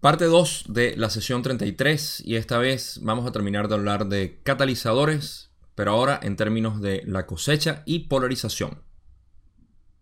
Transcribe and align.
Parte 0.00 0.24
2 0.24 0.64
de 0.68 0.96
la 0.96 1.10
sesión 1.10 1.42
33 1.42 2.22
y 2.24 2.36
esta 2.36 2.56
vez 2.56 3.00
vamos 3.02 3.26
a 3.26 3.32
terminar 3.32 3.68
de 3.68 3.74
hablar 3.74 4.06
de 4.06 4.40
catalizadores, 4.42 5.50
pero 5.74 5.90
ahora 5.90 6.18
en 6.22 6.36
términos 6.36 6.80
de 6.80 7.02
la 7.04 7.26
cosecha 7.26 7.82
y 7.84 8.08
polarización. 8.08 8.82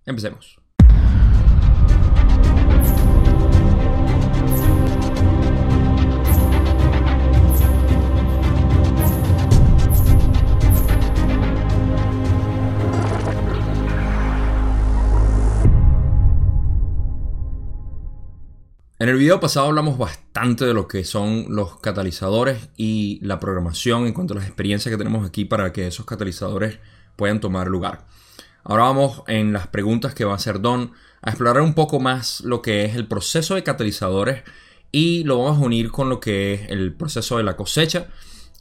Empecemos. 0.07 0.61
En 19.01 19.09
el 19.09 19.17
video 19.17 19.39
pasado 19.39 19.69
hablamos 19.69 19.97
bastante 19.97 20.65
de 20.65 20.75
lo 20.75 20.89
que 20.89 21.05
son 21.05 21.47
los 21.51 21.79
catalizadores 21.79 22.69
y 22.77 23.21
la 23.23 23.39
programación 23.39 24.09
en 24.09 24.13
cuanto 24.13 24.35
a 24.35 24.39
las 24.39 24.47
experiencias 24.47 24.91
que 24.91 24.99
tenemos 24.99 25.25
aquí 25.25 25.45
para 25.45 25.73
que 25.73 25.87
esos 25.87 26.05
catalizadores 26.05 26.81
puedan 27.15 27.39
tomar 27.39 27.69
lugar. 27.69 28.07
Ahora 28.65 28.83
vamos 28.83 29.23
en 29.29 29.53
las 29.53 29.69
preguntas 29.69 30.15
que 30.15 30.25
va 30.25 30.33
a 30.33 30.37
hacer 30.37 30.61
Don 30.61 30.95
a 31.23 31.31
explorar 31.31 31.63
un 31.63 31.75
poco 31.75 32.01
más 32.01 32.41
lo 32.41 32.61
que 32.61 32.87
es 32.87 32.97
el 32.97 33.07
proceso 33.07 33.55
de 33.55 33.63
catalizadores 33.63 34.43
y 34.91 35.23
lo 35.23 35.39
vamos 35.39 35.63
a 35.63 35.67
unir 35.67 35.93
con 35.93 36.09
lo 36.09 36.19
que 36.19 36.55
es 36.55 36.71
el 36.71 36.93
proceso 36.93 37.37
de 37.37 37.45
la 37.45 37.55
cosecha 37.55 38.09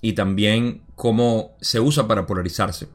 y 0.02 0.14
también 0.14 0.84
cómo 0.94 1.58
se 1.62 1.80
usa 1.80 2.08
para 2.08 2.28
polarizarse. 2.28 2.90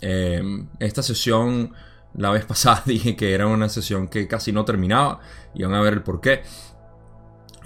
Eh, 0.00 0.42
esta 0.80 1.02
sesión 1.02 1.74
la 2.14 2.30
vez 2.30 2.44
pasada 2.46 2.82
dije 2.86 3.16
que 3.16 3.34
era 3.34 3.46
una 3.46 3.68
sesión 3.68 4.08
que 4.08 4.26
casi 4.26 4.50
no 4.50 4.64
terminaba 4.64 5.20
y 5.54 5.62
van 5.62 5.74
a 5.74 5.82
ver 5.82 5.92
el 5.92 6.02
por 6.02 6.22
qué. 6.22 6.42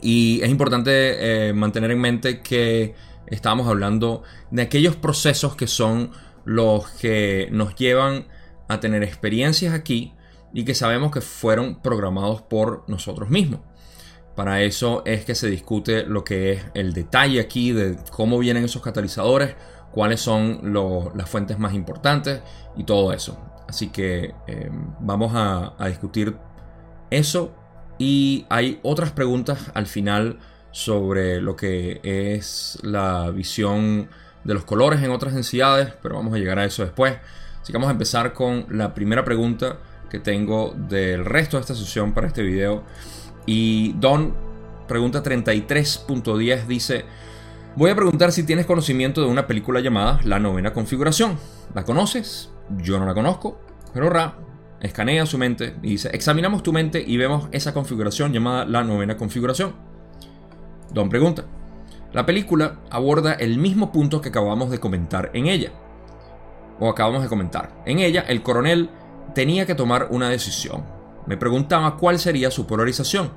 Y 0.03 0.41
es 0.43 0.51
importante 0.51 1.49
eh, 1.49 1.53
mantener 1.53 1.91
en 1.91 2.01
mente 2.01 2.41
que 2.41 2.95
estamos 3.27 3.69
hablando 3.69 4.23
de 4.51 4.63
aquellos 4.63 4.97
procesos 4.97 5.57
que 5.57 5.67
son 5.67 6.11
los 6.45 6.89
que 6.91 7.49
nos 7.53 7.75
llevan 7.75 8.27
a 8.69 8.81
tener 8.81 9.03
experiencias 9.03 9.75
aquí 9.75 10.15
y 10.53 10.65
que 10.65 10.75
sabemos 10.75 11.13
que 11.13 11.21
fueron 11.21 11.81
programados 11.81 12.43
por 12.43 12.85
nosotros 12.89 13.29
mismos. 13.31 13.61
Para 14.35 14.63
eso 14.63 15.03
es 15.05 15.25
que 15.25 15.35
se 15.35 15.49
discute 15.51 16.05
lo 16.05 16.25
que 16.25 16.53
es 16.53 16.65
el 16.75 16.93
detalle 16.93 17.41
aquí 17.41 17.73
de 17.73 17.97
cómo 18.11 18.39
vienen 18.39 18.65
esos 18.65 18.83
catalizadores, 18.83 19.55
cuáles 19.93 20.21
son 20.21 20.73
las 21.15 21.29
fuentes 21.29 21.59
más 21.59 21.75
importantes 21.75 22.41
y 22.77 22.85
todo 22.85 23.13
eso. 23.13 23.39
Así 23.69 23.89
que 23.89 24.35
eh, 24.47 24.71
vamos 25.01 25.33
a 25.35 25.87
discutir 25.89 26.37
eso 27.11 27.60
y 28.01 28.47
hay 28.49 28.81
otras 28.83 29.13
preguntas 29.13 29.71
al 29.75 29.87
final 29.87 30.39
sobre 30.71 31.39
lo 31.43 31.55
que 31.55 32.01
es 32.03 32.79
la 32.83 33.31
visión 33.31 34.09
de 34.43 34.55
los 34.55 34.65
colores 34.65 35.03
en 35.03 35.11
otras 35.11 35.35
densidades, 35.35 35.93
pero 36.01 36.15
vamos 36.15 36.33
a 36.33 36.39
llegar 36.39 36.59
a 36.59 36.65
eso 36.65 36.83
después. 36.83 37.19
Así 37.61 37.71
que 37.71 37.77
vamos 37.77 37.89
a 37.89 37.93
empezar 37.93 38.33
con 38.33 38.65
la 38.71 38.95
primera 38.95 39.23
pregunta 39.23 39.77
que 40.09 40.19
tengo 40.19 40.75
del 40.75 41.27
resto 41.27 41.59
de 41.59 41.61
esta 41.61 41.75
sesión 41.75 42.15
para 42.15 42.27
este 42.27 42.43
video. 42.43 42.85
Y 43.45 43.93
Don, 43.99 44.35
pregunta 44.89 45.23
33.10 45.23 46.67
dice, 46.67 47.05
voy 47.77 47.91
a 47.91 47.97
preguntar 47.97 48.33
si 48.33 48.45
tienes 48.45 48.65
conocimiento 48.65 49.21
de 49.21 49.27
una 49.27 49.47
película 49.47 49.81
llamada 49.81 50.21
La 50.25 50.39
Novena 50.39 50.73
Configuración. 50.73 51.39
¿La 51.75 51.85
conoces? 51.85 52.49
Yo 52.79 52.99
no 52.99 53.05
la 53.05 53.13
conozco, 53.13 53.61
pero 53.93 54.09
Ra 54.09 54.39
escanea 54.81 55.27
su 55.27 55.39
mente 55.39 55.77
y 55.83 55.91
dice, 55.91 56.11
examinamos 56.13 56.63
tu 56.63 56.73
mente 56.73 57.03
y 57.07 57.17
vemos 57.17 57.49
esa 57.53 57.75
configuración 57.75 58.33
llamada 58.33 58.65
la 58.65 58.83
novena 58.83 59.17
configuración. 59.17 59.75
Don 60.93 61.09
pregunta, 61.09 61.45
la 62.13 62.27
película 62.27 62.81
aborda 62.91 63.35
el 63.35 63.59
mismo 63.59 63.93
punto 63.93 64.21
que 64.21 64.31
acabamos 64.31 64.71
de 64.71 64.81
comentar 64.81 65.31
en 65.35 65.47
ella. 65.47 65.71
O 66.81 66.89
acabamos 66.89 67.23
de 67.23 67.29
comentar. 67.29 67.83
En 67.87 67.99
ella, 67.99 68.25
el 68.27 68.43
coronel 68.43 68.91
tenía 69.35 69.67
que 69.67 69.75
tomar 69.75 70.09
una 70.11 70.29
decisión. 70.29 70.85
Me 71.27 71.37
preguntaba 71.37 71.97
cuál 71.97 72.19
sería 72.19 72.51
su 72.51 72.67
polarización. 72.67 73.33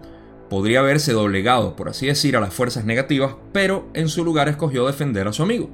Podría 0.50 0.80
haberse 0.80 1.14
doblegado, 1.14 1.76
por 1.76 1.90
así 1.90 2.08
decir, 2.08 2.36
a 2.38 2.40
las 2.40 2.54
fuerzas 2.54 2.86
negativas, 2.86 3.36
pero 3.52 3.90
en 3.94 4.08
su 4.08 4.24
lugar 4.24 4.50
escogió 4.50 4.88
defender 4.88 5.28
a 5.28 5.34
su 5.34 5.44
amigo. 5.44 5.70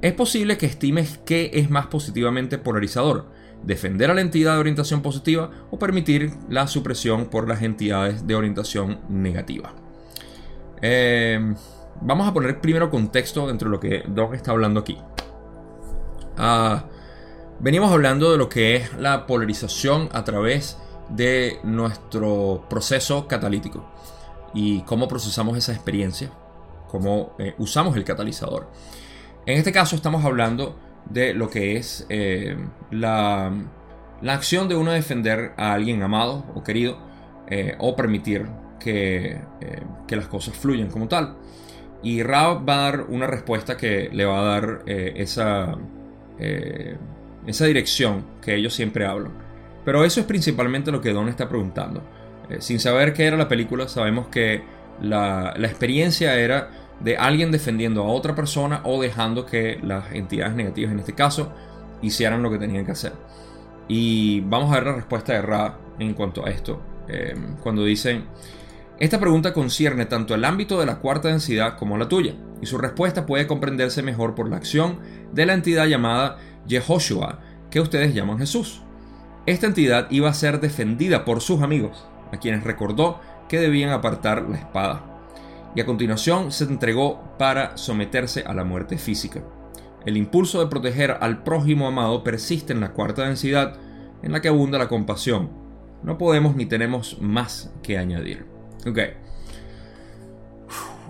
Es 0.00 0.12
posible 0.14 0.56
que 0.56 0.66
estimes 0.66 1.18
que 1.18 1.50
es 1.54 1.70
más 1.70 1.88
positivamente 1.88 2.58
polarizador 2.58 3.30
defender 3.62 4.10
a 4.10 4.14
la 4.14 4.20
entidad 4.20 4.54
de 4.54 4.60
orientación 4.60 5.02
positiva 5.02 5.50
o 5.70 5.78
permitir 5.78 6.32
la 6.48 6.66
supresión 6.66 7.26
por 7.26 7.48
las 7.48 7.62
entidades 7.62 8.26
de 8.26 8.34
orientación 8.34 9.00
negativa. 9.08 9.74
Eh, 10.80 11.54
vamos 12.00 12.28
a 12.28 12.34
poner 12.34 12.60
primero 12.60 12.90
contexto 12.90 13.46
dentro 13.46 13.68
de 13.68 13.72
lo 13.72 13.80
que 13.80 14.04
Doc 14.08 14.34
está 14.34 14.50
hablando 14.50 14.80
aquí. 14.80 14.98
Ah, 16.36 16.86
venimos 17.60 17.92
hablando 17.92 18.32
de 18.32 18.38
lo 18.38 18.48
que 18.48 18.76
es 18.76 18.94
la 18.98 19.26
polarización 19.26 20.08
a 20.12 20.24
través 20.24 20.78
de 21.08 21.58
nuestro 21.62 22.64
proceso 22.68 23.28
catalítico 23.28 23.88
y 24.54 24.82
cómo 24.82 25.08
procesamos 25.08 25.56
esa 25.56 25.72
experiencia, 25.72 26.30
cómo 26.88 27.34
eh, 27.38 27.54
usamos 27.58 27.96
el 27.96 28.04
catalizador. 28.04 28.70
En 29.46 29.58
este 29.58 29.72
caso 29.72 29.96
estamos 29.96 30.24
hablando 30.24 30.76
de 31.08 31.34
lo 31.34 31.50
que 31.50 31.76
es 31.76 32.06
eh, 32.08 32.56
la, 32.90 33.52
acción 34.26 34.68
de 34.68 34.74
uno 34.74 34.92
defender 34.92 35.52
a 35.56 35.72
alguien 35.72 36.02
amado 36.02 36.44
o 36.54 36.62
querido 36.62 36.98
eh, 37.48 37.74
o 37.78 37.94
permitir 37.96 38.46
que, 38.78 39.38
eh, 39.60 39.82
que, 40.06 40.16
las 40.16 40.26
cosas 40.26 40.56
fluyan 40.56 40.90
como 40.90 41.08
tal. 41.08 41.36
Y 42.02 42.22
Ra 42.22 42.54
va 42.54 42.74
a 42.74 42.90
dar 42.90 43.00
una 43.02 43.26
respuesta 43.26 43.76
que 43.76 44.08
le 44.12 44.24
va 44.24 44.40
a 44.40 44.42
dar 44.42 44.82
esa, 44.86 45.76
esa 47.46 47.64
dirección 47.64 48.24
que 48.40 48.56
ellos 48.56 48.74
siempre 48.74 49.06
hablan. 49.06 49.32
Pero 49.84 50.04
eso 50.04 50.18
es 50.18 50.26
principalmente 50.26 50.90
lo 50.90 51.00
que 51.00 51.12
Don 51.12 51.28
está 51.28 51.48
preguntando. 51.48 52.02
sin 52.58 52.80
saber 52.80 53.12
qué 53.12 53.26
era 53.26 53.36
la 53.36 53.46
película, 53.46 53.86
sabemos 53.86 54.26
que 54.26 54.64
la, 55.00 55.54
la 55.56 55.68
experiencia 55.68 56.34
era 56.34 56.81
de 57.02 57.16
alguien 57.16 57.50
defendiendo 57.50 58.02
a 58.02 58.06
otra 58.06 58.34
persona 58.34 58.80
o 58.84 59.00
dejando 59.00 59.46
que 59.46 59.78
las 59.82 60.12
entidades 60.12 60.54
negativas, 60.54 60.92
en 60.92 61.00
este 61.00 61.14
caso, 61.14 61.52
hicieran 62.00 62.42
lo 62.42 62.50
que 62.50 62.58
tenían 62.58 62.84
que 62.84 62.92
hacer. 62.92 63.12
Y 63.88 64.40
vamos 64.42 64.70
a 64.70 64.76
ver 64.76 64.86
la 64.86 64.94
respuesta 64.94 65.40
Ra 65.42 65.78
en 65.98 66.14
cuanto 66.14 66.46
a 66.46 66.50
esto. 66.50 66.80
Eh, 67.08 67.34
cuando 67.62 67.84
dicen, 67.84 68.24
esta 68.98 69.18
pregunta 69.18 69.52
concierne 69.52 70.06
tanto 70.06 70.34
el 70.34 70.44
ámbito 70.44 70.78
de 70.78 70.86
la 70.86 71.00
cuarta 71.00 71.28
densidad 71.28 71.76
como 71.76 71.98
la 71.98 72.08
tuya, 72.08 72.34
y 72.60 72.66
su 72.66 72.78
respuesta 72.78 73.26
puede 73.26 73.48
comprenderse 73.48 74.02
mejor 74.02 74.34
por 74.34 74.48
la 74.48 74.56
acción 74.56 74.98
de 75.32 75.46
la 75.46 75.54
entidad 75.54 75.86
llamada 75.86 76.38
Yehoshua, 76.68 77.40
que 77.70 77.80
ustedes 77.80 78.14
llaman 78.14 78.38
Jesús. 78.38 78.82
Esta 79.46 79.66
entidad 79.66 80.06
iba 80.10 80.28
a 80.28 80.34
ser 80.34 80.60
defendida 80.60 81.24
por 81.24 81.40
sus 81.40 81.62
amigos, 81.62 82.06
a 82.30 82.36
quienes 82.36 82.62
recordó 82.62 83.20
que 83.48 83.58
debían 83.58 83.90
apartar 83.90 84.48
la 84.48 84.58
espada 84.58 85.11
y 85.74 85.80
a 85.80 85.86
continuación 85.86 86.52
se 86.52 86.64
entregó 86.64 87.36
para 87.38 87.76
someterse 87.76 88.44
a 88.46 88.54
la 88.54 88.64
muerte 88.64 88.98
física. 88.98 89.42
El 90.04 90.16
impulso 90.16 90.60
de 90.60 90.66
proteger 90.66 91.16
al 91.20 91.42
prójimo 91.42 91.86
amado 91.86 92.24
persiste 92.24 92.72
en 92.72 92.80
la 92.80 92.92
cuarta 92.92 93.24
densidad, 93.24 93.76
en 94.22 94.32
la 94.32 94.40
que 94.40 94.48
abunda 94.48 94.78
la 94.78 94.88
compasión. 94.88 95.50
No 96.02 96.18
podemos 96.18 96.56
ni 96.56 96.66
tenemos 96.66 97.20
más 97.20 97.72
que 97.82 97.98
añadir. 97.98 98.44
Ok. 98.86 98.98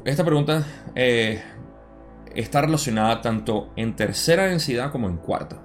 Esta 0.04 0.24
pregunta 0.24 0.64
eh, 0.94 1.42
está 2.34 2.60
relacionada 2.60 3.20
tanto 3.22 3.72
en 3.76 3.96
tercera 3.96 4.44
densidad 4.44 4.90
como 4.92 5.08
en 5.08 5.16
cuarta. 5.16 5.62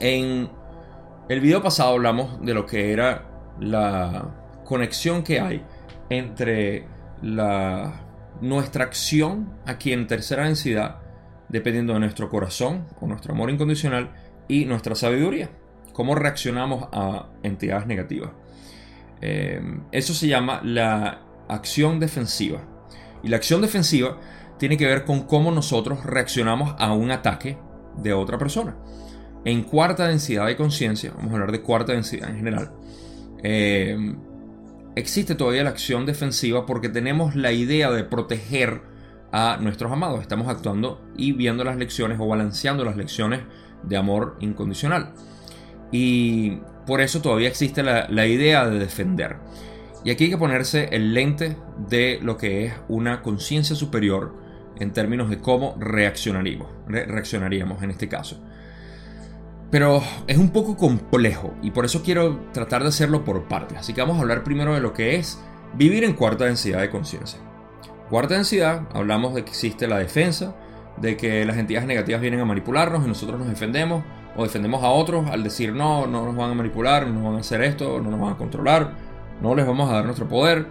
En 0.00 0.48
el 1.28 1.40
video 1.40 1.62
pasado 1.62 1.90
hablamos 1.90 2.44
de 2.44 2.54
lo 2.54 2.66
que 2.66 2.92
era 2.92 3.24
la 3.60 4.34
conexión 4.64 5.22
que 5.22 5.40
hay 5.40 5.62
entre 6.10 6.86
la, 7.22 8.08
nuestra 8.40 8.84
acción 8.84 9.52
aquí 9.66 9.92
en 9.92 10.06
tercera 10.06 10.44
densidad, 10.44 10.98
dependiendo 11.48 11.94
de 11.94 12.00
nuestro 12.00 12.28
corazón 12.28 12.86
o 13.00 13.06
nuestro 13.06 13.32
amor 13.32 13.50
incondicional 13.50 14.12
y 14.48 14.64
nuestra 14.64 14.94
sabiduría. 14.94 15.50
Cómo 15.92 16.14
reaccionamos 16.14 16.88
a 16.92 17.28
entidades 17.42 17.86
negativas. 17.86 18.30
Eh, 19.20 19.60
eso 19.90 20.14
se 20.14 20.28
llama 20.28 20.60
la 20.62 21.22
acción 21.48 21.98
defensiva. 21.98 22.60
Y 23.22 23.28
la 23.28 23.36
acción 23.36 23.60
defensiva 23.60 24.18
tiene 24.58 24.76
que 24.76 24.86
ver 24.86 25.04
con 25.04 25.22
cómo 25.22 25.50
nosotros 25.50 26.04
reaccionamos 26.04 26.74
a 26.78 26.92
un 26.92 27.10
ataque 27.10 27.58
de 27.96 28.12
otra 28.12 28.38
persona. 28.38 28.76
En 29.44 29.62
cuarta 29.62 30.06
densidad 30.06 30.46
de 30.46 30.56
conciencia, 30.56 31.12
vamos 31.16 31.30
a 31.30 31.34
hablar 31.34 31.52
de 31.52 31.62
cuarta 31.62 31.92
densidad 31.92 32.28
en 32.30 32.36
general, 32.36 32.72
eh, 33.42 33.96
existe 34.98 35.34
todavía 35.34 35.64
la 35.64 35.70
acción 35.70 36.06
defensiva 36.06 36.66
porque 36.66 36.88
tenemos 36.88 37.36
la 37.36 37.52
idea 37.52 37.90
de 37.90 38.04
proteger 38.04 38.82
a 39.32 39.58
nuestros 39.60 39.92
amados. 39.92 40.20
Estamos 40.20 40.48
actuando 40.48 41.00
y 41.16 41.32
viendo 41.32 41.64
las 41.64 41.76
lecciones 41.76 42.18
o 42.20 42.26
balanceando 42.26 42.84
las 42.84 42.96
lecciones 42.96 43.40
de 43.82 43.96
amor 43.96 44.36
incondicional. 44.40 45.12
Y 45.92 46.58
por 46.86 47.00
eso 47.00 47.22
todavía 47.22 47.48
existe 47.48 47.82
la, 47.82 48.26
idea 48.26 48.68
de 48.68 48.78
defender. 48.78 49.36
Y 50.04 50.10
aquí 50.10 50.24
hay 50.24 50.30
que 50.30 50.38
ponerse 50.38 50.88
el 50.92 51.14
lente 51.14 51.56
de 51.88 52.18
lo 52.22 52.36
que 52.36 52.66
es 52.66 52.74
una 52.88 53.22
conciencia 53.22 53.76
superior 53.76 54.34
en 54.78 54.92
términos 54.92 55.28
de 55.28 55.38
cómo 55.38 55.76
reaccionaríamos, 55.78 56.68
reaccionaríamos 56.86 57.82
en 57.82 57.90
este 57.90 58.08
caso. 58.08 58.40
Pero 59.70 60.02
es 60.26 60.38
un 60.38 60.50
poco 60.50 60.76
complejo 60.76 61.52
y 61.62 61.72
por 61.72 61.84
eso 61.84 62.02
quiero 62.02 62.40
tratar 62.52 62.82
de 62.82 62.88
hacerlo 62.88 63.24
por 63.24 63.48
partes. 63.48 63.78
Así 63.78 63.92
que 63.92 64.00
vamos 64.00 64.16
a 64.16 64.20
hablar 64.20 64.42
primero 64.42 64.74
de 64.74 64.80
lo 64.80 64.94
que 64.94 65.16
es 65.16 65.38
vivir 65.74 66.04
en 66.04 66.14
cuarta 66.14 66.46
densidad 66.46 66.80
de 66.80 66.90
conciencia. 66.90 67.38
Cuarta 68.08 68.34
densidad, 68.34 68.88
hablamos 68.94 69.34
de 69.34 69.44
que 69.44 69.50
existe 69.50 69.86
la 69.86 69.98
defensa, 69.98 70.56
de 70.96 71.16
que 71.18 71.44
las 71.44 71.58
entidades 71.58 71.86
negativas 71.86 72.22
vienen 72.22 72.40
a 72.40 72.46
manipularnos 72.46 73.04
y 73.04 73.08
nosotros 73.08 73.38
nos 73.38 73.48
defendemos 73.48 74.02
o 74.36 74.42
defendemos 74.42 74.82
a 74.82 74.88
otros 74.88 75.28
al 75.30 75.42
decir 75.42 75.72
no, 75.74 76.06
no 76.06 76.24
nos 76.24 76.34
van 76.34 76.52
a 76.52 76.54
manipular, 76.54 77.06
no 77.06 77.14
nos 77.14 77.24
van 77.24 77.34
a 77.34 77.40
hacer 77.40 77.62
esto, 77.62 78.00
no 78.00 78.10
nos 78.10 78.20
van 78.20 78.32
a 78.32 78.36
controlar, 78.36 78.94
no 79.42 79.54
les 79.54 79.66
vamos 79.66 79.90
a 79.90 79.94
dar 79.94 80.04
nuestro 80.06 80.28
poder. 80.28 80.68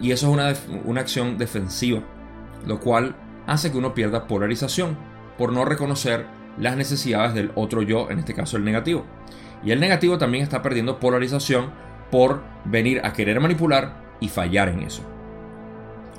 Y 0.00 0.10
eso 0.10 0.26
es 0.26 0.32
una, 0.32 0.80
una 0.84 1.02
acción 1.02 1.38
defensiva, 1.38 2.00
lo 2.66 2.80
cual 2.80 3.14
hace 3.46 3.70
que 3.70 3.78
uno 3.78 3.94
pierda 3.94 4.26
polarización 4.26 4.96
por 5.38 5.52
no 5.52 5.64
reconocer 5.64 6.26
las 6.58 6.76
necesidades 6.76 7.34
del 7.34 7.50
otro 7.54 7.82
yo, 7.82 8.10
en 8.10 8.18
este 8.18 8.34
caso 8.34 8.56
el 8.56 8.64
negativo. 8.64 9.04
Y 9.64 9.70
el 9.70 9.80
negativo 9.80 10.18
también 10.18 10.44
está 10.44 10.62
perdiendo 10.62 11.00
polarización 11.00 11.70
por 12.10 12.42
venir 12.64 13.00
a 13.04 13.12
querer 13.12 13.40
manipular 13.40 14.16
y 14.20 14.28
fallar 14.28 14.68
en 14.68 14.80
eso. 14.80 15.02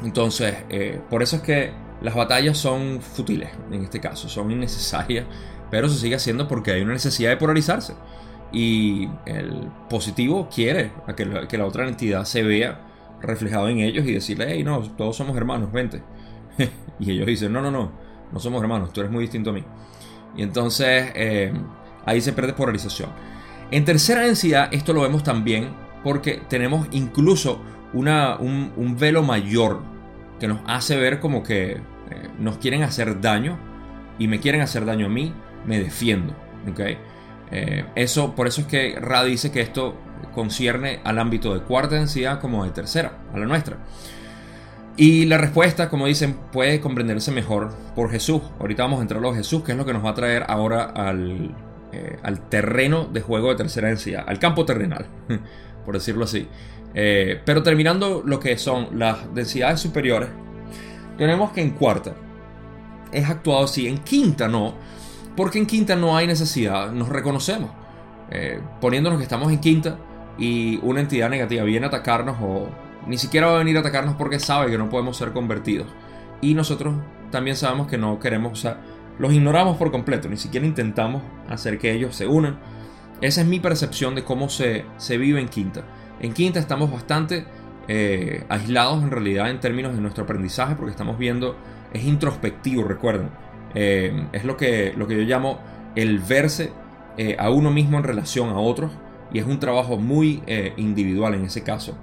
Entonces, 0.04 0.56
eh, 0.70 1.00
por 1.10 1.24
eso 1.24 1.38
es 1.38 1.42
que 1.42 1.72
las 2.02 2.16
batallas 2.16 2.58
son 2.58 3.02
futiles 3.02 3.50
en 3.72 3.84
este 3.84 4.00
caso, 4.00 4.28
son 4.28 4.52
innecesarias, 4.52 5.26
pero 5.72 5.88
se 5.90 5.98
sigue 5.98 6.16
haciendo 6.16 6.48
porque 6.48 6.72
hay 6.72 6.82
una 6.82 6.94
necesidad 6.94 7.30
de 7.30 7.38
polarizarse. 7.38 7.94
Y 8.52 9.10
el 9.26 9.70
positivo 9.90 10.50
quiere 10.54 10.92
que 11.16 11.26
la, 11.26 11.48
que 11.48 11.58
la 11.58 11.66
otra 11.66 11.88
entidad 11.88 12.26
se 12.26 12.44
vea 12.44 12.82
reflejado 13.22 13.70
en 13.70 13.80
ellos 13.80 14.06
y 14.06 14.14
decirle, 14.14 14.48
hey, 14.50 14.64
no, 14.64 14.82
todos 14.82 15.16
somos 15.16 15.36
hermanos, 15.36 15.72
vente. 15.72 16.02
y 17.00 17.12
ellos 17.12 17.28
dicen, 17.28 17.52
no, 17.52 17.62
no, 17.62 17.72
no, 17.72 17.92
no 18.32 18.40
somos 18.40 18.62
hermanos, 18.62 18.94
tú 18.94 19.02
eres 19.02 19.12
muy 19.12 19.24
distinto 19.24 19.50
a 19.50 19.54
mí. 19.54 19.64
Y 20.36 20.44
entonces 20.44 21.12
eh, 21.16 21.54
ahí 22.06 22.22
se 22.22 22.34
pierde 22.34 22.54
polarización. 22.54 23.10
En 23.72 23.86
tercera 23.86 24.22
densidad 24.22 24.70
esto 24.72 24.94
lo 24.94 25.02
vemos 25.02 25.24
también 25.24 25.70
porque 26.04 26.42
tenemos 26.48 26.88
incluso 26.92 27.62
una, 27.94 28.38
un, 28.38 28.98
velo 29.00 29.24
mayor 29.24 29.82
que 30.40 30.48
nos 30.48 30.60
hace 30.68 30.98
ver 30.98 31.20
como 31.20 31.42
que 31.42 31.72
eh, 31.72 31.80
nos 32.40 32.58
quieren 32.58 32.84
hacer 32.84 33.22
daño 33.22 33.58
y 34.20 34.28
me 34.28 34.40
quieren 34.40 34.62
hacer 34.62 34.86
daño 34.86 35.08
a 35.08 35.10
mí, 35.10 35.34
me 35.66 35.80
defiendo. 35.80 36.36
¿okay? 36.70 36.98
Eh, 37.52 37.86
eso, 37.96 38.36
por 38.36 38.48
eso 38.48 38.62
es 38.62 38.68
que 38.68 39.00
Ra 39.00 39.24
dice 39.24 39.52
que 39.52 39.62
esto 39.62 39.96
concierne 40.34 41.00
al 41.04 41.20
ámbito 41.20 41.54
de 41.54 41.62
cuarta 41.62 41.96
densidad 41.96 42.40
como 42.40 42.66
de 42.66 42.72
tercera, 42.72 43.20
a 43.34 43.40
la 43.40 43.46
nuestra. 43.46 43.78
Y 44.98 45.26
la 45.26 45.38
respuesta, 45.38 45.90
como 45.90 46.06
dicen, 46.06 46.38
puede 46.54 46.80
comprenderse 46.80 47.32
mejor 47.32 47.74
por 47.96 48.10
Jesús. 48.10 48.42
Ahorita 48.60 48.84
vamos 48.84 49.00
a 49.00 49.02
entrar 49.02 49.26
a 49.26 49.34
Jesús, 49.34 49.64
que 49.64 49.74
es 49.74 49.78
lo 49.78 49.86
que 49.86 49.94
nos 49.94 50.06
va 50.06 50.12
a 50.12 50.14
traer 50.14 50.46
ahora 50.48 50.84
al, 50.84 51.54
eh, 51.92 52.18
al 52.24 52.48
terreno 52.48 53.06
de 53.06 53.22
juego 53.22 53.50
de 53.50 53.56
tercera 53.56 53.90
densidad, 53.90 54.24
al 54.26 54.40
campo 54.40 54.66
terrenal, 54.66 55.06
por 55.86 55.96
decirlo 55.96 56.24
así. 56.24 56.48
Eh, 56.94 57.42
pero 57.46 57.62
terminando 57.62 58.24
lo 58.26 58.40
que 58.40 58.58
son 58.58 58.98
las 58.98 59.34
densidades 59.34 59.82
superiores, 59.82 60.30
tenemos 61.18 61.52
que 61.52 61.62
en 61.62 61.72
cuarta 61.72 62.14
es 63.12 63.30
actuado 63.30 63.66
así, 63.66 63.88
en 63.88 63.98
quinta 63.98 64.48
no, 64.48 64.76
porque 65.36 65.60
en 65.60 65.66
quinta 65.66 65.96
no 65.96 66.16
hay 66.16 66.28
necesidad, 66.28 66.92
nos 66.92 67.10
reconocemos. 67.10 67.72
Eh, 68.32 68.60
poniéndonos 68.82 69.20
que 69.20 69.24
estamos 69.24 69.52
en 69.52 69.60
quinta 69.60 69.98
y 70.38 70.80
una 70.84 71.02
entidad 71.02 71.30
negativa 71.30 71.64
viene 71.64 71.86
a 71.86 71.90
atacarnos 71.90 72.38
o 72.42 72.68
ni 73.08 73.18
siquiera 73.18 73.48
va 73.48 73.56
a 73.56 73.60
venir 73.60 73.78
a 73.78 73.82
atacarnos 73.82 74.16
porque 74.16 74.40
sabe 74.40 74.72
que 74.72 74.78
no 74.78 74.90
podemos 74.90 75.18
ser 75.18 75.32
convertidos. 75.32 75.88
Y 76.42 76.54
nosotros 76.54 76.96
también 77.32 77.56
sabemos 77.56 77.88
que 77.88 77.98
no 77.98 78.20
queremos, 78.20 78.54
o 78.54 78.56
sea, 78.56 78.80
los 79.20 79.34
ignoramos 79.34 79.78
por 79.78 79.92
completo, 79.92 80.28
ni 80.28 80.38
siquiera 80.38 80.66
intentamos 80.66 81.22
hacer 81.50 81.78
que 81.78 81.94
ellos 81.94 82.16
se 82.16 82.28
unan. 82.28 82.60
Esa 83.22 83.42
es 83.42 83.48
mi 83.48 83.60
percepción 83.60 84.16
de 84.16 84.24
cómo 84.24 84.50
se, 84.50 84.86
se 84.98 85.18
vive 85.18 85.40
en 85.40 85.48
Quinta. 85.48 85.84
En 86.20 86.34
Quinta 86.34 86.60
estamos 86.60 86.92
bastante 86.92 87.46
eh, 87.88 88.44
aislados 88.50 89.04
en 89.04 89.12
realidad 89.12 89.50
en 89.50 89.60
términos 89.60 89.94
de 89.96 90.02
nuestro 90.02 90.24
aprendizaje 90.24 90.76
porque 90.76 90.92
estamos 90.92 91.18
viendo, 91.18 91.56
es 91.94 92.04
introspectivo, 92.04 92.84
recuerden. 92.84 93.30
Eh, 93.74 94.28
es 94.34 94.44
lo 94.44 94.58
que, 94.58 94.94
lo 94.96 95.08
que 95.08 95.16
yo 95.16 95.24
llamo 95.24 95.60
el 95.96 96.20
verse 96.20 96.72
eh, 97.18 97.36
a 97.40 97.50
uno 97.50 97.72
mismo 97.72 97.98
en 97.98 98.04
relación 98.04 98.50
a 98.50 98.60
otros 98.60 98.92
y 99.32 99.40
es 99.40 99.46
un 99.46 99.60
trabajo 99.60 99.98
muy 99.98 100.44
individual 100.78 101.34
en 101.34 101.46
ese 101.46 101.64
caso 101.64 101.98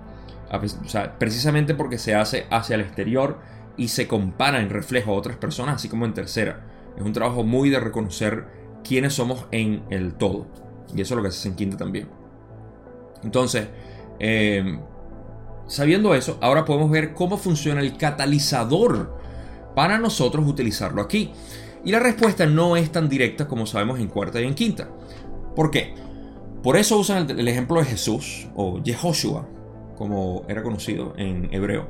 precisamente 1.19 1.75
porque 1.75 1.99
se 1.99 2.15
hace 2.15 2.47
hacia 2.51 2.75
el 2.75 2.83
exterior 2.83 3.39
y 3.77 3.89
se 3.89 4.07
compara 4.07 4.61
en 4.61 4.71
reflejo 4.71 5.13
a 5.13 5.15
otras 5.15 5.37
personas, 5.37 5.77
así 5.77 5.89
como 5.89 6.05
en 6.05 6.15
tercera. 6.15 6.67
Es 6.97 7.03
un 7.03 7.13
trabajo 7.13 7.43
muy 7.43 7.71
de 7.71 7.81
reconocer 7.81 8.47
quiénes 8.85 9.15
somos 9.15 9.47
en 9.51 9.83
el 9.91 10.15
todo. 10.15 10.47
Y 10.95 11.01
eso 11.01 11.15
es 11.15 11.17
lo 11.17 11.23
que 11.23 11.31
se 11.31 11.39
hace 11.39 11.49
en 11.49 11.55
quinta 11.55 11.77
también. 11.77 12.09
Entonces, 13.25 13.69
em, 14.19 14.81
sabiendo 15.67 16.15
eso, 16.15 16.39
ahora 16.41 16.65
podemos 16.65 16.91
ver 16.91 17.15
cómo 17.15 17.39
funciona 17.39 17.81
el 17.81 17.97
catalizador 17.97 19.19
para 19.75 19.99
nosotros 19.99 20.47
utilizarlo 20.47 21.01
aquí. 21.01 21.33
Y 21.85 21.91
la 21.91 21.99
respuesta 21.99 22.47
no 22.47 22.77
es 22.77 22.93
tan 22.93 23.09
directa 23.09 23.49
como 23.49 23.67
sabemos 23.67 23.99
en 23.99 24.09
cuarta 24.09 24.41
y 24.41 24.45
en 24.45 24.55
quinta. 24.55 24.89
¿Por 25.57 25.71
qué? 25.71 25.95
Por 26.63 26.77
eso 26.77 26.99
usan 26.99 27.29
el, 27.29 27.49
ejemplo 27.49 27.81
de 27.81 27.87
Jesús 27.87 28.49
o 28.55 28.81
Yehoshua, 28.83 29.49
como 30.03 30.45
era 30.49 30.65
conocido 30.65 31.15
en 31.17 31.49
hebreo. 31.55 31.87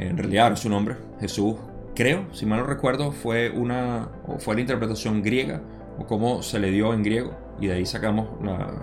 En 0.00 0.18
realidad 0.18 0.48
era 0.48 0.56
su 0.56 0.68
nombre, 0.68 0.96
Jesús, 1.20 1.54
creo, 1.94 2.26
si 2.32 2.44
mal 2.44 2.58
no 2.58 2.66
recuerdo, 2.66 3.12
fue 3.12 3.50
una 3.50 4.08
o 4.26 4.40
fue 4.40 4.56
la 4.56 4.62
interpretación 4.62 5.22
griega 5.22 5.60
o 5.96 6.06
cómo 6.06 6.42
se 6.42 6.58
le 6.58 6.72
dio 6.72 6.92
en 6.92 7.04
griego 7.04 7.38
y 7.60 7.68
de 7.68 7.74
ahí 7.74 7.86
sacamos 7.86 8.26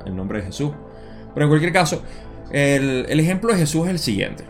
el 0.06 0.16
nombre 0.16 0.40
de 0.40 0.46
Jesús. 0.46 0.72
Pero 1.34 1.46
en 1.46 1.50
cualquier 1.50 1.74
caso, 1.74 2.04
el, 2.52 3.20
ejemplo 3.20 3.52
de 3.52 3.60
Jesús 3.60 3.84
es 3.84 3.92
el 3.92 4.00
siguiente. 4.00 4.46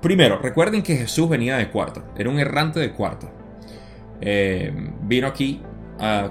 Primero, 0.00 0.38
recuerden 0.38 0.84
que 0.84 0.96
Jesús 0.96 1.28
venía 1.28 1.56
de 1.56 1.68
cuarta, 1.68 2.04
era 2.16 2.30
un 2.30 2.38
errante 2.38 2.78
de 2.78 2.92
cuarta. 2.92 3.28
Eh, 4.20 4.72
vino 5.02 5.26
aquí 5.26 5.60
a 5.98 6.30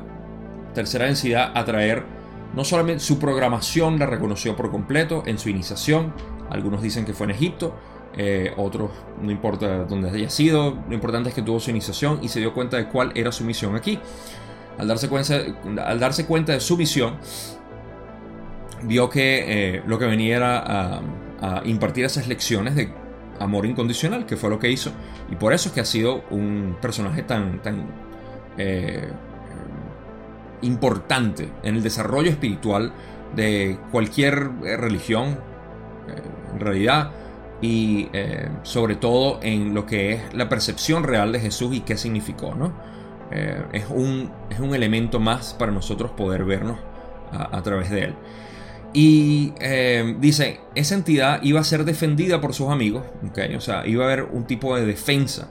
tercera 0.73 1.07
densidad 1.07 1.51
a 1.53 1.65
traer 1.65 2.05
no 2.53 2.63
solamente 2.63 3.03
su 3.03 3.19
programación 3.19 3.99
la 3.99 4.05
reconoció 4.05 4.55
por 4.55 4.71
completo 4.71 5.23
en 5.25 5.37
su 5.37 5.49
iniciación, 5.49 6.13
algunos 6.51 6.81
dicen 6.81 7.05
que 7.05 7.13
fue 7.13 7.25
en 7.25 7.31
Egipto, 7.31 7.75
eh, 8.15 8.51
otros 8.57 8.91
no 9.21 9.31
importa 9.31 9.85
dónde 9.85 10.09
haya 10.09 10.29
sido, 10.29 10.77
lo 10.87 10.93
importante 10.93 11.29
es 11.29 11.35
que 11.35 11.41
tuvo 11.41 11.59
su 11.59 11.69
iniciación 11.69 12.19
y 12.21 12.27
se 12.27 12.39
dio 12.39 12.53
cuenta 12.53 12.77
de 12.77 12.87
cuál 12.87 13.11
era 13.15 13.31
su 13.31 13.43
misión 13.45 13.75
aquí. 13.75 13.99
Al 14.77 14.87
darse 14.87 15.07
cuenta, 15.07 15.39
al 15.85 15.99
darse 15.99 16.25
cuenta 16.25 16.53
de 16.53 16.59
su 16.59 16.77
misión, 16.77 17.17
vio 18.83 19.09
que 19.09 19.75
eh, 19.77 19.83
lo 19.85 19.97
que 19.97 20.05
venía 20.05 20.37
era 20.37 21.01
impartir 21.65 22.05
esas 22.05 22.27
lecciones 22.27 22.75
de 22.75 22.93
amor 23.39 23.65
incondicional, 23.65 24.25
que 24.25 24.37
fue 24.37 24.49
lo 24.49 24.59
que 24.59 24.69
hizo, 24.69 24.91
y 25.31 25.35
por 25.35 25.53
eso 25.53 25.69
es 25.69 25.75
que 25.75 25.81
ha 25.81 25.85
sido 25.85 26.23
un 26.29 26.77
personaje 26.79 27.23
tan, 27.23 27.61
tan 27.61 27.87
eh, 28.57 29.09
importante 30.61 31.49
en 31.63 31.75
el 31.75 31.83
desarrollo 31.83 32.29
espiritual 32.29 32.93
de 33.35 33.79
cualquier 33.91 34.51
religión, 34.61 35.39
en 36.53 36.59
realidad 36.59 37.11
y 37.61 38.09
eh, 38.13 38.49
sobre 38.63 38.95
todo 38.95 39.39
en 39.43 39.73
lo 39.73 39.85
que 39.85 40.13
es 40.13 40.33
la 40.33 40.49
percepción 40.49 41.03
real 41.03 41.31
de 41.31 41.39
Jesús 41.39 41.75
y 41.75 41.81
qué 41.81 41.97
significó, 41.97 42.55
¿no? 42.55 42.73
Eh, 43.31 43.63
es, 43.73 43.85
un, 43.89 44.31
es 44.49 44.59
un 44.59 44.75
elemento 44.75 45.19
más 45.19 45.53
para 45.53 45.71
nosotros 45.71 46.11
poder 46.11 46.43
vernos 46.43 46.79
a, 47.31 47.61
través 47.61 47.89
de 47.89 48.05
él. 48.05 48.15
Y 48.93 49.53
eh, 49.61 50.17
dice, 50.19 50.59
esa 50.75 50.95
entidad 50.95 51.41
iba 51.43 51.61
a 51.61 51.63
ser 51.63 51.85
defendida 51.85 52.41
por 52.41 52.53
sus 52.53 52.69
amigos, 52.69 53.05
¿okay? 53.29 53.55
o 53.55 53.61
sea, 53.61 53.87
iba 53.87 54.03
a 54.03 54.07
haber 54.07 54.23
un 54.23 54.45
tipo 54.45 54.75
de 54.75 54.85
defensa, 54.85 55.49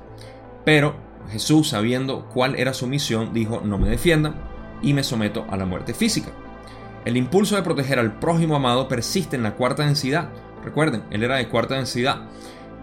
pero 0.65 0.95
Jesús, 1.31 1.69
sabiendo 1.69 2.29
cuál 2.29 2.57
era 2.57 2.75
su 2.75 2.87
misión, 2.87 3.33
dijo, 3.33 3.63
no 3.65 3.79
me 3.79 3.89
defiendan 3.89 4.35
y 4.83 4.93
me 4.93 5.03
someto 5.03 5.47
a 5.49 5.57
la 5.57 5.65
muerte 5.65 5.95
física. 5.95 6.31
El 7.05 7.17
impulso 7.17 7.57
de 7.57 7.63
proteger 7.63 7.99
al 7.99 8.19
prójimo 8.19 8.57
amado 8.57 8.89
persiste 8.89 9.37
en 9.37 9.43
la 9.43 9.55
cuarta 9.55 9.85
densidad. 9.87 10.29
Recuerden, 10.65 11.05
él 11.11 11.23
era 11.23 11.37
de 11.37 11.49
cuarta 11.49 11.77
densidad, 11.77 12.29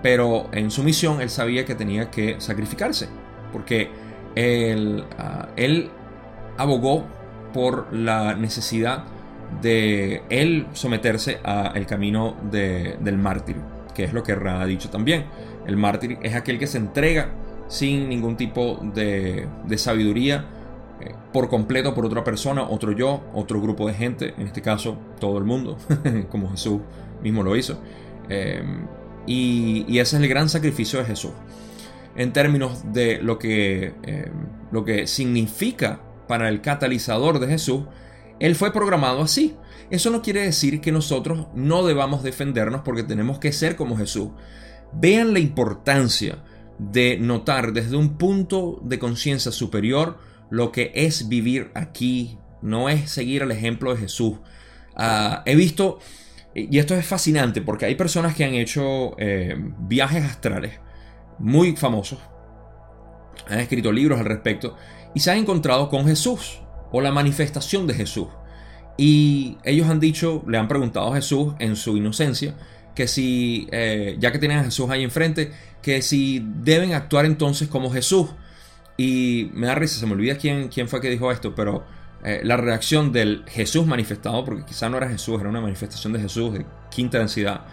pero 0.02 0.50
en 0.52 0.72
su 0.72 0.84
misión 0.84 1.22
él 1.22 1.30
sabía 1.30 1.66
que 1.66 1.76
tenía 1.76 2.10
que 2.10 2.36
sacrificarse, 2.40 3.10
porque 3.52 3.90
él, 4.36 5.06
ah, 5.18 5.50
él 5.56 5.90
abogó 6.58 7.06
por 7.54 7.94
la 7.94 8.36
necesidad 8.36 9.04
de 9.62 10.24
él 10.30 10.68
someterse 10.74 11.40
al 11.44 11.86
camino 11.86 12.36
del 12.52 13.18
mártir, 13.18 13.56
que 13.96 14.04
es 14.04 14.14
lo 14.14 14.24
que 14.24 14.36
Ra 14.36 14.62
ha 14.62 14.66
dicho 14.66 14.90
también. 14.90 15.26
El 15.66 15.78
mártir 15.78 16.18
es 16.22 16.36
aquel 16.36 16.60
que 16.60 16.68
se 16.68 16.78
entrega 16.78 17.32
sin 17.68 18.10
ningún 18.10 18.38
tipo 18.38 18.80
de, 18.94 19.48
de 19.66 19.78
sabiduría 19.78 20.46
eh, 21.02 21.14
por 21.32 21.50
completo 21.50 21.94
por 21.94 22.06
otra 22.06 22.24
persona, 22.24 22.64
otro 22.64 22.92
yo, 22.92 23.24
otro 23.34 23.62
grupo 23.62 23.88
de 23.88 23.94
gente, 23.94 24.34
en 24.38 24.48
este 24.48 24.62
caso 24.62 24.98
todo 25.20 25.38
el 25.38 25.44
mundo, 25.44 25.78
como 26.30 26.50
Jesús 26.50 26.82
mismo 27.22 27.44
lo 27.44 27.56
hizo. 27.56 27.80
Eh, 28.30 28.64
Y, 29.28 30.00
ese 30.00 30.16
es 30.16 30.24
el 30.24 30.30
gran 30.30 30.50
sacrificio 30.50 31.00
de 31.00 31.06
Jesús. 31.06 31.32
En 32.16 32.34
términos 32.34 32.82
de 32.94 33.22
lo 33.22 33.38
que, 33.38 33.94
eh, 34.04 34.32
lo 34.72 34.84
que 34.84 35.06
significa 35.06 36.00
para 36.28 36.50
el 36.50 36.62
catalizador 36.62 37.40
de 37.40 37.48
Jesús, 37.48 37.84
Él 38.40 38.56
fue 38.56 38.72
programado 38.72 39.22
así. 39.22 39.56
Eso 39.90 40.10
no 40.10 40.22
quiere 40.22 40.42
decir 40.42 40.82
que 40.82 40.92
nosotros 40.92 41.48
no 41.54 41.86
debamos 41.86 42.24
defendernos 42.24 42.82
porque 42.82 43.04
tenemos 43.04 43.38
que 43.40 43.52
ser 43.52 43.76
como 43.76 43.98
Jesús. 43.98 44.30
Vean 44.94 45.34
la 45.34 45.40
importancia 45.40 46.44
de 46.80 47.18
notar 47.20 47.74
desde 47.74 47.98
un 47.98 48.18
punto 48.18 48.80
de 48.84 49.00
conciencia 49.00 49.52
superior 49.52 50.18
lo 50.50 50.72
que 50.72 50.92
es 50.96 51.30
vivir 51.30 51.72
aquí, 51.76 52.38
no 52.62 52.90
es 52.90 53.10
seguir 53.12 53.42
el 53.42 53.52
ejemplo 53.52 53.94
de 53.94 54.02
Jesús. 54.02 54.40
Ah, 54.96 55.44
he 55.46 55.56
visto, 55.56 56.00
y 56.56 56.78
esto 56.78 56.96
es 56.96 57.06
fascinante, 57.06 57.62
porque 57.62 57.86
hay 57.86 57.96
personas 57.96 58.36
que 58.36 58.44
han 58.44 58.54
hecho 58.54 59.16
eh, 59.20 59.56
viajes 59.80 60.24
astrales 60.24 60.80
muy 61.40 61.76
famosos, 61.76 62.20
han 63.48 63.60
escrito 63.60 63.92
libros 63.92 64.20
al 64.20 64.26
respecto, 64.26 64.76
y 65.14 65.20
se 65.20 65.32
han 65.32 65.38
encontrado 65.38 65.90
con 65.90 66.06
Jesús, 66.06 66.62
o 66.92 67.02
la 67.02 67.12
manifestación 67.12 67.86
de 67.88 67.94
Jesús. 67.94 68.28
Y 68.98 69.58
ellos 69.64 69.88
han 69.88 70.00
dicho, 70.00 70.44
le 70.48 70.58
han 70.58 70.68
preguntado 70.68 71.12
a 71.12 71.16
Jesús 71.16 71.54
en 71.60 71.76
su 71.76 71.98
inocencia, 71.98 72.56
que 72.96 73.08
si, 73.08 73.68
eh, 73.72 74.18
ya 74.20 74.32
que 74.32 74.40
tienen 74.40 74.58
a 74.58 74.64
Jesús 74.64 74.90
ahí 74.90 75.04
enfrente, 75.04 75.52
que 75.84 76.02
si 76.02 76.44
deben 76.44 76.94
actuar 76.94 77.26
entonces 77.26 77.68
como 77.68 77.92
Jesús. 77.92 78.30
Y 78.98 79.52
me 79.54 79.68
da 79.68 79.76
risa, 79.76 80.00
se 80.00 80.06
me 80.06 80.14
olvida 80.14 80.38
quién, 80.38 80.70
quién 80.70 80.88
fue 80.88 81.00
que 81.00 81.10
dijo 81.10 81.32
esto, 81.32 81.54
pero 81.54 81.86
eh, 82.24 82.42
la 82.44 82.58
reacción 82.58 83.12
del 83.12 83.44
Jesús 83.48 83.86
manifestado, 83.86 84.44
porque 84.44 84.66
quizá 84.66 84.90
no 84.90 84.98
era 84.98 85.08
Jesús, 85.08 85.40
era 85.40 85.50
una 85.50 85.62
manifestación 85.62 86.14
de 86.14 86.20
Jesús 86.20 86.54
de 86.54 86.66
quinta 86.90 87.20
densidad, 87.20 87.66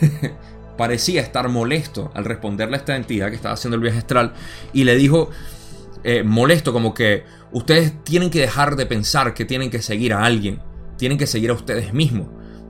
parecía 0.76 1.22
estar 1.22 1.48
molesto 1.48 2.10
al 2.14 2.24
responderle 2.24 2.76
a 2.76 2.78
esta 2.78 2.96
entidad 2.96 3.30
que 3.30 3.36
estaba 3.36 3.54
haciendo 3.54 3.76
el 3.76 3.82
viaje 3.82 3.98
astral 3.98 4.34
y 4.74 4.84
le 4.84 4.94
dijo, 4.94 5.30
eh, 6.04 6.22
molesto, 6.22 6.72
como 6.72 6.92
que 6.94 7.24
ustedes 7.50 8.04
tienen 8.04 8.30
que 8.30 8.40
dejar 8.40 8.76
de 8.76 8.86
pensar 8.86 9.34
que 9.34 9.44
tienen 9.44 9.70
que 9.70 9.80
seguir 9.80 10.12
a 10.12 10.24
alguien, 10.24 10.60
tienen 10.96 11.18
que 11.18 11.26
seguir 11.26 11.50
a 11.50 11.54
ustedes 11.54 11.92
mismos. 11.94 12.28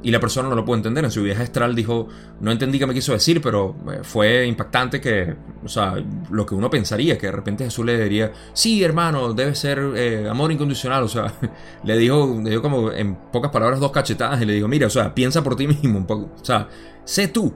Y 0.09 0.11
la 0.11 0.21
persona 0.21 0.49
no 0.49 0.55
lo 0.55 0.65
puede 0.65 0.79
entender. 0.79 1.05
En 1.05 1.11
su 1.11 1.23
viaje 1.23 1.43
astral 1.43 1.75
dijo, 1.75 2.09
no 2.41 2.51
entendí 2.51 2.79
qué 2.79 2.87
me 2.87 2.95
quiso 2.95 3.13
decir, 3.13 3.43
pero 3.43 3.77
eh, 3.93 3.99
fue 4.03 4.47
impactante 4.47 5.03
que, 5.03 5.37
o 5.63 5.69
sea, 5.69 6.03
lo 6.31 6.47
que 6.47 6.55
uno 6.55 6.71
pensaría, 6.71 7.19
que 7.19 7.27
de 7.27 7.33
repente 7.33 7.65
Jesús 7.65 7.85
le 7.85 8.03
diría, 8.03 8.33
sí, 8.55 8.83
hermano, 8.83 9.35
debe 9.35 9.55
ser 9.55 9.79
eh, 9.95 10.27
amor 10.27 10.51
incondicional. 10.51 11.03
O 11.03 11.09
sea, 11.09 11.35
le 11.85 11.99
dijo, 11.99 12.41
le 12.43 12.49
dio 12.49 12.63
como 12.63 12.91
en 12.91 13.17
pocas 13.31 13.51
palabras 13.51 13.81
dos 13.81 13.93
cachetadas 13.93 14.41
y 14.41 14.47
le 14.47 14.55
dijo, 14.55 14.67
mira, 14.67 14.87
o 14.87 14.91
sea, 14.91 15.15
piensa 15.15 15.45
por 15.45 15.57
ti 15.57 15.67
mismo 15.67 15.99
un 15.99 16.07
poco. 16.07 16.31
O 16.41 16.43
sea, 16.43 16.71
sé 17.05 17.29
tú. 17.29 17.53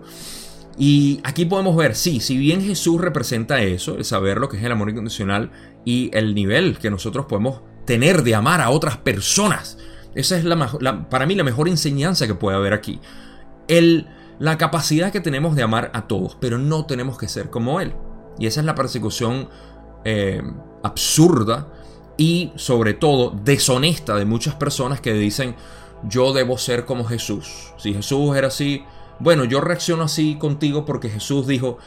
Y 0.76 1.20
aquí 1.24 1.46
podemos 1.46 1.74
ver, 1.74 1.94
sí, 1.94 2.20
si 2.20 2.36
bien 2.36 2.60
Jesús 2.60 3.00
representa 3.00 3.62
eso, 3.62 3.96
el 3.96 4.04
saber 4.04 4.36
lo 4.36 4.50
que 4.50 4.58
es 4.58 4.62
el 4.62 4.72
amor 4.72 4.90
incondicional 4.90 5.52
y 5.86 6.10
el 6.12 6.34
nivel 6.34 6.76
que 6.76 6.90
nosotros 6.90 7.24
podemos 7.24 7.62
tener 7.86 8.22
de 8.22 8.34
amar 8.34 8.60
a 8.60 8.68
otras 8.68 8.98
personas 8.98 9.78
esa 10.14 10.36
es 10.36 10.44
la, 10.44 11.08
para 11.08 11.26
mí 11.26 11.34
la 11.34 11.44
mejor 11.44 11.68
enseñanza 11.68 12.26
que 12.26 12.34
puede 12.34 12.56
haber 12.56 12.72
aquí. 12.72 13.00
El, 13.68 14.08
la 14.38 14.58
capacidad 14.58 15.12
que 15.12 15.20
tenemos 15.20 15.56
de 15.56 15.62
amar 15.62 15.90
a 15.94 16.06
todos, 16.06 16.36
pero 16.40 16.58
no 16.58 16.86
tenemos 16.86 17.18
que 17.18 17.28
ser 17.28 17.50
como 17.50 17.80
Él. 17.80 17.94
Y 18.38 18.46
esa 18.46 18.60
es 18.60 18.66
la 18.66 18.74
persecución 18.74 19.48
eh, 20.04 20.42
absurda 20.82 21.68
y 22.16 22.52
sobre 22.56 22.94
todo 22.94 23.30
deshonesta 23.30 24.16
de 24.16 24.24
muchas 24.24 24.54
personas 24.54 25.00
que 25.00 25.12
dicen 25.14 25.54
yo 26.08 26.32
debo 26.32 26.58
ser 26.58 26.84
como 26.84 27.04
Jesús. 27.04 27.72
Si 27.78 27.94
Jesús 27.94 28.36
era 28.36 28.48
así, 28.48 28.84
bueno, 29.18 29.44
yo 29.44 29.60
reacciono 29.60 30.04
así 30.04 30.36
contigo 30.36 30.84
porque 30.84 31.08
Jesús 31.08 31.46
dijo, 31.46 31.78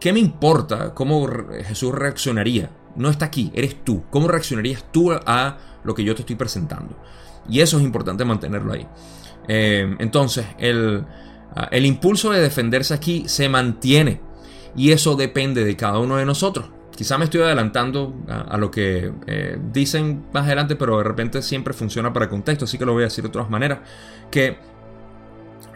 ¿qué 0.00 0.12
me 0.12 0.18
importa 0.18 0.94
cómo 0.94 1.28
Jesús 1.64 1.94
reaccionaría? 1.94 2.70
No 2.96 3.08
está 3.08 3.26
aquí, 3.26 3.50
eres 3.54 3.84
tú. 3.84 4.04
¿Cómo 4.10 4.28
reaccionarías 4.28 4.84
tú 4.92 5.12
a 5.12 5.58
lo 5.84 5.94
que 5.94 6.04
yo 6.04 6.14
te 6.14 6.22
estoy 6.22 6.36
presentando? 6.36 6.96
Y 7.48 7.60
eso 7.60 7.78
es 7.78 7.84
importante 7.84 8.24
mantenerlo 8.24 8.72
ahí. 8.72 8.86
Eh, 9.48 9.96
entonces, 9.98 10.46
el, 10.58 11.04
ah, 11.54 11.68
el 11.70 11.86
impulso 11.86 12.30
de 12.30 12.40
defenderse 12.40 12.94
aquí 12.94 13.24
se 13.28 13.48
mantiene. 13.48 14.20
Y 14.76 14.92
eso 14.92 15.16
depende 15.16 15.64
de 15.64 15.76
cada 15.76 15.98
uno 15.98 16.16
de 16.16 16.24
nosotros. 16.24 16.70
Quizá 16.96 17.18
me 17.18 17.24
estoy 17.24 17.40
adelantando 17.40 18.14
a, 18.28 18.56
lo 18.58 18.70
que 18.70 19.12
eh, 19.26 19.58
dicen 19.72 20.26
más 20.32 20.44
adelante, 20.44 20.76
pero 20.76 20.98
de 20.98 21.04
repente 21.04 21.40
siempre 21.42 21.72
funciona 21.72 22.12
para 22.12 22.28
contexto, 22.28 22.66
así 22.66 22.76
que 22.76 22.84
lo 22.84 22.92
voy 22.92 23.02
a 23.02 23.06
decir 23.06 23.22
de 23.24 23.28
otras 23.28 23.48
maneras. 23.48 23.80
Que 24.30 24.58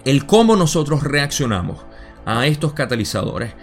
el 0.04 0.26
cómo 0.26 0.56
nosotros 0.56 1.02
reaccionamos 1.02 1.78
a 2.26 2.46
estos 2.46 2.74
catalizadores 2.74 3.54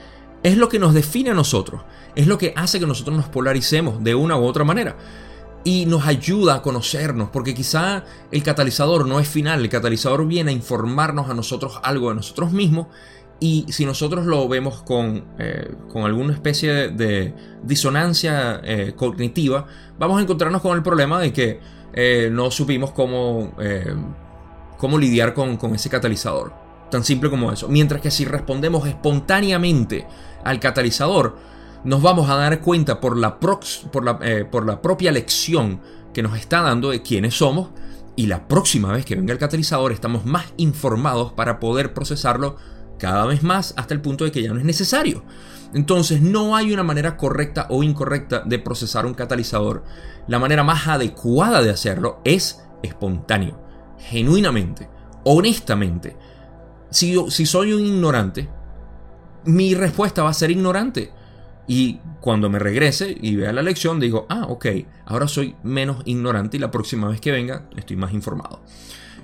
es 0.41 0.57
lo 0.57 0.67
que 0.67 0.79
nos 0.79 0.93
define 0.93 1.29
a 1.29 1.33
nosotros, 1.33 1.83
es 2.15 2.27
lo 2.27 2.37
que 2.37 2.53
hace 2.55 2.79
que 2.79 2.87
nosotros 2.87 3.15
nos 3.15 3.27
polaricemos 3.27 4.03
de 4.03 4.15
una 4.15 4.37
u 4.37 4.45
otra 4.45 4.63
manera 4.63 4.95
y 5.63 5.85
nos 5.85 6.05
ayuda 6.05 6.55
a 6.55 6.61
conocernos, 6.61 7.29
porque 7.29 7.53
quizá 7.53 8.03
el 8.31 8.43
catalizador 8.43 9.07
no 9.07 9.19
es 9.19 9.27
final, 9.27 9.61
el 9.61 9.69
catalizador 9.69 10.27
viene 10.27 10.51
a 10.51 10.53
informarnos 10.53 11.29
a 11.29 11.33
nosotros 11.33 11.79
algo 11.83 12.09
de 12.09 12.15
nosotros 12.15 12.51
mismos 12.51 12.87
y 13.39 13.65
si 13.69 13.85
nosotros 13.85 14.25
lo 14.25 14.47
vemos 14.47 14.83
con, 14.83 15.25
eh, 15.39 15.73
con 15.91 16.03
alguna 16.03 16.33
especie 16.33 16.89
de, 16.89 17.33
disonancia 17.63 18.61
eh, 18.63 18.93
cognitiva, 18.95 19.65
vamos 19.97 20.19
a 20.19 20.21
encontrarnos 20.21 20.61
con 20.61 20.77
el 20.77 20.83
problema 20.83 21.19
de 21.19 21.33
que 21.33 21.59
eh, 21.93 22.29
no 22.31 22.51
supimos 22.51 22.91
cómo, 22.91 23.53
cómo 24.77 24.97
lidiar 24.97 25.33
con, 25.33 25.57
con 25.57 25.75
ese 25.75 25.89
catalizador. 25.89 26.53
Tan 26.89 27.03
simple 27.03 27.29
como 27.29 27.51
eso. 27.51 27.67
Mientras 27.69 28.01
que 28.01 28.11
si 28.11 28.25
respondemos 28.25 28.87
espontáneamente 28.87 30.05
al 30.43 30.59
catalizador, 30.59 31.35
nos 31.83 32.01
vamos 32.01 32.29
a 32.29 32.35
dar 32.35 32.61
cuenta 32.61 32.99
por 32.99 33.17
la, 33.17 33.39
por 33.39 33.59
eh, 34.21 34.45
por 34.45 34.65
la 34.65 34.81
propia 34.81 35.11
lección 35.11 35.81
que 36.13 36.23
nos 36.23 36.37
está 36.37 36.61
dando 36.61 36.91
de 36.91 37.01
quiénes 37.01 37.35
somos 37.35 37.69
y 38.15 38.27
la 38.27 38.47
próxima 38.47 38.91
vez 38.91 39.05
que 39.05 39.15
venga 39.15 39.33
el 39.33 39.39
catalizador 39.39 39.91
estamos 39.91 40.25
más 40.25 40.45
informados 40.57 41.33
para 41.33 41.59
poder 41.59 41.93
procesarlo 41.93 42.57
cada 42.99 43.25
vez 43.25 43.43
más 43.43 43.73
hasta 43.75 43.93
el 43.93 44.01
punto 44.01 44.23
de 44.23 44.31
que 44.31 44.41
ya 44.41 44.53
no 44.53 44.59
es 44.59 44.65
necesario. 44.65 45.23
Entonces 45.73 46.21
no 46.21 46.55
hay 46.55 46.71
una 46.71 46.83
manera 46.83 47.17
correcta 47.17 47.65
o 47.69 47.81
incorrecta 47.81 48.41
de 48.45 48.59
procesar 48.59 49.05
un 49.05 49.15
catalizador. 49.15 49.83
La 50.27 50.39
manera 50.39 50.63
más 50.63 50.87
adecuada 50.87 51.61
de 51.63 51.71
hacerlo 51.71 52.21
es 52.23 52.63
espontáneo, 52.83 53.59
genuinamente, 53.97 54.87
honestamente. 55.25 56.15
Si, 56.91 57.15
si 57.29 57.45
soy 57.47 57.73
un 57.73 57.83
ignorante, 57.83 58.49
mi 59.45 59.73
respuesta 59.73 60.21
va 60.21 60.29
a 60.29 60.35
ser 60.35 60.51
ignorante. 60.51 61.11
Y 61.67 61.99
cuando 62.19 62.49
me 62.49 62.59
regrese 62.59 63.15
y 63.19 63.35
vea 63.35 63.53
la 63.53 63.61
lección, 63.61 63.99
digo, 63.99 64.25
ah, 64.29 64.45
ok, 64.49 64.65
ahora 65.05 65.27
soy 65.27 65.55
menos 65.63 66.01
ignorante 66.05 66.57
y 66.57 66.59
la 66.59 66.71
próxima 66.71 67.07
vez 67.07 67.21
que 67.21 67.31
venga 67.31 67.69
estoy 67.77 67.95
más 67.95 68.13
informado. 68.13 68.61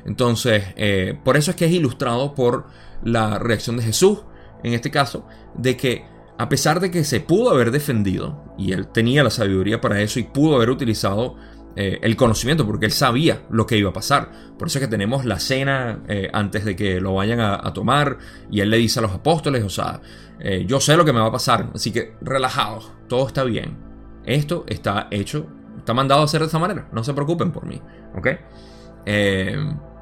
Entonces, 0.06 0.64
eh, 0.78 1.18
por 1.24 1.36
eso 1.36 1.52
es 1.52 1.58
que 1.58 1.66
es 1.66 1.72
ilustrado 1.72 2.34
por 2.34 2.68
la 3.04 3.40
reacción 3.40 3.78
de 3.78 3.84
Jesús, 3.84 4.20
en 4.64 4.74
este 4.74 4.90
caso, 4.92 5.28
de 5.56 5.76
que 5.76 6.06
a 6.38 6.48
pesar 6.48 6.80
de 6.80 6.90
que 6.90 7.04
se 7.04 7.20
pudo 7.20 7.50
haber 7.50 7.70
defendido, 7.70 8.42
y 8.58 8.72
él 8.72 8.88
tenía 8.88 9.24
la 9.24 9.30
sabiduría 9.30 9.82
para 9.82 10.02
eso 10.02 10.20
y 10.20 10.24
pudo 10.24 10.56
haber 10.56 10.70
utilizado 10.70 11.36
eh, 11.76 12.00
el 12.02 12.16
conocimiento, 12.16 12.66
porque 12.66 12.88
él 12.88 12.92
sabía 12.92 13.44
lo 13.50 13.66
que 13.66 13.78
iba 13.78 13.92
a 13.92 13.94
pasar. 13.94 14.32
Por 14.58 14.68
eso 14.68 14.80
es 14.80 14.86
que 14.86 14.90
tenemos 14.90 15.24
la 15.26 15.40
cena 15.40 16.04
eh, 16.08 16.30
antes 16.34 16.66
de 16.66 16.76
que 16.76 17.00
lo 17.00 17.14
vayan 17.14 17.40
a, 17.40 17.74
tomar, 17.74 18.18
y 18.52 18.62
él 18.62 18.70
le 18.70 18.78
dice 18.78 19.00
a 19.00 19.02
los 19.02 19.12
apóstoles, 19.12 19.64
o 19.64 19.70
sea, 19.70 20.02
eh, 20.40 20.66
yo 20.68 20.80
sé 20.80 20.98
lo 20.98 21.06
que 21.06 21.14
me 21.14 21.20
va 21.20 21.28
a 21.28 21.32
pasar, 21.32 21.70
así 21.74 21.92
que 21.92 22.16
relajados, 22.22 22.92
todo 23.08 23.28
está 23.28 23.44
bien. 23.44 23.78
Esto 24.26 24.66
está 24.68 25.08
hecho, 25.12 25.48
está 25.78 25.94
mandado 25.94 26.22
a 26.22 26.26
hacer 26.26 26.42
de 26.42 26.48
esta 26.48 26.60
manera, 26.60 26.90
no 26.92 27.04
se 27.04 27.14
preocupen 27.14 27.52
por 27.52 27.66
mí, 27.66 27.82
¿ok? 28.16 28.28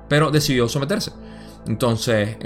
pero 0.09 0.31
decidió 0.31 0.67
someterse. 0.67 1.13
Entonces, 1.65 2.37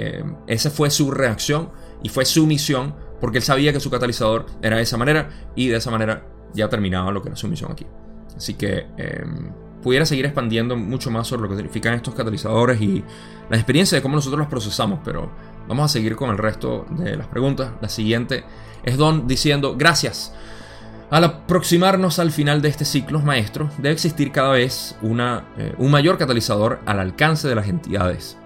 esa 0.45 0.69
fue 0.69 0.91
su 0.91 1.09
reacción 1.09 1.71
y 2.03 2.09
fue 2.09 2.23
su 2.25 2.45
misión, 2.45 2.95
porque 3.19 3.39
él 3.39 3.43
sabía 3.43 3.73
que 3.73 3.79
su 3.79 3.89
catalizador 3.89 4.45
era 4.61 4.77
de 4.77 4.83
esa 4.83 4.97
manera, 4.97 5.29
y 5.55 5.69
de 5.69 5.77
esa 5.77 5.89
manera 5.89 6.27
ya 6.53 6.69
terminaba 6.69 7.11
lo 7.11 7.23
que 7.23 7.29
era 7.29 7.35
su 7.35 7.47
misión 7.47 7.71
aquí. 7.71 7.87
Así 8.35 8.55
que 8.55 8.87
em, 8.97 9.51
pudiera 9.81 10.05
seguir 10.05 10.25
expandiendo 10.25 10.75
mucho 10.75 11.11
más 11.11 11.27
sobre 11.27 11.43
lo 11.43 11.49
que 11.49 11.55
significan 11.55 11.93
estos 11.93 12.13
catalizadores 12.13 12.81
y 12.81 13.03
la 13.49 13.57
experiencia 13.57 13.97
de 13.97 14.01
cómo 14.01 14.15
nosotros 14.15 14.39
los 14.39 14.47
procesamos, 14.47 14.99
pero 15.03 15.31
vamos 15.67 15.85
a 15.85 15.87
seguir 15.93 16.15
con 16.15 16.29
el 16.29 16.37
resto 16.37 16.85
de 16.91 17.15
las 17.17 17.27
preguntas. 17.27 17.71
La 17.81 17.89
siguiente 17.89 18.43
es 18.83 18.97
Don 18.97 19.27
diciendo, 19.27 19.75
gracias. 19.77 20.33
Al 21.09 21.25
aproximarnos 21.25 22.19
al 22.19 22.31
final 22.31 22.61
de 22.61 22.69
este 22.69 22.85
ciclo, 22.85 23.19
maestro, 23.19 23.69
debe 23.77 23.91
existir 23.91 24.31
cada 24.31 24.51
vez 24.51 24.95
una, 25.01 25.45
eh, 25.57 25.75
un 25.77 25.91
mayor 25.91 26.17
catalizador 26.17 26.79
al 26.85 27.01
alcance 27.01 27.49
de 27.49 27.55
las 27.55 27.67
entidades. 27.67 28.37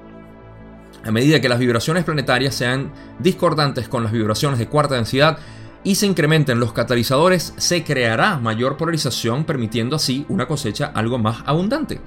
A 1.04 1.12
medida 1.12 1.40
que 1.40 1.48
las 1.48 1.60
vibraciones 1.60 2.04
planetarias 2.04 2.56
sean 2.56 2.92
discordantes 3.20 3.88
con 3.88 4.02
las 4.02 4.12
vibraciones 4.12 4.58
de 4.58 4.68
cuarta 4.68 4.96
densidad, 4.96 5.38
y 5.86 5.96
se 5.96 6.08
incrementen 6.08 6.60
los 6.60 6.74
catalizadores, 6.74 7.54
se 7.58 7.84
creará 7.84 8.40
mayor 8.40 8.76
polarización, 8.76 9.46
permitiendo 9.46 9.96
así 9.96 10.26
una 10.30 10.48
cosecha 10.48 10.92
algo 10.94 11.20
más 11.20 11.44
abundante. 11.46 12.02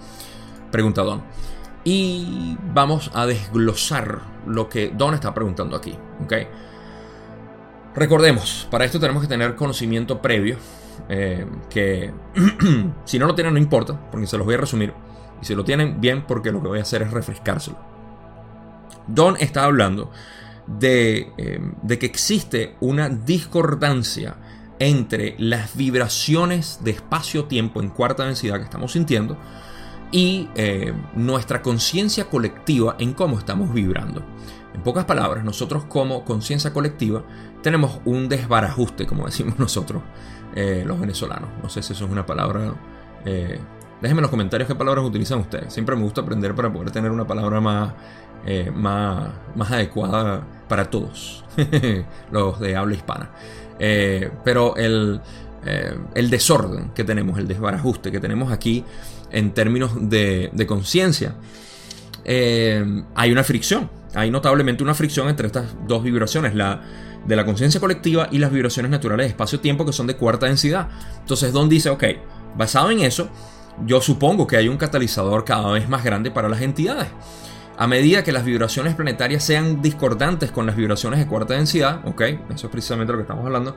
Pregunta 0.70 1.02
Don. 1.02 1.22
y 1.84 2.58
vamos 2.74 3.10
a 3.14 3.24
desglosar 3.24 4.20
lo 4.46 4.68
que 4.68 4.92
Don 4.94 5.14
está 5.14 5.32
preguntando 5.32 5.76
aquí. 5.76 5.96
Recordemos, 7.94 8.66
para 8.70 8.84
esto 8.84 8.98
tenemos 8.98 9.22
que 9.22 9.28
tener 9.28 9.54
conocimiento 9.54 10.20
previo, 10.20 10.56
eh, 11.08 11.46
que 11.70 12.12
si 13.04 13.18
no 13.18 13.26
lo 13.26 13.34
tienen 13.36 13.54
no 13.54 13.60
importa, 13.60 13.98
porque 14.10 14.26
se 14.26 14.36
los 14.36 14.44
voy 14.44 14.56
a 14.56 14.58
resumir. 14.58 14.92
Y 15.40 15.44
si 15.44 15.54
lo 15.54 15.64
tienen, 15.64 16.00
bien, 16.00 16.24
porque 16.26 16.50
lo 16.50 16.60
que 16.60 16.68
voy 16.68 16.78
a 16.80 16.82
hacer 16.82 17.02
es 17.02 17.12
refrescárselo. 17.12 17.78
Don 19.06 19.36
está 19.36 19.64
hablando 19.64 20.10
de, 20.78 21.32
eh, 21.38 21.60
de 21.82 21.98
que 21.98 22.06
existe 22.06 22.76
una 22.80 23.08
discordancia 23.08 24.36
entre 24.78 25.34
las 25.38 25.76
vibraciones 25.76 26.80
de 26.82 26.92
espacio-tiempo 26.92 27.82
en 27.82 27.88
cuarta 27.88 28.24
densidad 28.24 28.58
que 28.58 28.64
estamos 28.64 28.92
sintiendo 28.92 29.36
y 30.10 30.48
eh, 30.54 30.94
nuestra 31.14 31.62
conciencia 31.62 32.26
colectiva 32.26 32.96
en 32.98 33.12
cómo 33.12 33.38
estamos 33.38 33.72
vibrando. 33.72 34.22
En 34.74 34.82
pocas 34.82 35.04
palabras, 35.04 35.44
nosotros 35.44 35.84
como 35.84 36.24
conciencia 36.24 36.72
colectiva 36.72 37.24
tenemos 37.62 38.00
un 38.04 38.28
desbarajuste, 38.28 39.06
como 39.06 39.26
decimos 39.26 39.58
nosotros 39.58 40.02
eh, 40.54 40.84
los 40.86 40.98
venezolanos. 40.98 41.50
No 41.62 41.68
sé 41.68 41.82
si 41.82 41.92
eso 41.92 42.04
es 42.04 42.10
una 42.10 42.24
palabra... 42.24 42.74
Eh, 43.24 43.58
déjenme 44.00 44.20
en 44.20 44.22
los 44.22 44.30
comentarios 44.30 44.68
qué 44.68 44.74
palabras 44.74 45.04
utilizan 45.04 45.40
ustedes. 45.40 45.72
Siempre 45.72 45.96
me 45.96 46.02
gusta 46.02 46.20
aprender 46.20 46.54
para 46.54 46.72
poder 46.72 46.90
tener 46.90 47.10
una 47.10 47.26
palabra 47.26 47.60
más, 47.60 47.92
más, 48.72 49.30
más 49.56 49.70
adecuada 49.72 50.46
para 50.68 50.90
todos, 50.90 51.44
los 52.30 52.60
de 52.60 52.76
habla 52.76 52.94
hispana. 52.94 53.30
pero 54.44 54.76
el, 54.76 55.20
el 56.14 56.30
desorden 56.30 56.90
que 56.94 57.04
tenemos, 57.04 57.38
el 57.38 57.48
desbarajuste 57.48 58.12
que 58.12 58.20
tenemos 58.20 58.52
aquí, 58.52 58.84
en 59.30 59.52
términos 59.52 59.92
de, 59.94 60.64
conciencia. 60.66 61.34
Eh, 62.24 62.84
hay 63.14 63.32
una 63.32 63.44
fricción, 63.44 63.90
hay 64.14 64.30
notablemente 64.30 64.82
una 64.82 64.94
fricción 64.94 65.28
entre 65.28 65.46
estas 65.46 65.74
dos 65.86 66.02
vibraciones, 66.02 66.54
la 66.54 66.82
de 67.26 67.36
la 67.36 67.44
conciencia 67.44 67.80
colectiva 67.80 68.28
y 68.30 68.38
las 68.38 68.50
vibraciones 68.50 68.90
naturales 68.90 69.26
de 69.26 69.30
espacio-tiempo 69.30 69.84
que 69.84 69.92
son 69.92 70.06
de 70.06 70.16
cuarta 70.16 70.46
densidad. 70.46 70.88
Entonces 71.20 71.52
Don 71.52 71.68
dice, 71.68 71.90
ok, 71.90 72.04
basado 72.56 72.90
en 72.90 73.00
eso, 73.00 73.28
yo 73.84 74.00
supongo 74.00 74.46
que 74.46 74.56
hay 74.56 74.68
un 74.68 74.78
catalizador 74.78 75.44
cada 75.44 75.70
vez 75.72 75.88
más 75.88 76.04
grande 76.04 76.30
para 76.30 76.48
las 76.48 76.62
entidades. 76.62 77.08
A 77.80 77.86
medida 77.86 78.24
que 78.24 78.32
las 78.32 78.44
vibraciones 78.44 78.96
planetarias 78.96 79.44
sean 79.44 79.80
discordantes 79.80 80.50
con 80.50 80.66
las 80.66 80.74
vibraciones 80.74 81.20
de 81.20 81.28
cuarta 81.28 81.54
densidad, 81.54 82.00
ok, 82.04 82.22
eso 82.52 82.66
es 82.66 82.72
precisamente 82.72 83.12
lo 83.12 83.18
que 83.18 83.22
estamos 83.22 83.46
hablando, 83.46 83.76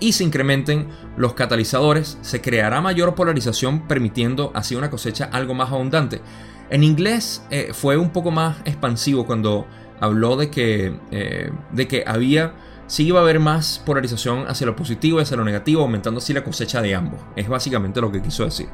y 0.00 0.12
se 0.12 0.24
incrementen 0.24 0.88
los 1.18 1.34
catalizadores, 1.34 2.16
se 2.22 2.40
creará 2.40 2.80
mayor 2.80 3.14
polarización 3.14 3.86
permitiendo 3.86 4.52
así 4.54 4.74
una 4.74 4.88
cosecha 4.88 5.28
algo 5.30 5.52
más 5.52 5.70
abundante. 5.70 6.22
En 6.70 6.82
inglés 6.82 7.44
eh, 7.50 7.72
fue 7.74 7.98
un 7.98 8.08
poco 8.08 8.30
más 8.30 8.56
expansivo 8.64 9.26
cuando 9.26 9.66
habló 10.00 10.36
de 10.36 10.50
que, 10.50 10.98
eh, 11.10 11.52
de 11.72 11.88
que 11.88 12.04
había, 12.06 12.54
sí 12.86 13.06
iba 13.06 13.18
a 13.18 13.22
haber 13.22 13.38
más 13.38 13.82
polarización 13.84 14.46
hacia 14.48 14.66
lo 14.66 14.74
positivo 14.74 15.18
y 15.18 15.24
hacia 15.24 15.36
lo 15.36 15.44
negativo, 15.44 15.82
aumentando 15.82 16.20
así 16.20 16.32
la 16.32 16.42
cosecha 16.42 16.80
de 16.80 16.94
ambos. 16.94 17.20
Es 17.36 17.50
básicamente 17.50 18.00
lo 18.00 18.10
que 18.10 18.22
quiso 18.22 18.46
decir. 18.46 18.70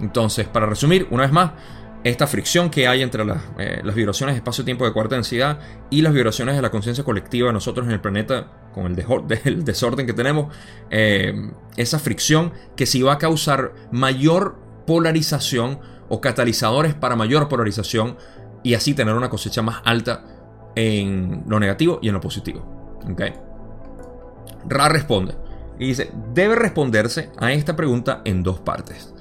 Entonces, 0.00 0.46
para 0.48 0.66
resumir, 0.66 1.06
una 1.10 1.22
vez 1.22 1.32
más, 1.32 1.52
esta 2.04 2.26
fricción 2.26 2.70
que 2.70 2.88
hay 2.88 3.02
entre 3.02 3.22
eh, 3.22 3.80
las, 3.84 3.94
vibraciones 3.94 4.34
de 4.34 4.38
espacio-tiempo 4.38 4.84
de 4.84 4.92
cuarta 4.92 5.14
densidad 5.14 5.60
y 5.90 6.02
las 6.02 6.12
vibraciones 6.12 6.56
de 6.56 6.62
la 6.62 6.70
conciencia 6.70 7.04
colectiva 7.04 7.48
de 7.48 7.52
nosotros 7.52 7.86
en 7.86 7.92
el 7.92 8.00
planeta, 8.00 8.70
con 8.74 8.86
el, 8.86 9.64
desorden 9.64 10.06
que 10.06 10.12
tenemos, 10.12 10.54
eh, 10.90 11.50
esa 11.76 11.98
fricción 11.98 12.52
que 12.76 12.86
sí 12.86 13.02
va 13.02 13.14
a 13.14 13.18
causar 13.18 13.72
mayor 13.92 14.56
polarización 14.86 15.78
o 16.08 16.20
catalizadores 16.20 16.94
para 16.94 17.16
mayor 17.16 17.48
polarización 17.48 18.16
y 18.62 18.74
así 18.74 18.94
tener 18.94 19.14
una 19.14 19.30
cosecha 19.30 19.62
más 19.62 19.80
alta 19.84 20.24
en 20.74 21.44
lo 21.46 21.60
negativo 21.60 21.98
y 22.02 22.08
en 22.08 22.14
lo 22.14 22.20
positivo. 22.20 23.00
¿Okay? 23.10 23.32
Ra 24.68 24.88
responde 24.88 25.34
y 25.78 25.86
dice, 25.86 26.10
debe 26.32 26.54
responderse 26.54 27.30
a 27.38 27.52
esta 27.52 27.74
pregunta 27.74 28.22
en 28.24 28.42
dos 28.42 28.60
partes. 28.60 29.11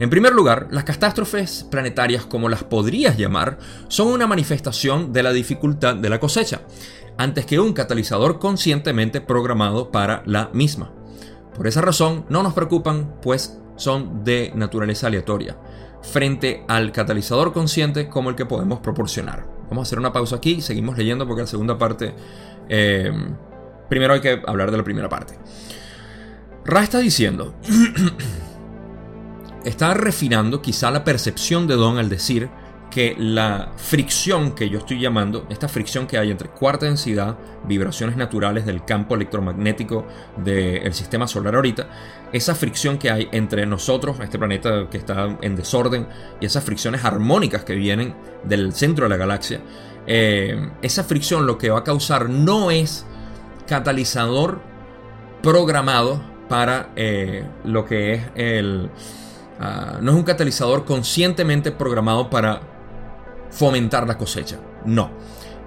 En 0.00 0.08
primer 0.08 0.32
lugar, 0.32 0.68
las 0.70 0.84
catástrofes 0.84 1.66
planetarias, 1.70 2.24
como 2.24 2.48
las 2.48 2.64
podrías 2.64 3.18
llamar, 3.18 3.58
son 3.88 4.08
una 4.08 4.26
manifestación 4.26 5.12
de 5.12 5.22
la 5.22 5.30
dificultad 5.30 5.94
de 5.94 6.08
la 6.08 6.18
cosecha, 6.18 6.62
antes 7.18 7.44
que 7.44 7.60
un 7.60 7.74
catalizador 7.74 8.38
conscientemente 8.38 9.20
programado 9.20 9.90
para 9.90 10.22
la 10.24 10.48
misma. 10.54 10.90
Por 11.54 11.66
esa 11.66 11.82
razón, 11.82 12.24
no 12.30 12.42
nos 12.42 12.54
preocupan, 12.54 13.16
pues 13.20 13.58
son 13.76 14.24
de 14.24 14.50
naturaleza 14.54 15.08
aleatoria, 15.08 15.58
frente 16.00 16.64
al 16.66 16.92
catalizador 16.92 17.52
consciente 17.52 18.08
como 18.08 18.30
el 18.30 18.36
que 18.36 18.46
podemos 18.46 18.80
proporcionar. 18.80 19.46
Vamos 19.68 19.80
a 19.80 19.86
hacer 19.86 19.98
una 19.98 20.14
pausa 20.14 20.36
aquí, 20.36 20.62
seguimos 20.62 20.96
leyendo 20.96 21.26
porque 21.26 21.42
la 21.42 21.46
segunda 21.46 21.76
parte... 21.76 22.14
Eh, 22.70 23.12
primero 23.90 24.14
hay 24.14 24.22
que 24.22 24.40
hablar 24.46 24.70
de 24.70 24.78
la 24.78 24.84
primera 24.84 25.10
parte. 25.10 25.34
Ra 26.64 26.82
está 26.82 27.00
diciendo... 27.00 27.54
está 29.64 29.94
refinando 29.94 30.62
quizá 30.62 30.90
la 30.90 31.04
percepción 31.04 31.66
de 31.66 31.74
Don 31.74 31.98
al 31.98 32.08
decir 32.08 32.50
que 32.90 33.14
la 33.16 33.70
fricción 33.76 34.52
que 34.52 34.68
yo 34.68 34.78
estoy 34.78 35.00
llamando, 35.00 35.46
esta 35.48 35.68
fricción 35.68 36.06
que 36.06 36.18
hay 36.18 36.30
entre 36.30 36.48
cuarta 36.48 36.86
densidad, 36.86 37.38
vibraciones 37.64 38.16
naturales 38.16 38.66
del 38.66 38.84
campo 38.84 39.14
electromagnético 39.14 40.06
del 40.36 40.92
sistema 40.92 41.28
solar 41.28 41.54
ahorita, 41.54 41.88
esa 42.32 42.54
fricción 42.54 42.98
que 42.98 43.10
hay 43.10 43.28
entre 43.30 43.64
nosotros, 43.64 44.18
este 44.20 44.38
planeta 44.38 44.88
que 44.90 44.98
está 44.98 45.38
en 45.40 45.54
desorden, 45.54 46.08
y 46.40 46.46
esas 46.46 46.64
fricciones 46.64 47.04
armónicas 47.04 47.64
que 47.64 47.74
vienen 47.74 48.14
del 48.44 48.72
centro 48.72 49.04
de 49.04 49.10
la 49.10 49.16
galaxia, 49.16 49.60
eh, 50.06 50.70
esa 50.82 51.04
fricción 51.04 51.46
lo 51.46 51.58
que 51.58 51.70
va 51.70 51.80
a 51.80 51.84
causar 51.84 52.28
no 52.28 52.72
es 52.72 53.06
catalizador 53.68 54.60
programado 55.42 56.20
para 56.48 56.90
eh, 56.96 57.44
lo 57.64 57.84
que 57.84 58.14
es 58.14 58.22
el 58.34 58.90
Ah, 59.60 59.98
no 60.00 60.12
es 60.12 60.16
un 60.16 60.22
catalizador 60.22 60.86
conscientemente 60.86 61.70
programado 61.70 62.30
para 62.30 62.62
fomentar 63.50 64.06
la 64.06 64.16
cosecha. 64.16 64.58
No. 64.86 65.10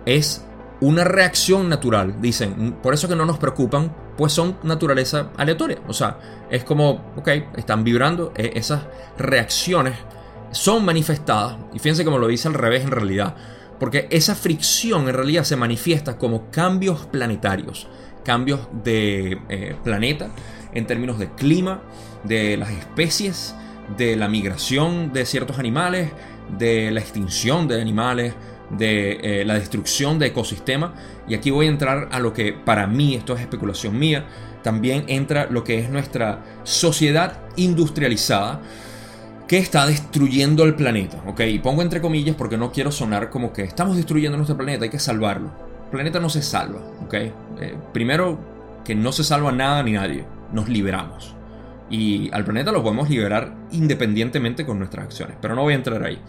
Es 0.06 0.44
una 0.82 1.04
reacción 1.04 1.70
natural. 1.70 2.20
Dicen, 2.20 2.78
por 2.82 2.96
eso 2.96 3.08
que 3.08 3.16
no 3.16 3.26
nos 3.26 3.38
preocupan, 3.38 3.96
pues 4.18 4.34
son 4.34 4.58
naturaleza 4.64 5.30
aleatoria. 5.38 5.80
O 5.88 5.94
sea, 5.94 6.18
es 6.50 6.64
como, 6.64 7.14
ok, 7.16 7.30
están 7.56 7.84
vibrando, 7.84 8.34
e, 8.36 8.54
esas 8.56 8.82
reacciones 9.18 9.94
son 10.52 10.84
manifestadas. 10.84 11.58
Y 11.74 11.80
fíjense 11.80 12.04
cómo 12.04 12.18
lo 12.18 12.28
dice 12.28 12.48
al 12.48 12.56
revés 12.56 12.84
en 12.84 12.92
realidad. 12.92 13.36
Porque 13.80 14.08
esa 14.10 14.34
fricción 14.34 15.08
en 15.08 15.14
realidad 15.14 15.44
se 15.44 15.56
manifiesta 15.56 16.18
como 16.18 16.50
cambios 16.50 17.06
planetarios. 17.06 17.88
Cambios 18.24 18.62
de 18.84 19.40
eh, 19.50 19.76
planeta 19.84 20.30
en 20.74 20.88
términos 20.88 21.20
de 21.20 21.30
clima, 21.32 21.82
de 22.24 22.58
las 22.58 22.72
especies, 22.72 23.54
de 23.98 24.16
la 24.16 24.28
migración 24.28 25.14
de 25.14 25.26
ciertos 25.26 25.60
animales, 25.60 26.12
de 26.58 26.92
la 26.92 27.00
extinción 27.00 27.68
de 27.68 27.82
animales, 27.82 28.34
de 28.70 29.42
eh, 29.42 29.46
la 29.46 29.56
destrucción 29.56 30.20
de 30.20 30.28
ecosistemas. 30.28 30.92
Y 31.28 31.36
aquí 31.36 31.52
voy 31.52 31.68
a 31.68 31.70
entrar 31.70 32.10
a 32.12 32.20
lo 32.20 32.34
que 32.34 32.54
para 32.54 32.88
mí, 32.88 33.16
esto 33.16 33.36
es 33.36 33.42
especulación 33.42 33.98
mía, 33.98 34.26
también 34.64 35.06
entra 35.08 35.48
lo 35.50 35.64
que 35.64 35.80
es 35.80 35.90
nuestra 35.90 36.44
sociedad 36.64 37.40
industrializada 37.56 38.62
que 39.48 39.58
está 39.58 39.86
destruyendo 39.86 40.64
el 40.64 40.76
planeta. 40.76 41.22
¿ok? 41.28 41.42
Y 41.42 41.60
pongo 41.60 41.82
entre 41.82 42.02
comillas 42.02 42.36
porque 42.36 42.58
no 42.58 42.72
quiero 42.72 42.92
sonar 42.92 43.30
como 43.30 43.54
que 43.54 43.64
estamos 43.64 43.96
destruyendo 43.96 44.38
nuestro 44.38 44.58
planeta, 44.58 44.86
hay 44.86 44.90
que 44.90 45.00
salvarlo. 45.00 45.52
El 45.86 45.92
planeta 45.92 46.20
no 46.20 46.30
se 46.30 46.42
salva. 46.42 46.80
¿ok? 47.06 47.14
Eh, 47.14 47.32
primero, 47.92 48.40
que 48.84 48.96
no 48.96 49.12
se 49.12 49.24
salva 49.24 49.52
nada 49.52 49.84
ni 49.84 49.94
nadie, 49.94 50.26
nos 50.52 50.70
liberamos. 50.70 51.36
Y 51.94 52.32
al 52.34 52.44
planeta 52.44 52.72
lo 52.72 52.82
podemos 52.82 53.08
liberar 53.08 53.56
independientemente 53.72 54.66
con 54.66 54.80
nuestras 54.80 55.06
acciones. 55.06 55.38
Pero 55.40 55.54
no 55.54 55.62
voy 55.62 55.74
a 55.74 55.76
entrar 55.76 56.04
ahí. 56.04 56.20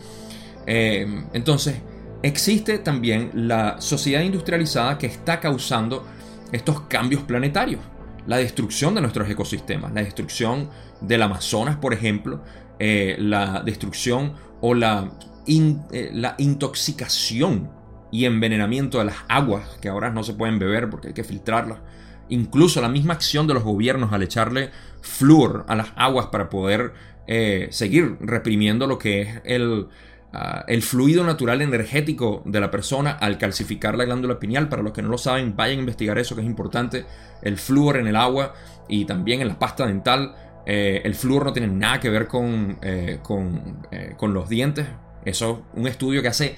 Eh, 0.66 1.24
entonces, 1.32 1.76
existe 2.22 2.78
también 2.80 3.30
la 3.32 3.80
sociedad 3.80 4.20
industrializada 4.20 4.98
que 4.98 5.06
está 5.06 5.40
causando 5.40 6.06
estos 6.52 6.82
cambios 6.82 7.22
planetarios. 7.22 7.80
La 8.26 8.36
destrucción 8.36 8.94
de 8.94 9.00
nuestros 9.00 9.28
ecosistemas, 9.30 9.94
la 9.94 10.02
destrucción 10.02 10.68
del 11.00 11.22
Amazonas, 11.22 11.76
por 11.76 11.94
ejemplo, 11.94 12.44
eh, 12.78 13.16
la 13.18 13.62
destrucción 13.64 14.34
o 14.60 14.74
la, 14.74 15.12
eh, 15.46 16.10
la 16.12 16.34
intoxicación 16.36 17.70
y 18.12 18.26
envenenamiento 18.26 18.98
de 18.98 19.06
las 19.06 19.16
aguas 19.28 19.78
que 19.80 19.88
ahora 19.88 20.10
no 20.10 20.24
se 20.24 20.34
pueden 20.34 20.58
beber 20.58 20.90
porque 20.90 21.08
hay 21.08 21.14
que 21.14 21.24
filtrarlas 21.24 21.78
incluso 22.28 22.80
la 22.80 22.88
misma 22.88 23.14
acción 23.14 23.46
de 23.46 23.54
los 23.54 23.62
gobiernos 23.62 24.12
al 24.12 24.22
echarle 24.22 24.70
flúor 25.00 25.64
a 25.68 25.74
las 25.74 25.88
aguas 25.96 26.26
para 26.26 26.48
poder 26.48 26.92
eh, 27.26 27.68
seguir 27.70 28.16
reprimiendo 28.20 28.86
lo 28.86 28.98
que 28.98 29.22
es 29.22 29.40
el, 29.44 29.88
ah, 30.32 30.64
el 30.68 30.82
fluido 30.82 31.24
natural 31.24 31.62
energético 31.62 32.42
de 32.44 32.60
la 32.60 32.70
persona 32.70 33.12
al 33.12 33.38
calcificar 33.38 33.96
la 33.96 34.04
glándula 34.04 34.38
pineal. 34.38 34.68
Para 34.68 34.82
los 34.82 34.92
que 34.92 35.02
no 35.02 35.08
lo 35.08 35.18
saben, 35.18 35.56
vayan 35.56 35.78
a 35.78 35.80
investigar 35.80 36.18
eso 36.18 36.34
que 36.34 36.42
es 36.42 36.46
importante. 36.46 37.06
El 37.42 37.56
flúor 37.56 37.96
en 37.96 38.06
el 38.06 38.16
agua 38.16 38.54
y 38.88 39.04
también 39.04 39.40
en 39.40 39.48
la 39.48 39.58
pasta 39.58 39.86
dental. 39.86 40.34
Eh, 40.66 41.02
el 41.04 41.14
flúor 41.14 41.44
no 41.44 41.52
tiene 41.52 41.68
nada 41.68 42.00
que 42.00 42.08
ver 42.08 42.26
con, 42.26 42.78
eh, 42.82 43.18
con, 43.22 43.86
con 44.16 44.34
los 44.34 44.48
dientes. 44.48 44.86
Eso, 45.24 45.64
un 45.74 45.86
estudio 45.86 46.20
que 46.20 46.28
hace, 46.28 46.56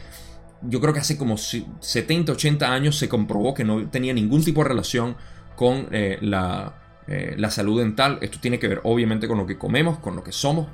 yo 0.62 0.80
creo 0.80 0.92
que 0.92 1.00
hace 1.00 1.16
como 1.16 1.36
70, 1.36 2.32
80 2.32 2.72
años 2.72 2.96
se 2.96 3.08
comprobó 3.08 3.54
que 3.54 3.64
no 3.64 3.88
tenía 3.88 4.12
ningún 4.12 4.44
tipo 4.44 4.62
de 4.62 4.68
relación 4.68 5.16
con 5.56 5.88
eh, 5.90 6.18
la, 6.20 6.74
eh, 7.08 7.34
la, 7.36 7.50
salud 7.50 7.80
dental. 7.80 8.18
Esto 8.20 8.38
tiene 8.40 8.58
que 8.58 8.68
ver 8.68 8.80
obviamente 8.84 9.26
con 9.26 9.38
lo 9.38 9.46
que 9.46 9.58
comemos, 9.58 9.98
con 9.98 10.14
lo 10.14 10.22
que 10.22 10.30
somos. 10.30 10.68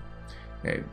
Eh, 0.65 0.85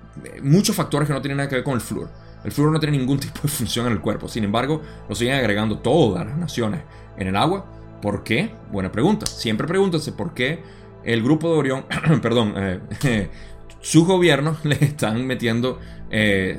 muchos 0.41 0.75
factores 0.75 1.07
que 1.07 1.13
no 1.13 1.21
tienen 1.21 1.37
nada 1.37 1.49
que 1.49 1.55
ver 1.55 1.63
con 1.63 1.73
el 1.73 1.81
flúor. 1.81 2.09
El 2.43 2.51
flúor 2.51 2.71
no 2.71 2.79
tiene 2.79 2.97
ningún 2.97 3.19
tipo 3.19 3.41
de 3.43 3.49
función 3.49 3.87
en 3.87 3.93
el 3.93 3.99
cuerpo. 3.99 4.29
Sin 4.29 4.43
embargo, 4.43 4.81
lo 5.09 5.15
siguen 5.15 5.35
agregando 5.35 5.79
todas 5.79 6.25
las 6.25 6.37
naciones 6.37 6.81
en 7.17 7.27
el 7.27 7.35
agua. 7.35 7.65
¿Por 8.01 8.23
qué? 8.23 8.51
Buena 8.71 8.91
pregunta. 8.91 9.25
Siempre 9.25 9.67
pregúntense 9.67 10.13
por 10.13 10.33
qué 10.33 10.63
el 11.03 11.21
grupo 11.23 11.51
de 11.51 11.57
Orión, 11.57 11.85
perdón, 12.21 12.53
sus 13.81 14.05
gobiernos 14.05 14.63
le 14.65 14.75
están 14.75 15.25
metiendo 15.25 15.79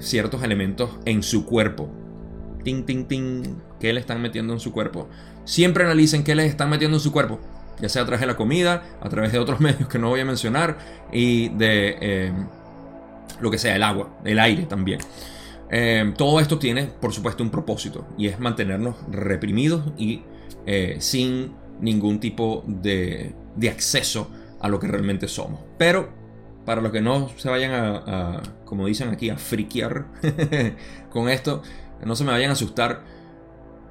ciertos 0.00 0.42
elementos 0.42 0.90
en 1.06 1.22
su 1.22 1.46
cuerpo. 1.46 1.90
Ting, 2.62 2.84
ting, 2.84 3.06
ting. 3.06 3.42
¿Qué 3.78 3.92
le 3.92 4.00
están 4.00 4.20
metiendo 4.20 4.52
en 4.52 4.60
su 4.60 4.72
cuerpo? 4.72 5.08
Siempre 5.44 5.84
analicen 5.84 6.24
qué 6.24 6.34
les 6.34 6.50
están 6.50 6.70
metiendo 6.70 6.96
en 6.96 7.00
su 7.00 7.12
cuerpo, 7.12 7.40
ya 7.80 7.88
sea 7.88 8.02
a 8.02 8.04
través 8.04 8.20
de 8.20 8.26
la 8.26 8.36
comida, 8.36 8.82
a 9.00 9.08
través 9.08 9.32
de 9.32 9.38
otros 9.38 9.60
medios 9.60 9.88
que 9.88 9.98
no 9.98 10.08
voy 10.08 10.20
a 10.20 10.24
mencionar 10.24 10.78
y 11.12 11.48
de 11.50 11.96
eh, 12.00 12.32
lo 13.40 13.50
que 13.50 13.58
sea, 13.58 13.74
el 13.74 13.82
agua, 13.82 14.18
el 14.24 14.38
aire 14.38 14.64
también. 14.64 15.00
Eh, 15.70 16.12
todo 16.16 16.40
esto 16.40 16.58
tiene, 16.58 16.86
por 16.86 17.12
supuesto, 17.12 17.42
un 17.42 17.50
propósito 17.50 18.06
y 18.18 18.26
es 18.26 18.40
mantenernos 18.40 18.96
reprimidos 19.08 19.92
y 19.96 20.22
eh, 20.66 20.96
sin 20.98 21.52
ningún 21.80 22.18
tipo 22.18 22.64
de, 22.66 23.34
acceso 23.70 24.30
a 24.60 24.68
lo 24.68 24.80
que 24.80 24.88
realmente 24.88 25.28
somos. 25.28 25.60
Pero 25.78 26.10
para 26.66 26.80
los 26.80 26.92
que 26.92 27.00
no 27.00 27.30
se 27.36 27.48
vayan 27.48 27.72
a, 27.72 28.42
como 28.64 28.86
dicen 28.86 29.08
aquí, 29.08 29.30
a 29.30 29.36
friquear 29.36 30.06
con 31.10 31.28
esto, 31.28 31.62
no 32.04 32.16
se 32.16 32.24
me 32.24 32.32
vayan 32.32 32.50
a 32.50 32.54
asustar 32.54 33.02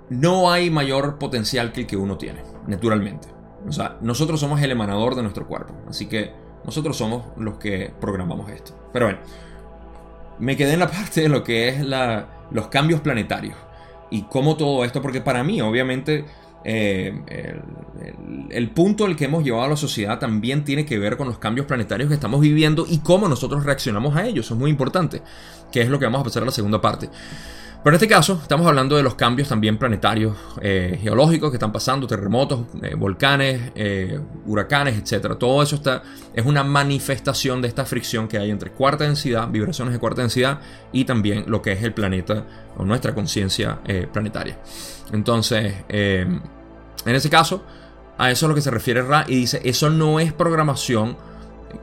no 0.10 0.52
hay 0.52 0.70
mayor 0.70 1.18
potencial 1.18 1.72
que 1.72 1.82
el 1.82 1.88
que 1.88 1.98
uno 1.98 2.18
tiene, 2.18 2.42
naturalmente. 2.68 3.28
O 3.68 3.72
sea, 3.72 3.98
nosotros 4.02 4.40
somos 4.40 4.62
el 4.62 4.72
emanador 4.72 5.16
de 5.16 5.22
nuestro 5.22 5.48
cuerpo, 5.48 5.74
así 5.88 6.08
que 6.08 6.32
nosotros 6.66 6.98
somos 6.98 7.26
los 7.38 7.58
que 7.58 7.92
programamos 8.00 8.50
esto. 8.50 8.74
Pero 8.92 9.06
bueno, 9.06 9.20
me 10.40 10.56
quedé 10.56 10.74
en 10.74 10.80
la 10.80 10.88
parte 10.92 11.22
de 11.22 11.30
lo 11.30 11.44
que 11.44 11.70
es 11.70 11.86
los 12.52 12.68
cambios 12.68 13.02
planetarios 13.02 13.56
y 14.10 14.24
cómo 14.24 14.58
todo 14.58 14.84
esto, 14.84 15.02
porque 15.02 15.22
para 15.22 15.44
mí, 15.44 15.62
obviamente, 15.62 16.26
eh, 16.64 17.14
el, 17.28 18.48
el, 18.50 18.70
punto 18.72 19.06
al 19.06 19.16
que 19.16 19.26
hemos 19.26 19.44
llevado 19.44 19.66
a 19.66 19.70
la 19.70 19.78
sociedad 19.78 20.20
también 20.20 20.66
tiene 20.66 20.86
que 20.86 20.98
ver 20.98 21.16
con 21.16 21.28
los 21.28 21.38
cambios 21.38 21.68
planetarios 21.68 22.10
que 22.10 22.16
estamos 22.16 22.42
viviendo 22.42 22.86
y 22.90 23.00
cómo 23.00 23.30
nosotros 23.30 23.64
reaccionamos 23.64 24.16
a 24.16 24.26
ellos. 24.26 24.46
Eso 24.46 24.56
es 24.56 24.60
muy 24.60 24.72
importante, 24.72 25.22
que 25.72 25.82
es 25.82 25.90
lo 25.90 26.00
que 26.00 26.06
vamos 26.06 26.22
a 26.22 26.24
pasar 26.24 26.44
a 26.44 26.48
la 26.48 26.52
segunda 26.52 26.82
parte. 26.82 27.10
Pero 27.82 27.92
en 27.92 27.96
este 27.96 28.10
caso 28.10 28.38
estamos 28.42 28.68
hablando 28.68 28.98
de 28.98 29.04
los 29.04 29.16
cambios 29.16 29.48
también 29.48 29.78
planetarios, 29.78 30.36
eh, 30.62 31.00
geológicos 31.02 31.50
que 31.50 31.56
están 31.56 31.72
pasando, 31.72 32.08
terremotos, 32.08 32.66
eh, 32.82 32.94
volcanes, 32.96 33.72
eh, 33.74 34.20
huracanes, 34.46 34.98
etc. 34.98 35.38
Todo 35.40 35.64
eso 35.64 35.78
está, 35.78 36.04
es 36.34 36.46
una 36.46 36.66
manifestación 36.66 37.62
de 37.62 37.70
esta 37.70 37.86
fricción 37.86 38.28
que 38.28 38.38
hay 38.38 38.52
entre 38.52 38.72
cuarta 38.72 39.06
densidad, 39.06 39.48
vibraciones 39.48 39.94
de 39.94 40.00
cuarta 40.00 40.22
densidad 40.22 40.60
y 40.92 41.06
también 41.06 41.46
lo 41.48 41.62
que 41.62 41.72
es 41.72 41.82
el 41.82 41.94
planeta 41.94 42.46
o 42.76 42.84
nuestra 42.84 43.16
conciencia 43.16 43.80
planetaria. 44.12 44.58
Entonces, 45.14 45.74
en 45.90 46.42
ese 47.06 47.30
caso, 47.30 47.64
a 48.18 48.30
eso 48.30 48.46
es 48.46 48.50
lo 48.50 48.56
que 48.56 48.62
se 48.62 48.72
refiere 48.72 49.02
Ra 49.02 49.24
y 49.28 49.36
dice, 49.36 49.62
eso 49.64 49.90
no 49.90 50.20
es 50.20 50.34
programación 50.34 51.18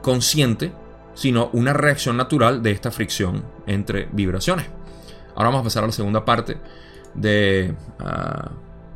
consciente, 0.01 0.71
sino 1.15 1.49
una 1.53 1.73
reacción 1.73 2.17
natural 2.17 2.61
de 2.61 2.71
esta 2.71 2.91
fricción 2.91 3.43
entre 3.65 4.07
vibraciones. 4.11 4.76
Ahora 5.37 5.49
vamos 5.49 5.61
a 5.61 5.63
pasar 5.65 5.83
a 5.83 5.87
la 5.87 5.93
segunda 5.93 6.25
parte 6.25 6.57
de, 7.13 7.75
ah, 7.99 8.49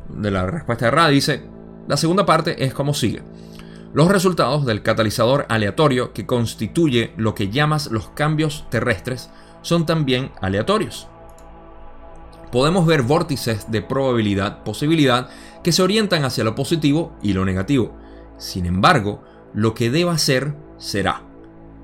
de 0.08 0.30
la 0.32 0.44
respuesta 0.44 0.86
de 0.86 0.90
Ra. 0.90 1.08
Dice, 1.08 1.44
la 1.86 1.96
segunda 1.96 2.26
parte 2.26 2.64
es 2.64 2.74
como 2.74 2.94
sigue. 2.94 3.22
Los 3.94 4.08
resultados 4.08 4.66
del 4.66 4.82
catalizador 4.82 5.46
aleatorio 5.48 6.12
que 6.12 6.26
constituye 6.26 7.12
lo 7.16 7.36
que 7.36 7.50
llamas 7.50 7.92
los 7.92 8.08
cambios 8.08 8.66
terrestres 8.70 9.30
son 9.60 9.86
también 9.86 10.32
aleatorios. 10.40 11.06
Podemos 12.50 12.86
ver 12.86 13.02
vórtices 13.02 13.70
de 13.70 13.80
probabilidad, 13.80 14.64
posibilidad, 14.64 15.28
que 15.62 15.70
se 15.70 15.82
orientan 15.82 16.24
hacia 16.24 16.42
lo 16.42 16.56
positivo 16.56 17.16
y 17.22 17.34
lo 17.34 17.44
negativo. 17.44 17.96
Sin 18.36 18.66
embargo, 18.66 19.22
lo 19.54 19.74
que 19.74 19.90
deba 19.90 20.18
ser, 20.18 20.56
será. 20.76 21.22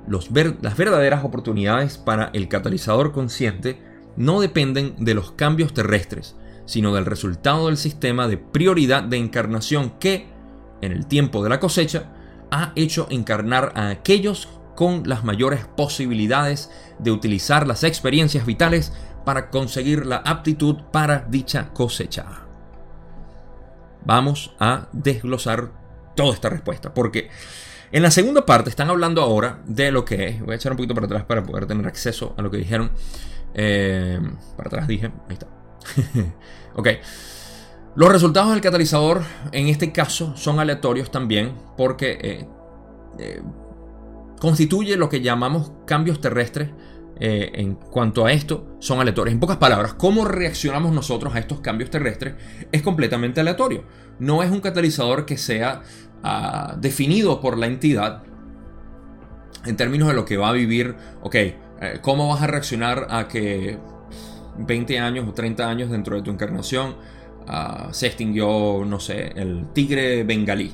las 0.09 0.77
verdaderas 0.77 1.25
oportunidades 1.25 1.97
para 1.97 2.31
el 2.33 2.49
catalizador 2.49 3.12
consciente 3.12 3.88
no 4.19 4.41
dependen 4.41 4.97
de 4.99 5.15
los 5.15 5.31
cambios 5.31 5.73
terrestres, 5.73 6.35
sino 6.67 6.93
del 6.95 7.07
resultado 7.07 7.67
del 7.67 7.77
sistema 7.77 8.27
de 8.27 8.37
prioridad 8.37 9.05
de 9.05 9.17
encarnación 9.17 9.91
que, 10.01 10.27
en 10.83 10.93
el 10.93 11.07
tiempo 11.07 11.43
de 11.43 11.49
la 11.49 11.61
cosecha, 11.61 12.11
ha 12.51 12.73
hecho 12.75 13.07
encarnar 13.11 13.73
a 13.77 13.91
aquellos 13.91 14.49
con 14.75 15.05
las 15.07 15.25
mayores 15.25 15.65
posibilidades 15.77 16.71
de 16.99 17.13
utilizar 17.13 17.67
las 17.67 17.85
experiencias 17.85 18.45
vitales 18.45 18.93
para 19.25 19.51
conseguir 19.51 20.05
la 20.05 20.17
aptitud 20.17 20.77
para 20.93 21.27
dicha 21.29 21.73
cosecha. 21.73 22.27
Vamos 24.05 24.55
a 24.59 24.89
desglosar 24.93 25.71
toda 26.17 26.35
esta 26.35 26.49
respuesta, 26.49 26.93
porque 26.93 27.31
en 27.93 28.03
la 28.03 28.11
segunda 28.11 28.45
parte 28.45 28.69
están 28.69 28.91
hablando 28.91 29.23
ahora 29.23 29.61
de 29.67 29.93
lo 29.93 30.05
que 30.05 30.29
es, 30.29 30.41
voy 30.41 30.55
a 30.55 30.57
echar 30.57 30.73
un 30.73 30.77
poquito 30.77 30.95
para 30.95 31.07
atrás 31.07 31.25
para 31.25 31.45
poder 31.45 31.67
tener 31.67 31.87
acceso 31.87 32.35
a 32.37 32.43
lo 32.43 32.51
que 32.51 32.59
dijeron, 32.59 32.91
eh, 33.55 34.21
para 34.57 34.69
atrás 34.69 34.89
dije, 34.89 35.13
ahí 35.29 35.35
está. 35.35 35.49
ok. 36.75 36.89
Los 37.97 38.13
resultados 38.13 38.51
del 38.51 38.61
catalizador 38.61 39.23
en 39.53 39.69
este 39.69 39.93
caso 39.93 40.37
son 40.37 40.61
aleatorios 40.61 41.11
también 41.11 41.55
porque 41.77 42.19
eh, 42.21 42.49
eh, 43.19 43.43
constituye 44.41 44.97
lo 44.97 45.09
que 45.09 45.21
llamamos 45.21 45.73
cambios 45.87 46.21
terrestres 46.21 46.71
en 47.21 47.75
cuanto 47.75 48.27
a 48.27 48.33
esto 48.33 48.77
son 48.79 49.01
aleatorios. 49.01 49.35
En 49.35 49.41
pocas 49.41 49.57
palabras, 49.57 49.95
cómo 49.95 50.25
reaccionamos 50.25 50.93
nosotros 50.93 51.35
a 51.35 51.41
estos 51.41 51.59
cambios 51.59 51.91
terrestres 51.91 52.35
es 52.71 52.81
completamente 52.81 53.41
aleatorio. 53.41 53.83
No 54.21 54.45
es 54.45 54.53
un 54.53 54.61
catalizador 54.61 55.27
que 55.27 55.37
sea 55.37 55.83
ah, 56.23 56.77
definido 56.79 57.41
por 57.41 57.59
la 57.59 57.67
entidad 57.67 58.23
en 59.65 59.77
términos 59.77 60.09
de 60.09 60.15
lo 60.15 60.25
que 60.25 60.37
va 60.37 60.49
a 60.49 60.53
vivir, 60.53 60.95
ok, 61.23 61.37
eh, 61.81 61.99
¿Cómo 62.03 62.29
vas 62.29 62.43
a 62.43 62.47
reaccionar 62.47 63.07
a 63.11 63.29
que 63.29 63.79
20 64.59 64.99
años 64.99 65.29
o 65.29 65.33
30 65.33 65.69
años 65.69 65.91
dentro 65.91 66.17
de 66.17 66.23
tu 66.23 66.31
encarnación 66.31 66.97
ah, 67.47 67.88
se 67.93 68.09
extinguió, 68.09 68.85
no 68.85 68.99
sé, 68.99 69.33
el 69.37 69.67
tigre 69.73 70.25
bengalí? 70.25 70.73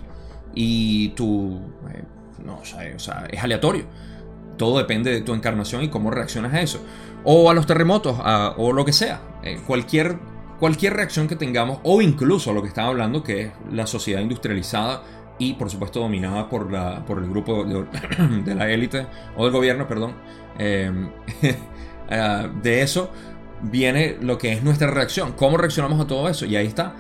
Y 0.54 1.08
tú, 1.10 1.60
eh, 1.92 2.02
no 2.44 2.64
sé, 2.64 2.94
o 2.94 2.98
sea, 2.98 3.26
es 3.30 3.42
aleatorio. 3.42 3.84
Todo 4.56 4.78
depende 4.78 5.10
de 5.10 5.20
tu 5.20 5.34
encarnación 5.34 5.82
y 5.82 5.88
cómo 5.88 6.10
reaccionas 6.10 6.54
a 6.54 6.62
eso. 6.62 6.80
O 7.24 7.50
a 7.50 7.54
los 7.54 7.66
terremotos, 7.66 8.16
o 8.56 8.72
lo 8.72 8.84
que 8.84 8.92
sea. 8.92 9.20
Eh, 9.42 9.58
cualquier, 9.66 10.18
cualquier 10.60 10.94
reacción 10.94 11.26
que 11.26 11.36
tengamos, 11.36 11.80
o 11.82 12.00
incluso 12.00 12.52
lo 12.52 12.62
que 12.62 12.68
estaba 12.68 12.88
hablando, 12.88 13.22
que 13.22 13.42
es 13.42 13.52
la 13.72 13.86
sociedad 13.86 14.20
industrializada 14.20 15.02
y 15.38 15.54
por 15.54 15.70
supuesto 15.70 16.00
dominada 16.00 16.48
por, 16.48 16.70
la, 16.70 17.04
por 17.04 17.18
el 17.18 17.28
grupo 17.28 17.64
de, 18.44 18.54
la 18.54 18.70
élite, 18.70 19.06
o 19.36 19.44
del 19.44 19.52
gobierno, 19.52 19.86
perdón, 19.86 20.14
Em, 20.58 21.10
eh, 22.08 22.50
de 22.62 22.82
eso 22.82 23.10
viene 23.62 24.16
lo 24.20 24.38
que 24.38 24.52
es 24.52 24.62
nuestra 24.62 24.90
reacción. 24.90 25.32
¿Cómo 25.32 25.56
reaccionamos 25.56 26.00
a 26.00 26.06
todo 26.06 26.28
eso? 26.28 26.46
Y 26.46 26.56
ahí 26.56 26.66
está. 26.66 26.94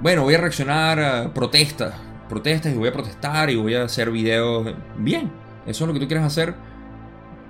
Bueno, 0.00 0.22
voy 0.22 0.34
a 0.34 0.38
reaccionar 0.38 1.00
a 1.00 1.34
protestas. 1.34 1.94
Protestas 2.28 2.72
y 2.72 2.76
voy 2.76 2.88
a 2.88 2.92
protestar 2.92 3.50
y 3.50 3.56
voy 3.56 3.74
a 3.74 3.84
hacer 3.84 4.10
videos. 4.10 4.74
Bien, 4.96 5.30
eso 5.66 5.84
es 5.84 5.88
lo 5.88 5.94
que 5.94 6.00
tú 6.00 6.06
quieres 6.06 6.26
hacer. 6.26 6.54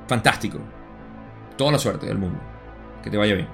Fantástico. 0.06 0.58
Toda 1.56 1.72
la 1.72 1.78
suerte 1.78 2.06
del 2.06 2.18
mundo. 2.18 2.38
Que 3.02 3.10
te 3.10 3.16
vaya 3.16 3.34
bien. 3.34 3.48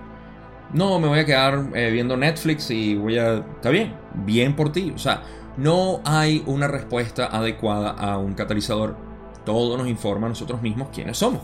No, 0.73 0.99
me 0.99 1.09
voy 1.09 1.19
a 1.19 1.25
quedar 1.25 1.71
eh, 1.75 1.91
viendo 1.91 2.17
Netflix 2.17 2.71
y 2.71 2.95
voy 2.95 3.19
a... 3.19 3.39
Está 3.39 3.71
bien, 3.71 3.95
bien 4.15 4.55
por 4.55 4.71
ti. 4.71 4.93
O 4.95 4.99
sea, 4.99 5.23
no 5.57 6.01
hay 6.05 6.43
una 6.47 6.69
respuesta 6.69 7.27
adecuada 7.27 7.91
a 7.91 8.19
un 8.19 8.35
catalizador. 8.35 8.97
Todo 9.45 9.77
nos 9.77 9.89
informa 9.89 10.27
a 10.27 10.31
nosotros 10.31 10.63
mismos 10.63 10.89
quiénes 10.93 11.19
somos 11.19 11.41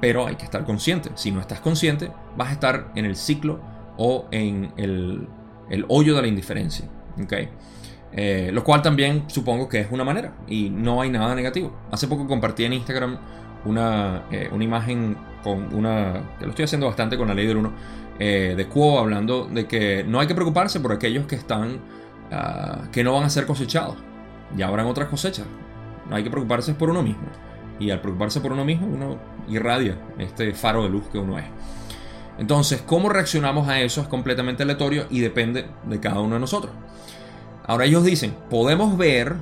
pero 0.00 0.26
hay 0.26 0.36
que 0.36 0.44
estar 0.44 0.64
consciente. 0.64 1.10
Si 1.14 1.30
no 1.30 1.40
estás 1.40 1.60
consciente, 1.60 2.10
vas 2.36 2.48
a 2.48 2.52
estar 2.52 2.90
en 2.94 3.04
el 3.04 3.16
ciclo 3.16 3.60
o 3.96 4.26
en 4.30 4.72
el, 4.76 5.28
hoyo 5.88 6.16
de 6.16 6.22
la 6.22 6.28
indiferencia. 6.28 6.86
Eh, 8.12 8.50
lo 8.52 8.64
cual 8.64 8.82
también 8.82 9.24
supongo 9.28 9.68
que 9.68 9.80
es 9.80 9.88
una 9.92 10.02
manera 10.02 10.34
y 10.48 10.70
no 10.70 11.02
hay 11.02 11.10
nada 11.10 11.34
negativo. 11.34 11.76
Hace 11.92 12.08
poco 12.08 12.26
compartí 12.26 12.64
en 12.64 12.72
Instagram 12.72 13.18
una, 13.66 14.24
eh, 14.30 14.48
una 14.50 14.64
imagen 14.64 15.16
con 15.44 15.74
una. 15.74 16.36
que 16.38 16.44
lo 16.44 16.50
estoy 16.50 16.64
haciendo 16.64 16.86
bastante 16.86 17.16
con 17.16 17.28
la 17.28 17.34
ley 17.34 17.46
del 17.46 17.58
1, 17.58 17.72
eh, 18.18 18.54
de 18.56 18.66
Quo 18.66 18.98
hablando 18.98 19.44
de 19.44 19.66
que 19.66 20.02
no 20.02 20.18
hay 20.18 20.26
que 20.26 20.34
preocuparse 20.34 20.80
por 20.80 20.92
aquellos 20.92 21.26
que 21.26 21.36
están. 21.36 21.99
Ah, 22.30 22.82
que 22.92 23.02
no 23.02 23.14
van 23.14 23.24
a 23.24 23.30
ser 23.30 23.46
cosechados. 23.46 23.96
Ya 24.56 24.68
habrán 24.68 24.86
otras 24.86 25.08
cosechas. 25.08 25.46
No 26.08 26.16
hay 26.16 26.22
que 26.22 26.30
preocuparse 26.30 26.74
por 26.74 26.90
uno 26.90 27.02
mismo. 27.02 27.28
Y 27.78 27.90
al 27.90 28.00
preocuparse 28.00 28.40
por 28.40 28.52
uno 28.52 28.64
mismo, 28.64 28.86
uno 28.86 29.18
irradia 29.48 29.96
este 30.18 30.52
faro 30.54 30.82
de 30.82 30.90
luz 30.90 31.04
que 31.10 31.18
uno 31.18 31.38
es. 31.38 31.44
Entonces, 32.38 32.82
cómo 32.82 33.08
reaccionamos 33.08 33.68
a 33.68 33.80
eso 33.80 34.00
es 34.00 34.08
completamente 34.08 34.62
aleatorio 34.62 35.06
y 35.10 35.20
depende 35.20 35.66
de 35.84 36.00
cada 36.00 36.20
uno 36.20 36.34
de 36.34 36.40
nosotros. 36.40 36.72
Ahora 37.66 37.84
ellos 37.84 38.04
dicen, 38.04 38.34
podemos 38.48 38.96
ver 38.96 39.36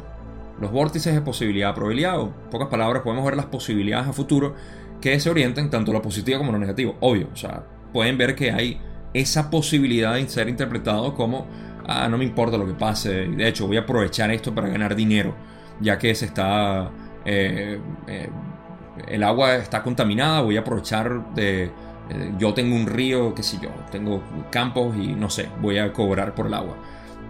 los 0.61 0.72
vórtices 0.72 1.14
de 1.14 1.20
posibilidad, 1.20 1.74
probabilidad, 1.74 2.18
o 2.20 2.27
en 2.27 2.33
pocas 2.51 2.68
palabras, 2.68 3.03
podemos 3.03 3.24
ver 3.24 3.37
las 3.37 3.46
posibilidades 3.46 4.09
a 4.09 4.12
futuro 4.12 4.55
que 5.01 5.18
se 5.20 5.31
orienten 5.31 5.70
tanto 5.70 5.92
lo 5.92 6.03
positivo 6.03 6.38
como 6.38 6.53
lo 6.53 6.59
negativo. 6.59 6.96
Obvio, 7.01 7.29
o 7.33 7.37
sea, 7.37 7.62
pueden 7.92 8.18
ver 8.18 8.35
que 8.35 8.51
hay 8.51 8.81
esa 9.14 9.51
posibilidad 9.51 10.14
de 10.14 10.29
ser 10.29 10.48
interpretado 10.48 11.14
como, 11.14 11.46
ah, 11.88 12.09
no 12.09 12.18
me 12.18 12.24
importa 12.24 12.57
lo 12.57 12.66
que 12.66 12.74
pase, 12.74 13.27
de 13.27 13.48
hecho 13.48 13.66
voy 13.66 13.79
a 13.79 13.81
aprovechar 13.81 14.31
esto 14.31 14.55
para 14.55 14.68
ganar 14.68 14.94
dinero, 14.94 15.35
ya 15.81 15.98
que 15.98 16.14
se 16.14 16.27
está, 16.27 16.90
eh, 17.24 17.81
eh, 18.07 18.31
el 19.09 19.22
agua 19.24 19.57
está 19.57 19.83
contaminada, 19.83 20.42
voy 20.42 20.57
a 20.57 20.61
aprovechar 20.61 21.35
de, 21.35 21.64
eh, 21.64 22.33
yo 22.38 22.55
tengo 22.55 22.77
un 22.77 22.87
río, 22.87 23.35
qué 23.35 23.42
sé 23.42 23.59
yo, 23.61 23.70
tengo 23.90 24.22
campos 24.51 24.94
y 24.96 25.09
no 25.09 25.31
sé, 25.31 25.48
voy 25.61 25.79
a 25.79 25.92
cobrar 25.92 26.35
por 26.35 26.46
el 26.46 26.55
agua 26.55 26.77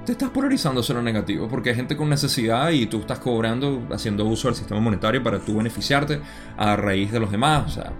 te 0.05 0.13
estás 0.13 0.31
polarizando 0.31 0.81
hacia 0.81 0.95
lo 0.95 1.03
negativo, 1.03 1.49
porque 1.49 1.69
hay 1.69 1.77
gente 1.77 1.95
con 1.95 2.09
necesidad 2.09 2.71
y 2.71 2.87
tú 2.87 3.01
estás 3.01 3.19
cobrando, 3.19 3.83
haciendo 3.93 4.25
uso 4.25 4.49
del 4.49 4.55
sistema 4.55 4.81
monetario 4.81 5.23
para 5.23 5.39
tú 5.39 5.59
beneficiarte 5.59 6.23
a 6.57 6.77
raíz 6.77 7.13
de 7.13 7.21
los 7.21 7.31
demás. 7.31 7.67
O 7.67 7.69
sea, 7.69 7.93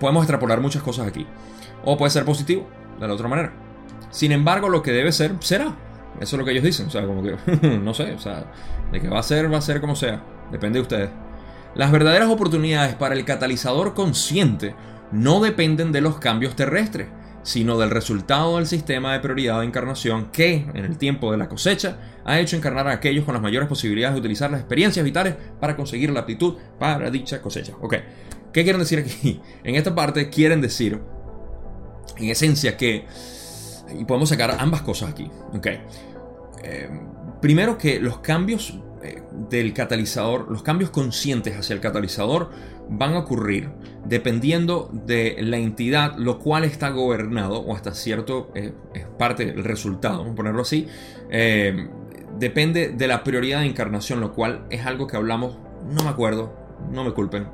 podemos 0.00 0.22
extrapolar 0.22 0.62
muchas 0.62 0.82
cosas 0.82 1.06
aquí. 1.06 1.26
O 1.84 1.98
puede 1.98 2.08
ser 2.08 2.24
positivo, 2.24 2.66
de 2.98 3.06
la 3.06 3.12
otra 3.12 3.28
manera. 3.28 3.65
Sin 4.10 4.32
embargo, 4.32 4.68
lo 4.68 4.82
que 4.82 4.92
debe 4.92 5.12
ser, 5.12 5.32
será. 5.40 5.76
Eso 6.20 6.36
es 6.36 6.38
lo 6.38 6.44
que 6.44 6.52
ellos 6.52 6.64
dicen. 6.64 6.86
O 6.86 6.90
sea, 6.90 7.06
como 7.06 7.22
que, 7.22 7.36
no 7.82 7.94
sé, 7.94 8.12
o 8.12 8.18
sea, 8.18 8.44
de 8.92 9.00
que 9.00 9.08
va 9.08 9.20
a 9.20 9.22
ser, 9.22 9.52
va 9.52 9.58
a 9.58 9.62
ser 9.62 9.80
como 9.80 9.96
sea. 9.96 10.22
Depende 10.50 10.78
de 10.78 10.82
ustedes. 10.82 11.10
Las 11.74 11.92
verdaderas 11.92 12.28
oportunidades 12.28 12.94
para 12.94 13.14
el 13.14 13.24
catalizador 13.24 13.94
consciente 13.94 14.74
no 15.12 15.40
dependen 15.40 15.92
de 15.92 16.00
los 16.00 16.18
cambios 16.18 16.56
terrestres 16.56 17.08
sino 17.46 17.78
del 17.78 17.90
resultado 17.90 18.56
del 18.56 18.66
sistema 18.66 19.12
de 19.12 19.20
prioridad 19.20 19.60
de 19.60 19.66
encarnación 19.66 20.32
que, 20.32 20.66
en 20.74 20.84
el 20.84 20.98
tiempo 20.98 21.30
de 21.30 21.38
la 21.38 21.48
cosecha, 21.48 21.96
ha 22.24 22.40
hecho 22.40 22.56
encarnar 22.56 22.88
a 22.88 22.92
aquellos 22.92 23.24
con 23.24 23.34
las 23.34 23.42
mayores 23.42 23.68
posibilidades 23.68 24.14
de 24.14 24.20
utilizar 24.20 24.50
las 24.50 24.58
experiencias 24.60 25.04
vitales 25.04 25.36
para 25.60 25.76
conseguir 25.76 26.10
la 26.10 26.20
aptitud 26.20 26.56
para 26.80 27.08
dicha 27.08 27.40
cosecha. 27.40 27.74
Ok, 27.80 27.94
¿qué 28.52 28.64
quieren 28.64 28.80
decir 28.80 28.98
aquí? 28.98 29.40
En 29.62 29.76
esta 29.76 29.94
parte 29.94 30.28
quieren 30.28 30.60
decir, 30.60 31.00
en 32.16 32.30
esencia, 32.30 32.76
que, 32.76 33.06
y 33.92 34.04
podemos 34.04 34.28
sacar 34.28 34.56
ambas 34.58 34.82
cosas 34.82 35.10
aquí. 35.10 35.30
Eh, 36.62 36.90
primero 37.40 37.78
que 37.78 38.00
los 38.00 38.18
cambios 38.18 38.78
eh, 39.02 39.22
del 39.48 39.72
catalizador, 39.72 40.50
los 40.50 40.62
cambios 40.62 40.90
conscientes 40.90 41.56
hacia 41.56 41.74
el 41.74 41.80
catalizador, 41.80 42.50
van 42.88 43.14
a 43.14 43.18
ocurrir 43.18 43.70
dependiendo 44.04 44.90
de 44.92 45.36
la 45.40 45.58
entidad, 45.58 46.16
lo 46.16 46.38
cual 46.38 46.64
está 46.64 46.90
gobernado, 46.90 47.60
o 47.60 47.74
hasta 47.74 47.94
cierto, 47.94 48.50
eh, 48.54 48.72
es 48.94 49.04
parte 49.18 49.46
del 49.46 49.64
resultado, 49.64 50.18
vamos 50.18 50.32
a 50.32 50.36
ponerlo 50.36 50.62
así, 50.62 50.86
depende 52.38 52.88
de 52.90 53.08
la 53.08 53.24
prioridad 53.24 53.60
de 53.60 53.66
encarnación, 53.66 54.20
lo 54.20 54.32
cual 54.32 54.66
es 54.70 54.86
algo 54.86 55.06
que 55.06 55.16
hablamos, 55.16 55.58
no 55.90 56.04
me 56.04 56.10
acuerdo, 56.10 56.52
no 56.92 57.04
me 57.04 57.12
culpen, 57.12 57.48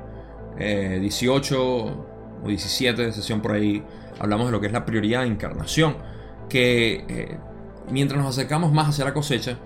18 0.57 1.55
eh, 1.55 1.93
o 2.43 2.47
17 2.47 3.01
de 3.01 3.11
sesión 3.11 3.41
por 3.41 3.53
ahí, 3.53 3.83
hablamos 4.19 4.47
de 4.47 4.51
lo 4.51 4.61
que 4.61 4.67
es 4.67 4.73
la 4.73 4.85
prioridad 4.85 5.21
de 5.21 5.27
encarnación, 5.27 5.95
que 6.53 7.37
mientras 7.89 8.21
nos 8.21 8.29
acercamos 8.37 8.71
más 8.71 8.89
hacia 8.89 9.05
la 9.05 9.13
cosecha, 9.13 9.57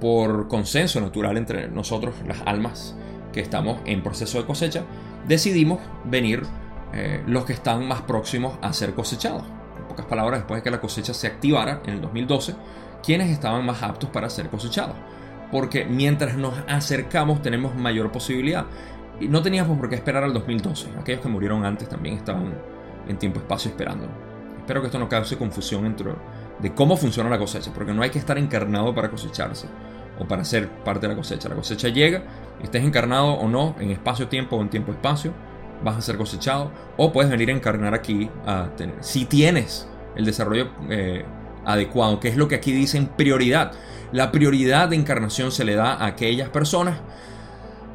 por 0.00 0.48
consenso 0.48 1.00
natural 1.00 1.36
entre 1.36 1.68
nosotros, 1.68 2.16
las 2.26 2.40
almas 2.44 2.96
que 3.32 3.40
estamos 3.40 3.80
en 3.84 4.02
proceso 4.02 4.38
de 4.38 4.46
cosecha, 4.46 4.82
decidimos 5.28 5.78
venir 6.04 6.42
eh, 6.92 7.22
los 7.26 7.44
que 7.44 7.52
están 7.52 7.86
más 7.86 8.02
próximos 8.02 8.58
a 8.60 8.72
ser 8.72 8.94
cosechados. 8.94 9.44
En 9.78 9.86
pocas 9.86 10.06
palabras, 10.06 10.40
después 10.40 10.58
de 10.58 10.64
que 10.64 10.70
la 10.72 10.80
cosecha 10.80 11.14
se 11.14 11.28
activara 11.28 11.82
en 11.86 11.94
el 11.94 12.00
2012, 12.00 12.54
quienes 13.02 13.30
estaban 13.30 13.64
más 13.64 13.82
aptos 13.84 14.10
para 14.10 14.28
ser 14.28 14.48
cosechados. 14.48 14.96
Porque 15.52 15.84
mientras 15.84 16.36
nos 16.36 16.54
acercamos 16.66 17.40
tenemos 17.40 17.76
mayor 17.76 18.10
posibilidad. 18.10 18.66
Y 19.20 19.28
no 19.28 19.40
teníamos 19.42 19.78
por 19.78 19.88
qué 19.88 19.94
esperar 19.94 20.24
al 20.24 20.32
2012. 20.32 20.88
Aquellos 20.98 21.20
que 21.20 21.28
murieron 21.28 21.64
antes 21.64 21.88
también 21.88 22.16
estaban 22.16 22.54
en 23.06 23.18
tiempo-espacio 23.18 23.70
esperando. 23.70 24.31
Espero 24.62 24.80
que 24.80 24.86
esto 24.86 24.98
no 25.00 25.08
cause 25.08 25.36
confusión 25.36 25.86
entre 25.86 26.12
de 26.60 26.72
cómo 26.72 26.96
funciona 26.96 27.28
la 27.28 27.38
cosecha, 27.38 27.72
porque 27.74 27.92
no 27.92 28.02
hay 28.02 28.10
que 28.10 28.20
estar 28.20 28.38
encarnado 28.38 28.94
para 28.94 29.10
cosecharse 29.10 29.66
o 30.20 30.24
para 30.24 30.44
ser 30.44 30.68
parte 30.68 31.08
de 31.08 31.14
la 31.14 31.16
cosecha. 31.16 31.48
La 31.48 31.56
cosecha 31.56 31.88
llega, 31.88 32.22
estés 32.62 32.84
encarnado 32.84 33.32
o 33.32 33.48
no, 33.48 33.74
en 33.80 33.90
espacio-tiempo 33.90 34.56
o 34.56 34.62
en 34.62 34.70
tiempo-espacio, 34.70 35.32
vas 35.82 35.96
a 35.96 36.00
ser 36.00 36.16
cosechado 36.16 36.70
o 36.96 37.12
puedes 37.12 37.28
venir 37.28 37.50
a 37.50 37.52
encarnar 37.52 37.92
aquí 37.92 38.30
a 38.46 38.68
tener. 38.76 38.94
Si 39.00 39.24
tienes 39.24 39.88
el 40.14 40.24
desarrollo 40.24 40.70
eh, 40.88 41.24
adecuado, 41.64 42.20
que 42.20 42.28
es 42.28 42.36
lo 42.36 42.46
que 42.46 42.54
aquí 42.54 42.70
dicen 42.70 43.08
prioridad. 43.08 43.72
La 44.12 44.30
prioridad 44.30 44.90
de 44.90 44.96
encarnación 44.96 45.50
se 45.50 45.64
le 45.64 45.74
da 45.74 45.94
a 45.94 46.06
aquellas 46.06 46.50
personas 46.50 47.00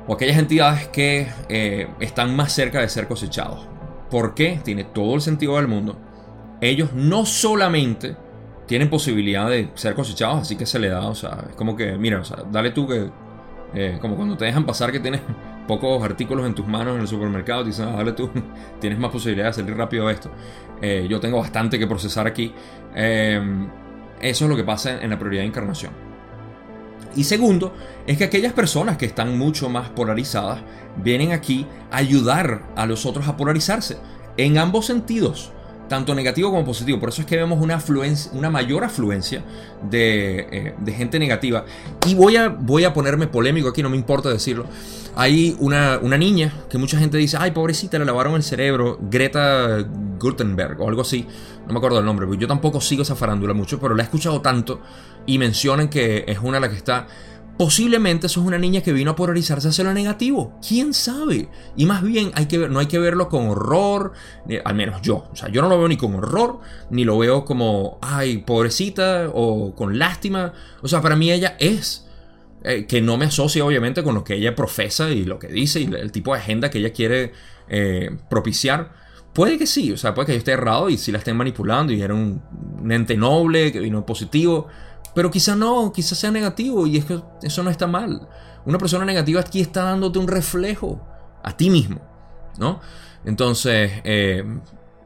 o 0.06 0.16
aquellas 0.16 0.38
entidades 0.38 0.90
que 0.90 1.30
eh, 1.48 1.88
están 2.02 2.36
más 2.36 2.52
cerca 2.52 2.82
de 2.82 2.90
ser 2.90 3.08
cosechados. 3.08 3.66
¿Por 4.10 4.34
qué? 4.34 4.60
Tiene 4.66 4.84
todo 4.84 5.16
el 5.16 5.22
sentido 5.22 5.56
del 5.56 5.70
mundo. 5.70 5.98
Ellos 6.62 6.94
no 6.94 7.26
solamente 7.26 8.16
tienen 8.68 8.90
posibilidad 8.90 9.50
de 9.50 9.70
ser 9.76 9.96
cosechados, 9.96 10.42
así 10.42 10.56
que 10.56 10.66
se 10.66 10.78
le 10.80 10.90
da, 10.90 11.08
o 11.08 11.16
sea, 11.16 11.46
es 11.50 11.56
como 11.56 11.76
que, 11.76 11.98
mira, 11.98 12.20
o 12.20 12.24
sea, 12.26 12.44
dale 12.52 12.72
tú 12.72 12.88
que, 12.88 13.10
eh, 13.74 13.98
como 14.02 14.16
cuando 14.16 14.36
te 14.38 14.46
dejan 14.46 14.66
pasar 14.66 14.92
que 14.92 15.00
tienes 15.00 15.22
pocos 15.68 16.04
artículos 16.04 16.46
en 16.46 16.54
tus 16.54 16.68
manos 16.68 16.96
en 16.96 17.02
el 17.02 17.08
supermercado, 17.08 17.62
te 17.62 17.70
dicen, 17.70 17.88
ah, 17.90 17.98
dale 17.98 18.12
tú, 18.12 18.30
tienes 18.80 19.00
más 19.00 19.12
posibilidad 19.12 19.48
de 19.48 19.54
salir 19.54 19.76
rápido 19.76 20.08
de 20.08 20.14
esto. 20.14 20.30
Eh, 20.82 21.08
yo 21.10 21.20
tengo 21.20 21.40
bastante 21.40 21.80
que 21.80 21.88
procesar 21.88 22.28
aquí. 22.28 22.54
Eh, 22.94 23.42
eso 24.22 24.46
es 24.46 24.50
lo 24.50 24.58
que 24.58 24.64
pasa 24.64 25.02
en 25.02 25.10
la 25.10 25.18
prioridad 25.20 25.44
de 25.44 25.48
encarnación. 25.48 25.92
Y 27.16 27.24
segundo, 27.24 27.74
es 28.06 28.18
que 28.18 28.26
aquellas 28.26 28.54
personas 28.54 28.98
que 28.98 29.06
están 29.06 29.38
mucho 29.38 29.70
más 29.70 29.90
polarizadas 29.90 30.60
vienen 30.98 31.32
aquí 31.32 31.66
a 31.92 31.98
ayudar 31.98 32.64
a 32.76 32.86
los 32.86 33.06
otros 33.06 33.28
a 33.28 33.38
polarizarse 33.38 33.98
en 34.38 34.58
ambos 34.58 34.86
sentidos 34.86 35.52
tanto 35.88 36.14
negativo 36.16 36.52
como 36.52 36.66
positivo. 36.66 37.00
Por 37.00 37.10
eso 37.10 37.22
es 37.22 37.28
que 37.28 37.38
vemos 37.38 37.60
una, 37.62 37.80
una 38.34 38.50
mayor 38.50 38.84
afluencia 38.84 39.44
eh, 39.92 40.74
de, 40.78 40.94
gente 40.94 41.20
negativa. 41.20 41.66
Y 42.06 42.16
voy 42.16 42.36
a, 42.36 42.50
voy 42.50 42.84
a 42.84 42.94
ponerme 42.94 43.28
polémico 43.28 43.70
aquí, 43.70 43.84
no 43.84 43.90
me 43.90 43.98
importa 43.98 44.30
decirlo. 44.30 44.66
Hay 45.16 45.56
una, 45.60 46.00
una, 46.02 46.18
niña 46.18 46.54
que 46.70 46.78
mucha 46.78 47.00
gente 47.00 47.18
dice, 47.18 47.38
ay, 47.40 47.52
pobrecita, 47.52 47.98
le 47.98 48.06
lavaron 48.06 48.36
el 48.36 48.44
cerebro, 48.44 49.00
Greta 49.02 49.84
Gutenberg 50.20 50.80
o 50.82 50.90
algo 50.90 51.02
así. 51.02 51.28
No 51.66 51.74
me 51.74 51.80
acuerdo 51.80 52.00
el 52.00 52.06
nombre, 52.06 52.26
porque 52.28 52.42
yo 52.42 52.48
tampoco 52.48 52.80
sigo 52.82 53.02
esa 53.02 53.16
farándula 53.16 53.54
mucho, 53.54 53.80
pero 53.80 53.96
la 53.96 54.04
he 54.04 54.06
escuchado 54.06 54.42
tanto 54.42 54.82
y 55.26 55.38
mencionan 55.38 55.90
que 55.90 56.24
es 56.28 56.40
una 56.40 56.58
de 56.58 56.62
las 56.62 56.70
que 56.70 56.78
está 56.78 57.08
Posiblemente 57.58 58.28
eso 58.28 58.42
es 58.42 58.46
una 58.46 58.60
niña 58.60 58.82
que 58.82 58.94
vino 58.94 59.12
a 59.12 59.16
polarizarse 59.16 59.70
hacia 59.70 59.84
lo 59.84 59.94
negativo. 59.94 60.60
¿Quién 60.66 60.94
sabe? 60.94 61.50
Y 61.76 61.88
más 61.88 62.04
bien 62.04 62.32
hay 62.36 62.46
que 62.46 62.70
no 62.70 62.80
hay 62.80 62.86
que 62.86 63.00
verlo 63.00 63.30
con 63.30 63.48
horror, 63.48 64.14
al 64.64 64.76
menos 64.76 65.02
yo. 65.02 65.28
O 65.32 65.36
sea, 65.36 65.50
yo 65.50 65.64
no 65.64 65.70
lo 65.70 65.80
veo 65.80 65.88
ni 65.88 65.98
con 65.98 66.14
horror, 66.14 66.60
ni 66.92 67.04
lo 67.04 67.18
veo 67.18 67.46
como, 67.46 67.98
ay, 68.02 68.38
pobrecita, 68.38 69.32
o 69.34 69.74
con 69.74 69.98
lástima. 69.98 70.54
O 70.84 70.88
sea, 70.88 71.02
para 71.02 71.16
mí 71.16 71.32
ella 71.32 71.58
es. 71.60 72.04
Eh, 72.64 72.86
que 72.86 73.02
no 73.02 73.18
me 73.18 73.26
asocia 73.26 73.64
obviamente 73.64 74.04
con 74.04 74.16
lo 74.16 74.24
que 74.24 74.34
ella 74.34 74.56
profesa 74.56 75.10
y 75.12 75.24
lo 75.24 75.38
que 75.38 75.48
dice 75.48 75.80
y 75.80 75.86
el 75.86 76.12
tipo 76.12 76.34
de 76.34 76.40
agenda 76.40 76.70
que 76.70 76.80
ella 76.80 76.92
quiere 76.92 77.32
eh, 77.70 78.18
propiciar. 78.30 78.92
Puede 79.34 79.58
que 79.58 79.68
sí, 79.68 79.92
o 79.92 79.98
sea, 79.98 80.14
puede 80.14 80.28
que 80.28 80.32
yo 80.34 80.40
esté 80.40 80.52
errado 80.52 80.90
y 80.90 80.98
si 80.98 81.12
la 81.12 81.20
estén 81.20 81.38
manipulando 81.38 81.94
y 81.94 82.02
era 82.02 82.14
un 82.14 82.42
ente 82.90 83.16
noble 83.16 83.72
que 83.72 83.80
vino 83.80 84.06
positivo. 84.06 84.68
Pero 85.18 85.32
quizá 85.32 85.56
no, 85.56 85.92
quizá 85.92 86.14
sea 86.14 86.30
negativo 86.30 86.86
y 86.86 86.98
es 86.98 87.06
eso 87.42 87.64
no 87.64 87.72
está 87.72 87.88
mal. 87.88 88.30
Una 88.68 88.78
persona 88.78 89.04
negativa 89.04 89.42
aquí 89.42 89.62
está 89.62 89.82
dándote 89.82 90.20
un 90.20 90.28
reflejo 90.28 91.02
a 91.44 91.58
ti 91.58 91.72
mismo, 91.72 92.00
¿no? 92.60 92.82
Entonces, 93.26 93.94
eh, 94.04 94.44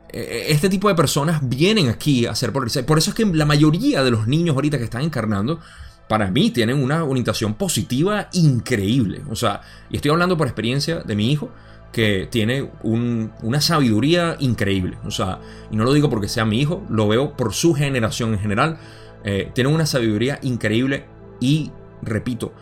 eh, 0.10 0.46
este 0.50 0.68
tipo 0.68 0.90
de 0.90 0.96
personas 0.96 1.40
vienen 1.42 1.88
aquí 1.88 2.26
a 2.26 2.36
ser 2.36 2.52
polarizadas. 2.52 2.86
Por 2.86 2.98
eso 2.98 3.12
es 3.12 3.16
que 3.16 3.26
la 3.26 3.46
mayoría 3.46 4.04
de 4.04 4.12
los 4.12 4.28
niños 4.28 4.54
ahorita 4.54 4.78
que 4.78 4.84
están 4.84 5.04
encarnando, 5.04 5.62
para 6.10 6.30
mí 6.30 6.52
tienen 6.52 6.84
una 6.84 7.06
orientación 7.06 7.54
positiva 7.54 8.28
increíble. 8.34 9.22
O 9.30 9.38
sea, 9.38 9.62
y 9.90 9.96
estoy 9.96 10.12
hablando 10.12 10.36
por 10.36 10.46
experiencia 10.48 11.04
de 11.06 11.16
mi 11.16 11.32
hijo, 11.32 11.52
que 11.94 12.28
tiene 12.30 12.70
una 12.84 13.62
sabiduría 13.62 14.36
increíble. 14.40 14.98
O 15.06 15.12
sea, 15.12 15.40
y 15.72 15.78
no 15.78 15.86
lo 15.86 15.94
digo 15.94 16.10
porque 16.10 16.28
sea 16.28 16.44
mi 16.44 16.60
hijo, 16.60 16.84
lo 16.90 17.08
veo 17.08 17.38
por 17.38 17.54
su 17.54 17.74
generación 17.74 18.34
en 18.34 18.40
general. 18.40 18.78
Eh, 19.24 19.52
tiene 19.54 19.70
una 19.70 19.86
sabiduría 19.86 20.40
increíble 20.42 21.06
y, 21.40 21.72
repito, 22.02 22.54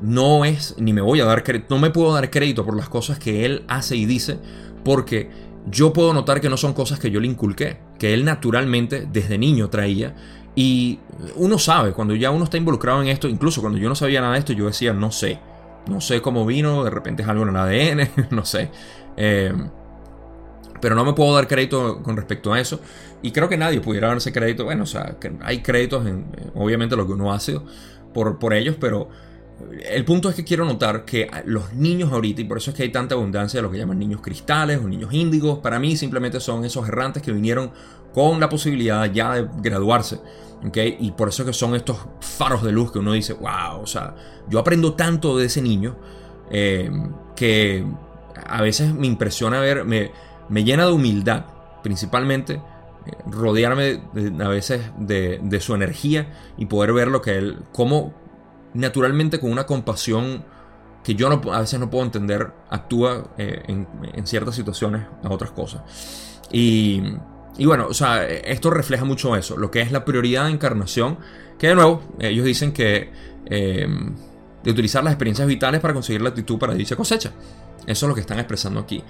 no 0.00 0.44
es, 0.44 0.74
ni 0.78 0.92
me 0.92 1.00
voy 1.00 1.20
a 1.20 1.24
dar 1.24 1.44
no 1.68 1.78
me 1.78 1.90
puedo 1.90 2.12
dar 2.12 2.30
crédito 2.30 2.64
por 2.64 2.76
las 2.76 2.88
cosas 2.88 3.18
que 3.18 3.44
él 3.44 3.64
hace 3.68 3.96
y 3.96 4.06
dice, 4.06 4.38
porque 4.84 5.30
yo 5.70 5.92
puedo 5.92 6.12
notar 6.12 6.40
que 6.40 6.48
no 6.48 6.56
son 6.56 6.74
cosas 6.74 6.98
que 6.98 7.10
yo 7.10 7.20
le 7.20 7.26
inculqué, 7.26 7.78
que 7.98 8.12
él 8.12 8.24
naturalmente 8.24 9.06
desde 9.10 9.38
niño 9.38 9.70
traía. 9.70 10.14
Y 10.56 11.00
uno 11.36 11.58
sabe, 11.58 11.92
cuando 11.92 12.14
ya 12.14 12.30
uno 12.30 12.44
está 12.44 12.56
involucrado 12.56 13.02
en 13.02 13.08
esto, 13.08 13.28
incluso 13.28 13.60
cuando 13.60 13.78
yo 13.78 13.88
no 13.88 13.94
sabía 13.94 14.20
nada 14.20 14.34
de 14.34 14.40
esto, 14.40 14.52
yo 14.52 14.66
decía, 14.66 14.92
no 14.92 15.10
sé, 15.10 15.40
no 15.88 16.00
sé 16.00 16.20
cómo 16.20 16.46
vino, 16.46 16.84
de 16.84 16.90
repente 16.90 17.22
es 17.22 17.28
algo 17.28 17.44
en 17.44 17.50
el 17.50 17.56
ADN, 17.56 18.10
no 18.30 18.44
sé. 18.44 18.70
Eh, 19.16 19.52
Pero 20.84 20.96
no 20.96 21.02
me 21.06 21.14
puedo 21.14 21.34
dar 21.34 21.48
crédito 21.48 22.02
con 22.02 22.14
respecto 22.14 22.52
a 22.52 22.60
eso. 22.60 22.78
Y 23.22 23.30
creo 23.30 23.48
que 23.48 23.56
nadie 23.56 23.80
pudiera 23.80 24.08
darse 24.08 24.34
crédito. 24.34 24.64
Bueno, 24.64 24.82
o 24.82 24.86
sea, 24.86 25.16
hay 25.40 25.62
créditos 25.62 26.06
en, 26.06 26.26
obviamente, 26.54 26.94
lo 26.94 27.06
que 27.06 27.14
uno 27.14 27.32
hace 27.32 27.58
por, 28.12 28.38
por 28.38 28.52
ellos, 28.52 28.76
pero 28.78 29.08
el 29.88 30.04
punto 30.04 30.28
es 30.28 30.34
que 30.34 30.44
quiero 30.44 30.66
notar 30.66 31.06
que 31.06 31.30
los 31.46 31.72
niños 31.72 32.12
ahorita, 32.12 32.42
y 32.42 32.44
por 32.44 32.58
eso 32.58 32.70
es 32.70 32.76
que 32.76 32.82
hay 32.82 32.92
tanta 32.92 33.14
abundancia 33.14 33.56
de 33.56 33.62
lo 33.62 33.70
que 33.70 33.78
llaman 33.78 33.98
niños 33.98 34.20
cristales 34.20 34.78
o 34.78 34.86
niños 34.86 35.10
índigos, 35.14 35.60
para 35.60 35.78
mí 35.78 35.96
simplemente 35.96 36.38
son 36.38 36.66
esos 36.66 36.86
errantes 36.86 37.22
que 37.22 37.32
vinieron 37.32 37.70
con 38.12 38.38
la 38.38 38.50
posibilidad 38.50 39.10
ya 39.10 39.36
de 39.36 39.48
graduarse. 39.62 40.20
¿okay? 40.66 40.98
Y 41.00 41.12
por 41.12 41.30
eso 41.30 41.46
que 41.46 41.54
son 41.54 41.74
estos 41.74 41.96
faros 42.20 42.62
de 42.62 42.72
luz 42.72 42.92
que 42.92 42.98
uno 42.98 43.14
dice, 43.14 43.32
wow, 43.32 43.80
o 43.80 43.86
sea, 43.86 44.14
yo 44.50 44.58
aprendo 44.58 44.92
tanto 44.92 45.38
de 45.38 45.46
ese 45.46 45.62
niño 45.62 45.96
eh, 46.50 46.90
que 47.34 47.86
a 48.46 48.60
veces 48.60 48.92
me 48.92 49.06
impresiona 49.06 49.60
ver, 49.60 49.86
me, 49.86 50.10
me 50.48 50.64
llena 50.64 50.86
de 50.86 50.92
humildad, 50.92 51.44
principalmente 51.82 52.54
eh, 52.54 53.12
rodearme 53.26 54.02
a 54.40 54.48
veces 54.48 54.82
de, 54.98 55.58
su 55.60 55.74
energía 55.74 56.32
y 56.56 56.66
poder 56.66 56.92
ver 56.92 57.08
lo 57.08 57.20
que 57.20 57.36
él, 57.36 57.58
cómo 57.72 58.14
naturalmente 58.72 59.38
con 59.40 59.52
una 59.52 59.66
compasión 59.66 60.44
que 61.02 61.14
yo 61.14 61.28
a 61.52 61.60
veces 61.60 61.78
no 61.78 61.90
puedo 61.90 62.04
entender, 62.04 62.50
actúa 62.70 63.28
eh, 63.36 63.62
en, 63.68 64.26
ciertas 64.26 64.54
situaciones 64.54 65.02
a 65.22 65.28
otras 65.28 65.50
cosas. 65.50 65.82
Y, 66.50 67.02
bueno, 67.58 67.88
o 67.88 67.94
sea, 67.94 68.26
esto 68.26 68.70
refleja 68.70 69.04
mucho 69.04 69.36
eso, 69.36 69.56
lo 69.58 69.70
que 69.70 69.82
es 69.82 69.92
la 69.92 70.04
prioridad 70.04 70.46
de 70.46 70.52
encarnación, 70.52 71.18
que 71.58 71.68
de 71.68 71.74
nuevo, 71.74 72.02
ellos 72.18 72.46
dicen 72.46 72.72
que 72.72 73.10
eh, 73.46 73.86
de 74.64 74.70
utilizar 74.70 75.04
las 75.04 75.12
experiencias 75.12 75.46
vitales 75.46 75.80
para 75.80 75.92
conseguir 75.92 76.22
la 76.22 76.30
actitud 76.30 76.58
para 76.58 76.72
dicha 76.72 76.96
cosecha. 76.96 77.32
Eso 77.86 78.06
es 78.06 78.08
lo 78.08 78.14
que 78.14 78.22
están 78.22 78.38
expresando 78.38 78.80
aquí. 78.80 79.04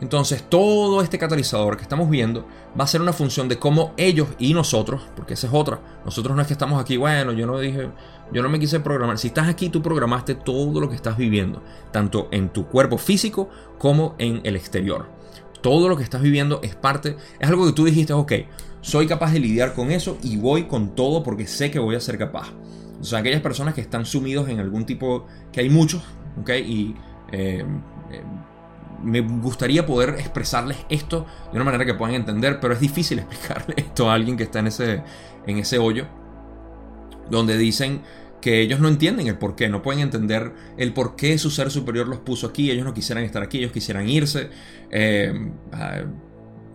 Entonces, 0.00 0.44
todo 0.48 1.02
este 1.02 1.18
catalizador 1.18 1.76
que 1.76 1.82
estamos 1.82 2.08
viendo 2.08 2.46
va 2.78 2.84
a 2.84 2.86
ser 2.86 3.02
una 3.02 3.12
función 3.12 3.48
de 3.48 3.58
cómo 3.58 3.92
ellos 3.96 4.28
y 4.38 4.54
nosotros, 4.54 5.02
porque 5.16 5.34
esa 5.34 5.48
es 5.48 5.52
otra. 5.52 5.80
Nosotros 6.04 6.36
no 6.36 6.42
es 6.42 6.46
que 6.46 6.52
estamos 6.52 6.80
aquí, 6.80 6.96
bueno, 6.96 7.32
yo 7.32 7.46
no 7.46 7.58
dije, 7.58 7.90
yo 8.32 8.42
no 8.42 8.48
me 8.48 8.60
quise 8.60 8.78
programar. 8.78 9.18
Si 9.18 9.28
estás 9.28 9.48
aquí, 9.48 9.70
tú 9.70 9.82
programaste 9.82 10.36
todo 10.36 10.80
lo 10.80 10.88
que 10.88 10.94
estás 10.94 11.16
viviendo, 11.16 11.62
tanto 11.90 12.28
en 12.30 12.50
tu 12.50 12.66
cuerpo 12.66 12.96
físico 12.96 13.48
como 13.78 14.14
en 14.18 14.40
el 14.44 14.54
exterior. 14.54 15.06
Todo 15.60 15.88
lo 15.88 15.96
que 15.96 16.04
estás 16.04 16.22
viviendo 16.22 16.60
es 16.62 16.76
parte, 16.76 17.16
es 17.40 17.48
algo 17.48 17.66
que 17.66 17.72
tú 17.72 17.84
dijiste, 17.84 18.12
ok, 18.12 18.32
soy 18.80 19.08
capaz 19.08 19.32
de 19.32 19.40
lidiar 19.40 19.74
con 19.74 19.90
eso 19.90 20.16
y 20.22 20.36
voy 20.36 20.64
con 20.64 20.94
todo 20.94 21.24
porque 21.24 21.48
sé 21.48 21.72
que 21.72 21.80
voy 21.80 21.96
a 21.96 22.00
ser 22.00 22.16
capaz. 22.18 22.52
O 23.00 23.04
sea, 23.04 23.18
aquellas 23.18 23.40
personas 23.40 23.74
que 23.74 23.80
están 23.80 24.06
sumidos 24.06 24.48
en 24.48 24.60
algún 24.60 24.86
tipo, 24.86 25.26
que 25.52 25.60
hay 25.60 25.70
muchos, 25.70 26.02
ok, 26.40 26.50
y 26.50 26.94
eh, 27.32 27.64
eh, 28.10 28.22
me 29.02 29.20
gustaría 29.20 29.86
poder 29.86 30.16
expresarles 30.18 30.78
esto 30.88 31.26
de 31.52 31.56
una 31.56 31.64
manera 31.64 31.84
que 31.84 31.94
puedan 31.94 32.14
entender, 32.14 32.60
pero 32.60 32.74
es 32.74 32.80
difícil 32.80 33.18
explicarle 33.20 33.74
esto 33.76 34.10
a 34.10 34.14
alguien 34.14 34.36
que 34.36 34.44
está 34.44 34.58
en 34.60 34.68
ese, 34.68 35.02
en 35.46 35.58
ese 35.58 35.78
hoyo, 35.78 36.06
donde 37.30 37.56
dicen 37.56 38.02
que 38.40 38.60
ellos 38.60 38.80
no 38.80 38.88
entienden 38.88 39.26
el 39.26 39.36
por 39.36 39.56
qué, 39.56 39.68
no 39.68 39.82
pueden 39.82 40.00
entender 40.00 40.52
el 40.76 40.92
por 40.92 41.16
qué 41.16 41.38
su 41.38 41.50
ser 41.50 41.70
superior 41.70 42.06
los 42.08 42.20
puso 42.20 42.46
aquí, 42.46 42.70
ellos 42.70 42.84
no 42.84 42.94
quisieran 42.94 43.24
estar 43.24 43.42
aquí, 43.42 43.58
ellos 43.58 43.72
quisieran 43.72 44.08
irse, 44.08 44.50
eh, 44.90 45.50
ah, 45.72 46.02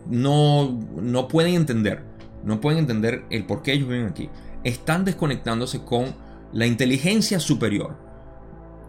no, 0.10 0.80
no 0.96 1.28
pueden 1.28 1.56
entender, 1.56 2.04
no 2.44 2.60
pueden 2.60 2.80
entender 2.80 3.24
el 3.30 3.46
por 3.46 3.62
qué 3.62 3.74
ellos 3.74 3.88
viven 3.88 4.08
aquí. 4.08 4.30
Están 4.66 5.06
desconectándose 5.06 5.84
con 5.84 6.14
la 6.52 6.66
inteligencia 6.66 7.40
superior 7.40 7.98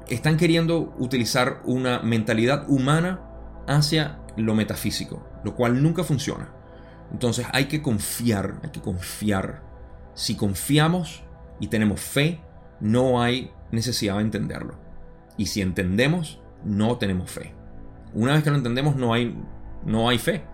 están 0.09 0.37
queriendo 0.37 0.95
utilizar 0.99 1.62
una 1.64 2.01
mentalidad 2.01 2.69
humana 2.69 3.21
hacia 3.67 4.19
lo 4.37 4.55
metafísico, 4.55 5.27
lo 5.45 5.55
cual 5.55 5.83
nunca 5.83 6.05
funciona. 6.05 6.53
Entonces 7.12 7.47
hay 7.53 7.67
que 7.67 7.83
confiar, 7.83 8.61
hay 8.62 8.71
que 8.71 8.81
confiar. 8.81 9.62
Si 10.14 10.37
confiamos 10.37 11.23
y 11.61 11.69
tenemos 11.69 12.01
fe, 12.01 12.40
no 12.81 13.23
hay 13.23 13.53
necesidad 13.71 14.17
de 14.17 14.23
entenderlo. 14.23 14.79
Y 15.37 15.47
si 15.47 15.61
entendemos, 15.61 16.40
no 16.64 16.99
tenemos 16.99 17.31
fe. 17.31 17.53
Una 18.14 18.35
vez 18.35 18.45
que 18.45 18.51
lo 18.51 18.57
entendemos, 18.57 18.97
no 18.97 19.12
hay, 19.12 19.37
no 19.85 20.09
hay 20.09 20.19
fe. 20.19 20.45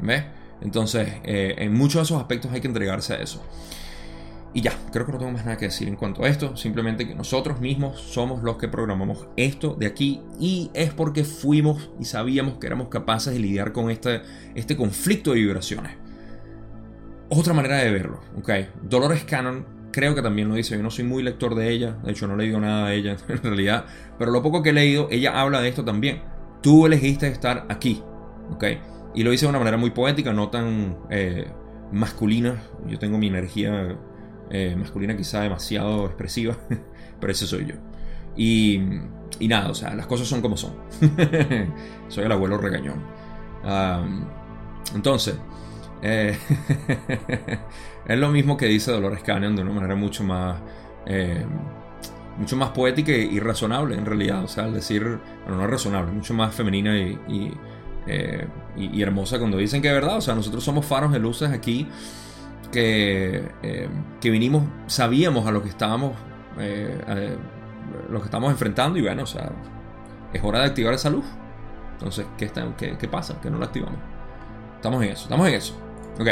¿Ves? 0.00 0.24
Entonces, 0.60 1.08
eh, 1.24 1.54
en 1.58 1.72
muchos 1.74 1.94
de 1.94 2.02
esos 2.02 2.20
aspectos 2.20 2.52
hay 2.52 2.60
que 2.60 2.68
entregarse 2.68 3.14
a 3.14 3.16
eso. 3.20 3.44
Y 4.56 4.60
ya, 4.60 4.72
creo 4.92 5.04
que 5.04 5.10
no 5.10 5.18
tengo 5.18 5.32
más 5.32 5.44
nada 5.44 5.56
que 5.56 5.64
decir 5.64 5.88
en 5.88 5.96
cuanto 5.96 6.24
a 6.24 6.28
esto. 6.28 6.56
Simplemente 6.56 7.08
que 7.08 7.14
nosotros 7.16 7.60
mismos 7.60 8.00
somos 8.00 8.44
los 8.44 8.56
que 8.56 8.68
programamos 8.68 9.26
esto 9.36 9.74
de 9.74 9.86
aquí. 9.86 10.22
Y 10.38 10.70
es 10.74 10.94
porque 10.94 11.24
fuimos 11.24 11.90
y 11.98 12.04
sabíamos 12.04 12.58
que 12.58 12.68
éramos 12.68 12.86
capaces 12.86 13.32
de 13.32 13.40
lidiar 13.40 13.72
con 13.72 13.90
este, 13.90 14.22
este 14.54 14.76
conflicto 14.76 15.32
de 15.32 15.40
vibraciones. 15.40 15.96
Otra 17.30 17.52
manera 17.52 17.78
de 17.78 17.90
verlo, 17.90 18.20
¿ok? 18.38 18.50
Dolores 18.82 19.24
Cannon 19.24 19.66
creo 19.90 20.14
que 20.14 20.22
también 20.22 20.48
lo 20.48 20.54
dice. 20.54 20.76
Yo 20.76 20.82
no 20.84 20.90
soy 20.90 21.04
muy 21.04 21.24
lector 21.24 21.56
de 21.56 21.70
ella. 21.70 21.96
De 22.04 22.12
hecho, 22.12 22.28
no 22.28 22.34
he 22.34 22.38
leído 22.38 22.60
nada 22.60 22.90
de 22.90 22.96
ella 22.96 23.16
en 23.28 23.42
realidad. 23.42 23.86
Pero 24.20 24.30
lo 24.30 24.40
poco 24.40 24.62
que 24.62 24.70
he 24.70 24.72
leído, 24.72 25.08
ella 25.10 25.40
habla 25.40 25.60
de 25.60 25.68
esto 25.68 25.84
también. 25.84 26.22
Tú 26.62 26.86
elegiste 26.86 27.26
estar 27.26 27.66
aquí, 27.68 28.02
¿ok? 28.50 28.64
Y 29.16 29.24
lo 29.24 29.32
dice 29.32 29.46
de 29.46 29.50
una 29.50 29.58
manera 29.58 29.76
muy 29.76 29.90
poética, 29.90 30.32
no 30.32 30.48
tan 30.48 30.98
eh, 31.10 31.48
masculina. 31.92 32.62
Yo 32.86 33.00
tengo 33.00 33.18
mi 33.18 33.26
energía 33.26 33.96
eh, 34.56 34.76
masculina 34.76 35.16
quizá 35.16 35.40
demasiado 35.40 36.06
expresiva, 36.06 36.56
pero 37.20 37.32
ese 37.32 37.44
soy 37.44 37.66
yo. 37.66 37.74
Y, 38.36 38.80
y, 39.40 39.48
nada, 39.48 39.70
o 39.70 39.74
sea, 39.74 39.94
las 39.96 40.06
cosas 40.06 40.28
son 40.28 40.40
como 40.40 40.56
son. 40.56 40.76
soy 42.08 42.24
el 42.24 42.30
abuelo 42.30 42.56
regañón. 42.56 43.02
entonces, 44.94 45.34
eh, 46.02 46.38
es 48.06 48.18
lo 48.18 48.28
mismo 48.28 48.56
que 48.56 48.66
dice 48.66 48.92
Dolores 48.92 49.24
Canyon 49.24 49.56
de 49.56 49.62
una 49.62 49.72
manera 49.72 49.96
mucho 49.96 50.22
más... 50.22 50.60
Eh, 51.06 51.44
mucho 52.36 52.56
más 52.56 52.70
poética 52.70 53.12
y 53.12 53.38
razonable 53.38 53.94
en 53.96 54.04
realidad, 54.04 54.42
o 54.42 54.48
sea, 54.48 54.64
al 54.64 54.74
decir, 54.74 55.20
bueno, 55.44 55.60
no 55.60 55.68
razonable, 55.68 56.10
mucho 56.10 56.34
más 56.34 56.52
femenina 56.52 56.98
y, 56.98 57.52
y, 58.76 59.02
hermosa 59.02 59.38
cuando 59.38 59.56
dicen 59.56 59.80
que 59.80 59.86
es 59.86 59.94
verdad, 59.94 60.16
o 60.16 60.20
sea, 60.20 60.34
nosotros 60.34 60.64
somos 60.64 60.84
faros 60.84 61.12
de 61.12 61.20
luces 61.20 61.50
aquí 61.50 61.86
que, 62.74 63.48
eh, 63.62 63.88
que 64.20 64.30
vinimos, 64.30 64.64
sabíamos 64.88 65.46
a 65.46 65.52
lo 65.52 65.62
que 65.62 65.68
estábamos, 65.68 66.16
eh, 66.58 67.36
lo 68.10 68.18
que 68.18 68.24
estamos 68.24 68.50
enfrentando 68.50 68.98
y 68.98 69.02
bueno, 69.02 69.22
o 69.22 69.26
sea, 69.26 69.52
es 70.32 70.42
hora 70.42 70.58
de 70.58 70.66
activar 70.66 70.92
esa 70.92 71.08
luz. 71.08 71.24
Entonces, 71.92 72.26
¿qué, 72.36 72.46
está, 72.46 72.66
qué, 72.76 72.98
qué 72.98 73.06
pasa? 73.06 73.40
Que 73.40 73.48
no 73.48 73.58
la 73.58 73.66
activamos. 73.66 74.00
Estamos 74.74 75.04
en 75.04 75.10
eso, 75.10 75.22
estamos 75.22 75.48
en 75.48 75.54
eso. 75.54 75.74
Ok, 76.18 76.28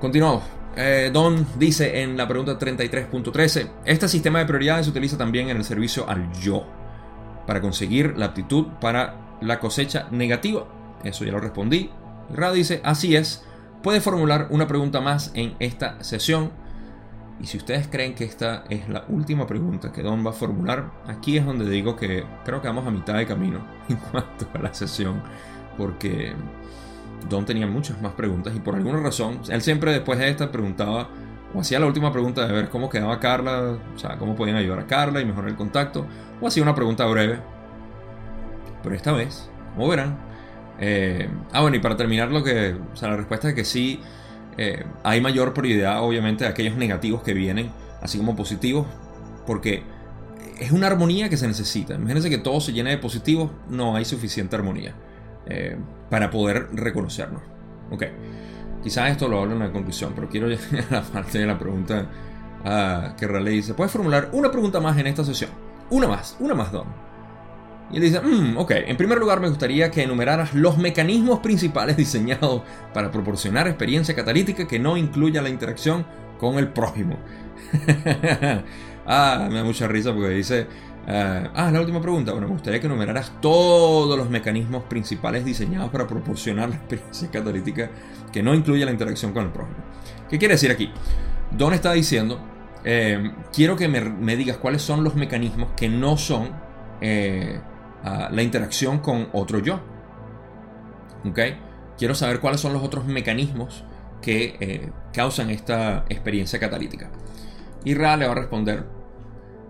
continuamos. 0.00 0.42
Eh, 0.76 1.10
Don 1.12 1.46
dice 1.56 2.02
en 2.02 2.16
la 2.16 2.26
pregunta 2.26 2.58
33.13, 2.58 3.70
este 3.84 4.08
sistema 4.08 4.40
de 4.40 4.46
prioridades 4.46 4.86
se 4.86 4.90
utiliza 4.90 5.16
también 5.16 5.48
en 5.48 5.56
el 5.56 5.64
servicio 5.64 6.08
al 6.08 6.32
yo, 6.32 6.66
para 7.46 7.60
conseguir 7.60 8.16
la 8.16 8.26
aptitud 8.26 8.66
para 8.80 9.38
la 9.40 9.60
cosecha 9.60 10.08
negativa. 10.10 10.66
Eso 11.04 11.24
ya 11.24 11.32
lo 11.32 11.40
respondí. 11.40 11.90
Ra 12.32 12.52
dice, 12.52 12.80
así 12.84 13.14
es, 13.14 13.44
puede 13.82 14.00
formular 14.00 14.48
una 14.50 14.66
pregunta 14.66 15.00
más 15.00 15.30
en 15.34 15.54
esta 15.58 16.02
sesión. 16.02 16.50
Y 17.40 17.46
si 17.46 17.56
ustedes 17.56 17.88
creen 17.88 18.14
que 18.14 18.24
esta 18.24 18.64
es 18.68 18.88
la 18.88 19.04
última 19.08 19.46
pregunta 19.46 19.92
que 19.92 20.02
Don 20.02 20.24
va 20.24 20.30
a 20.30 20.34
formular, 20.34 20.90
aquí 21.06 21.38
es 21.38 21.46
donde 21.46 21.68
digo 21.68 21.96
que 21.96 22.24
creo 22.44 22.60
que 22.60 22.68
vamos 22.68 22.86
a 22.86 22.90
mitad 22.90 23.14
de 23.14 23.26
camino 23.26 23.60
en 23.88 23.96
cuanto 23.96 24.46
a 24.52 24.58
la 24.58 24.74
sesión. 24.74 25.22
Porque 25.78 26.34
Don 27.28 27.46
tenía 27.46 27.66
muchas 27.66 28.00
más 28.02 28.12
preguntas 28.12 28.54
y 28.54 28.60
por 28.60 28.74
alguna 28.74 29.00
razón, 29.00 29.40
él 29.48 29.62
siempre 29.62 29.92
después 29.92 30.18
de 30.18 30.28
esta 30.28 30.52
preguntaba 30.52 31.08
o 31.54 31.60
hacía 31.60 31.80
la 31.80 31.86
última 31.86 32.12
pregunta 32.12 32.46
de 32.46 32.52
ver 32.52 32.68
cómo 32.68 32.88
quedaba 32.88 33.18
Carla, 33.18 33.78
o 33.94 33.98
sea, 33.98 34.16
cómo 34.18 34.36
podían 34.36 34.56
ayudar 34.56 34.80
a 34.80 34.86
Carla 34.86 35.20
y 35.20 35.24
mejorar 35.24 35.50
el 35.50 35.56
contacto, 35.56 36.06
o 36.40 36.46
hacía 36.46 36.62
una 36.62 36.74
pregunta 36.74 37.04
breve. 37.06 37.40
Pero 38.82 38.94
esta 38.94 39.12
vez, 39.12 39.50
como 39.74 39.88
verán, 39.88 40.18
eh, 40.80 41.28
ah, 41.52 41.60
bueno, 41.60 41.76
y 41.76 41.80
para 41.80 41.96
terminar, 41.96 42.30
lo 42.30 42.42
que. 42.42 42.74
O 42.92 42.96
sea, 42.96 43.10
la 43.10 43.16
respuesta 43.16 43.50
es 43.50 43.54
que 43.54 43.64
sí. 43.64 44.00
Eh, 44.56 44.84
hay 45.04 45.20
mayor 45.20 45.54
prioridad, 45.54 46.02
obviamente, 46.02 46.44
de 46.44 46.50
aquellos 46.50 46.76
negativos 46.76 47.22
que 47.22 47.34
vienen, 47.34 47.70
así 48.02 48.18
como 48.18 48.34
positivos, 48.34 48.86
porque 49.46 49.82
es 50.58 50.72
una 50.72 50.86
armonía 50.88 51.28
que 51.28 51.36
se 51.36 51.46
necesita. 51.46 51.94
Imagínense 51.94 52.28
que 52.28 52.38
todo 52.38 52.60
se 52.60 52.72
llene 52.72 52.90
de 52.90 52.98
positivos, 52.98 53.50
no 53.68 53.96
hay 53.96 54.04
suficiente 54.04 54.56
armonía 54.56 54.94
eh, 55.46 55.76
para 56.10 56.30
poder 56.30 56.68
reconocernos. 56.72 57.42
Ok, 57.90 58.04
quizás 58.82 59.10
esto 59.10 59.28
lo 59.28 59.40
hablo 59.40 59.52
en 59.54 59.60
la 59.60 59.72
conclusión, 59.72 60.12
pero 60.14 60.28
quiero 60.28 60.48
llegar 60.48 60.84
a 60.90 60.94
la 60.96 61.02
parte 61.02 61.38
de 61.38 61.46
la 61.46 61.58
pregunta 61.58 62.06
uh, 62.64 63.16
que 63.16 63.26
Raleigh 63.26 63.56
dice: 63.56 63.74
¿Puedes 63.74 63.92
formular 63.92 64.30
una 64.32 64.50
pregunta 64.50 64.80
más 64.80 64.98
en 64.98 65.06
esta 65.06 65.24
sesión? 65.24 65.50
Una 65.90 66.06
más, 66.06 66.36
una 66.38 66.54
más, 66.54 66.70
Don. 66.72 67.09
Y 67.92 67.96
él 67.96 68.02
dice, 68.02 68.20
mm, 68.20 68.56
ok, 68.56 68.70
en 68.86 68.96
primer 68.96 69.18
lugar 69.18 69.40
me 69.40 69.48
gustaría 69.48 69.90
que 69.90 70.02
enumeraras 70.02 70.54
los 70.54 70.78
mecanismos 70.78 71.40
principales 71.40 71.96
diseñados 71.96 72.62
para 72.94 73.10
proporcionar 73.10 73.66
experiencia 73.68 74.14
catalítica 74.14 74.66
que 74.66 74.78
no 74.78 74.96
incluya 74.96 75.42
la 75.42 75.48
interacción 75.48 76.06
con 76.38 76.58
el 76.58 76.68
prójimo. 76.68 77.18
ah, 79.06 79.48
me 79.50 79.56
da 79.56 79.64
mucha 79.64 79.88
risa 79.88 80.12
porque 80.12 80.30
dice, 80.30 80.66
ah, 81.06 81.50
ah, 81.54 81.70
la 81.70 81.80
última 81.80 82.00
pregunta. 82.00 82.32
Bueno, 82.32 82.46
me 82.46 82.54
gustaría 82.54 82.80
que 82.80 82.86
enumeraras 82.86 83.32
todos 83.40 84.16
los 84.16 84.30
mecanismos 84.30 84.84
principales 84.84 85.44
diseñados 85.44 85.90
para 85.90 86.06
proporcionar 86.06 86.70
la 86.70 86.76
experiencia 86.76 87.28
catalítica 87.30 87.90
que 88.32 88.42
no 88.42 88.54
incluye 88.54 88.84
la 88.84 88.92
interacción 88.92 89.32
con 89.32 89.46
el 89.46 89.50
prójimo. 89.50 89.78
¿Qué 90.28 90.38
quiere 90.38 90.54
decir 90.54 90.70
aquí? 90.70 90.90
Don 91.50 91.74
está 91.74 91.92
diciendo, 91.92 92.40
eh, 92.84 93.32
quiero 93.52 93.76
que 93.76 93.88
me, 93.88 94.36
digas 94.36 94.56
cuáles 94.56 94.82
son 94.82 95.02
los 95.02 95.16
mecanismos 95.16 95.70
que 95.76 95.88
no 95.88 96.16
son 96.16 96.50
eh, 97.00 97.60
la 98.02 98.42
interacción 98.42 98.98
con 98.98 99.28
otro 99.32 99.58
yo. 99.58 99.80
¿Ok? 101.24 101.38
Quiero 101.98 102.14
saber 102.14 102.40
cuáles 102.40 102.60
son 102.60 102.72
los 102.72 102.82
otros 102.82 103.04
mecanismos 103.04 103.84
que 104.22 104.56
eh, 104.60 104.90
causan 105.12 105.50
esta 105.50 106.04
experiencia 106.08 106.58
catalítica. 106.58 107.10
Y 107.84 107.94
Ra 107.94 108.16
le 108.16 108.26
va 108.26 108.32
a 108.32 108.36
responder, 108.36 108.86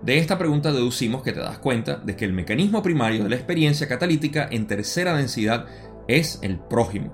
de 0.03 0.18
esta 0.18 0.39
pregunta 0.39 0.72
deducimos 0.72 1.22
que 1.22 1.33
te 1.33 1.41
das 1.41 1.59
cuenta 1.59 1.97
de 1.97 2.16
que 2.16 2.24
el 2.24 2.33
mecanismo 2.33 2.83
primario 2.83 3.24
de 3.24 3.31
la 3.31 3.37
experiencia 3.37 3.89
catalítica 3.89 4.49
en 4.51 4.66
tercera 4.66 5.14
densidad 5.14 5.66
es 6.09 6.39
el 6.43 6.59
prójimo. 6.59 7.12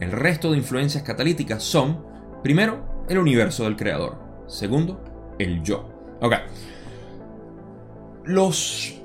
El 0.00 0.12
resto 0.12 0.50
de 0.50 0.58
influencias 0.58 1.02
catalíticas 1.02 1.62
son, 1.62 2.04
primero, 2.42 3.04
el 3.08 3.18
universo 3.18 3.64
del 3.64 3.76
creador. 3.76 4.18
Segundo, 4.46 5.34
el 5.38 5.62
yo. 5.62 5.88
Ok. 6.20 6.34
Los... 8.24 9.00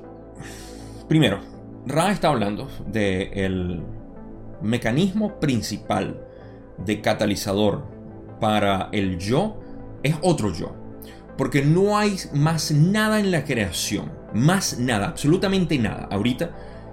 Primero, 1.08 1.40
Ra 1.86 2.12
está 2.12 2.28
hablando 2.28 2.68
del 2.86 3.82
mecanismo 4.62 5.40
principal 5.40 6.24
de 6.78 7.00
catalizador 7.00 7.84
para 8.40 8.88
el 8.92 9.18
yo 9.18 9.56
es 10.02 10.14
otro 10.22 10.52
yo. 10.52 10.74
Porque 11.36 11.64
no 11.64 11.96
hay 11.96 12.16
más 12.34 12.70
nada 12.72 13.18
en 13.18 13.30
la 13.30 13.44
creación, 13.44 14.12
más 14.34 14.78
nada, 14.78 15.08
absolutamente 15.08 15.78
nada, 15.78 16.08
ahorita, 16.10 16.50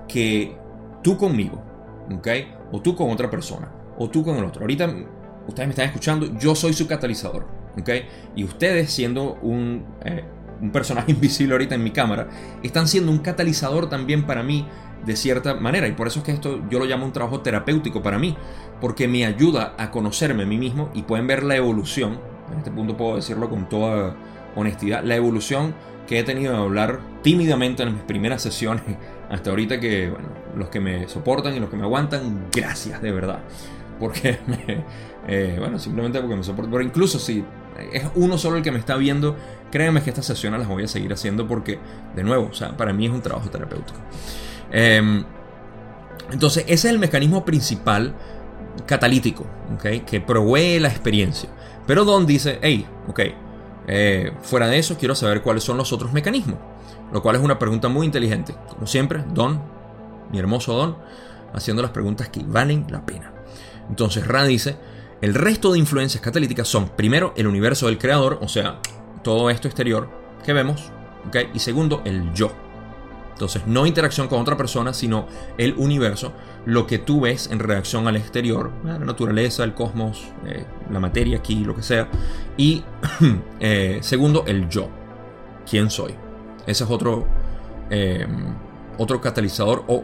que 0.07 0.55
tú 1.03 1.17
conmigo, 1.17 1.61
¿ok? 2.11 2.27
O 2.71 2.81
tú 2.81 2.95
con 2.95 3.11
otra 3.11 3.29
persona, 3.29 3.69
o 3.97 4.09
tú 4.09 4.23
con 4.23 4.37
el 4.37 4.45
otro. 4.45 4.61
Ahorita 4.61 4.87
ustedes 5.47 5.67
me 5.67 5.71
están 5.71 5.85
escuchando, 5.85 6.37
yo 6.39 6.55
soy 6.55 6.73
su 6.73 6.87
catalizador, 6.87 7.47
¿ok? 7.79 7.89
Y 8.35 8.43
ustedes 8.43 8.91
siendo 8.91 9.35
un, 9.41 9.85
eh, 10.05 10.23
un 10.61 10.71
personaje 10.71 11.11
invisible 11.13 11.53
ahorita 11.53 11.75
en 11.75 11.83
mi 11.83 11.91
cámara, 11.91 12.29
están 12.63 12.87
siendo 12.87 13.11
un 13.11 13.19
catalizador 13.19 13.89
también 13.89 14.25
para 14.25 14.43
mí 14.43 14.65
de 15.05 15.15
cierta 15.15 15.55
manera. 15.55 15.87
Y 15.87 15.93
por 15.93 16.07
eso 16.07 16.19
es 16.19 16.25
que 16.25 16.31
esto 16.31 16.61
yo 16.69 16.79
lo 16.79 16.85
llamo 16.85 17.05
un 17.05 17.13
trabajo 17.13 17.41
terapéutico 17.41 18.01
para 18.01 18.19
mí, 18.19 18.35
porque 18.81 19.07
me 19.07 19.25
ayuda 19.25 19.75
a 19.77 19.91
conocerme 19.91 20.43
a 20.43 20.45
mí 20.45 20.57
mismo 20.57 20.89
y 20.93 21.03
pueden 21.03 21.27
ver 21.27 21.43
la 21.43 21.55
evolución. 21.55 22.19
En 22.51 22.57
este 22.57 22.71
punto 22.71 22.97
puedo 22.97 23.15
decirlo 23.15 23.49
con 23.49 23.69
toda 23.69 24.15
honestidad, 24.55 25.03
la 25.03 25.15
evolución 25.15 25.75
que 26.07 26.19
he 26.19 26.23
tenido 26.23 26.53
de 26.53 26.59
hablar 26.59 26.99
tímidamente 27.21 27.83
en 27.83 27.93
mis 27.93 28.03
primeras 28.03 28.41
sesiones 28.43 28.83
hasta 29.29 29.51
ahorita 29.51 29.79
que, 29.79 30.09
bueno, 30.09 30.29
los 30.55 30.69
que 30.69 30.79
me 30.79 31.07
soportan 31.07 31.55
y 31.55 31.59
los 31.59 31.69
que 31.69 31.77
me 31.77 31.83
aguantan, 31.83 32.47
gracias 32.51 33.01
de 33.01 33.11
verdad. 33.11 33.39
Porque, 33.99 34.39
eh, 35.27 35.55
bueno, 35.59 35.77
simplemente 35.77 36.19
porque 36.19 36.35
me 36.35 36.43
soportan. 36.43 36.71
Pero 36.71 36.83
incluso 36.83 37.19
si 37.19 37.43
es 37.91 38.03
uno 38.15 38.37
solo 38.37 38.57
el 38.57 38.63
que 38.63 38.71
me 38.71 38.79
está 38.79 38.95
viendo, 38.95 39.35
créanme 39.71 40.01
que 40.01 40.09
estas 40.09 40.25
sesiones 40.25 40.59
las 40.59 40.69
voy 40.69 40.83
a 40.83 40.87
seguir 40.87 41.11
haciendo 41.13 41.47
porque, 41.47 41.79
de 42.15 42.23
nuevo, 42.23 42.49
o 42.51 42.53
sea, 42.53 42.75
para 42.75 42.93
mí 42.93 43.05
es 43.05 43.11
un 43.11 43.21
trabajo 43.21 43.49
terapéutico. 43.49 43.99
Em, 44.71 45.23
entonces, 46.31 46.63
ese 46.67 46.87
es 46.87 46.93
el 46.93 46.99
mecanismo 46.99 47.43
principal 47.43 48.15
catalítico, 48.85 49.45
que 50.05 50.21
provee 50.21 50.79
la 50.79 50.89
experiencia. 50.89 51.49
Pero 51.87 52.05
Don 52.05 52.25
dice, 52.25 52.59
hey, 52.61 52.85
ok, 53.07 53.19
eh, 53.87 54.31
fuera 54.43 54.67
de 54.67 54.77
eso 54.77 54.97
quiero 54.97 55.15
saber 55.15 55.41
cuáles 55.41 55.63
son 55.63 55.77
los 55.77 55.91
otros 55.91 56.13
mecanismos. 56.13 56.59
Lo 57.11 57.23
cual 57.23 57.35
es 57.35 57.41
una 57.41 57.57
pregunta 57.57 57.87
muy 57.87 58.05
inteligente. 58.05 58.53
Como 58.69 58.85
siempre, 58.85 59.23
Don, 59.33 59.59
mi 60.31 60.37
hermoso 60.37 60.73
Don, 60.73 60.97
haciendo 61.53 61.81
las 61.81 61.91
preguntas 61.91 62.29
que 62.29 62.43
valen 62.43 62.85
la 62.89 63.03
pena. 63.03 63.33
Entonces 63.89 64.27
Ra 64.27 64.43
dice, 64.43 64.75
el 65.21 65.33
resto 65.33 65.71
de 65.71 65.79
influencias 65.79 66.23
catalíticas 66.23 66.67
son, 66.67 66.89
primero, 66.89 67.33
el 67.35 67.47
universo 67.47 67.87
del 67.87 67.97
creador, 67.97 68.39
o 68.41 68.47
sea, 68.47 68.79
todo 69.23 69.49
esto 69.49 69.67
exterior 69.67 70.09
que 70.45 70.53
vemos, 70.53 70.91
y 71.53 71.59
segundo, 71.59 72.01
el 72.05 72.33
yo. 72.33 72.51
Entonces, 73.33 73.65
no 73.65 73.85
interacción 73.85 74.27
con 74.27 74.41
otra 74.41 74.57
persona, 74.57 74.93
sino 74.93 75.27
el 75.57 75.73
universo, 75.77 76.33
lo 76.65 76.85
que 76.85 76.99
tú 76.99 77.21
ves 77.21 77.49
en 77.49 77.59
reacción 77.59 78.05
al 78.07 78.17
exterior, 78.17 78.71
la 78.83 78.99
naturaleza, 78.99 79.63
el 79.63 79.73
cosmos, 79.73 80.25
eh, 80.45 80.65
la 80.91 80.99
materia 80.99 81.37
aquí, 81.37 81.63
lo 81.63 81.73
que 81.73 81.81
sea. 81.81 82.09
Y 82.57 82.83
eh, 83.61 83.99
segundo, 84.01 84.43
el 84.45 84.67
yo. 84.67 84.89
¿Quién 85.69 85.89
soy? 85.89 86.15
Ese 86.67 86.83
es 86.83 86.89
otro, 86.89 87.27
em, 87.89 88.53
otro 88.97 89.21
catalizador 89.21 89.85
o 89.87 90.03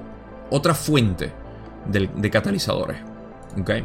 otra 0.50 0.74
fuente 0.74 1.34
de, 1.88 2.30
catalizadores. 2.30 2.98
¿Okay? 3.60 3.84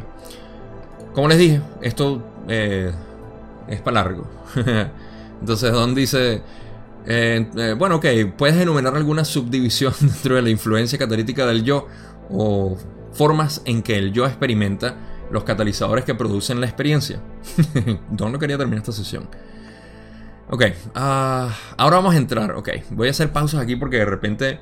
Como 1.13 1.27
les 1.27 1.37
dije, 1.37 1.61
esto 1.81 2.23
eh, 2.47 2.91
es 3.67 3.81
para 3.81 4.03
largo. 4.03 4.27
Entonces, 5.41 5.71
Don 5.71 5.95
dice 5.95 6.41
eh, 7.05 7.49
eh, 7.57 7.75
bueno, 7.77 7.95
ok, 7.95 8.05
puedes 8.37 8.55
enumerar 8.57 8.95
alguna 8.95 9.25
subdivisión 9.25 9.93
dentro 10.01 10.35
de 10.35 10.41
la 10.41 10.49
influencia 10.49 10.99
catalítica 10.99 11.45
del 11.45 11.63
yo 11.63 11.87
o 12.29 12.77
formas 13.13 13.61
en 13.65 13.81
que 13.81 13.97
el 13.97 14.13
yo 14.13 14.25
experimenta 14.25 14.95
los 15.31 15.43
catalizadores 15.43 16.05
que 16.05 16.15
producen 16.15 16.59
la 16.59 16.67
experiencia. 16.67 17.21
Don 18.09 18.31
no 18.31 18.39
quería 18.39 18.57
terminar 18.57 18.79
esta 18.79 18.91
sesión. 18.91 19.29
Ok, 20.49 20.63
ah, 20.95 21.49
ahora 21.77 21.97
vamos 21.97 22.13
a 22.13 22.17
entrar. 22.17 22.51
Ok, 22.51 22.69
voy 22.91 23.07
a 23.07 23.11
hacer 23.11 23.31
pausas 23.31 23.61
aquí 23.61 23.77
porque 23.77 23.97
de 23.97 24.05
repente, 24.05 24.59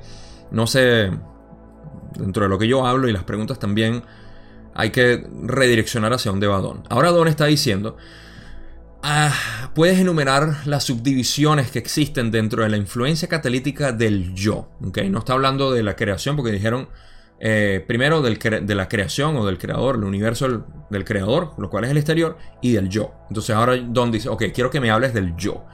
no 0.52 0.66
sé, 0.66 1.10
dentro 2.16 2.44
de 2.44 2.48
lo 2.48 2.58
que 2.58 2.68
yo 2.68 2.86
hablo 2.86 3.08
y 3.08 3.12
las 3.12 3.24
preguntas 3.24 3.58
también, 3.58 4.04
hay 4.74 4.90
que 4.90 5.26
redireccionar 5.42 6.12
hacia 6.12 6.30
dónde 6.30 6.46
va 6.46 6.60
Don. 6.60 6.84
Ahora 6.88 7.10
Don 7.10 7.28
está 7.28 7.46
diciendo 7.46 7.96
Ah, 9.02 9.70
puedes 9.74 9.98
enumerar 9.98 10.66
las 10.66 10.84
subdivisiones 10.84 11.70
que 11.70 11.78
existen 11.78 12.30
dentro 12.30 12.64
de 12.64 12.68
la 12.68 12.76
influencia 12.76 13.28
catalítica 13.28 13.92
del 13.92 14.34
yo. 14.34 14.68
¿okay? 14.86 15.08
No 15.08 15.20
está 15.20 15.32
hablando 15.32 15.72
de 15.72 15.82
la 15.82 15.96
creación 15.96 16.36
porque 16.36 16.52
dijeron 16.52 16.88
eh, 17.38 17.82
primero 17.88 18.20
de 18.20 18.74
la 18.74 18.88
creación 18.88 19.36
o 19.36 19.46
del 19.46 19.56
creador, 19.56 19.96
el 19.96 20.04
universo 20.04 20.66
del, 20.90 21.04
creador, 21.06 21.54
lo 21.56 21.70
cual 21.70 21.84
es 21.84 21.90
el 21.90 21.96
exterior, 21.96 22.36
y 22.60 22.72
del 22.72 22.90
yo. 22.90 23.14
Entonces 23.28 23.56
ahora 23.56 23.76
Don 23.76 24.12
dice, 24.12 24.28
ok, 24.28 24.44
quiero 24.52 24.70
que 24.70 24.80
me 24.80 24.90
hables 24.90 25.14
del 25.14 25.34
yo. 25.34 25.64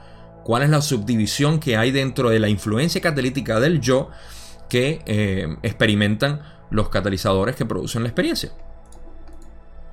¿Cuál 0.45 0.63
es 0.63 0.69
la 0.69 0.81
subdivisión 0.81 1.59
que 1.59 1.75
hay 1.75 1.91
dentro 1.91 2.29
de 2.29 2.39
la 2.39 2.47
influencia 2.47 3.01
catalítica 3.01 3.59
del 3.59 3.81
yo 3.81 4.09
que 4.69 5.01
eh, 5.05 5.57
experimentan 5.63 6.41
los 6.69 6.87
catalizadores 6.87 7.57
que 7.57 7.65
producen 7.65 8.03
la 8.03 8.07
experiencia? 8.07 8.53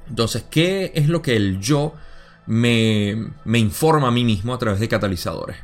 Entonces, 0.09 0.45
¿qué 0.51 0.93
es 0.95 1.09
lo 1.09 1.23
que 1.23 1.37
el 1.37 1.61
yo 1.61 1.95
me, 2.47 3.33
informa 3.55 4.09
a 4.09 4.11
mí 4.11 4.25
mismo 4.25 4.55
a 4.55 4.59
través 4.59 4.81
de 4.81 4.89
catalizadores. 4.89 5.57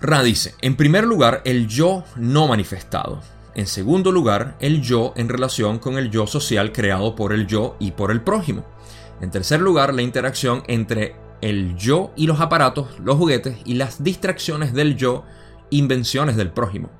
Ra 0.00 0.22
dice, 0.22 0.54
en 0.60 0.76
primer 0.76 1.04
lugar, 1.04 1.42
el 1.44 1.66
yo 1.66 2.04
no 2.16 2.48
manifestado. 2.48 3.20
En 3.54 3.66
segundo 3.66 4.12
lugar, 4.12 4.56
el 4.60 4.80
yo 4.80 5.12
en 5.16 5.28
relación 5.28 5.78
con 5.78 5.98
el 5.98 6.10
yo 6.10 6.26
social 6.26 6.72
creado 6.72 7.16
por 7.16 7.32
el 7.32 7.46
yo 7.46 7.76
y 7.78 7.90
por 7.90 8.10
el 8.10 8.22
prójimo. 8.22 8.64
En 9.20 9.30
tercer 9.30 9.60
lugar, 9.60 9.92
la 9.92 10.02
interacción 10.02 10.62
entre 10.68 11.16
el 11.42 11.76
yo 11.76 12.12
y 12.16 12.26
los 12.26 12.40
aparatos, 12.40 12.98
los 13.00 13.16
juguetes 13.16 13.58
y 13.64 13.74
las 13.74 14.02
distracciones 14.02 14.72
del 14.72 14.96
yo, 14.96 15.24
invenciones 15.68 16.36
del 16.36 16.50
prójimo. 16.50 16.90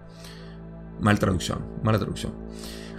Mal 1.01 1.19
traducción, 1.19 1.65
mala 1.83 1.99
traducción. 1.99 2.35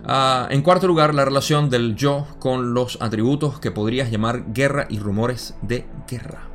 Ah, 0.05 0.47
en 0.49 0.61
cuarto 0.61 0.87
lugar, 0.87 1.13
la 1.13 1.25
relación 1.25 1.69
del 1.69 1.95
yo 1.95 2.27
con 2.39 2.73
los 2.73 2.97
atributos 3.01 3.59
que 3.59 3.71
podrías 3.71 4.09
llamar 4.09 4.51
guerra 4.53 4.87
y 4.89 4.99
rumores 4.99 5.55
de 5.61 5.85
guerra. 6.09 6.47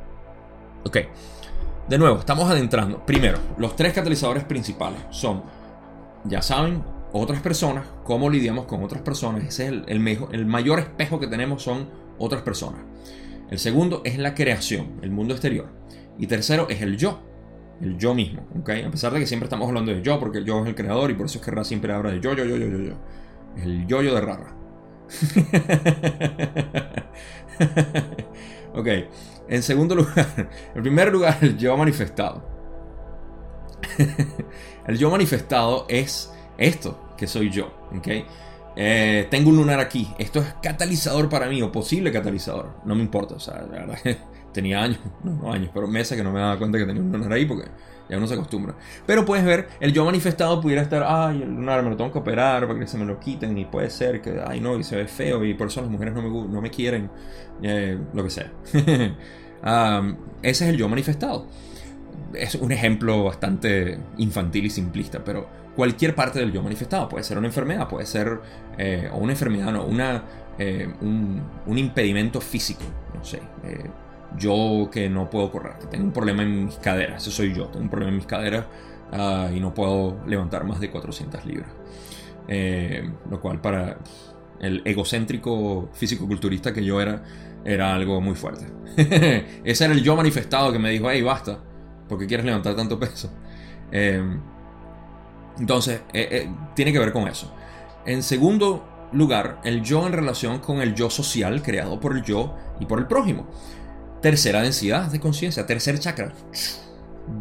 Ok, 0.83 0.97
de 1.87 1.97
nuevo, 1.97 2.19
estamos 2.19 2.49
adentrando. 2.49 3.05
Primero, 3.05 3.37
los 3.57 3.75
tres 3.75 3.93
catalizadores 3.93 4.43
principales 4.43 4.99
son, 5.09 5.43
ya 6.25 6.41
saben, 6.41 6.83
otras 7.13 7.41
personas, 7.41 7.87
cómo 8.03 8.29
lidiamos 8.29 8.65
con 8.65 8.83
otras 8.83 9.01
personas. 9.01 9.45
Ese 9.45 9.67
es 9.67 9.73
el, 9.87 10.45
mayor 10.45 10.79
espejo 10.79 11.19
que 11.19 11.27
tenemos 11.27 11.63
son 11.63 11.89
otras 12.19 12.41
personas. 12.41 12.81
El 13.49 13.59
segundo 13.59 14.01
es 14.03 14.17
la 14.17 14.35
creación, 14.35 14.99
el 15.01 15.11
mundo 15.11 15.33
exterior. 15.33 15.67
Y 16.17 16.27
tercero 16.27 16.67
es 16.69 16.81
el 16.81 16.97
yo, 16.97 17.21
el 17.81 17.97
yo 17.97 18.13
mismo. 18.13 18.45
¿okay? 18.59 18.83
A 18.83 18.91
pesar 18.91 19.13
de 19.13 19.19
que 19.19 19.27
siempre 19.27 19.45
estamos 19.45 19.69
hablando 19.69 19.93
de 19.93 20.01
yo, 20.01 20.19
porque 20.19 20.39
el 20.39 20.45
yo 20.45 20.61
es 20.63 20.67
el 20.67 20.75
creador 20.75 21.09
y 21.11 21.13
por 21.13 21.27
eso 21.27 21.39
es 21.39 21.45
que 21.45 21.51
Ra 21.51 21.63
siempre 21.63 21.93
habla 21.93 22.11
de 22.11 22.19
yo, 22.19 22.33
yo, 22.33 22.43
yo, 22.43 22.57
yo, 22.57 22.67
yo, 22.67 22.79
yo. 22.79 22.95
El 23.61 23.87
yoyo 23.87 24.15
de 24.15 24.21
Rara. 24.21 24.55
ok. 28.73 28.87
En 29.49 29.63
segundo 29.63 29.95
lugar, 29.95 30.49
en 30.75 30.81
primer 30.81 31.11
lugar, 31.11 31.37
el 31.41 31.57
yo 31.57 31.75
manifestado. 31.77 32.43
el 34.87 34.97
yo 34.97 35.09
manifestado 35.09 35.85
es 35.87 36.33
esto 36.57 37.13
que 37.17 37.27
soy 37.27 37.49
yo. 37.49 37.67
¿ok? 37.97 38.07
Eh, 38.75 39.27
tengo 39.31 39.49
un 39.49 39.57
lunar 39.57 39.79
aquí. 39.79 40.13
Esto 40.17 40.39
es 40.39 40.53
catalizador 40.61 41.29
para 41.29 41.47
mí, 41.47 41.61
o 41.61 41.71
posible 41.71 42.11
catalizador. 42.11 42.75
No 42.85 42.95
me 42.95 43.01
importa. 43.01 43.35
O 43.35 43.39
sea, 43.39 43.61
la 43.61 43.85
verdad 43.85 43.97
tenía 44.57 44.81
años, 44.81 44.97
no, 45.23 45.53
años, 45.53 45.69
pero 45.71 45.87
meses 45.87 46.17
que 46.17 46.23
no 46.23 46.31
me 46.31 46.39
daba 46.39 46.57
cuenta 46.57 46.79
que 46.79 46.85
tenía 46.85 47.01
un 47.01 47.11
lunar 47.11 47.31
ahí 47.31 47.45
porque 47.45 47.65
ya 48.09 48.17
uno 48.17 48.27
se 48.27 48.33
acostumbra. 48.33 48.75
Pero 49.05 49.25
puedes 49.25 49.45
ver, 49.45 49.67
el 49.79 49.93
yo 49.93 50.05
manifestado 50.05 50.61
pudiera 50.61 50.81
estar, 50.81 51.03
ay, 51.05 51.41
el 51.41 51.49
lunar 51.49 51.83
me 51.83 51.89
lo 51.89 51.97
tengo 51.97 52.11
que 52.11 52.19
operar 52.19 52.67
para 52.67 52.79
que 52.79 52.87
se 52.87 52.97
me 52.97 53.05
lo 53.05 53.19
quiten 53.19 53.57
y 53.57 53.65
puede 53.65 53.89
ser 53.89 54.21
que, 54.21 54.41
ay 54.45 54.59
no, 54.59 54.77
y 54.77 54.83
se 54.83 54.95
ve 54.95 55.07
feo 55.07 55.43
y 55.43 55.53
por 55.53 55.67
eso 55.67 55.81
las 55.81 55.89
mujeres 55.89 56.13
no 56.13 56.21
me, 56.21 56.29
no 56.29 56.61
me 56.61 56.69
quieren, 56.69 57.09
eh, 57.61 57.97
lo 58.13 58.23
que 58.23 58.29
sea. 58.29 58.51
ese 60.41 60.65
es 60.65 60.69
el 60.69 60.77
yo 60.77 60.87
manifestado. 60.89 61.47
Es 62.33 62.55
un 62.55 62.71
ejemplo 62.71 63.23
bastante 63.23 63.99
infantil 64.17 64.65
y 64.65 64.69
simplista, 64.69 65.23
pero 65.23 65.47
cualquier 65.75 66.15
parte 66.15 66.39
del 66.39 66.51
yo 66.51 66.61
manifestado 66.61 67.07
puede 67.07 67.23
ser 67.23 67.37
una 67.37 67.47
enfermedad, 67.47 67.87
puede 67.87 68.05
ser, 68.05 68.41
eh, 68.77 69.09
o 69.11 69.17
una 69.17 69.33
enfermedad, 69.33 69.71
no, 69.71 69.85
una, 69.85 70.23
eh, 70.57 70.91
un, 71.01 71.41
un, 71.65 71.77
impedimento 71.77 72.41
físico, 72.41 72.83
no 73.13 73.23
sé 73.23 73.41
yo 74.37 74.89
que 74.91 75.09
no 75.09 75.29
puedo 75.29 75.51
correr, 75.51 75.77
que 75.79 75.87
tengo 75.87 76.05
un 76.05 76.11
problema 76.11 76.43
en 76.43 76.65
mis 76.65 76.75
caderas, 76.75 77.21
ese 77.21 77.31
soy 77.31 77.53
yo, 77.53 77.67
tengo 77.67 77.83
un 77.83 77.89
problema 77.89 78.11
en 78.11 78.17
mis 78.17 78.25
caderas 78.25 78.65
ah, 79.11 79.49
y 79.53 79.59
no 79.59 79.73
puedo 79.73 80.25
levantar 80.25 80.65
más 80.65 80.79
de 80.79 80.89
400 80.89 81.45
libras. 81.45 81.69
Eh, 82.47 83.09
lo 83.29 83.41
cual 83.41 83.59
para 83.59 83.97
el 84.59 84.81
egocéntrico 84.85 85.89
físico-culturista 85.93 86.73
que 86.73 86.83
yo 86.83 87.01
era, 87.01 87.23
era 87.63 87.93
algo 87.93 88.21
muy 88.21 88.35
fuerte. 88.35 88.65
ese 89.63 89.85
era 89.85 89.93
el 89.93 90.03
yo 90.03 90.15
manifestado 90.15 90.71
que 90.71 90.79
me 90.79 90.89
dijo, 90.89 91.09
hey, 91.09 91.21
basta, 91.21 91.59
porque 92.07 92.27
quieres 92.27 92.45
levantar 92.45 92.75
tanto 92.75 92.99
peso? 92.99 93.31
Eh, 93.91 94.21
entonces, 95.59 96.01
eh, 96.13 96.49
tiene 96.75 96.91
que 96.91 96.99
ver 96.99 97.11
con 97.11 97.27
eso. 97.27 97.53
En 98.05 98.23
segundo 98.23 99.09
lugar, 99.11 99.59
el 99.63 99.83
yo 99.83 100.05
en 100.05 100.13
relación 100.13 100.59
con 100.59 100.81
el 100.81 100.93
yo 100.93 101.09
social 101.09 101.61
creado 101.61 101.99
por 101.99 102.15
el 102.15 102.23
yo 102.23 102.55
y 102.79 102.85
por 102.85 102.99
el 102.99 103.07
prójimo. 103.07 103.47
Tercera 104.21 104.63
densidad 104.63 105.11
de 105.11 105.19
conciencia, 105.19 105.67
tercer 105.67 105.99
chakra. 105.99 106.33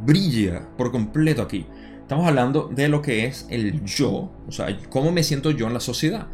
Brilla 0.05 0.69
por 0.77 0.93
completo 0.93 1.41
aquí. 1.41 1.67
Estamos 2.03 2.29
hablando 2.29 2.69
de 2.69 2.89
lo 2.89 3.01
que 3.01 3.25
es 3.25 3.47
el 3.49 3.83
yo, 3.85 4.31
o 4.47 4.53
sea, 4.53 4.79
cómo 4.91 5.11
me 5.11 5.23
siento 5.23 5.51
yo 5.51 5.67
en 5.67 5.75
la 5.75 5.81
sociedad. 5.81 6.27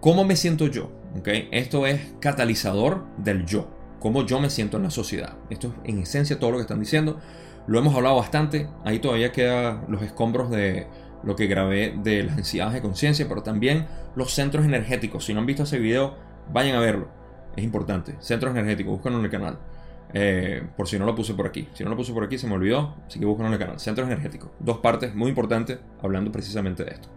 ¿Cómo 0.00 0.24
me 0.24 0.36
siento 0.36 0.66
yo? 0.66 0.90
¿Okay? 1.18 1.48
Esto 1.52 1.86
es 1.86 2.00
catalizador 2.20 3.04
del 3.18 3.44
yo, 3.44 3.68
cómo 4.00 4.24
yo 4.24 4.40
me 4.40 4.48
siento 4.48 4.78
en 4.78 4.84
la 4.84 4.90
sociedad. 4.90 5.36
Esto 5.50 5.68
es 5.68 5.90
en 5.90 5.98
esencia 6.00 6.38
todo 6.38 6.52
lo 6.52 6.56
que 6.56 6.62
están 6.62 6.80
diciendo. 6.80 7.20
Lo 7.66 7.78
hemos 7.78 7.94
hablado 7.94 8.16
bastante, 8.16 8.68
ahí 8.84 8.98
todavía 8.98 9.30
quedan 9.30 9.84
los 9.88 10.02
escombros 10.02 10.50
de 10.50 10.86
lo 11.22 11.36
que 11.36 11.46
grabé 11.46 11.94
de 12.02 12.24
las 12.24 12.36
densidades 12.36 12.74
de 12.74 12.82
conciencia, 12.82 13.28
pero 13.28 13.42
también 13.42 13.86
los 14.16 14.32
centros 14.32 14.64
energéticos. 14.64 15.26
Si 15.26 15.34
no 15.34 15.40
han 15.40 15.46
visto 15.46 15.64
ese 15.64 15.78
video, 15.78 16.16
vayan 16.50 16.76
a 16.76 16.80
verlo 16.80 17.23
es 17.56 17.64
importante. 17.64 18.16
Centro 18.20 18.50
energético, 18.50 18.90
búscalo 18.90 19.18
en 19.18 19.24
el 19.24 19.30
canal. 19.30 19.58
Eh, 20.12 20.62
por 20.76 20.86
si 20.86 20.98
no 20.98 21.06
lo 21.06 21.14
puse 21.14 21.34
por 21.34 21.46
aquí. 21.46 21.68
Si 21.74 21.82
no 21.82 21.90
lo 21.90 21.96
puse 21.96 22.12
por 22.12 22.24
aquí, 22.24 22.38
se 22.38 22.46
me 22.46 22.54
olvidó. 22.54 22.94
Así 23.06 23.18
que 23.18 23.26
búscalo 23.26 23.48
en 23.48 23.54
el 23.54 23.58
canal. 23.58 23.80
Centro 23.80 24.04
energético. 24.04 24.52
Dos 24.60 24.78
partes 24.78 25.14
muy 25.14 25.28
importantes 25.28 25.78
hablando 26.02 26.30
precisamente 26.30 26.84
de 26.84 26.92
esto. 26.92 27.08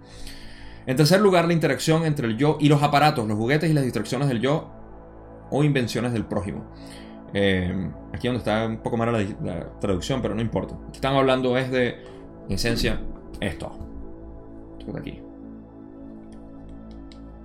En 0.87 0.95
tercer 0.95 1.21
lugar, 1.21 1.45
la 1.45 1.53
interacción 1.53 2.05
entre 2.05 2.27
el 2.27 2.37
yo 2.37 2.57
y 2.59 2.69
los 2.69 2.81
aparatos, 2.81 3.27
los 3.27 3.37
juguetes 3.37 3.69
y 3.69 3.73
las 3.73 3.83
distracciones 3.83 4.27
del 4.29 4.39
yo 4.39 4.71
o 5.51 5.63
invenciones 5.63 6.13
del 6.13 6.25
prójimo. 6.25 6.65
Eh, 7.33 7.91
aquí 8.13 8.27
donde 8.27 8.39
está 8.39 8.65
un 8.65 8.77
poco 8.77 8.95
mala 8.95 9.11
la, 9.11 9.25
la, 9.43 9.79
traducción, 9.79 10.21
pero 10.21 10.33
no 10.33 10.41
importa. 10.41 10.75
Aquí 10.87 10.95
están 10.95 11.15
hablando 11.15 11.57
es 11.57 11.69
de, 11.69 11.97
en 12.47 12.55
esencia, 12.55 13.01
esto. 13.41 13.77
Esto 14.79 14.91
de 14.93 14.99
aquí. 14.99 15.21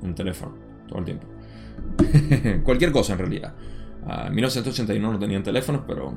Un 0.03 0.15
teléfono, 0.15 0.55
todo 0.89 1.01
el 1.01 1.05
tiempo. 1.05 1.32
Cualquier 2.65 2.93
cosa 2.93 3.13
en 3.13 3.19
realidad. 3.19 3.55
Ah, 4.07 4.27
en 4.29 4.35
1981 4.35 5.13
no 5.13 5.19
tenían 5.19 5.43
teléfonos, 5.43 5.83
pero 5.87 6.15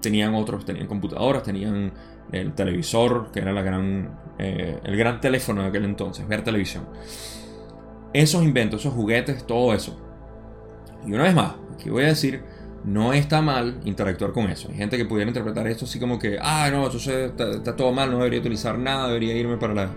tenían 0.00 0.34
otros, 0.34 0.64
tenían 0.64 0.86
computadoras, 0.86 1.42
tenían 1.42 1.92
el 2.32 2.52
televisor, 2.54 3.30
que 3.32 3.40
era 3.40 3.52
la 3.52 3.62
gran, 3.62 4.10
eh, 4.38 4.78
el 4.84 4.96
gran 4.96 5.20
teléfono 5.20 5.62
de 5.62 5.68
aquel 5.68 5.84
entonces, 5.84 6.26
ver 6.28 6.44
televisión. 6.44 6.84
Esos 8.12 8.42
inventos, 8.42 8.80
esos 8.80 8.94
juguetes, 8.94 9.46
todo 9.46 9.74
eso. 9.74 9.98
Y 11.06 11.12
una 11.12 11.24
vez 11.24 11.34
más, 11.34 11.54
aquí 11.74 11.90
voy 11.90 12.04
a 12.04 12.08
decir, 12.08 12.42
no 12.84 13.12
está 13.12 13.40
mal 13.42 13.80
interactuar 13.84 14.32
con 14.32 14.50
eso. 14.50 14.68
Hay 14.70 14.76
gente 14.76 14.96
que 14.96 15.04
pudiera 15.04 15.28
interpretar 15.28 15.66
esto 15.66 15.84
así 15.84 15.98
como 15.98 16.18
que, 16.18 16.38
ah, 16.40 16.68
no, 16.70 16.86
eso 16.88 17.12
está, 17.12 17.50
está 17.50 17.76
todo 17.76 17.92
mal, 17.92 18.10
no 18.10 18.18
debería 18.18 18.40
utilizar 18.40 18.78
nada, 18.78 19.08
debería 19.08 19.34
irme 19.34 19.56
para 19.56 19.74
la, 19.74 19.90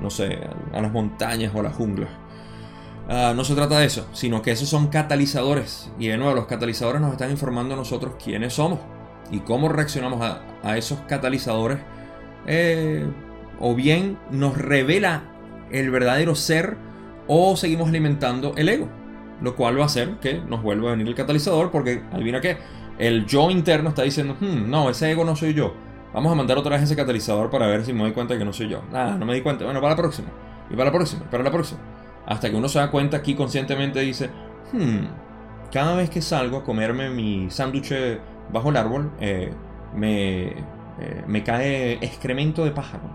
no 0.00 0.10
sé, 0.10 0.38
a 0.72 0.80
las 0.80 0.92
montañas 0.92 1.54
o 1.54 1.60
a 1.60 1.64
la 1.64 1.70
jungla. 1.70 2.08
Ah, 3.08 3.34
no 3.36 3.44
se 3.44 3.54
trata 3.54 3.78
de 3.78 3.86
eso, 3.86 4.06
sino 4.12 4.42
que 4.42 4.50
esos 4.50 4.68
son 4.68 4.88
catalizadores. 4.88 5.90
Y 5.98 6.08
de 6.08 6.16
nuevo, 6.16 6.34
los 6.34 6.46
catalizadores 6.46 7.00
nos 7.00 7.12
están 7.12 7.30
informando 7.30 7.74
a 7.74 7.76
nosotros 7.76 8.14
quiénes 8.22 8.54
somos 8.54 8.80
y 9.30 9.40
cómo 9.40 9.68
reaccionamos 9.68 10.20
a, 10.62 10.76
esos 10.76 10.98
catalizadores. 11.08 11.78
Eh, 12.46 13.06
o 13.58 13.74
bien 13.74 14.18
nos 14.30 14.56
revela 14.58 15.22
el 15.70 15.90
verdadero 15.90 16.34
ser 16.34 16.76
o 17.28 17.56
seguimos 17.56 17.88
alimentando 17.88 18.54
el 18.56 18.68
ego. 18.68 18.88
Lo 19.40 19.54
cual 19.54 19.78
va 19.78 19.82
a 19.82 19.86
hacer 19.86 20.16
que 20.20 20.40
nos 20.40 20.62
vuelva 20.62 20.88
a 20.88 20.92
venir 20.92 21.08
el 21.08 21.14
catalizador 21.14 21.70
porque, 21.70 22.02
adivina 22.12 22.40
qué, 22.40 22.56
el 22.98 23.26
yo 23.26 23.50
interno 23.50 23.90
está 23.90 24.02
diciendo, 24.02 24.36
hmm, 24.40 24.68
no, 24.68 24.90
ese 24.90 25.10
ego 25.10 25.24
no 25.24 25.36
soy 25.36 25.54
yo. 25.54 25.74
Vamos 26.14 26.32
a 26.32 26.34
mandar 26.34 26.56
otra 26.56 26.76
vez 26.76 26.84
ese 26.84 26.96
catalizador 26.96 27.50
para 27.50 27.66
ver 27.66 27.84
si 27.84 27.92
me 27.92 28.00
doy 28.00 28.12
cuenta 28.12 28.38
que 28.38 28.44
no 28.44 28.52
soy 28.52 28.68
yo. 28.68 28.82
Nada, 28.90 29.16
no 29.16 29.26
me 29.26 29.34
di 29.34 29.42
cuenta. 29.42 29.64
Bueno, 29.64 29.80
para 29.80 29.90
la 29.90 29.96
próxima. 29.96 30.28
Y 30.70 30.72
para 30.72 30.86
la 30.86 30.92
próxima, 30.92 31.30
para 31.30 31.44
la 31.44 31.50
próxima. 31.50 31.80
Hasta 32.26 32.50
que 32.50 32.56
uno 32.56 32.68
se 32.68 32.78
da 32.78 32.90
cuenta 32.90 33.16
aquí 33.16 33.34
conscientemente 33.34 34.00
dice, 34.00 34.30
hmm, 34.72 35.06
cada 35.72 35.94
vez 35.94 36.10
que 36.10 36.20
salgo 36.20 36.58
a 36.58 36.64
comerme 36.64 37.08
mi 37.10 37.50
sándwich 37.50 37.92
bajo 38.52 38.70
el 38.70 38.76
árbol, 38.76 39.12
eh, 39.20 39.52
me, 39.94 40.48
eh, 40.98 41.24
me 41.26 41.42
cae 41.42 41.94
excremento 41.94 42.64
de 42.64 42.72
pájaro. 42.72 43.10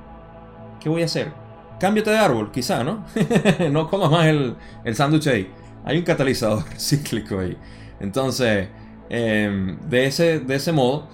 ¿Qué 0.80 0.90
voy 0.90 1.02
a 1.02 1.06
hacer? 1.06 1.32
Cámbiate 1.80 2.12
de 2.12 2.18
árbol, 2.18 2.52
quizá, 2.52 2.84
¿no? 2.84 3.06
no 3.72 3.90
comas 3.90 4.12
más 4.12 4.28
el, 4.28 4.56
el 4.84 4.96
sándwich 4.96 5.28
ahí. 5.28 5.52
Hay 5.84 5.98
un 5.98 6.04
catalizador 6.04 6.64
cíclico 6.78 7.40
ahí. 7.40 7.58
Entonces, 8.00 8.70
em, 9.10 9.80
de, 9.90 10.06
ese, 10.06 10.40
de 10.40 10.56
ese 10.56 10.72
modo, 10.72 11.08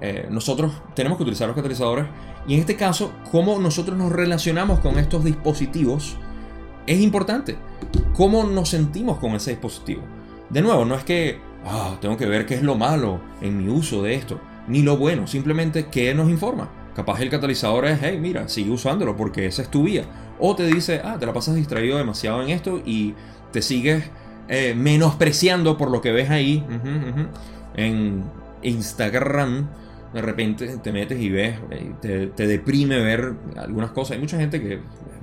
eh, 0.00 0.26
nosotros 0.30 0.72
tenemos 0.94 1.18
que 1.18 1.22
utilizar 1.22 1.46
los 1.46 1.56
catalizadores. 1.56 2.06
Y 2.46 2.54
en 2.54 2.60
este 2.60 2.76
caso, 2.76 3.12
cómo 3.30 3.58
nosotros 3.58 3.96
nos 3.96 4.12
relacionamos 4.12 4.80
con 4.80 4.98
estos 4.98 5.24
dispositivos 5.24 6.16
es 6.86 7.00
importante. 7.00 7.56
¿Cómo 8.14 8.44
nos 8.44 8.70
sentimos 8.70 9.18
con 9.18 9.32
ese 9.32 9.50
dispositivo? 9.50 10.02
De 10.50 10.62
nuevo, 10.62 10.84
no 10.84 10.94
es 10.94 11.04
que 11.04 11.38
ah, 11.64 11.96
tengo 12.00 12.16
que 12.16 12.26
ver 12.26 12.46
qué 12.46 12.54
es 12.54 12.62
lo 12.62 12.74
malo 12.74 13.20
en 13.40 13.58
mi 13.58 13.68
uso 13.68 14.02
de 14.02 14.14
esto, 14.14 14.40
ni 14.68 14.82
lo 14.82 14.96
bueno, 14.96 15.26
simplemente 15.26 15.86
qué 15.86 16.14
nos 16.14 16.30
informa. 16.30 16.70
Capaz 16.94 17.20
el 17.20 17.30
catalizador 17.30 17.86
es, 17.86 17.98
hey, 18.02 18.18
mira, 18.20 18.48
sigue 18.48 18.70
usándolo 18.70 19.16
porque 19.16 19.46
esa 19.46 19.62
es 19.62 19.70
tu 19.70 19.82
vía. 19.84 20.04
O 20.38 20.54
te 20.54 20.66
dice, 20.66 21.00
ah, 21.04 21.16
te 21.18 21.26
la 21.26 21.32
pasas 21.32 21.56
distraído 21.56 21.98
demasiado 21.98 22.42
en 22.42 22.50
esto 22.50 22.80
y 22.84 23.14
te 23.52 23.62
sigues 23.62 24.04
eh, 24.48 24.74
menospreciando 24.76 25.76
por 25.76 25.90
lo 25.90 26.00
que 26.00 26.12
ves 26.12 26.30
ahí 26.30 26.64
en 27.74 28.24
Instagram. 28.62 29.68
De 30.12 30.22
repente 30.22 30.76
te 30.76 30.92
metes 30.92 31.20
y 31.20 31.30
ves, 31.30 31.56
eh, 31.70 32.30
te 32.34 32.46
deprime 32.46 33.00
ver 33.00 33.34
algunas 33.56 33.90
cosas. 33.90 34.12
Hay 34.12 34.20
mucha 34.20 34.38
gente 34.38 34.60
que 34.60 34.78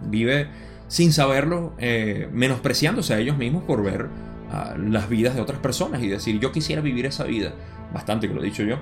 vive 0.10 0.50
sin 0.92 1.14
saberlo, 1.14 1.72
eh, 1.78 2.28
menospreciándose 2.34 3.14
a 3.14 3.18
ellos 3.18 3.38
mismos 3.38 3.64
por 3.64 3.82
ver 3.82 4.10
ah, 4.52 4.76
las 4.78 5.08
vidas 5.08 5.34
de 5.36 5.40
otras 5.40 5.58
personas 5.60 6.04
y 6.04 6.10
decir, 6.10 6.38
yo 6.38 6.52
quisiera 6.52 6.82
vivir 6.82 7.06
esa 7.06 7.24
vida. 7.24 7.54
Bastante 7.94 8.28
que 8.28 8.34
lo 8.34 8.42
he 8.42 8.44
dicho 8.44 8.64
yo. 8.64 8.76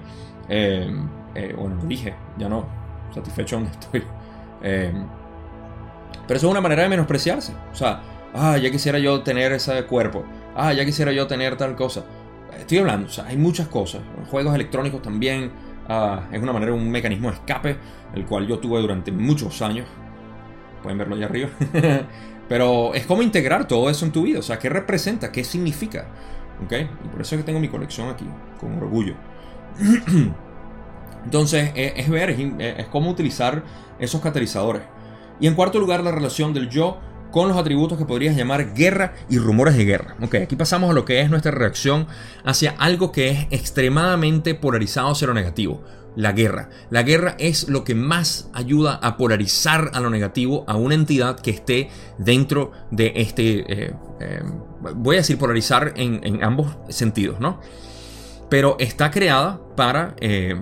Eh, 0.49 0.91
eh, 1.35 1.53
bueno, 1.55 1.75
lo 1.75 1.83
dije, 1.83 2.15
ya 2.39 2.49
no, 2.49 2.65
satisfecho 3.13 3.57
donde 3.57 3.69
estoy. 3.79 4.03
pero 4.59 5.05
eso 6.29 6.47
es 6.47 6.51
una 6.51 6.61
manera 6.61 6.81
de 6.81 6.89
menospreciarse. 6.89 7.53
O 7.71 7.75
sea, 7.75 8.01
ah, 8.33 8.57
ya 8.57 8.71
quisiera 8.71 8.97
yo 8.97 9.21
tener 9.21 9.51
ese 9.51 9.83
cuerpo. 9.83 10.25
Ah, 10.55 10.73
ya 10.73 10.83
quisiera 10.85 11.11
yo 11.11 11.27
tener 11.27 11.57
tal 11.57 11.75
cosa. 11.75 12.05
Estoy 12.59 12.79
hablando, 12.79 13.05
o 13.05 13.11
sea, 13.11 13.25
hay 13.25 13.37
muchas 13.37 13.67
cosas. 13.67 14.01
Juegos 14.31 14.55
electrónicos 14.55 15.03
también. 15.03 15.51
Ah, 15.87 16.23
es 16.31 16.41
una 16.41 16.53
manera, 16.53 16.73
un 16.73 16.89
mecanismo 16.89 17.29
de 17.29 17.35
escape, 17.35 17.77
el 18.15 18.25
cual 18.25 18.47
yo 18.47 18.57
tuve 18.57 18.81
durante 18.81 19.11
muchos 19.11 19.61
años 19.61 19.85
pueden 20.81 20.97
verlo 20.97 21.15
allá 21.15 21.25
arriba. 21.25 21.49
Pero 22.49 22.93
es 22.95 23.05
como 23.05 23.21
integrar 23.21 23.67
todo 23.67 23.89
eso 23.89 24.05
en 24.05 24.11
tu 24.11 24.23
vida, 24.23 24.39
o 24.39 24.41
sea, 24.41 24.57
¿qué 24.57 24.69
representa? 24.69 25.31
¿Qué 25.31 25.43
significa? 25.43 26.07
¿Ok? 26.65 26.73
Y 27.05 27.07
por 27.09 27.21
eso 27.21 27.35
es 27.35 27.41
que 27.41 27.45
tengo 27.45 27.59
mi 27.59 27.69
colección 27.69 28.09
aquí, 28.09 28.25
con 28.59 28.75
orgullo. 28.77 29.13
Entonces, 31.25 31.71
e, 31.75 31.93
es, 31.95 32.09
ver, 32.09 32.31
es, 32.31 32.39
es 32.59 32.87
cómo 32.87 33.11
utilizar 33.11 33.63
esos 33.99 34.19
catalizadores. 34.21 34.81
Y 35.39 35.47
en 35.47 35.53
cuarto 35.53 35.79
lugar, 35.79 36.03
la 36.03 36.11
relación 36.11 36.53
del 36.53 36.69
yo 36.69 36.99
con 37.31 37.47
los 37.47 37.57
atributos 37.57 37.97
que 37.97 38.05
podrías 38.05 38.35
llamar 38.35 38.73
guerra 38.73 39.13
y 39.29 39.37
rumores 39.37 39.77
de 39.77 39.85
guerra. 39.85 40.15
Ok, 40.21 40.35
aquí 40.35 40.55
pasamos 40.55 40.89
a 40.89 40.93
lo 40.93 41.05
que 41.05 41.21
es 41.21 41.29
nuestra 41.29 41.51
reacción 41.51 42.07
hacia 42.43 42.71
algo 42.71 43.11
que 43.11 43.29
es 43.29 43.47
extremadamente 43.51 44.55
polarizado 44.55 45.13
lo 45.27 45.33
negativo 45.33 45.83
la 46.15 46.31
guerra. 46.31 46.69
La 46.89 47.03
guerra 47.03 47.35
es 47.39 47.69
lo 47.69 47.83
que 47.83 47.95
más 47.95 48.49
ayuda 48.53 48.95
a 48.95 49.17
polarizar 49.17 49.91
a 49.93 49.99
lo 49.99 50.09
negativo 50.09 50.65
a 50.67 50.75
una 50.75 50.95
entidad 50.95 51.39
que 51.39 51.51
esté 51.51 51.89
dentro 52.17 52.71
de 52.91 53.13
este... 53.15 53.59
Eh, 53.59 53.93
eh, 54.19 54.43
voy 54.95 55.15
a 55.15 55.19
decir 55.19 55.37
polarizar 55.37 55.93
en, 55.95 56.43
ambos 56.43 56.77
sentidos, 56.89 57.39
¿no? 57.39 57.59
Pero 58.49 58.77
está 58.79 59.11
creada 59.11 59.61
para 59.75 60.15
eh, 60.19 60.55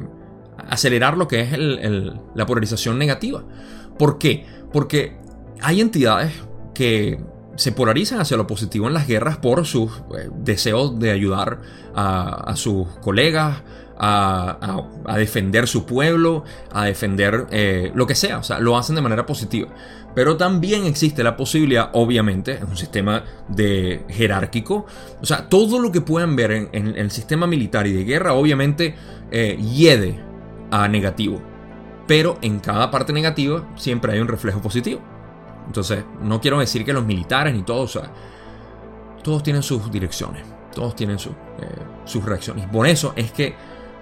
acelerar 0.69 1.17
lo 1.17 1.27
que 1.27 1.41
es 1.41 1.51
la 1.57 2.45
polarización 2.45 2.99
negativa. 2.99 3.43
¿Por 3.97 4.17
qué? 4.17 4.45
Porque 4.71 5.17
hay 5.61 5.81
entidades 5.81 6.33
que 6.73 7.19
se 7.55 7.71
polarizan 7.71 8.19
hacia 8.19 8.37
lo 8.37 8.45
positivo 8.45 8.87
en 8.87 8.93
las 8.93 9.07
guerras 9.07 9.37
por 9.37 9.65
sus 9.65 9.91
deseos 10.43 10.99
de 10.99 11.11
ayudar 11.11 11.59
a, 11.95 12.55
sus 12.55 12.87
colegas, 13.01 13.63
a, 13.99 15.15
defender 15.15 15.67
su 15.67 15.85
pueblo, 15.85 16.43
a 16.71 16.85
defender 16.85 17.47
eh, 17.51 17.91
lo 17.95 18.05
que 18.07 18.15
sea. 18.15 18.39
O 18.39 18.43
sea, 18.43 18.59
lo 18.59 18.77
hacen 18.77 18.95
de 18.95 19.01
manera 19.01 19.25
positiva. 19.25 19.69
Pero 20.15 20.35
también 20.35 20.85
existe 20.85 21.23
la 21.23 21.37
posibilidad, 21.37 21.91
obviamente, 21.93 22.53
es 22.53 22.63
un 22.63 22.75
sistema 22.75 23.23
de 23.47 24.03
jerárquico. 24.09 24.87
O 25.21 25.25
sea, 25.25 25.47
todo 25.47 25.79
lo 25.79 25.91
que 25.91 26.01
puedan 26.01 26.35
ver 26.35 26.51
en, 26.51 26.69
el 26.73 27.11
sistema 27.11 27.45
militar 27.45 27.85
y 27.85 27.93
de 27.93 28.03
guerra, 28.03 28.33
obviamente, 28.33 28.95
eh, 29.31 29.57
hiede 29.57 30.19
a 30.71 30.87
negativo. 30.87 31.39
Pero 32.07 32.39
en 32.41 32.59
cada 32.59 32.89
parte 32.89 33.13
negativa 33.13 33.67
siempre 33.75 34.13
hay 34.13 34.19
un 34.19 34.27
reflejo 34.27 34.61
positivo. 34.61 35.01
Entonces, 35.67 36.03
no 36.21 36.41
quiero 36.41 36.59
decir 36.59 36.83
que 36.83 36.93
los 36.93 37.05
militares 37.05 37.53
ni 37.53 37.61
todos, 37.63 37.95
o 37.95 37.99
sea, 37.99 38.11
todos 39.21 39.43
tienen 39.43 39.61
sus 39.61 39.91
direcciones, 39.91 40.47
todos 40.73 40.95
tienen 40.95 41.17
eh, 41.17 41.67
sus 42.05 42.23
reacciones. 42.23 42.63
Y 42.63 42.67
por 42.67 42.87
eso 42.87 43.13
es 43.15 43.31
que 43.31 43.53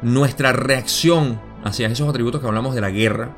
nuestra 0.02 0.52
reacción 0.52 1.40
hacia 1.64 1.88
esos 1.88 2.08
atributos 2.08 2.42
que 2.42 2.48
hablamos 2.48 2.76
de 2.76 2.82
la 2.82 2.90
guerra 2.90 3.36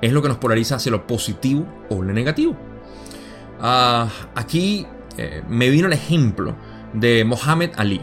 es 0.00 0.12
lo 0.12 0.22
que 0.22 0.28
nos 0.28 0.38
polariza 0.38 0.76
hacia 0.76 0.92
lo 0.92 1.06
positivo 1.06 1.66
o 1.88 2.02
lo 2.02 2.12
negativo. 2.12 2.56
Ah, 3.60 4.08
aquí 4.34 4.86
eh, 5.16 5.42
me 5.48 5.68
vino 5.70 5.86
el 5.86 5.92
ejemplo 5.92 6.54
de 6.92 7.24
Mohammed 7.24 7.72
Ali, 7.76 8.00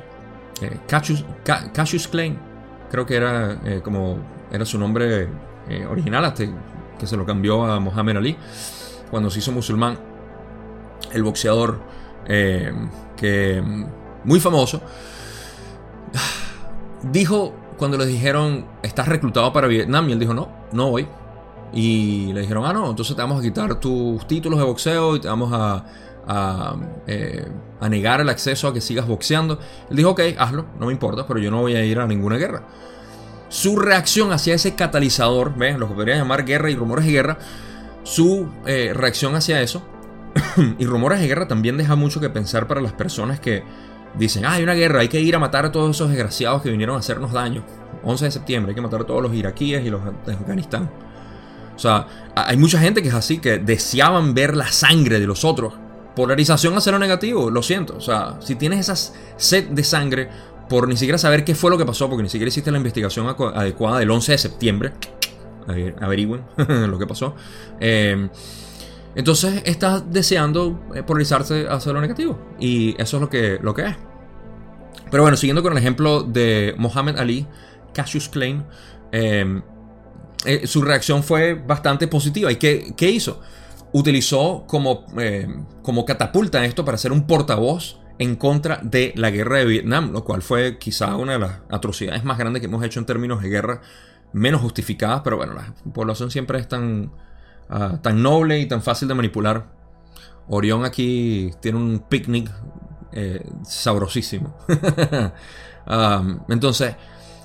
eh, 0.62 0.80
Cassius, 0.88 2.08
Clay, 2.08 2.38
creo 2.90 3.06
que 3.06 3.16
era 3.16 3.60
como 3.84 4.20
era 4.52 4.66
su 4.66 4.80
nombre 4.80 5.28
original 5.90 6.24
hasta 6.24 6.46
que 6.98 7.06
se 7.06 7.18
lo 7.18 7.26
cambió 7.26 7.66
a 7.66 7.80
Mohammed 7.80 8.18
Ali 8.18 8.38
cuando 9.10 9.30
se 9.30 9.40
hizo 9.40 9.52
musulmán, 9.52 9.98
el 11.12 11.24
boxeador 11.24 11.80
eh, 12.28 12.74
que 13.16 13.64
muy 14.24 14.40
famoso, 14.40 14.82
dijo 17.04 17.54
cuando 17.78 17.98
le 17.98 18.06
dijeron, 18.06 18.66
estás 18.84 19.08
reclutado 19.08 19.54
para 19.54 19.68
Vietnam, 19.68 20.10
y 20.10 20.14
él 20.14 20.20
dijo, 20.20 20.34
no, 20.34 20.50
no 20.72 20.90
voy. 20.90 21.08
Y 21.74 22.32
le 22.34 22.42
dijeron, 22.42 22.66
ah, 22.66 22.74
no, 22.74 22.90
entonces 22.90 23.16
te 23.16 23.22
vamos 23.22 23.40
a 23.40 23.42
quitar 23.42 23.80
tus 23.80 24.26
títulos 24.28 24.60
de 24.60 24.66
boxeo 24.66 25.16
y 25.16 25.20
te 25.20 25.28
vamos 25.28 25.52
a, 25.54 25.84
a, 26.28 26.76
eh, 27.08 27.46
negar 27.90 28.22
el 28.22 28.30
acceso 28.30 28.68
a 28.68 28.74
que 28.74 28.82
sigas 28.82 29.08
boxeando. 29.08 29.60
Él 29.90 29.98
dijo, 29.98 30.12
ok, 30.12 30.22
hazlo, 30.38 30.66
no 30.80 30.88
me 30.88 30.92
importa, 30.92 31.26
pero 31.28 31.40
yo 31.40 31.52
no 31.52 31.62
voy 31.62 31.76
a 31.76 31.84
ir 31.84 32.00
a 32.00 32.08
ninguna 32.08 32.38
guerra. 32.38 32.64
Su 33.50 33.78
reacción 33.78 34.32
hacia 34.34 34.56
ese 34.56 34.76
catalizador, 34.76 35.56
¿ves? 35.56 35.78
lo 35.78 35.88
que 35.88 35.94
podría 35.94 36.16
llamar 36.16 36.46
guerra 36.46 36.70
y 36.70 36.76
rumores 36.76 37.06
de 37.06 37.12
guerra, 37.12 37.38
su 38.04 38.50
eh, 38.66 38.92
reacción 38.94 39.36
hacia 39.36 39.62
eso 39.62 39.84
y 40.80 40.86
rumores 40.86 41.20
de 41.20 41.28
guerra 41.28 41.48
también 41.48 41.78
deja 41.78 41.96
mucho 41.96 42.20
que 42.20 42.30
pensar 42.30 42.68
para 42.68 42.82
las 42.82 42.94
personas 42.94 43.40
que 43.40 43.64
dicen, 44.16 44.46
ah, 44.46 44.54
hay 44.54 44.64
una 44.64 44.74
guerra, 44.74 45.02
hay 45.02 45.08
que 45.08 45.20
ir 45.20 45.36
a 45.36 45.40
matar 45.40 45.66
a 45.66 45.72
todos 45.72 45.96
esos 45.96 46.10
desgraciados 46.10 46.62
que 46.62 46.70
vinieron 46.70 46.96
a 46.96 47.00
hacernos 47.00 47.32
daño. 47.32 47.64
11 48.04 48.26
de 48.26 48.32
septiembre, 48.32 48.72
hay 48.72 48.76
que 48.76 48.82
matar 48.82 49.02
a 49.02 49.06
todos 49.06 49.22
los 49.22 49.34
iraquíes 49.34 49.86
y 49.86 49.90
los 49.90 50.02
de 50.26 50.34
Afganistán. 50.34 50.90
O 51.76 51.80
sea, 51.80 52.08
hay 52.36 52.58
mucha 52.58 52.80
gente 52.80 53.02
que 53.02 53.10
es 53.10 53.14
así, 53.14 53.38
que 53.38 53.60
deseaban 53.60 54.34
ver 54.34 54.56
la 54.56 54.72
sangre 54.72 55.20
de 55.20 55.28
los 55.28 55.46
otros. 55.46 55.74
Polarización 56.16 56.76
hacia 56.76 56.92
lo 56.92 57.00
negativo, 57.00 57.52
lo 57.52 57.62
siento. 57.62 57.96
O 57.96 58.02
sea, 58.02 58.38
si 58.40 58.56
tienes 58.56 58.90
esa 58.90 58.96
sed 59.38 59.68
de 59.70 59.84
sangre 59.84 60.30
por 60.70 60.88
ni 60.88 60.98
siquiera 60.98 61.18
saber 61.18 61.44
qué 61.44 61.54
fue 61.54 61.70
lo 61.70 61.78
que 61.78 61.86
pasó, 61.86 62.10
porque 62.10 62.24
ni 62.24 62.30
siquiera 62.30 62.50
hiciste 62.50 62.72
la 62.72 62.78
investigación 62.78 63.28
adecuada 63.28 64.00
del 64.00 64.10
11 64.10 64.32
de 64.32 64.38
septiembre, 64.38 64.94
averigüen 66.02 66.42
lo 66.90 66.98
que 66.98 67.06
pasó. 67.06 67.36
Eh, 67.80 68.28
entonces 69.18 69.64
estás 69.66 70.04
deseando 70.12 70.80
eh, 70.94 71.02
polarizarse 71.02 71.68
hacia 71.68 71.92
lo 71.92 72.00
negativo. 72.00 72.40
Y 72.60 72.96
eso 73.02 73.18
es 73.18 73.22
lo 73.22 73.30
que, 73.30 73.58
lo 73.62 73.74
que 73.74 73.88
es. 73.88 73.96
Pero 75.10 75.24
bueno, 75.24 75.36
siguiendo 75.36 75.64
con 75.64 75.72
el 75.72 75.80
ejemplo 75.80 76.22
de 76.22 76.76
Mohammed 76.78 77.18
Ali, 77.18 77.48
Cassius 77.96 78.30
Clay, 78.30 78.64
eh, 79.12 79.62
su 80.66 80.84
reacción 80.84 81.24
fue 81.24 81.56
bastante 81.56 82.08
positiva. 82.08 82.52
¿Y 82.52 82.58
qué, 82.58 82.94
qué 82.96 83.10
hizo? 83.10 83.42
Utilizó 83.92 84.66
como, 84.68 85.06
como 85.82 86.06
catapulta 86.06 86.64
esto 86.64 86.86
para 86.86 87.00
ser 87.00 87.12
un 87.12 87.26
portavoz 87.26 88.00
en 88.20 88.36
contra 88.36 88.80
de 88.84 89.14
la 89.16 89.32
guerra 89.32 89.58
de 89.58 89.66
Vietnam, 89.66 90.12
lo 90.12 90.24
cual 90.24 90.44
fue 90.44 90.78
quizá 90.78 91.16
una 91.16 91.34
de 91.34 91.40
las 91.40 91.60
atrocidades 91.70 92.24
más 92.24 92.38
grandes 92.38 92.60
que 92.60 92.68
hemos 92.68 92.84
hecho 92.84 93.00
en 93.00 93.08
términos 93.08 93.42
de 93.42 93.50
guerra 93.50 93.82
menos 94.34 94.62
justificadas, 94.62 95.22
pero 95.24 95.38
bueno, 95.38 95.54
la 95.54 95.74
población 95.94 96.30
siempre 96.30 96.60
es 96.60 96.68
tan, 96.68 97.12
ah, 97.70 98.00
tan 98.02 98.22
noble 98.22 98.60
y 98.60 98.66
tan 98.66 98.82
fácil 98.82 99.08
de 99.08 99.16
manipular. 99.16 99.66
Orión 100.48 100.86
aquí 100.86 101.52
tiene 101.62 101.78
un 101.78 102.00
picnic 102.00 102.52
eh, 103.12 103.44
sabrosísimo. 103.64 104.56
entonces, 106.50 106.96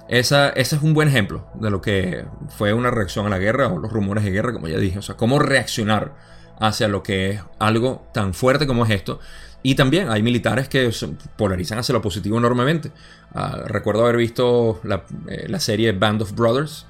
esa, 0.08 0.50
ese 0.50 0.76
es 0.76 0.82
un 0.82 0.94
buen 0.94 1.08
ejemplo 1.08 1.46
de 1.54 1.70
lo 1.70 1.80
que 1.80 2.24
fue 2.48 2.72
una 2.72 2.90
reacción 2.90 3.26
a 3.26 3.30
la 3.30 3.38
guerra 3.38 3.68
o 3.68 3.78
los 3.78 3.92
rumores 3.92 4.24
de 4.24 4.30
guerra, 4.30 4.52
como 4.52 4.68
ya 4.68 4.78
dije. 4.78 4.98
O 4.98 5.02
sea, 5.02 5.16
cómo 5.16 5.38
reaccionar 5.38 6.14
hacia 6.60 6.86
lo 6.86 7.02
que 7.02 7.30
es 7.30 7.40
algo 7.58 8.06
tan 8.12 8.34
fuerte 8.34 8.66
como 8.66 8.84
es 8.84 8.90
esto 8.90 9.18
y 9.62 9.74
también 9.76 10.10
hay 10.10 10.22
militares 10.22 10.68
que 10.68 10.90
polarizan 11.36 11.78
hacia 11.78 11.92
lo 11.92 12.02
positivo 12.02 12.36
enormemente. 12.38 12.90
Ah, 13.32 13.62
recuerdo 13.66 14.02
haber 14.02 14.16
visto 14.16 14.80
eh, 15.28 15.46
la, 15.48 15.60
serie 15.60 15.92
Band 15.92 16.22
of 16.22 16.32
Brothers, 16.34 16.86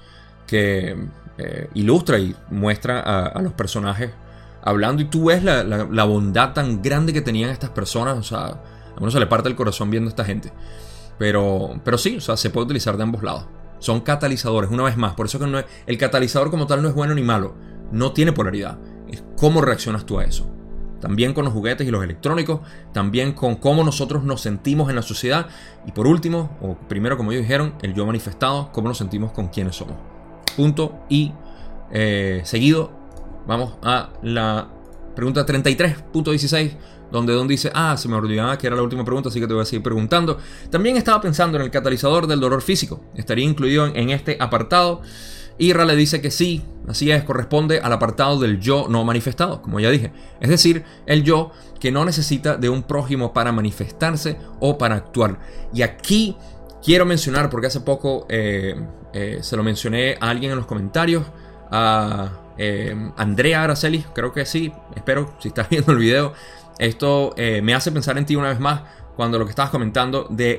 que 0.46 0.96
eh, 1.38 1.68
ilustra 1.74 2.18
y 2.18 2.34
muestra 2.50 3.00
a, 3.00 3.40
los 3.40 3.52
personajes 3.52 4.10
hablando 4.62 5.02
y 5.02 5.06
tú 5.06 5.26
ves 5.26 5.42
la, 5.42 6.04
bondad 6.04 6.52
tan 6.52 6.82
grande 6.82 7.12
que 7.12 7.22
tenían 7.22 7.50
estas 7.50 7.70
personas. 7.70 8.18
O 8.18 8.22
sea, 8.22 8.46
a 8.46 8.60
uno 9.00 9.10
se 9.10 9.18
le 9.18 9.26
parte 9.26 9.48
el 9.48 9.56
corazón 9.56 9.90
viendo 9.90 10.08
a 10.08 10.10
esta 10.12 10.24
gente. 10.24 10.52
Pero, 11.18 11.80
pero 11.84 11.98
sí, 11.98 12.16
o 12.16 12.20
sea, 12.20 12.36
se 12.36 12.50
puede 12.50 12.66
utilizar 12.66 12.96
de 12.96 13.02
ambos 13.02 13.22
lados. 13.22 13.46
Son 13.78 14.00
catalizadores, 14.00 14.70
una 14.70 14.84
vez 14.84 14.96
más. 14.96 15.14
Por 15.14 15.26
eso 15.26 15.38
que 15.38 15.46
no 15.46 15.60
el 15.86 15.98
catalizador 15.98 16.50
como 16.50 16.66
tal 16.66 16.82
no 16.82 16.88
es 16.88 16.94
bueno 16.94 17.14
ni 17.14 17.22
malo. 17.22 17.54
No 17.90 18.12
tiene 18.12 18.32
polaridad. 18.32 18.78
Es 19.08 19.22
cómo 19.36 19.60
reaccionas 19.60 20.06
tú 20.06 20.18
a 20.18 20.24
eso 20.24 20.52
también 21.02 21.34
con 21.34 21.44
los 21.44 21.52
juguetes 21.52 21.84
y 21.86 21.90
los 21.90 22.04
electrónicos, 22.04 22.60
también 22.92 23.32
con 23.32 23.56
cómo 23.56 23.82
nosotros 23.82 24.22
nos 24.22 24.40
sentimos 24.40 24.88
en 24.88 24.94
la 24.94 25.02
sociedad 25.02 25.48
y 25.84 25.90
por 25.90 26.06
último, 26.06 26.56
o 26.62 26.76
primero 26.88 27.16
como 27.16 27.32
ellos 27.32 27.42
dijeron, 27.42 27.74
el 27.82 27.92
yo 27.92 28.06
manifestado, 28.06 28.70
cómo 28.70 28.86
nos 28.86 28.98
sentimos 28.98 29.32
con 29.32 29.48
quienes 29.48 29.74
somos. 29.74 30.11
Punto 30.56 31.00
y 31.08 31.32
eh, 31.90 32.42
seguido 32.44 32.90
vamos 33.46 33.74
a 33.82 34.10
la 34.22 34.68
pregunta 35.14 35.44
33.16 35.44 36.76
donde 37.12 37.34
Don 37.34 37.46
dice, 37.46 37.70
ah, 37.74 37.94
se 37.98 38.08
me 38.08 38.16
olvidaba 38.16 38.56
que 38.56 38.66
era 38.66 38.74
la 38.74 38.82
última 38.82 39.04
pregunta, 39.04 39.28
así 39.28 39.38
que 39.38 39.46
te 39.46 39.52
voy 39.52 39.62
a 39.62 39.66
seguir 39.66 39.82
preguntando. 39.82 40.38
También 40.70 40.96
estaba 40.96 41.20
pensando 41.20 41.58
en 41.58 41.62
el 41.62 41.70
catalizador 41.70 42.26
del 42.26 42.40
dolor 42.40 42.62
físico. 42.62 43.04
Estaría 43.14 43.44
incluido 43.44 43.86
en 43.86 44.08
este 44.08 44.38
apartado. 44.40 45.02
Ira 45.58 45.84
le 45.84 45.94
dice 45.94 46.22
que 46.22 46.30
sí, 46.30 46.64
así 46.88 47.10
es, 47.10 47.22
corresponde 47.24 47.80
al 47.80 47.92
apartado 47.92 48.40
del 48.40 48.58
yo 48.58 48.86
no 48.88 49.04
manifestado, 49.04 49.60
como 49.60 49.78
ya 49.78 49.90
dije. 49.90 50.10
Es 50.40 50.48
decir, 50.48 50.84
el 51.04 51.22
yo 51.22 51.52
que 51.78 51.92
no 51.92 52.06
necesita 52.06 52.56
de 52.56 52.70
un 52.70 52.82
prójimo 52.82 53.34
para 53.34 53.52
manifestarse 53.52 54.38
o 54.60 54.78
para 54.78 54.94
actuar. 54.94 55.38
Y 55.74 55.82
aquí 55.82 56.34
quiero 56.82 57.04
mencionar, 57.04 57.50
porque 57.50 57.66
hace 57.66 57.80
poco 57.80 58.26
eh, 58.30 58.74
eh, 59.12 59.38
se 59.42 59.56
lo 59.56 59.62
mencioné 59.62 60.16
a 60.20 60.30
alguien 60.30 60.52
en 60.52 60.58
los 60.58 60.66
comentarios, 60.66 61.24
a 61.70 62.32
eh, 62.58 62.94
Andrea 63.16 63.64
Araceli, 63.64 64.04
creo 64.14 64.32
que 64.32 64.44
sí, 64.46 64.72
espero, 64.94 65.34
si 65.38 65.48
estás 65.48 65.68
viendo 65.70 65.92
el 65.92 65.98
video. 65.98 66.32
Esto 66.78 67.34
me 67.36 67.74
hace 67.74 67.92
pensar 67.92 68.18
en 68.18 68.26
ti 68.26 68.34
una 68.34 68.48
vez 68.48 68.58
más 68.58 68.80
cuando 69.14 69.38
lo 69.38 69.44
que 69.44 69.50
estabas 69.50 69.70
comentando 69.70 70.26
de 70.30 70.58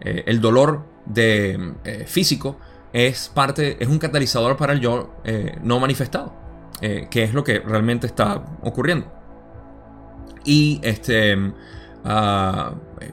el, 0.00 0.40
dolor 0.40 0.84
de, 1.06 1.74
físico 2.06 2.58
es 2.94 3.28
parte, 3.28 3.76
es 3.82 3.88
un 3.88 3.98
catalizador 3.98 4.56
para 4.56 4.72
el 4.72 4.80
yo 4.80 5.16
eh, 5.24 5.58
no 5.62 5.80
manifestado, 5.80 6.32
eh, 6.80 7.08
que 7.10 7.24
es 7.24 7.34
lo 7.34 7.42
que 7.42 7.58
realmente 7.58 8.06
está 8.06 8.40
ocurriendo. 8.62 9.12
Y 10.44 10.80
este 10.84 11.36
ah, 12.04 12.72
eh, 13.00 13.10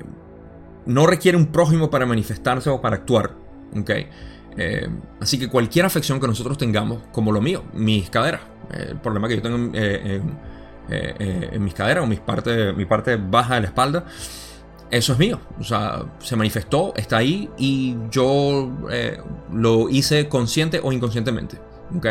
no 0.86 1.08
requiere 1.08 1.36
un 1.36 1.48
prójimo 1.48 1.90
para 1.90 2.06
manifestarse 2.06 2.70
o 2.70 2.80
para 2.80 2.98
actuar. 2.98 3.32
¿okay? 3.76 4.08
Así 5.20 5.40
que 5.40 5.48
cualquier 5.48 5.86
afección 5.86 6.20
que 6.20 6.28
nosotros 6.28 6.58
tengamos, 6.58 7.04
como 7.12 7.32
lo 7.32 7.42
mío, 7.42 7.64
mis 7.74 8.10
caderas, 8.10 8.42
el 8.72 8.98
problema 8.98 9.28
que 9.28 9.36
yo 9.36 9.42
tengo 9.42 9.58
en, 9.58 10.38
en 10.90 11.64
mis 11.64 11.74
caderas 11.74 12.04
o 12.04 12.08
mis 12.08 12.22
mi 12.76 12.86
parte 12.86 13.16
baja 13.16 13.56
de 13.56 13.62
la 13.62 13.68
espalda, 13.68 14.06
eso 14.92 15.14
es 15.14 15.20
mío. 15.20 15.40
O 15.60 15.64
sea, 15.64 16.04
se 16.20 16.36
manifestó, 16.36 16.94
está 16.96 17.18
ahí 17.18 17.50
y 17.58 17.96
yo 18.12 18.70
eh, 18.92 19.20
lo 19.52 19.90
hice 19.90 20.28
consciente 20.28 20.82
o 20.84 20.92
inconscientemente. 20.92 21.58
¿Ok? 21.96 22.08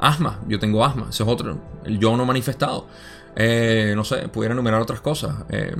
Asma, 0.00 0.40
yo 0.48 0.58
tengo 0.58 0.84
asma, 0.84 1.06
ese 1.08 1.22
es 1.22 1.28
otro. 1.28 1.58
Yo 1.86 2.16
no 2.16 2.26
manifestado. 2.26 2.88
Eh, 3.36 3.92
no 3.94 4.02
sé, 4.02 4.28
pudiera 4.28 4.52
enumerar 4.52 4.80
otras 4.80 5.00
cosas. 5.00 5.36
Eh, 5.50 5.76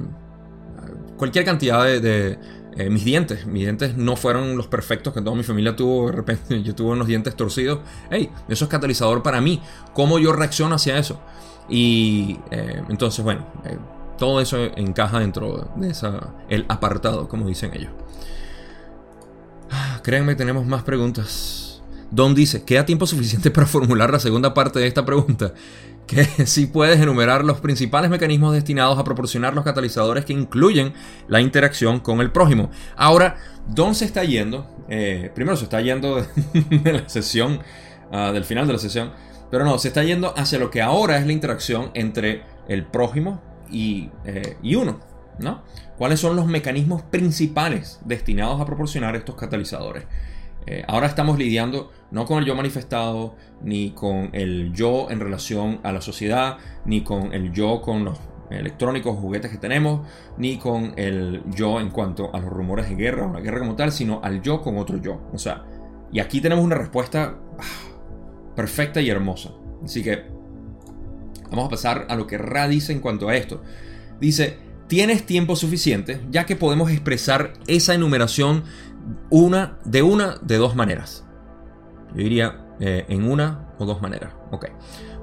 cualquier 1.16 1.44
cantidad 1.44 1.84
de, 1.84 2.38
eh, 2.76 2.90
mis 2.90 3.04
dientes. 3.04 3.46
Mis 3.46 3.62
dientes 3.62 3.96
no 3.96 4.16
fueron 4.16 4.56
los 4.56 4.66
perfectos 4.66 5.14
que 5.14 5.22
toda 5.22 5.34
mi 5.34 5.42
familia 5.42 5.74
tuvo. 5.74 6.06
De 6.10 6.12
repente 6.12 6.62
yo 6.64 6.74
tuve 6.74 6.92
unos 6.92 7.06
dientes 7.06 7.34
torcidos. 7.34 7.80
Hey, 8.10 8.30
eso 8.48 8.64
es 8.64 8.70
catalizador 8.70 9.22
para 9.22 9.40
mí. 9.40 9.62
¿Cómo 9.94 10.18
yo 10.18 10.32
reacciono 10.32 10.74
hacia 10.74 10.98
eso? 10.98 11.20
Y 11.68 12.38
eh, 12.50 12.82
entonces, 12.88 13.24
bueno, 13.24 13.46
eh, 13.64 13.78
todo 14.18 14.40
eso 14.40 14.58
encaja 14.76 15.20
dentro 15.20 15.70
de 15.76 15.90
esa, 15.90 16.34
el 16.48 16.64
apartado, 16.68 17.28
como 17.28 17.48
dicen 17.48 17.72
ellos. 17.74 17.90
Créanme, 20.02 20.34
tenemos 20.34 20.66
más 20.66 20.82
preguntas. 20.82 21.82
Don 22.10 22.34
dice, 22.34 22.64
¿queda 22.64 22.86
tiempo 22.86 23.06
suficiente 23.06 23.50
para 23.52 23.66
formular 23.66 24.10
la 24.10 24.20
segunda 24.20 24.54
parte 24.54 24.78
de 24.78 24.86
esta 24.86 25.04
pregunta? 25.04 25.52
Que 26.06 26.24
si 26.46 26.66
puedes 26.66 27.00
enumerar 27.00 27.44
los 27.44 27.60
principales 27.60 28.10
mecanismos 28.10 28.54
destinados 28.54 28.98
a 28.98 29.04
proporcionar 29.04 29.54
los 29.54 29.64
catalizadores 29.64 30.24
que 30.24 30.32
incluyen 30.32 30.94
la 31.28 31.40
interacción 31.40 32.00
con 32.00 32.20
el 32.20 32.30
prójimo. 32.30 32.70
Ahora, 32.96 33.36
Don 33.68 33.94
se 33.94 34.04
está 34.04 34.24
yendo, 34.24 34.66
eh, 34.88 35.30
primero 35.34 35.56
se 35.56 35.64
está 35.64 35.80
yendo 35.80 36.16
de 36.54 36.92
la 36.92 37.08
sesión, 37.08 37.60
ah, 38.12 38.30
del 38.32 38.44
final 38.44 38.66
de 38.66 38.74
la 38.74 38.78
sesión, 38.78 39.12
pero 39.50 39.64
no, 39.64 39.78
se 39.78 39.88
está 39.88 40.02
yendo 40.02 40.34
hacia 40.36 40.58
lo 40.58 40.70
que 40.70 40.82
ahora 40.82 41.18
es 41.18 41.26
la 41.26 41.32
interacción 41.32 41.90
entre 41.94 42.42
el 42.68 42.84
prójimo 42.84 43.42
y, 43.70 44.10
eh, 44.24 44.56
y 44.62 44.74
uno, 44.74 45.00
¿no? 45.38 45.62
¿Cuáles 45.96 46.20
son 46.20 46.36
los 46.36 46.46
mecanismos 46.46 47.02
principales 47.02 48.00
destinados 48.04 48.60
a 48.60 48.66
proporcionar 48.66 49.16
estos 49.16 49.34
catalizadores? 49.34 50.04
Eh, 50.66 50.84
ahora 50.88 51.06
estamos 51.06 51.38
lidiando 51.38 51.92
no 52.10 52.24
con 52.24 52.38
el 52.38 52.44
yo 52.44 52.54
manifestado, 52.54 53.36
ni 53.62 53.90
con 53.90 54.30
el 54.32 54.72
yo 54.72 55.08
en 55.10 55.20
relación 55.20 55.80
a 55.84 55.92
la 55.92 56.00
sociedad, 56.00 56.58
ni 56.84 57.02
con 57.02 57.32
el 57.32 57.52
yo 57.52 57.80
con 57.80 58.04
los 58.04 58.18
electrónicos, 58.50 59.18
juguetes 59.18 59.50
que 59.50 59.58
tenemos, 59.58 60.06
ni 60.38 60.56
con 60.56 60.92
el 60.96 61.42
yo 61.50 61.80
en 61.80 61.90
cuanto 61.90 62.34
a 62.34 62.40
los 62.40 62.50
rumores 62.50 62.88
de 62.88 62.96
guerra 62.96 63.26
o 63.26 63.32
la 63.32 63.40
guerra 63.40 63.60
como 63.60 63.76
tal, 63.76 63.92
sino 63.92 64.20
al 64.22 64.42
yo 64.42 64.60
con 64.60 64.76
otro 64.78 65.00
yo. 65.00 65.20
O 65.32 65.38
sea, 65.38 65.64
y 66.12 66.20
aquí 66.20 66.40
tenemos 66.40 66.64
una 66.64 66.76
respuesta 66.76 67.36
ah, 67.58 68.54
perfecta 68.54 69.00
y 69.00 69.10
hermosa. 69.10 69.50
Así 69.84 70.02
que 70.02 70.24
vamos 71.50 71.66
a 71.66 71.70
pasar 71.70 72.06
a 72.08 72.16
lo 72.16 72.26
que 72.26 72.38
Ra 72.38 72.68
dice 72.68 72.92
en 72.92 73.00
cuanto 73.00 73.28
a 73.28 73.36
esto. 73.36 73.62
Dice, 74.20 74.58
tienes 74.86 75.26
tiempo 75.26 75.56
suficiente 75.56 76.20
ya 76.30 76.46
que 76.46 76.56
podemos 76.56 76.90
expresar 76.90 77.52
esa 77.66 77.94
enumeración 77.94 78.64
una, 79.30 79.78
de 79.84 80.02
una 80.02 80.36
de 80.42 80.56
dos 80.56 80.74
maneras. 80.74 81.24
Yo 82.14 82.22
diría 82.22 82.66
eh, 82.80 83.04
en 83.08 83.30
una 83.30 83.68
o 83.78 83.86
dos 83.86 84.00
maneras. 84.02 84.32
Ok. 84.50 84.66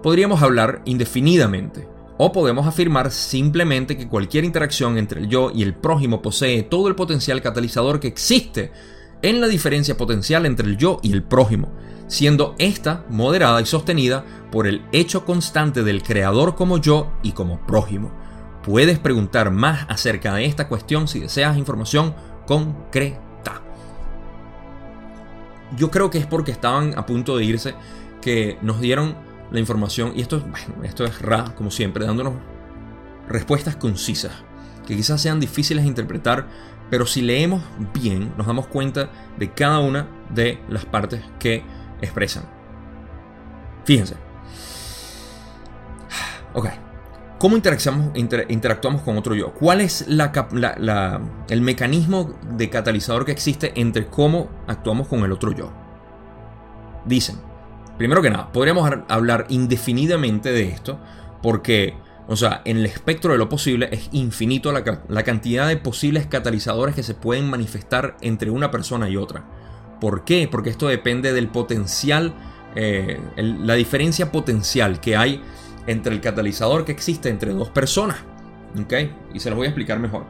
Podríamos 0.02 0.42
hablar 0.42 0.82
indefinidamente. 0.86 1.88
O 2.18 2.32
podemos 2.32 2.68
afirmar 2.68 3.12
simplemente 3.12 3.98
que 3.98 4.08
cualquier 4.08 4.44
interacción 4.44 4.98
entre 4.98 5.22
el 5.22 5.30
yo 5.30 5.52
y 5.54 5.64
el 5.64 5.74
prójimo 5.74 6.22
posee 6.22 6.62
todo 6.62 6.88
el 6.88 6.96
potencial 6.96 7.42
catalizador 7.42 8.00
que 8.00 8.08
existe 8.08 8.72
en 9.24 9.42
la 9.42 9.48
diferencia 9.48 9.98
potencial 9.98 10.46
entre 10.46 10.68
el 10.68 10.78
yo 10.78 11.00
y 11.02 11.12
el 11.12 11.24
prójimo, 11.24 11.74
siendo 12.08 12.54
esta 12.60 13.04
moderada 13.10 13.62
y 13.62 13.66
sostenida 13.66 14.26
por 14.52 14.68
el 14.68 14.86
hecho 14.92 15.26
constante 15.26 15.84
del 15.84 16.04
creador 16.04 16.56
como 16.56 16.78
yo 16.78 17.12
y 17.24 17.32
como 17.32 17.66
prójimo. 17.66 18.12
Puedes 18.64 19.00
preguntar 19.00 19.50
más 19.50 19.88
acerca 19.90 20.36
de 20.36 20.46
esta 20.46 20.68
cuestión 20.68 21.08
si 21.08 21.20
deseas 21.20 21.58
información 21.58 22.14
concreta 22.46 23.23
yo 25.76 25.92
creo 25.92 26.10
que 26.10 26.18
es 26.18 26.26
porque 26.26 26.52
estaban 26.52 26.98
a 26.98 27.06
punto 27.06 27.38
de 27.38 27.46
irse 27.46 27.76
que 28.22 28.58
nos 28.62 28.80
dieron 28.80 29.16
la 29.52 29.60
información. 29.60 30.14
Y 30.16 30.22
esto, 30.22 30.40
bueno, 30.40 30.84
esto 30.84 31.06
es 31.06 31.22
Ra, 31.22 31.54
como 31.56 31.72
siempre, 31.72 32.06
dándonos 32.06 32.34
respuestas 33.28 33.76
concisas, 33.76 34.34
que 34.86 34.96
quizás 34.96 35.22
sean 35.22 35.40
difíciles 35.40 35.84
de 35.84 35.90
interpretar, 35.90 36.48
pero 36.90 37.06
si 37.06 37.22
leemos 37.22 37.64
bien, 37.94 38.34
nos 38.38 38.48
damos 38.48 38.68
cuenta 38.68 39.10
de 39.38 39.52
cada 39.52 39.80
una 39.80 40.08
de 40.34 40.60
las 40.70 40.86
partes 40.86 41.22
que 41.40 41.64
expresan. 42.02 42.44
Fíjense. 43.86 44.16
Ok. 46.54 46.68
¿Cómo 47.44 47.58
interactuamos, 47.58 49.02
con 49.02 49.18
otro 49.18 49.36
yo? 49.36 49.54
¿Cuál 49.54 49.82
es 49.82 50.08
el 50.08 51.62
mecanismo 51.62 52.40
de 52.56 52.70
catalizador 52.70 53.26
que 53.26 53.34
existe 53.34 53.74
entre 53.76 54.08
cómo 54.08 54.50
actuamos 54.66 55.10
con 55.10 55.26
el 55.26 55.32
otro 55.34 55.52
yo? 55.52 55.70
Dicen, 57.04 57.36
primero 57.98 58.22
que 58.22 58.30
nada, 58.30 58.50
podríamos 58.54 58.90
hablar 59.10 59.46
indefinidamente 59.50 60.54
de 60.54 60.70
esto 60.70 61.02
porque, 61.42 61.98
o 62.30 62.38
sea, 62.38 62.62
en 62.64 62.78
el 62.78 62.86
espectro 62.86 63.34
de 63.34 63.40
lo 63.40 63.50
posible 63.50 63.90
es 63.92 64.08
infinito 64.14 64.72
la, 64.72 65.24
cantidad 65.26 65.68
de 65.68 65.76
posibles 65.76 66.28
catalizadores 66.28 66.96
que 66.96 67.04
se 67.04 67.14
pueden 67.14 67.50
manifestar 67.50 68.16
entre 68.22 68.52
una 68.52 68.72
persona 68.72 69.10
y 69.10 69.18
otra. 69.18 69.44
¿Por 70.00 70.24
qué? 70.24 70.48
Porque 70.50 70.70
esto 70.70 70.88
depende 70.88 71.34
del 71.34 71.50
potencial, 71.50 72.36
eh, 72.78 73.20
la 73.36 73.74
diferencia 73.74 74.32
potencial 74.32 75.02
que 75.02 75.18
hay 75.18 75.42
entre 75.88 76.14
el 76.14 76.22
catalizador 76.22 76.86
que 76.86 76.92
existe 76.92 77.30
entre 77.30 77.52
dos 77.52 77.70
personas. 77.70 78.18
¿Ok? 78.80 78.94
Y 79.34 79.40
se 79.40 79.50
los 79.50 79.58
voy 79.58 79.66
a 79.66 79.70
explicar 79.70 80.00
mejor. 80.00 80.26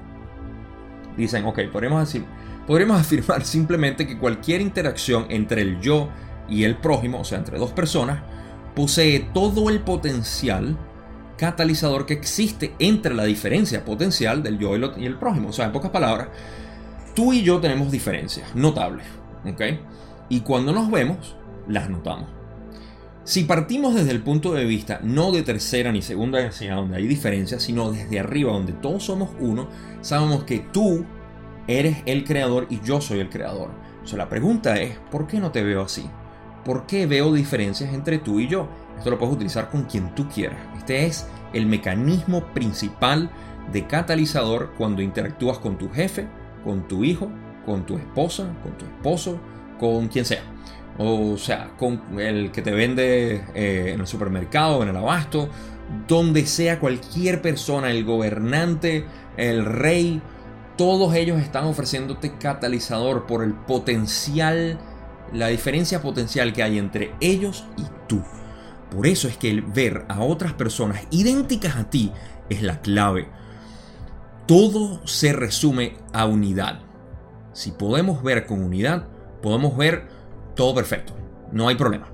Dicen, 1.18 1.45
ok, 1.45 1.60
podemos, 1.72 1.99
decir, 1.99 2.26
podríamos 2.68 2.99
afirmar 3.01 3.45
simplemente 3.45 4.08
que 4.08 4.18
cualquier 4.18 4.62
interacción 4.62 5.26
entre 5.30 5.62
el 5.62 5.80
yo 5.80 6.10
y 6.49 6.64
el 6.64 6.78
prójimo, 6.78 7.22
o 7.22 7.24
sea, 7.24 7.38
entre 7.38 7.58
dos 7.58 7.72
personas, 7.72 8.22
posee 8.76 9.20
todo 9.34 9.70
el 9.70 9.80
potencial 9.80 10.78
catalizador 11.38 12.06
que 12.06 12.14
existe 12.14 12.76
entre 12.80 13.14
la 13.14 13.24
diferencia 13.26 13.84
potencial 13.86 14.43
del 14.43 14.60
yo 14.60 14.76
y 14.76 15.06
el 15.06 15.18
prójimo. 15.18 15.49
O 15.49 15.54
sea, 15.54 15.66
en 15.66 15.72
pocas 15.72 15.91
palabras, 15.91 16.30
tú 17.16 17.34
y 17.34 17.43
yo 17.43 17.60
tenemos 17.60 17.91
diferencias 17.91 18.56
notables. 18.56 19.06
¿Ok? 19.45 19.62
Y 20.30 20.41
cuando 20.41 20.72
nos 20.72 20.89
vemos, 20.89 21.36
las 21.68 21.89
notamos. 21.89 22.42
Si 23.26 23.45
partimos 23.45 23.95
desde 23.95 24.11
el 24.11 24.21
punto 24.21 24.51
de 24.51 24.65
vista 24.65 24.99
no 25.01 25.32
de 25.32 25.43
tercera 25.43 25.93
ni 25.93 26.01
segunda 26.01 26.39
densidad 26.39 26.76
donde 26.76 26.97
hay 26.97 27.07
diferencias, 27.07 27.63
sino 27.63 27.89
desde 27.89 28.19
arriba 28.19 28.51
donde 28.51 28.74
todos 28.74 29.05
somos 29.05 29.30
uno, 29.39 29.69
sabemos 30.01 30.43
que 30.43 30.59
tú 30.59 31.05
eres 31.67 31.99
el 32.05 32.26
creador 32.26 32.67
y 32.69 32.82
yo 32.82 32.99
soy 32.99 33.21
el 33.21 33.30
creador. 33.30 33.69
O 34.03 34.07
sea, 34.07 34.17
la 34.17 34.28
pregunta 34.28 34.76
es, 34.76 34.97
¿por 35.09 35.26
qué 35.26 35.39
no 35.39 35.51
te 35.51 35.63
veo 35.63 35.84
así? 35.84 36.03
¿Por 36.65 36.86
qué 36.86 37.05
veo 37.05 37.32
diferencias 37.32 37.93
entre 37.93 38.17
tú 38.17 38.41
y 38.41 38.49
yo? 38.49 38.67
Esto 38.97 39.09
lo 39.09 39.17
puedes 39.17 39.36
utilizar 39.36 39.69
con 39.69 39.84
quien 39.84 40.13
tú 40.15 40.28
quieras. 40.28 40.59
Este 40.78 41.05
es 41.05 41.26
el 41.53 41.65
mecanismo 41.65 42.53
principal 42.53 43.32
de 43.71 43.88
catalizador 43.88 44.74
cuando 44.78 45.01
interactúas 45.01 45.59
con 45.59 45.78
tu 45.78 45.89
jefe, 45.89 46.28
con 46.65 46.89
tu 46.89 47.05
hijo, 47.05 47.32
con 47.65 47.86
tu 47.86 47.97
esposa, 47.97 48.53
con 48.61 48.78
tu 48.78 48.84
esposo, 48.84 49.39
con 49.80 50.09
quien 50.09 50.26
sea. 50.26 50.43
O 50.97 51.37
sea, 51.37 51.71
con 51.77 52.19
el 52.19 52.51
que 52.51 52.61
te 52.61 52.71
vende 52.71 53.43
eh, 53.55 53.91
en 53.93 53.99
el 53.99 54.07
supermercado, 54.07 54.83
en 54.83 54.89
el 54.89 54.97
abasto, 54.97 55.49
donde 56.07 56.45
sea 56.45 56.79
cualquier 56.79 57.41
persona, 57.41 57.91
el 57.91 58.05
gobernante, 58.05 59.05
el 59.37 59.65
rey, 59.65 60.21
todos 60.77 61.13
ellos 61.15 61.39
están 61.41 61.65
ofreciéndote 61.65 62.37
catalizador 62.37 63.25
por 63.25 63.43
el 63.43 63.53
potencial, 63.53 64.79
la 65.31 65.47
diferencia 65.47 66.01
potencial 66.01 66.53
que 66.53 66.63
hay 66.63 66.77
entre 66.77 67.13
ellos 67.19 67.65
y 67.77 67.83
tú. 68.07 68.21
Por 68.91 69.07
eso 69.07 69.27
es 69.27 69.37
que 69.37 69.49
el 69.49 69.61
ver 69.63 70.05
a 70.07 70.21
otras 70.21 70.53
personas 70.53 71.01
idénticas 71.09 71.75
a 71.77 71.89
ti 71.89 72.11
es 72.49 72.61
la 72.61 72.81
clave. 72.81 73.27
Todo 74.45 75.05
se 75.07 75.33
resume 75.33 75.95
a 76.11 76.25
unidad. 76.25 76.81
Si 77.53 77.71
podemos 77.71 78.21
ver 78.23 78.45
con 78.45 78.61
unidad, 78.61 79.07
podemos 79.41 79.75
ver 79.77 80.07
todo 80.56 80.74
perfecto, 80.76 81.14
no 81.51 81.68
hay 81.68 81.76
problema. 81.76 82.08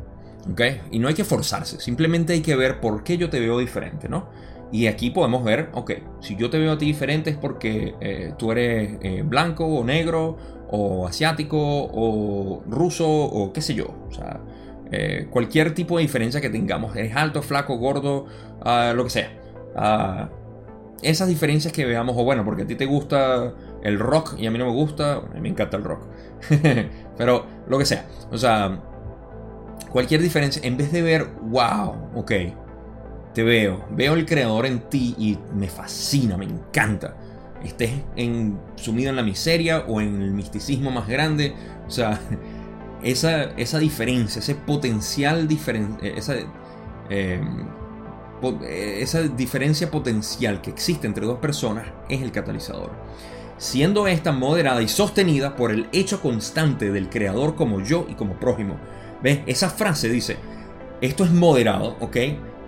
¿Ok? 0.49 0.61
Y 0.91 0.99
no 0.99 1.09
hay 1.09 1.13
que 1.13 1.25
forzarse, 1.25 1.79
simplemente 1.79 2.33
hay 2.33 2.41
que 2.41 2.55
ver 2.55 2.79
por 2.79 3.03
qué 3.03 3.17
yo 3.17 3.29
te 3.29 3.39
veo 3.39 3.59
diferente, 3.59 4.07
¿no? 4.07 4.29
Y 4.71 4.87
aquí 4.87 5.09
podemos 5.09 5.43
ver, 5.43 5.69
ok, 5.73 5.91
si 6.21 6.35
yo 6.35 6.49
te 6.49 6.59
veo 6.59 6.73
a 6.73 6.77
ti 6.77 6.85
diferente 6.85 7.31
es 7.31 7.37
porque 7.37 7.95
eh, 7.99 8.33
tú 8.37 8.51
eres 8.51 8.97
eh, 9.01 9.23
blanco 9.23 9.65
o 9.65 9.83
negro 9.83 10.37
o 10.69 11.07
asiático 11.07 11.57
o 11.59 12.63
ruso 12.67 13.09
o 13.09 13.51
qué 13.51 13.61
sé 13.61 13.73
yo. 13.73 13.87
O 14.07 14.13
sea, 14.13 14.39
eh, 14.91 15.27
cualquier 15.29 15.73
tipo 15.73 15.97
de 15.97 16.03
diferencia 16.03 16.39
que 16.39 16.49
tengamos, 16.49 16.95
eres 16.95 17.15
alto, 17.15 17.41
flaco, 17.41 17.77
gordo, 17.77 18.25
ah, 18.61 18.93
lo 18.95 19.03
que 19.03 19.09
sea. 19.09 19.31
Ah, 19.75 20.29
esas 21.01 21.27
diferencias 21.27 21.73
que 21.73 21.85
veamos, 21.85 22.15
o 22.17 22.23
bueno, 22.23 22.45
porque 22.45 22.63
a 22.63 22.67
ti 22.67 22.75
te 22.75 22.85
gusta 22.85 23.53
el 23.83 23.99
rock 23.99 24.35
y 24.37 24.47
a 24.47 24.51
mí 24.51 24.57
no 24.57 24.65
me 24.65 24.71
gusta, 24.71 25.15
a 25.15 25.21
mí 25.33 25.41
me 25.41 25.49
encanta 25.49 25.77
el 25.77 25.83
rock. 25.83 26.03
Pero 27.17 27.45
lo 27.67 27.77
que 27.77 27.85
sea. 27.85 28.05
O 28.31 28.37
sea, 28.37 28.81
cualquier 29.91 30.21
diferencia, 30.21 30.61
en 30.65 30.77
vez 30.77 30.91
de 30.91 31.01
ver, 31.01 31.27
wow, 31.43 32.11
ok, 32.15 32.31
te 33.33 33.43
veo, 33.43 33.85
veo 33.91 34.13
el 34.13 34.25
creador 34.25 34.65
en 34.65 34.89
ti 34.89 35.15
y 35.17 35.37
me 35.53 35.67
fascina, 35.67 36.37
me 36.37 36.45
encanta. 36.45 37.15
Estés 37.63 37.91
sumido 38.75 39.09
en 39.09 39.15
la 39.15 39.23
miseria 39.23 39.83
o 39.87 39.99
en 40.01 40.21
el 40.21 40.31
misticismo 40.31 40.91
más 40.91 41.07
grande. 41.07 41.53
O 41.87 41.91
sea, 41.91 42.19
esa, 43.03 43.43
esa 43.57 43.79
diferencia, 43.79 44.39
ese 44.39 44.55
potencial 44.55 45.47
diferente, 45.47 46.17
esa, 46.17 46.35
em, 47.09 47.67
esa 48.67 49.23
diferencia 49.23 49.91
potencial 49.91 50.61
que 50.61 50.69
existe 50.69 51.07
entre 51.07 51.25
dos 51.25 51.39
personas 51.39 51.87
es 52.07 52.21
el 52.21 52.31
catalizador. 52.31 52.91
Siendo 53.59 54.07
esta 54.07 54.31
moderada 54.31 54.81
y 54.81 54.87
sostenida 54.87 55.55
por 55.55 55.71
el 55.71 55.87
hecho 55.91 56.21
constante 56.21 56.91
del 56.91 57.09
creador 57.09 57.55
como 57.55 57.81
yo 57.83 58.07
y 58.09 58.15
como 58.15 58.39
prójimo. 58.39 58.77
¿Ves? 59.21 59.41
Esa 59.45 59.69
frase 59.69 60.09
dice, 60.09 60.37
esto 61.01 61.25
es 61.25 61.31
moderado, 61.31 61.97
¿ok? 61.99 62.17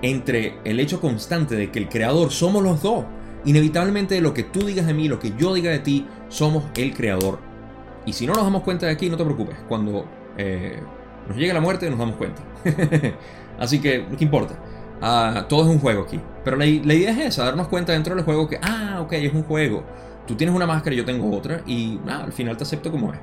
Entre 0.02 0.60
el 0.66 0.80
hecho 0.80 1.00
constante 1.00 1.56
de 1.56 1.72
que 1.72 1.80
el 1.80 1.90
creador 1.90 2.32
somos 2.32 2.62
los 2.62 2.84
dos. 2.84 3.06
Inevitablemente 3.46 4.20
lo 4.20 4.34
que 4.34 4.44
tú 4.44 4.66
digas 4.66 4.86
de 4.86 4.94
mí, 4.94 5.08
lo 5.08 5.18
que 5.18 5.34
yo 5.38 5.54
diga 5.54 5.72
de 5.72 5.80
ti, 5.80 6.06
somos 6.28 6.66
el 6.76 6.94
creador. 6.94 7.40
Y 8.06 8.14
si 8.14 8.28
no 8.28 8.34
nos 8.34 8.44
damos 8.44 8.64
cuenta 8.64 8.86
de 8.86 8.92
aquí, 8.92 9.10
no 9.10 9.16
te 9.16 9.24
preocupes. 9.24 9.56
Cuando 9.70 10.06
eh, 10.38 10.78
nos 11.28 11.38
llegue 11.38 11.54
la 11.54 11.62
muerte, 11.62 11.90
nos 11.90 12.00
damos 12.00 12.18
cuenta. 12.18 12.42
Así 13.60 13.80
que, 13.80 14.06
¿qué 14.18 14.24
importa? 14.26 14.60
Ah, 15.02 15.46
todo 15.48 15.64
es 15.64 15.70
un 15.70 15.80
juego 15.80 16.04
aquí. 16.04 16.20
Pero 16.44 16.58
la, 16.58 16.66
la, 16.66 16.94
idea 16.94 17.12
es 17.12 17.20
esa, 17.20 17.46
darnos 17.46 17.70
cuenta 17.70 17.94
dentro 17.94 18.14
del 18.14 18.26
juego 18.26 18.50
que, 18.50 18.60
ah, 18.62 19.00
ok, 19.02 19.14
es 19.14 19.34
un 19.34 19.44
juego. 19.44 19.84
Tú 20.32 20.38
tienes 20.38 20.56
una 20.56 20.66
máscara 20.66 20.94
y 20.94 20.98
yo 20.98 21.04
tengo 21.04 21.36
otra 21.36 21.62
y 21.68 22.00
nada, 22.06 22.24
al 22.24 22.32
final 22.32 22.56
te 22.56 22.64
acepto 22.64 22.90
como 22.90 23.12
es. 23.12 23.20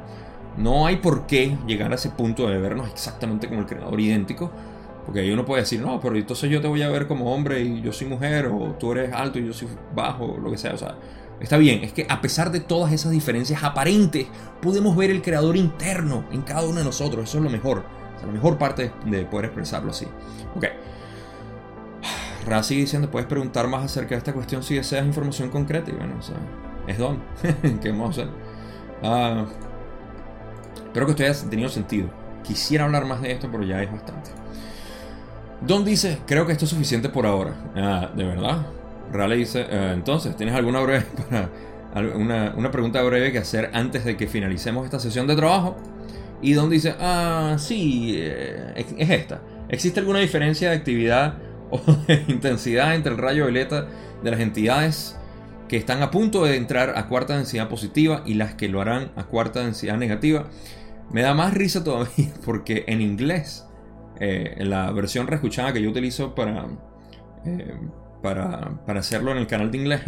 No 0.58 0.86
hay 0.86 0.96
por 0.96 1.26
qué 1.26 1.56
llegar 1.66 1.90
a 1.90 1.94
ese 1.94 2.10
punto 2.10 2.46
de 2.46 2.58
vernos 2.58 2.86
exactamente 2.86 3.48
como 3.48 3.60
el 3.60 3.66
creador 3.66 3.98
idéntico. 3.98 4.50
Porque 5.06 5.20
ahí 5.20 5.30
uno 5.30 5.46
puede 5.46 5.62
decir, 5.62 5.80
no, 5.80 5.98
pero 6.00 6.16
entonces 6.16 6.50
yo 6.50 6.60
te 6.60 6.68
voy 6.68 6.82
a 6.82 6.90
ver 6.90 7.06
como 7.06 7.34
hombre 7.34 7.62
y 7.62 7.80
yo 7.80 7.94
soy 7.94 8.08
mujer, 8.08 8.48
o 8.48 8.76
tú 8.78 8.92
eres 8.92 9.10
alto 9.14 9.38
y 9.38 9.46
yo 9.46 9.54
soy 9.54 9.68
bajo, 9.94 10.34
o 10.34 10.36
lo 10.36 10.50
que 10.50 10.58
sea. 10.58 10.74
O 10.74 10.76
sea, 10.76 10.96
está 11.40 11.56
bien, 11.56 11.82
es 11.82 11.94
que 11.94 12.06
a 12.10 12.20
pesar 12.20 12.52
de 12.52 12.60
todas 12.60 12.92
esas 12.92 13.10
diferencias 13.10 13.64
aparentes, 13.64 14.26
podemos 14.60 14.94
ver 14.94 15.08
el 15.08 15.22
creador 15.22 15.56
interno 15.56 16.26
en 16.30 16.42
cada 16.42 16.66
uno 16.66 16.80
de 16.80 16.84
nosotros. 16.84 17.24
Eso 17.24 17.38
es 17.38 17.44
lo 17.44 17.48
mejor. 17.48 17.84
La 18.20 18.30
mejor 18.30 18.58
parte 18.58 18.92
de 19.06 19.24
poder 19.24 19.46
expresarlo 19.46 19.92
así. 19.92 20.06
Ok. 20.54 20.66
Ra 22.46 22.62
sigue 22.62 22.82
diciendo, 22.82 23.10
puedes 23.10 23.26
preguntar 23.26 23.66
más 23.66 23.82
acerca 23.82 24.10
de 24.10 24.18
esta 24.18 24.34
cuestión 24.34 24.62
si 24.62 24.74
deseas 24.74 25.06
información 25.06 25.48
concreta. 25.48 25.90
Y 25.90 25.94
bueno, 25.94 26.16
o 26.18 26.22
sea, 26.22 26.36
es 26.88 26.98
don. 26.98 27.20
¿Qué 27.82 27.90
vamos 27.90 28.18
a 28.18 28.22
hacer? 28.22 28.32
Ah, 29.02 29.46
espero 30.86 31.06
que 31.06 31.12
esto 31.12 31.24
haya 31.24 31.50
tenido 31.50 31.68
sentido. 31.68 32.10
Quisiera 32.42 32.84
hablar 32.84 33.04
más 33.04 33.20
de 33.20 33.32
esto, 33.32 33.48
pero 33.50 33.62
ya 33.62 33.82
es 33.82 33.92
bastante. 33.92 34.30
Don 35.60 35.84
dice, 35.84 36.18
creo 36.26 36.46
que 36.46 36.52
esto 36.52 36.64
es 36.64 36.70
suficiente 36.70 37.08
por 37.08 37.26
ahora. 37.26 37.54
Ah, 37.76 38.10
¿de 38.14 38.24
verdad? 38.24 38.66
Rale 39.12 39.36
dice, 39.36 39.66
eh, 39.68 39.90
entonces, 39.92 40.36
¿tienes 40.36 40.54
alguna 40.54 40.80
breve 40.80 41.04
para 41.92 42.16
una, 42.16 42.54
una, 42.56 42.70
pregunta 42.70 43.02
breve 43.02 43.32
que 43.32 43.38
hacer 43.38 43.70
antes 43.72 44.04
de 44.04 44.16
que 44.16 44.26
finalicemos 44.26 44.84
esta 44.84 44.98
sesión 44.98 45.26
de 45.26 45.36
trabajo? 45.36 45.76
Y 46.40 46.52
Don 46.52 46.70
dice, 46.70 46.94
ah, 47.00 47.56
sí, 47.58 48.14
eh, 48.16 48.72
es 48.76 49.10
esta. 49.10 49.40
¿Existe 49.68 50.00
alguna 50.00 50.20
diferencia 50.20 50.70
de 50.70 50.76
actividad 50.76 51.34
o 51.70 51.80
de 52.06 52.24
intensidad 52.28 52.94
entre 52.94 53.12
el 53.12 53.18
rayo 53.18 53.44
violeta 53.44 53.86
de 54.22 54.30
las 54.30 54.40
entidades 54.40 55.18
que 55.68 55.76
están 55.76 56.02
a 56.02 56.10
punto 56.10 56.44
de 56.44 56.56
entrar 56.56 56.94
a 56.96 57.06
cuarta 57.08 57.36
densidad 57.36 57.68
positiva 57.68 58.22
y 58.26 58.34
las 58.34 58.54
que 58.54 58.68
lo 58.68 58.80
harán 58.80 59.12
a 59.16 59.24
cuarta 59.24 59.60
densidad 59.60 59.96
negativa? 59.96 60.48
Me 61.10 61.22
da 61.22 61.34
más 61.34 61.54
risa 61.54 61.84
todavía 61.84 62.32
porque 62.44 62.84
en 62.88 63.00
inglés 63.00 63.66
eh, 64.20 64.54
en 64.56 64.70
la 64.70 64.90
versión 64.90 65.26
reescuchada 65.26 65.72
que 65.72 65.80
yo 65.80 65.90
utilizo 65.90 66.34
para, 66.34 66.66
eh, 67.44 67.76
para, 68.22 68.84
para, 68.84 69.00
hacerlo 69.00 69.30
en 69.30 69.38
el 69.38 69.46
canal 69.46 69.70
de 69.70 69.78
inglés, 69.78 70.00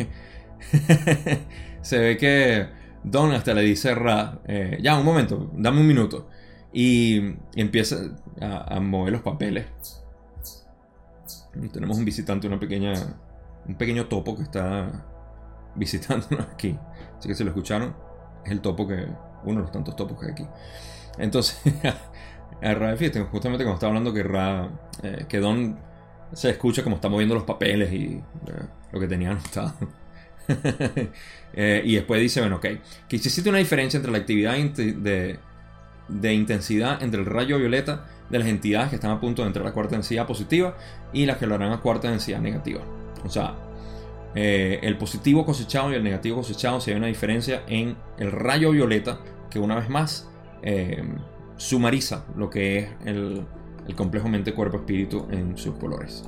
se 1.82 1.98
ve 1.98 2.16
que 2.16 2.80
Don 3.02 3.32
hasta 3.32 3.54
le 3.54 3.62
dice 3.62 3.94
Ra, 3.94 4.40
eh, 4.46 4.78
ya 4.82 4.98
un 4.98 5.04
momento, 5.04 5.50
dame 5.54 5.80
un 5.80 5.86
minuto. 5.86 6.28
Y, 6.72 7.34
empieza 7.56 7.96
a, 8.40 8.78
mover 8.80 9.12
los 9.12 9.22
papeles. 9.22 9.66
Tenemos 11.72 11.98
un 11.98 12.04
visitante, 12.04 12.46
una 12.46 12.60
pequeña, 12.60 12.92
un 13.66 13.74
pequeño 13.74 14.06
topo 14.06 14.36
que 14.36 14.44
está 14.44 15.06
visitándonos 15.74 16.46
aquí. 16.52 16.78
Así 17.18 17.28
que 17.28 17.34
si 17.34 17.44
lo 17.44 17.50
escucharon, 17.50 17.94
es 18.44 18.52
el 18.52 18.60
topo 18.60 18.86
que, 18.86 19.06
uno 19.44 19.56
de 19.56 19.62
los 19.62 19.72
tantos 19.72 19.96
topos 19.96 20.18
que 20.18 20.26
hay 20.26 20.32
aquí. 20.32 20.46
Entonces, 21.18 21.60
a 22.62 22.74
Ra, 22.74 22.96
fíjate, 22.96 23.20
justamente 23.22 23.64
como 23.64 23.74
estaba 23.74 23.90
hablando 23.90 24.12
que 24.12 24.22
Ra, 24.22 24.68
eh, 25.02 25.26
que 25.28 25.38
Don 25.38 25.78
se 26.32 26.50
escucha 26.50 26.82
como 26.82 26.96
está 26.96 27.08
moviendo 27.08 27.34
los 27.34 27.44
papeles 27.44 27.92
y 27.92 28.04
eh, 28.04 28.22
lo 28.92 29.00
que 29.00 29.08
tenía 29.08 29.30
anotado. 29.30 29.74
eh, 31.52 31.82
y 31.84 31.94
después 31.94 32.20
dice, 32.20 32.40
bueno, 32.40 32.56
ok, 32.56 32.66
que 33.08 33.16
existe 33.16 33.48
una 33.48 33.58
diferencia 33.58 33.98
entre 33.98 34.12
la 34.12 34.18
actividad 34.18 34.56
de, 34.56 35.38
de, 36.08 36.34
intensidad 36.34 37.02
entre 37.02 37.20
el 37.20 37.26
rayo 37.26 37.58
violeta 37.58 38.06
de 38.28 38.38
las 38.38 38.48
entidades 38.48 38.90
que 38.90 38.96
están 38.96 39.10
a 39.10 39.20
punto 39.20 39.42
de 39.42 39.48
entrar 39.48 39.66
a 39.66 39.72
cuarta 39.72 39.96
densidad 39.96 40.26
positiva 40.26 40.76
y 41.12 41.26
las 41.26 41.36
que 41.36 41.46
lo 41.46 41.56
harán 41.56 41.72
a 41.72 41.80
cuarta 41.80 42.10
densidad 42.10 42.40
negativa. 42.40 42.82
O 43.24 43.28
sea, 43.28 43.54
eh, 44.34 44.80
el 44.82 44.96
positivo 44.96 45.44
cosechado 45.44 45.92
y 45.92 45.94
el 45.94 46.04
negativo 46.04 46.38
cosechado, 46.38 46.80
si 46.80 46.90
hay 46.90 46.96
una 46.96 47.06
diferencia 47.06 47.62
en 47.68 47.96
el 48.18 48.32
rayo 48.32 48.70
violeta, 48.70 49.20
que 49.50 49.58
una 49.58 49.76
vez 49.76 49.88
más 49.88 50.26
sumariza 51.60 52.24
lo 52.36 52.48
que 52.48 52.78
es 52.78 52.88
el, 53.04 53.46
complejo 53.96 54.28
mente-cuerpo-espíritu 54.28 55.26
en 55.30 55.58
sus 55.58 55.74
colores. 55.74 56.24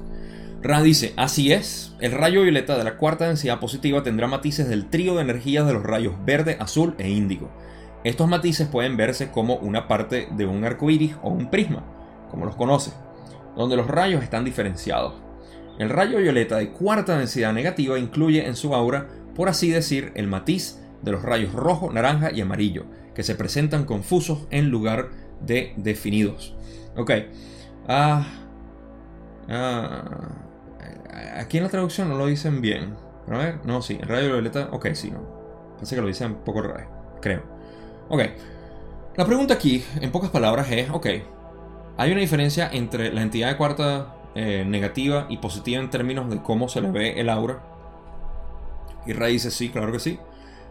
Ra 0.62 0.82
dice, 0.82 1.12
así 1.16 1.52
es, 1.52 1.94
el 2.00 2.12
rayo 2.12 2.42
violeta 2.42 2.76
de 2.76 2.84
la 2.84 2.96
cuarta 2.96 3.26
densidad 3.26 3.60
positiva 3.60 4.02
tendrá 4.02 4.26
matices 4.26 4.68
del 4.68 4.90
trío 4.90 5.14
de 5.14 5.22
energías 5.22 5.66
de 5.66 5.72
los 5.72 5.82
rayos 5.82 6.14
verde, 6.24 6.56
azul 6.60 6.94
e 6.98 7.08
índigo. 7.08 7.50
Estos 8.04 8.28
matices 8.28 8.66
pueden 8.66 8.96
verse 8.96 9.30
como 9.30 9.56
una 9.56 9.86
parte 9.86 10.28
de 10.32 10.44
un 10.44 10.64
arco 10.64 10.90
iris 10.90 11.14
o 11.22 11.30
un 11.30 11.50
prisma, 11.50 11.84
como 12.30 12.46
los 12.46 12.56
conoce, 12.56 12.92
donde 13.56 13.76
los 13.76 13.86
rayos 13.86 14.22
están 14.22 14.44
diferenciados. 14.44 15.14
El 15.78 15.88
rayo 15.88 16.18
violeta 16.18 16.58
de 16.58 16.70
cuarta 16.70 17.18
densidad 17.18 17.52
negativa 17.52 17.98
incluye 17.98 18.46
en 18.46 18.56
su 18.56 18.74
aura, 18.74 19.08
por 19.34 19.48
así 19.48 19.70
decir, 19.70 20.12
el 20.14 20.26
matiz 20.26 20.78
de 21.02 21.12
los 21.12 21.22
rayos 21.22 21.52
rojo, 21.52 21.90
naranja 21.92 22.30
y 22.32 22.40
amarillo, 22.40 22.84
que 23.14 23.22
se 23.22 23.34
presentan 23.34 23.84
confusos 23.84 24.46
en 24.50 24.70
lugar 24.70 25.10
de 25.40 25.72
definidos. 25.76 26.54
Ok. 26.96 27.10
Ah, 27.88 28.26
ah, 29.48 30.28
aquí 31.36 31.58
en 31.58 31.64
la 31.64 31.70
traducción 31.70 32.08
no 32.08 32.16
lo 32.16 32.26
dicen 32.26 32.60
bien. 32.60 32.94
a 33.28 33.38
ver, 33.38 33.58
no, 33.64 33.82
sí, 33.82 33.98
en 34.00 34.08
radio 34.08 34.32
violeta, 34.32 34.68
ok, 34.72 34.88
sí, 34.94 35.10
no. 35.10 35.20
Parece 35.74 35.96
que 35.96 36.02
lo 36.02 36.08
dicen 36.08 36.32
un 36.32 36.44
poco 36.44 36.62
raro, 36.62 36.88
creo. 37.20 37.42
Ok. 38.08 38.22
La 39.16 39.26
pregunta 39.26 39.54
aquí, 39.54 39.84
en 40.00 40.10
pocas 40.10 40.30
palabras, 40.30 40.70
es, 40.70 40.88
ok, 40.90 41.06
¿hay 41.98 42.12
una 42.12 42.20
diferencia 42.20 42.70
entre 42.72 43.12
la 43.12 43.22
entidad 43.22 43.48
de 43.48 43.56
cuarta 43.56 44.21
eh, 44.34 44.64
negativa 44.66 45.26
y 45.28 45.38
positiva 45.38 45.82
en 45.82 45.90
términos 45.90 46.30
de 46.30 46.42
cómo 46.42 46.68
se 46.68 46.80
le 46.80 46.90
ve 46.90 47.20
el 47.20 47.28
aura? 47.28 47.62
Y 49.06 49.12
Ray 49.12 49.34
dice, 49.34 49.50
sí, 49.50 49.68
claro 49.68 49.92
que 49.92 49.98
sí. 49.98 50.18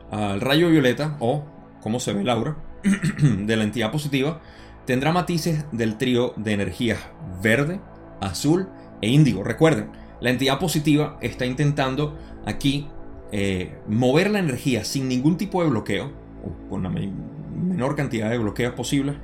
Al 0.10 0.42
rayo 0.42 0.70
violeta, 0.70 1.18
o 1.20 1.44
cómo 1.82 2.00
se 2.00 2.14
ve 2.14 2.22
el 2.22 2.30
aura, 2.30 2.58
de 3.22 3.56
la 3.56 3.64
entidad 3.64 3.92
positiva, 3.92 4.42
tendrá 4.86 5.12
matices 5.12 5.66
del 5.72 5.98
trío 5.98 6.34
de 6.38 6.54
energías 6.54 7.00
verde, 7.42 7.80
azul 8.20 8.70
e 9.02 9.10
índigo. 9.10 9.44
Recuerden, 9.44 9.90
la 10.20 10.30
entidad 10.30 10.60
positiva 10.60 11.18
está 11.22 11.46
intentando 11.46 12.18
aquí 12.46 12.88
eh, 13.32 13.78
mover 13.88 14.30
la 14.30 14.40
energía 14.40 14.84
sin 14.84 15.08
ningún 15.08 15.38
tipo 15.38 15.64
de 15.64 15.70
bloqueo, 15.70 16.12
o 16.44 16.70
con 16.70 16.84
la 16.84 16.90
menor 16.90 17.96
cantidad 17.96 18.30
de 18.30 18.38
bloqueos 18.38 18.74
posibles, 18.74 19.16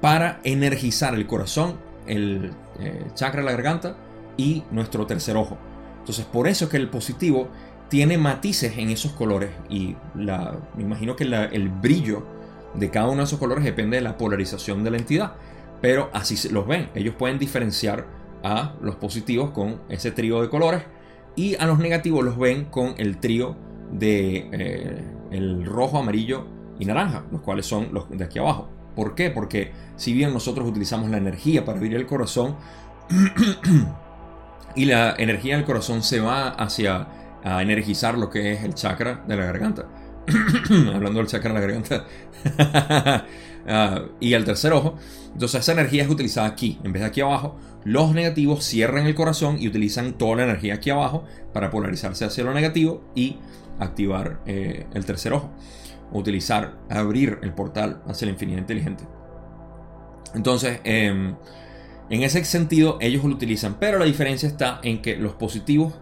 para 0.00 0.40
energizar 0.44 1.14
el 1.14 1.26
corazón, 1.26 1.76
el 2.06 2.52
eh, 2.78 3.06
chakra 3.14 3.40
de 3.40 3.46
la 3.46 3.52
garganta 3.52 3.96
y 4.36 4.62
nuestro 4.70 5.06
tercer 5.06 5.36
ojo. 5.36 5.58
Entonces, 6.00 6.24
por 6.24 6.48
eso 6.48 6.66
es 6.66 6.70
que 6.70 6.76
el 6.76 6.88
positivo 6.88 7.48
tiene 7.88 8.18
matices 8.18 8.78
en 8.78 8.90
esos 8.90 9.12
colores 9.12 9.50
y 9.68 9.96
la, 10.14 10.58
me 10.76 10.82
imagino 10.82 11.16
que 11.16 11.24
el 11.24 11.68
brillo 11.68 12.24
de 12.74 12.90
cada 12.90 13.08
uno 13.08 13.18
de 13.18 13.24
esos 13.24 13.38
colores 13.38 13.64
depende 13.64 13.96
de 13.96 14.02
la 14.02 14.16
polarización 14.16 14.84
de 14.84 14.90
la 14.90 14.98
entidad. 14.98 15.32
Pero 15.80 16.10
así 16.12 16.48
los 16.48 16.66
ven. 16.66 16.88
Ellos 16.94 17.14
pueden 17.14 17.38
diferenciar 17.38 18.06
a 18.42 18.74
los 18.80 18.96
positivos 18.96 19.50
con 19.50 19.80
ese 19.88 20.10
trío 20.10 20.40
de 20.42 20.48
colores 20.48 20.82
y 21.36 21.54
a 21.56 21.66
los 21.66 21.78
negativos 21.78 22.24
los 22.24 22.38
ven 22.38 22.66
con 22.66 22.94
el 22.98 23.18
trío 23.18 23.56
de 23.92 24.48
eh, 24.52 25.04
el 25.30 25.64
rojo, 25.64 25.98
amarillo 25.98 26.46
y 26.78 26.84
naranja, 26.84 27.24
los 27.30 27.40
cuales 27.42 27.66
son 27.66 27.88
los 27.92 28.10
de 28.10 28.24
aquí 28.24 28.38
abajo. 28.38 28.68
¿Por 28.98 29.14
qué? 29.14 29.30
Porque 29.30 29.70
si 29.94 30.12
bien 30.12 30.32
nosotros 30.32 30.68
utilizamos 30.68 31.08
la 31.08 31.18
energía 31.18 31.64
para 31.64 31.78
abrir 31.78 31.94
el 31.94 32.04
corazón 32.04 32.56
y 34.74 34.86
la 34.86 35.14
energía 35.16 35.54
del 35.54 35.64
corazón 35.64 36.02
se 36.02 36.18
va 36.18 36.48
hacia 36.48 37.06
energizar 37.44 38.18
lo 38.18 38.28
que 38.28 38.54
es 38.54 38.64
el 38.64 38.74
chakra 38.74 39.22
de 39.28 39.36
la 39.36 39.44
garganta. 39.44 39.86
hablando 40.92 41.20
del 41.20 41.28
chakra 41.28 41.50
en 41.50 41.54
la 41.54 41.60
garganta, 41.60 42.06
ah, 43.68 44.02
y 44.18 44.32
el 44.32 44.44
tercer 44.44 44.72
ojo. 44.72 44.96
Entonces 45.32 45.60
esa 45.60 45.70
energía 45.74 46.02
es 46.02 46.10
utilizada 46.10 46.48
aquí, 46.48 46.80
en 46.82 46.92
vez 46.92 47.02
de 47.02 47.06
aquí 47.06 47.20
abajo. 47.20 47.56
Los 47.84 48.12
negativos 48.12 48.64
cierran 48.64 49.06
el 49.06 49.14
corazón 49.14 49.58
y 49.60 49.68
utilizan 49.68 50.14
toda 50.14 50.38
la 50.38 50.42
energía 50.42 50.74
aquí 50.74 50.90
abajo 50.90 51.22
para 51.52 51.70
polarizarse 51.70 52.24
hacia 52.24 52.42
lo 52.42 52.52
negativo 52.52 53.04
y 53.14 53.36
activar 53.78 54.40
eh, 54.44 54.88
el 54.92 55.04
tercer 55.04 55.34
ojo. 55.34 55.52
Utilizar, 56.12 56.78
abrir 56.88 57.38
el 57.42 57.52
portal 57.52 58.02
hacia 58.06 58.26
la 58.26 58.32
infinidad 58.32 58.58
inteligente. 58.58 59.04
Entonces, 60.34 60.80
em, 60.84 61.34
en 62.10 62.22
ese 62.22 62.44
sentido, 62.44 62.98
ellos 63.00 63.24
lo 63.24 63.34
utilizan, 63.34 63.78
pero 63.78 63.98
la 63.98 64.04
diferencia 64.04 64.48
está 64.48 64.80
en 64.82 65.02
que 65.02 65.16
los 65.16 65.34
positivos 65.34 65.94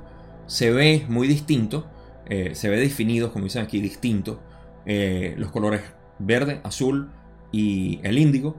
se 0.47 0.71
ve 0.71 1.05
muy 1.09 1.27
distinto 1.27 1.87
eh, 2.29 2.55
se 2.55 2.69
ve 2.69 2.79
definido, 2.79 3.33
como 3.33 3.45
dicen 3.45 3.63
aquí, 3.63 3.81
distinto 3.81 4.43
eh, 4.85 5.35
los 5.39 5.53
colores 5.53 5.83
verde, 6.19 6.61
azul 6.65 7.11
y 7.53 8.01
el 8.03 8.19
índigo. 8.19 8.57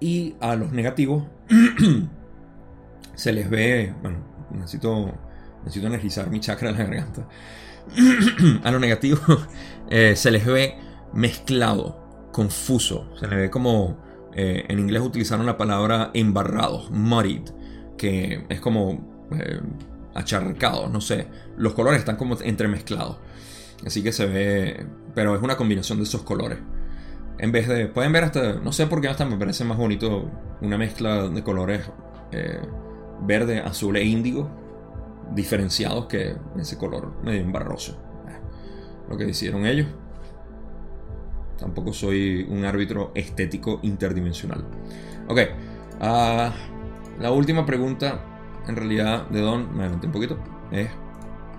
Y 0.00 0.36
a 0.40 0.54
los 0.54 0.72
negativos 0.72 1.24
se 3.14 3.32
les 3.32 3.48
ve, 3.50 3.94
bueno, 4.02 4.18
necesito, 4.50 5.14
necesito 5.60 5.86
energizar 5.86 6.30
mi 6.30 6.38
chakra 6.40 6.70
de 6.70 6.78
la 6.78 6.84
garganta. 6.84 7.26
a 8.62 8.70
los 8.70 8.80
negativos 8.80 9.48
eh, 9.90 10.14
se 10.16 10.30
les 10.30 10.44
ve 10.44 10.76
mezclado, 11.12 12.28
confuso, 12.32 13.10
se 13.18 13.26
les 13.26 13.38
ve 13.38 13.50
como 13.50 13.98
eh, 14.34 14.64
en 14.68 14.78
inglés 14.78 15.02
utilizaron 15.02 15.46
la 15.46 15.56
palabra 15.56 16.10
embarrados, 16.14 16.90
muddied, 16.90 17.50
que 17.96 18.44
es 18.48 18.60
como 18.60 19.28
eh, 19.32 19.60
no 20.90 21.00
sé. 21.00 21.28
Los 21.56 21.74
colores 21.74 22.00
están 22.00 22.16
como 22.16 22.36
entremezclados. 22.40 23.18
Así 23.86 24.02
que 24.02 24.12
se 24.12 24.26
ve, 24.26 24.86
pero 25.14 25.36
es 25.36 25.42
una 25.42 25.56
combinación 25.56 25.98
de 25.98 26.04
esos 26.04 26.22
colores. 26.22 26.58
En 27.38 27.52
vez 27.52 27.68
de, 27.68 27.86
pueden 27.86 28.12
ver 28.12 28.24
hasta, 28.24 28.54
no 28.54 28.72
sé 28.72 28.86
por 28.86 29.00
qué 29.00 29.08
hasta 29.08 29.24
me 29.24 29.36
parece 29.36 29.64
más 29.64 29.78
bonito 29.78 30.30
una 30.60 30.76
mezcla 30.76 31.28
de 31.28 31.42
colores 31.44 31.88
eh, 32.32 32.60
verde, 33.22 33.60
azul 33.60 33.96
e 33.96 34.04
índigo, 34.04 34.50
diferenciados 35.34 36.06
que 36.06 36.36
ese 36.58 36.76
color 36.76 37.22
medio 37.22 37.40
embarroso. 37.40 38.07
Lo 39.08 39.16
que 39.16 39.28
hicieron 39.28 39.66
ellos. 39.66 39.86
Tampoco 41.58 41.92
soy 41.92 42.46
un 42.48 42.64
árbitro 42.64 43.10
estético 43.14 43.80
interdimensional. 43.82 44.64
Ok. 45.28 45.40
Ah, 46.00 46.52
la 47.18 47.32
última 47.32 47.66
pregunta, 47.66 48.20
en 48.68 48.76
realidad, 48.76 49.26
de 49.28 49.40
Don, 49.40 49.76
me 49.76 49.82
adelanté 49.82 50.06
un 50.06 50.12
poquito, 50.12 50.38
es 50.70 50.88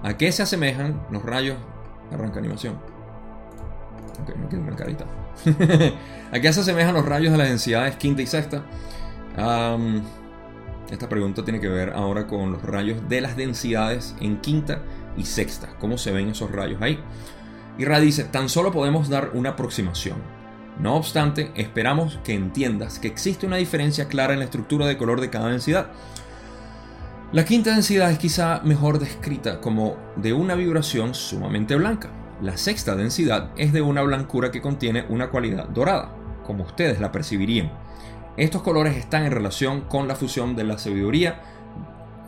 ¿a 0.03 0.17
qué 0.17 0.31
se 0.31 0.43
asemejan 0.43 1.05
los 1.11 1.23
rayos? 1.23 1.57
Arranca 2.11 2.39
animación. 2.39 2.75
Ok, 4.21 4.35
no 4.37 4.47
quiero 4.47 4.63
arrancar 4.63 4.87
ahorita. 4.87 5.05
¿A 6.31 6.39
qué 6.39 6.53
se 6.53 6.61
asemejan 6.61 6.93
los 6.93 7.05
rayos 7.05 7.31
de 7.31 7.37
las 7.37 7.49
densidades 7.49 7.95
quinta 7.97 8.21
y 8.21 8.25
sexta? 8.25 8.63
esta 10.91 11.07
pregunta 11.07 11.45
tiene 11.45 11.61
que 11.61 11.69
ver 11.69 11.91
ahora 11.91 12.27
con 12.27 12.51
los 12.51 12.61
rayos 12.61 13.07
de 13.07 13.21
las 13.21 13.37
densidades 13.37 14.15
en 14.19 14.41
quinta 14.41 14.81
y 15.15 15.23
sexta. 15.23 15.69
¿Cómo 15.79 15.97
se 15.97 16.11
ven 16.11 16.29
esos 16.29 16.51
rayos 16.51 16.81
ahí? 16.81 16.99
Y 17.79 17.85
Ra 17.85 18.01
dice, 18.01 18.25
tan 18.25 18.49
solo 18.49 18.73
podemos 18.73 19.07
dar 19.07 19.31
una 19.33 19.51
aproximación. 19.51 20.17
No 20.81 20.95
obstante, 20.95 21.51
esperamos 21.55 22.19
que 22.25 22.33
entiendas 22.33 22.99
que 22.99 23.07
existe 23.07 23.47
una 23.47 23.55
diferencia 23.55 24.09
clara 24.09 24.33
en 24.33 24.39
la 24.39 24.45
estructura 24.45 24.85
de 24.85 24.97
color 24.97 25.21
de 25.21 25.29
cada 25.29 25.47
densidad. 25.47 25.87
La 27.31 27.45
quinta 27.45 27.71
densidad 27.71 28.11
es 28.11 28.17
quizá 28.17 28.59
mejor 28.65 28.99
descrita 28.99 29.61
como 29.61 29.95
de 30.17 30.33
una 30.33 30.55
vibración 30.55 31.15
sumamente 31.15 31.75
blanca. 31.77 32.09
La 32.41 32.57
sexta 32.57 32.97
densidad 32.97 33.51
es 33.55 33.71
de 33.71 33.81
una 33.81 34.01
blancura 34.01 34.51
que 34.51 34.61
contiene 34.61 35.05
una 35.07 35.29
cualidad 35.29 35.69
dorada, 35.69 36.13
como 36.45 36.65
ustedes 36.65 36.99
la 36.99 37.13
percibirían. 37.13 37.71
Estos 38.35 38.61
colores 38.61 38.97
están 38.97 39.23
en 39.23 39.31
relación 39.31 39.81
con 39.81 40.09
la 40.09 40.15
fusión 40.15 40.55
de 40.57 40.65
la 40.65 40.77
sabiduría 40.77 41.43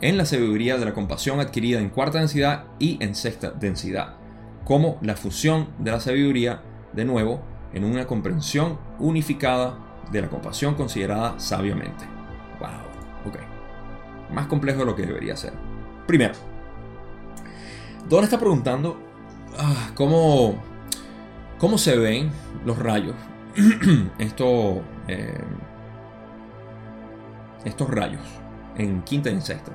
en 0.00 0.16
la 0.16 0.24
sabiduría 0.24 0.78
de 0.78 0.84
la 0.84 0.94
compasión 0.94 1.38
adquirida 1.40 1.78
en 1.78 1.90
cuarta 1.90 2.18
densidad 2.18 2.64
y 2.80 2.96
en 3.00 3.14
sexta 3.14 3.50
densidad 3.50 4.21
como 4.64 4.98
la 5.02 5.16
fusión 5.16 5.68
de 5.78 5.90
la 5.90 6.00
sabiduría, 6.00 6.62
de 6.92 7.04
nuevo, 7.04 7.40
en 7.72 7.84
una 7.84 8.06
comprensión 8.06 8.78
unificada 8.98 9.78
de 10.10 10.22
la 10.22 10.28
compasión 10.28 10.74
considerada 10.74 11.38
sabiamente. 11.38 12.04
Wow, 12.60 13.30
ok. 13.30 13.38
Más 14.32 14.46
complejo 14.46 14.80
de 14.80 14.86
lo 14.86 14.96
que 14.96 15.06
debería 15.06 15.36
ser. 15.36 15.52
Primero, 16.06 16.34
Don 18.08 18.24
está 18.24 18.38
preguntando 18.38 18.98
ah, 19.58 19.90
cómo, 19.94 20.54
cómo 21.58 21.78
se 21.78 21.96
ven 21.96 22.30
los 22.64 22.78
rayos. 22.78 23.14
Esto, 24.18 24.82
eh, 25.08 25.40
estos 27.64 27.88
rayos 27.90 28.22
en 28.76 29.02
quinta 29.02 29.30
y 29.30 29.34
en 29.34 29.42
sexta. 29.42 29.72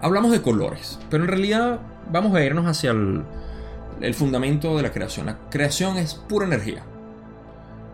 Hablamos 0.00 0.30
de 0.30 0.40
colores, 0.40 0.98
pero 1.10 1.24
en 1.24 1.28
realidad 1.28 1.80
vamos 2.10 2.34
a 2.34 2.44
irnos 2.44 2.66
hacia 2.66 2.90
el, 2.90 4.14
fundamento 4.14 4.76
de 4.76 4.82
la 4.82 4.92
creación. 4.92 5.26
La 5.26 5.38
creación 5.50 5.96
es 5.96 6.14
pura 6.14 6.46
energía. 6.46 6.82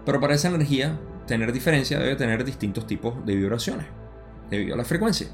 Pero 0.05 0.21
para 0.21 0.35
esa 0.35 0.49
energía 0.49 0.99
tener 1.27 1.53
diferencia 1.53 1.99
debe 1.99 2.17
tener 2.17 2.45
distintos 2.45 2.87
tipos 2.87 3.25
de 3.25 3.35
vibraciones 3.35 3.87
debido 4.51 4.75
a 4.75 4.79
la 4.79 4.85
frecuencia. 4.85 5.29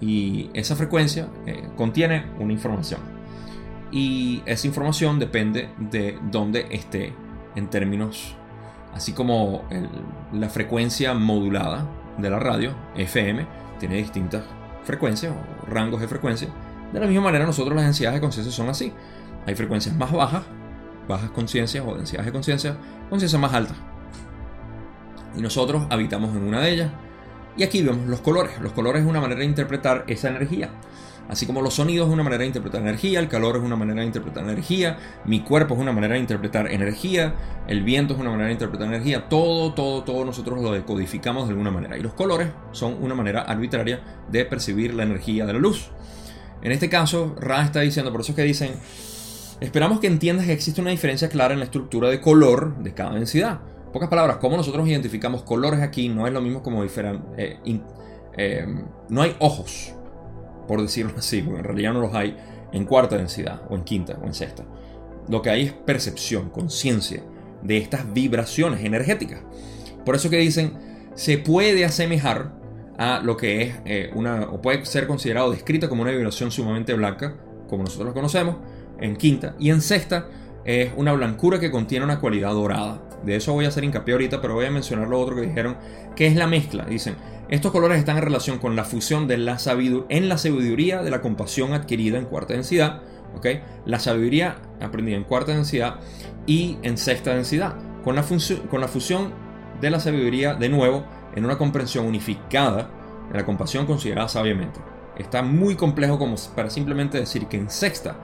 Y 0.00 0.50
esa 0.54 0.76
frecuencia 0.76 1.28
eh, 1.46 1.68
contiene 1.76 2.26
una 2.38 2.52
información. 2.52 3.00
Y 3.90 4.42
esa 4.46 4.66
información 4.66 5.18
depende 5.18 5.70
de 5.78 6.18
dónde 6.30 6.66
esté 6.70 7.14
en 7.54 7.70
términos, 7.70 8.34
así 8.92 9.12
como 9.12 9.64
la 10.32 10.48
frecuencia 10.50 11.14
modulada 11.14 11.86
de 12.18 12.28
la 12.28 12.38
radio, 12.38 12.74
FM, 12.96 13.46
tiene 13.80 13.96
distintas 13.96 14.44
frecuencias 14.84 15.32
o 15.32 15.70
rangos 15.70 16.00
de 16.00 16.08
frecuencia 16.08 16.48
de 16.92 17.00
la 17.00 17.06
misma 17.06 17.24
manera, 17.24 17.44
nosotros 17.44 17.74
las 17.74 17.84
densidades 17.84 18.16
de 18.16 18.20
conciencia 18.20 18.52
son 18.52 18.68
así. 18.68 18.92
Hay 19.46 19.54
frecuencias 19.54 19.94
más 19.94 20.12
bajas, 20.12 20.42
bajas 21.06 21.30
conciencias 21.30 21.84
o 21.86 21.94
densidades 21.94 22.26
de 22.26 22.32
conciencia, 22.32 22.76
conciencias 23.10 23.40
más 23.40 23.52
altas. 23.52 23.76
Y 25.36 25.40
nosotros 25.40 25.86
habitamos 25.90 26.34
en 26.34 26.42
una 26.42 26.60
de 26.60 26.70
ellas. 26.72 26.90
Y 27.56 27.62
aquí 27.62 27.82
vemos 27.82 28.06
los 28.06 28.20
colores. 28.20 28.58
Los 28.60 28.72
colores 28.72 29.02
es 29.02 29.08
una 29.08 29.20
manera 29.20 29.40
de 29.40 29.46
interpretar 29.46 30.04
esa 30.06 30.28
energía. 30.28 30.70
Así 31.28 31.44
como 31.44 31.60
los 31.60 31.74
sonidos 31.74 32.08
es 32.08 32.14
una 32.14 32.22
manera 32.22 32.40
de 32.40 32.46
interpretar 32.46 32.80
energía, 32.80 33.20
el 33.20 33.28
calor 33.28 33.56
es 33.56 33.62
una 33.62 33.76
manera 33.76 34.00
de 34.00 34.06
interpretar 34.06 34.44
energía, 34.44 34.96
mi 35.26 35.40
cuerpo 35.40 35.74
es 35.74 35.80
una 35.80 35.92
manera 35.92 36.14
de 36.14 36.20
interpretar 36.20 36.72
energía, 36.72 37.34
el 37.66 37.82
viento 37.82 38.14
es 38.14 38.20
una 38.20 38.30
manera 38.30 38.46
de 38.46 38.54
interpretar 38.54 38.88
energía, 38.88 39.28
todo, 39.28 39.74
todo, 39.74 40.04
todo 40.04 40.24
nosotros 40.24 40.62
lo 40.62 40.72
decodificamos 40.72 41.44
de 41.44 41.50
alguna 41.50 41.70
manera. 41.70 41.98
Y 41.98 42.00
los 42.00 42.14
colores 42.14 42.48
son 42.72 42.96
una 43.02 43.14
manera 43.14 43.42
arbitraria 43.42 44.00
de 44.30 44.46
percibir 44.46 44.94
la 44.94 45.02
energía 45.02 45.44
de 45.44 45.52
la 45.52 45.58
luz. 45.58 45.90
En 46.68 46.72
este 46.72 46.90
caso, 46.90 47.34
Ra 47.40 47.64
está 47.64 47.80
diciendo, 47.80 48.12
por 48.12 48.20
eso 48.20 48.32
es 48.32 48.36
que 48.36 48.42
dicen, 48.42 48.72
esperamos 49.58 50.00
que 50.00 50.06
entiendas 50.06 50.44
que 50.44 50.52
existe 50.52 50.82
una 50.82 50.90
diferencia 50.90 51.30
clara 51.30 51.54
en 51.54 51.60
la 51.60 51.64
estructura 51.64 52.10
de 52.10 52.20
color 52.20 52.76
de 52.82 52.92
cada 52.92 53.14
densidad. 53.14 53.60
En 53.86 53.92
pocas 53.92 54.10
palabras, 54.10 54.36
cómo 54.36 54.58
nosotros 54.58 54.86
identificamos 54.86 55.44
colores 55.44 55.80
aquí 55.80 56.10
no 56.10 56.26
es 56.26 56.32
lo 56.34 56.42
mismo 56.42 56.62
como 56.62 56.82
diferente. 56.82 57.24
Eh, 57.38 57.80
eh, 58.36 58.66
no 59.08 59.22
hay 59.22 59.34
ojos, 59.38 59.94
por 60.66 60.82
decirlo 60.82 61.14
así, 61.16 61.40
porque 61.40 61.60
en 61.60 61.64
realidad 61.64 61.94
no 61.94 62.00
los 62.00 62.12
hay 62.12 62.36
en 62.70 62.84
cuarta 62.84 63.16
densidad, 63.16 63.62
o 63.70 63.74
en 63.74 63.84
quinta, 63.84 64.18
o 64.22 64.26
en 64.26 64.34
sexta. 64.34 64.66
Lo 65.26 65.40
que 65.40 65.48
hay 65.48 65.62
es 65.62 65.72
percepción, 65.72 66.50
conciencia 66.50 67.22
de 67.62 67.78
estas 67.78 68.12
vibraciones 68.12 68.84
energéticas. 68.84 69.40
Por 70.04 70.16
eso 70.16 70.28
que 70.28 70.36
dicen, 70.36 70.74
se 71.14 71.38
puede 71.38 71.86
asemejar 71.86 72.57
a 72.98 73.20
lo 73.20 73.36
que 73.36 73.62
es 73.62 73.74
eh, 73.84 74.10
una, 74.14 74.42
o 74.42 74.60
puede 74.60 74.84
ser 74.84 75.06
considerado 75.06 75.50
descrita 75.52 75.88
como 75.88 76.02
una 76.02 76.10
vibración 76.10 76.50
sumamente 76.50 76.92
blanca, 76.94 77.36
como 77.68 77.84
nosotros 77.84 78.08
lo 78.08 78.14
conocemos, 78.14 78.56
en 79.00 79.16
quinta. 79.16 79.54
Y 79.58 79.70
en 79.70 79.80
sexta 79.80 80.26
es 80.64 80.90
una 80.96 81.12
blancura 81.12 81.60
que 81.60 81.70
contiene 81.70 82.04
una 82.04 82.20
cualidad 82.20 82.52
dorada. 82.52 83.00
De 83.24 83.36
eso 83.36 83.52
voy 83.52 83.64
a 83.64 83.68
hacer 83.68 83.84
hincapié 83.84 84.14
ahorita, 84.14 84.40
pero 84.40 84.54
voy 84.54 84.66
a 84.66 84.70
mencionar 84.70 85.08
lo 85.08 85.18
otro 85.20 85.36
que 85.36 85.42
dijeron, 85.42 85.76
que 86.16 86.26
es 86.26 86.36
la 86.36 86.46
mezcla. 86.46 86.84
Dicen, 86.84 87.14
estos 87.48 87.72
colores 87.72 87.98
están 87.98 88.16
en 88.16 88.24
relación 88.24 88.58
con 88.58 88.76
la 88.76 88.84
fusión 88.84 89.28
de 89.28 89.38
la 89.38 89.58
sabiduría, 89.58 90.06
en 90.10 90.28
la 90.28 90.36
sabiduría 90.36 91.02
de 91.02 91.10
la 91.10 91.20
compasión 91.20 91.72
adquirida 91.72 92.18
en 92.18 92.26
cuarta 92.26 92.54
densidad, 92.54 93.02
¿ok? 93.36 93.46
La 93.86 94.00
sabiduría 94.00 94.56
aprendida 94.80 95.16
en 95.16 95.24
cuarta 95.24 95.52
densidad 95.52 96.00
y 96.46 96.78
en 96.82 96.98
sexta 96.98 97.34
densidad. 97.34 97.76
Con 98.02 98.16
la, 98.16 98.24
con 98.70 98.80
la 98.80 98.88
fusión 98.88 99.32
de 99.80 99.90
la 99.90 100.00
sabiduría, 100.00 100.54
de 100.54 100.68
nuevo, 100.68 101.04
en 101.38 101.44
una 101.44 101.56
comprensión 101.56 102.06
unificada 102.06 102.90
de 103.30 103.38
la 103.38 103.46
compasión 103.46 103.86
considerada 103.86 104.28
sabiamente. 104.28 104.80
Está 105.16 105.42
muy 105.42 105.74
complejo 105.74 106.18
como 106.18 106.36
para 106.54 106.70
simplemente 106.70 107.18
decir 107.18 107.46
que 107.46 107.56
en 107.56 107.70
sexta 107.70 108.16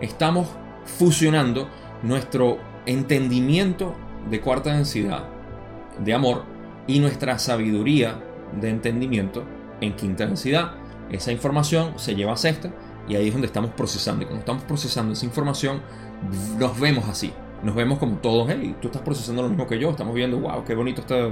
estamos 0.00 0.48
fusionando 0.84 1.68
nuestro 2.02 2.58
entendimiento 2.86 3.94
de 4.28 4.40
cuarta 4.40 4.72
densidad 4.72 5.24
de 5.98 6.14
amor 6.14 6.44
y 6.86 6.98
nuestra 6.98 7.38
sabiduría 7.38 8.22
de 8.60 8.70
entendimiento 8.70 9.44
en 9.80 9.94
quinta 9.94 10.26
densidad. 10.26 10.72
Esa 11.10 11.32
información 11.32 11.98
se 11.98 12.14
lleva 12.14 12.32
a 12.32 12.36
sexta 12.36 12.72
y 13.08 13.16
ahí 13.16 13.28
es 13.28 13.32
donde 13.32 13.46
estamos 13.46 13.70
procesando. 13.72 14.22
Y 14.22 14.26
cuando 14.26 14.40
estamos 14.40 14.64
procesando 14.64 15.12
esa 15.12 15.26
información, 15.26 15.82
nos 16.58 16.78
vemos 16.78 17.08
así. 17.08 17.32
Nos 17.62 17.74
vemos 17.74 17.98
como 17.98 18.16
todos, 18.16 18.48
hey, 18.50 18.74
tú 18.80 18.88
estás 18.88 19.02
procesando 19.02 19.42
lo 19.42 19.48
mismo 19.48 19.66
que 19.66 19.78
yo. 19.78 19.90
Estamos 19.90 20.14
viendo, 20.14 20.38
wow, 20.38 20.64
qué 20.64 20.74
bonito 20.74 21.00
está 21.00 21.28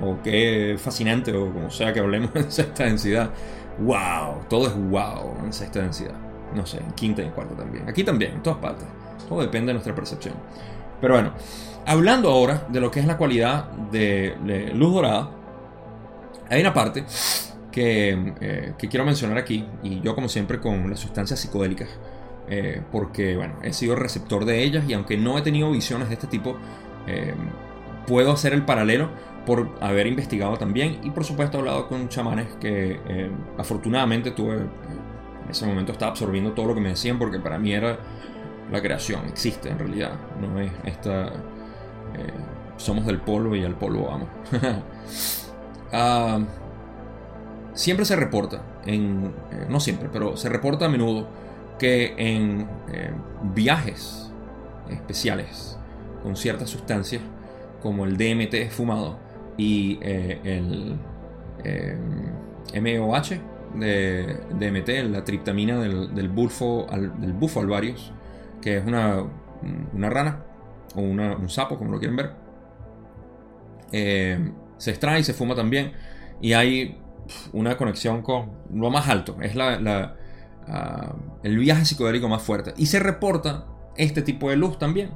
o 0.00 0.20
qué 0.22 0.76
fascinante, 0.78 1.32
o 1.34 1.52
como 1.52 1.70
sea 1.70 1.92
que 1.92 2.00
hablemos 2.00 2.30
en 2.34 2.50
sexta 2.50 2.84
densidad. 2.84 3.30
¡Wow! 3.78 4.46
Todo 4.48 4.68
es 4.68 4.74
wow 4.74 5.34
en 5.44 5.52
sexta 5.52 5.80
densidad. 5.80 6.14
No 6.54 6.64
sé, 6.64 6.78
en 6.78 6.92
quinta 6.92 7.22
y 7.22 7.26
en 7.26 7.32
cuarta 7.32 7.56
también. 7.56 7.88
Aquí 7.88 8.04
también, 8.04 8.32
en 8.32 8.42
todas 8.42 8.58
partes. 8.58 8.86
Todo 9.28 9.40
depende 9.40 9.68
de 9.68 9.74
nuestra 9.74 9.94
percepción. 9.94 10.34
Pero 11.00 11.14
bueno, 11.14 11.32
hablando 11.86 12.30
ahora 12.30 12.66
de 12.68 12.80
lo 12.80 12.90
que 12.90 13.00
es 13.00 13.06
la 13.06 13.16
cualidad 13.16 13.70
de, 13.90 14.72
luz 14.74 14.94
dorada, 14.94 15.30
hay 16.48 16.60
una 16.60 16.72
parte 16.72 17.04
que, 17.72 18.34
eh, 18.40 18.74
que, 18.78 18.88
quiero 18.88 19.04
mencionar 19.04 19.38
aquí, 19.38 19.66
y 19.82 20.00
yo 20.00 20.14
como 20.14 20.28
siempre 20.28 20.60
con 20.60 20.88
las 20.88 21.00
sustancias 21.00 21.40
psicodélicas, 21.40 21.88
eh, 22.48 22.82
porque 22.92 23.36
bueno, 23.36 23.54
he 23.62 23.72
sido 23.72 23.96
receptor 23.96 24.44
de 24.44 24.62
ellas 24.62 24.84
y 24.86 24.92
aunque 24.92 25.16
no 25.16 25.38
he 25.38 25.42
tenido 25.42 25.70
visiones 25.70 26.08
de 26.08 26.14
este 26.14 26.26
tipo, 26.26 26.56
eh, 27.06 27.34
puedo 28.06 28.32
hacer 28.32 28.52
el 28.52 28.64
paralelo 28.64 29.08
por 29.46 29.70
haber 29.80 30.06
investigado 30.06 30.56
también 30.56 31.00
y 31.02 31.10
por 31.10 31.24
supuesto 31.24 31.56
he 31.56 31.60
hablado 31.60 31.88
con 31.88 32.08
chamanes 32.08 32.48
que 32.60 33.00
eh, 33.08 33.30
afortunadamente 33.58 34.30
tuve, 34.30 34.56
en 34.56 35.50
ese 35.50 35.66
momento 35.66 35.92
estaba 35.92 36.12
absorbiendo 36.12 36.52
todo 36.52 36.66
lo 36.66 36.74
que 36.74 36.80
me 36.80 36.90
decían 36.90 37.18
porque 37.18 37.38
para 37.38 37.58
mí 37.58 37.72
era 37.72 37.98
la 38.70 38.80
creación, 38.80 39.26
existe 39.28 39.68
en 39.68 39.78
realidad, 39.78 40.12
no 40.40 40.58
es 40.58 40.72
esta... 40.84 41.32
somos 42.76 43.06
del 43.06 43.20
polvo 43.20 43.54
y 43.54 43.64
al 43.64 43.76
polvo 43.76 44.06
vamos. 44.06 44.28
Ah, 45.96 46.40
siempre 47.72 48.04
se 48.04 48.16
reporta, 48.16 48.62
en, 48.84 49.32
no 49.68 49.78
siempre, 49.78 50.08
pero 50.12 50.36
se 50.36 50.48
reporta 50.48 50.86
a 50.86 50.88
menudo 50.88 51.28
que 51.78 52.14
en 52.16 52.68
eh, 52.88 53.12
viajes 53.54 54.32
especiales 54.90 55.78
con 56.22 56.36
ciertas 56.36 56.70
sustancias 56.70 57.22
como 57.82 58.04
el 58.04 58.16
DMT 58.16 58.70
fumado 58.70 59.18
y 59.56 59.98
eh, 60.02 60.40
el 60.44 60.98
MOH 62.82 63.32
eh, 63.80 64.40
de 64.50 64.70
DMT, 64.70 65.10
la 65.10 65.24
triptamina 65.24 65.78
del, 65.80 66.28
bufo, 66.28 66.86
del 67.18 67.32
bufo 67.32 67.60
alvarius, 67.60 68.12
que 68.60 68.78
es 68.78 68.86
una, 68.86 69.24
una 69.92 70.10
rana 70.10 70.44
o 70.94 71.00
un 71.00 71.48
sapo, 71.48 71.76
como 71.78 71.92
lo 71.92 71.98
quieren 71.98 72.16
ver, 72.16 72.32
se 74.78 74.90
extrae 74.90 75.20
y 75.20 75.24
se 75.24 75.34
fuma 75.34 75.54
también. 75.54 75.92
Y 76.40 76.52
hay 76.52 76.98
una 77.52 77.76
conexión 77.76 78.22
con 78.22 78.50
lo 78.72 78.90
más 78.90 79.08
alto, 79.08 79.36
es 79.40 79.54
la 79.54 80.16
Ah, 80.66 81.14
el 81.42 81.58
viaje 81.58 81.84
psicodélico 81.84 82.28
más 82.28 82.42
fuerte. 82.42 82.74
Y 82.76 82.86
se 82.86 82.98
reporta 82.98 83.66
este 83.96 84.22
tipo 84.22 84.50
de 84.50 84.56
luz 84.56 84.78
también. 84.78 85.10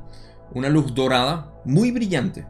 Una 0.55 0.69
luz 0.69 0.95
dorada 0.95 1.53
muy 1.65 1.91
brillante. 1.91 2.47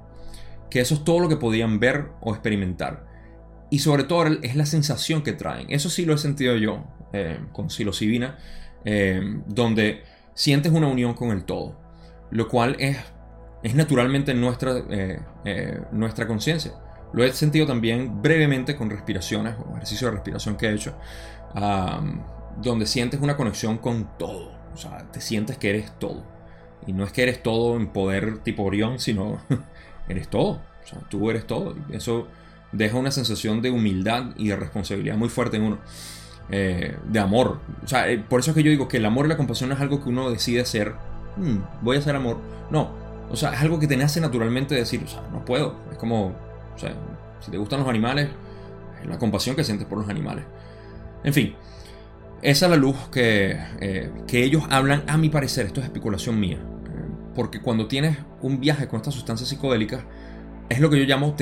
Que 0.71 0.81
eso 0.81 0.95
es 0.95 1.05
todo 1.05 1.21
lo 1.21 1.29
que 1.29 1.37
podían 1.37 1.81
ver 1.81 2.09
o 2.21 2.33
experimentar. 2.33 3.07
Y 3.71 3.81
sobre 3.81 4.05
todo 4.05 4.27
es 4.43 4.57
la 4.57 4.66
sensación 4.66 5.23
que 5.23 5.33
traen. 5.33 5.66
Eso 5.71 5.91
sí 5.91 6.05
lo 6.05 6.14
he 6.14 6.19
sentido 6.19 6.57
yo 6.57 6.85
eh, 7.12 7.39
con 7.53 7.71
psilocibina. 7.71 8.39
Eh, 8.85 9.21
donde 9.47 10.05
sientes 10.35 10.73
una 10.73 10.89
unión 10.89 11.14
con 11.14 11.31
el 11.31 11.45
todo. 11.45 11.79
Lo 12.31 12.49
cual 12.49 12.77
es, 12.79 12.97
es 13.62 13.75
naturalmente 13.75 14.35
nuestra, 14.35 14.75
eh, 14.91 15.81
nuestra 15.93 16.27
conciencia. 16.27 16.73
Lo 17.12 17.25
he 17.25 17.33
sentido 17.33 17.66
también 17.66 18.23
brevemente 18.23 18.77
con 18.77 18.91
respiraciones 18.91 19.55
o 19.59 19.77
ejercicio 19.77 20.09
de 20.09 20.14
respiración 20.14 20.57
que 20.57 20.66
he 20.66 20.75
hecho 20.75 20.95
donde 22.62 22.87
sientes 22.87 23.21
una 23.21 23.37
conexión 23.37 23.79
con 23.79 24.16
todo. 24.19 24.53
O 24.75 24.77
sea, 24.77 25.11
te 25.11 25.21
sientes 25.21 25.59
que 25.59 25.71
eres 25.71 25.93
todo. 25.99 26.25
Y 26.87 26.93
no 26.93 27.05
es 27.05 27.12
que 27.12 27.23
eres 27.23 27.43
todo 27.43 27.77
en 27.77 27.89
poder 27.89 28.39
tipo 28.39 28.64
Orión, 28.64 28.99
sino 28.99 29.39
eres 30.09 30.29
todo. 30.29 30.61
O 30.85 30.87
sea, 30.87 31.01
tú 31.09 31.31
eres 31.31 31.47
todo. 31.47 31.75
Eso 31.91 32.29
deja 32.73 32.97
una 32.97 33.11
sensación 33.11 33.63
de 33.63 33.71
humildad 33.71 34.35
y 34.37 34.49
de 34.49 34.57
responsabilidad 34.57 35.17
muy 35.17 35.29
fuerte 35.29 35.57
en 35.57 35.63
uno. 35.65 35.79
Eh, 36.51 36.97
de 37.05 37.19
amor. 37.19 37.61
O 37.85 37.87
sea, 37.87 38.11
eh, 38.11 38.19
por 38.19 38.41
eso 38.41 38.53
es 38.53 38.55
que 38.55 38.63
yo 38.63 38.71
digo 38.71 38.89
que 38.89 38.97
el 38.97 39.05
amor 39.05 39.27
y 39.27 39.29
la 39.29 39.37
compasión 39.37 39.69
no 39.69 39.75
es 39.75 39.81
algo 39.81 40.03
que 40.03 40.09
uno 40.09 40.31
decide 40.31 40.61
hacer. 40.61 40.95
Hmm, 41.37 41.59
voy 41.83 41.97
a 41.97 42.01
hacer 42.01 42.17
amor. 42.17 42.39
No. 42.71 42.91
O 43.31 43.37
sea, 43.37 43.53
es 43.53 43.61
algo 43.61 43.79
que 43.79 43.87
te 43.87 43.97
nace 43.97 44.21
naturalmente 44.21 44.75
decir, 44.75 45.03
o 45.05 45.09
sea, 45.09 45.23
no 45.31 45.45
puedo. 45.45 45.77
Es 45.93 45.99
como, 45.99 46.29
o 46.75 46.79
sea, 46.79 46.95
si 47.41 47.51
te 47.51 47.59
gustan 47.59 47.81
los 47.81 47.89
animales, 47.89 48.31
es 49.03 49.07
la 49.07 49.19
compasión 49.19 49.55
que 49.55 49.65
sientes 49.65 49.87
por 49.87 49.99
los 49.99 50.09
animales. 50.09 50.45
En 51.25 51.35
fin, 51.35 51.55
esa 52.41 52.67
es 52.67 52.71
la 52.71 52.77
luz 52.77 52.97
eh, 53.15 54.11
que, 54.27 54.45
ellos 54.45 54.63
hablan, 54.71 55.03
a 55.09 55.17
mi 55.17 55.29
parecer, 55.29 55.67
esto 55.67 55.81
es 55.81 55.87
especulación 55.87 56.39
mía, 56.39 56.59
porque 57.39 57.61
cuando 57.61 57.86
tienes 57.86 58.18
un 58.43 58.59
viaje 58.59 58.89
con 58.89 58.97
estas 58.97 59.14
sustancias 59.14 59.49
psicodélicas, 59.49 60.03
es 60.68 60.80
lo 60.80 60.91
que 60.91 60.99
yo 60.99 61.05
llamo, 61.05 61.36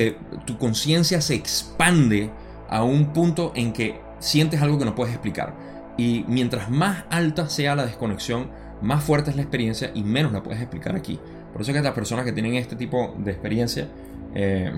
tu 0.44 0.58
conciencia 0.58 1.22
se 1.22 1.34
expande 1.34 2.30
a 2.68 2.82
un 2.82 3.14
punto 3.14 3.52
en 3.54 3.72
que 3.72 3.98
sientes 4.18 4.60
algo 4.60 4.78
que 4.78 4.84
no 4.84 4.94
puedes 4.94 5.14
explicar. 5.14 5.54
Y 5.96 6.22
mientras 6.28 6.68
más 6.68 7.04
alta 7.08 7.48
sea 7.48 7.74
la 7.74 7.86
desconexión, 7.86 8.50
más 8.82 9.02
fuerte 9.04 9.30
es 9.30 9.36
la 9.36 9.42
experiencia 9.42 9.90
y 9.94 10.02
menos 10.02 10.32
la 10.32 10.42
puedes 10.42 10.60
explicar 10.60 10.94
aquí. 10.94 11.18
Por 11.50 11.62
eso 11.62 11.70
es 11.70 11.78
que 11.78 11.82
las 11.82 11.94
personas 11.94 12.26
que 12.26 12.32
tienen 12.32 12.56
este 12.56 12.76
tipo 12.76 13.14
de 13.16 13.30
experiencia 13.30 13.88
eh, 14.34 14.70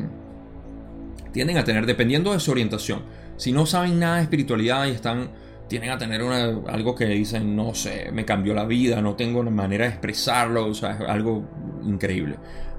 tienden 1.33 1.59
a 1.59 1.65
tener, 1.65 1.85
dependiendo 1.85 2.33
de 2.33 2.39
su 2.39 2.53
orientación, 2.53 3.03
si 3.37 3.51
no 3.51 3.67
saben 3.67 3.99
nada 3.99 4.19
de 4.19 4.23
espiritualidad 4.23 4.87
y 4.87 4.91
están 4.91 5.31
tienen 5.69 5.91
a 5.91 5.99
tener 5.99 6.23
algo 6.23 6.95
que 6.95 7.07
dicen, 7.07 7.55
no 7.55 7.75
sé, 7.75 8.11
me 8.13 8.25
cambió 8.25 8.55
la 8.55 8.65
vida, 8.65 9.01
no 9.03 9.15
tengo 9.15 9.41
una 9.41 9.51
manera 9.51 9.85
de 9.85 9.91
expresarlo, 9.91 10.67
o 10.67 10.75
sea, 10.75 10.93
es 10.93 11.01
algo 11.03 11.45
increíble. 11.85 12.37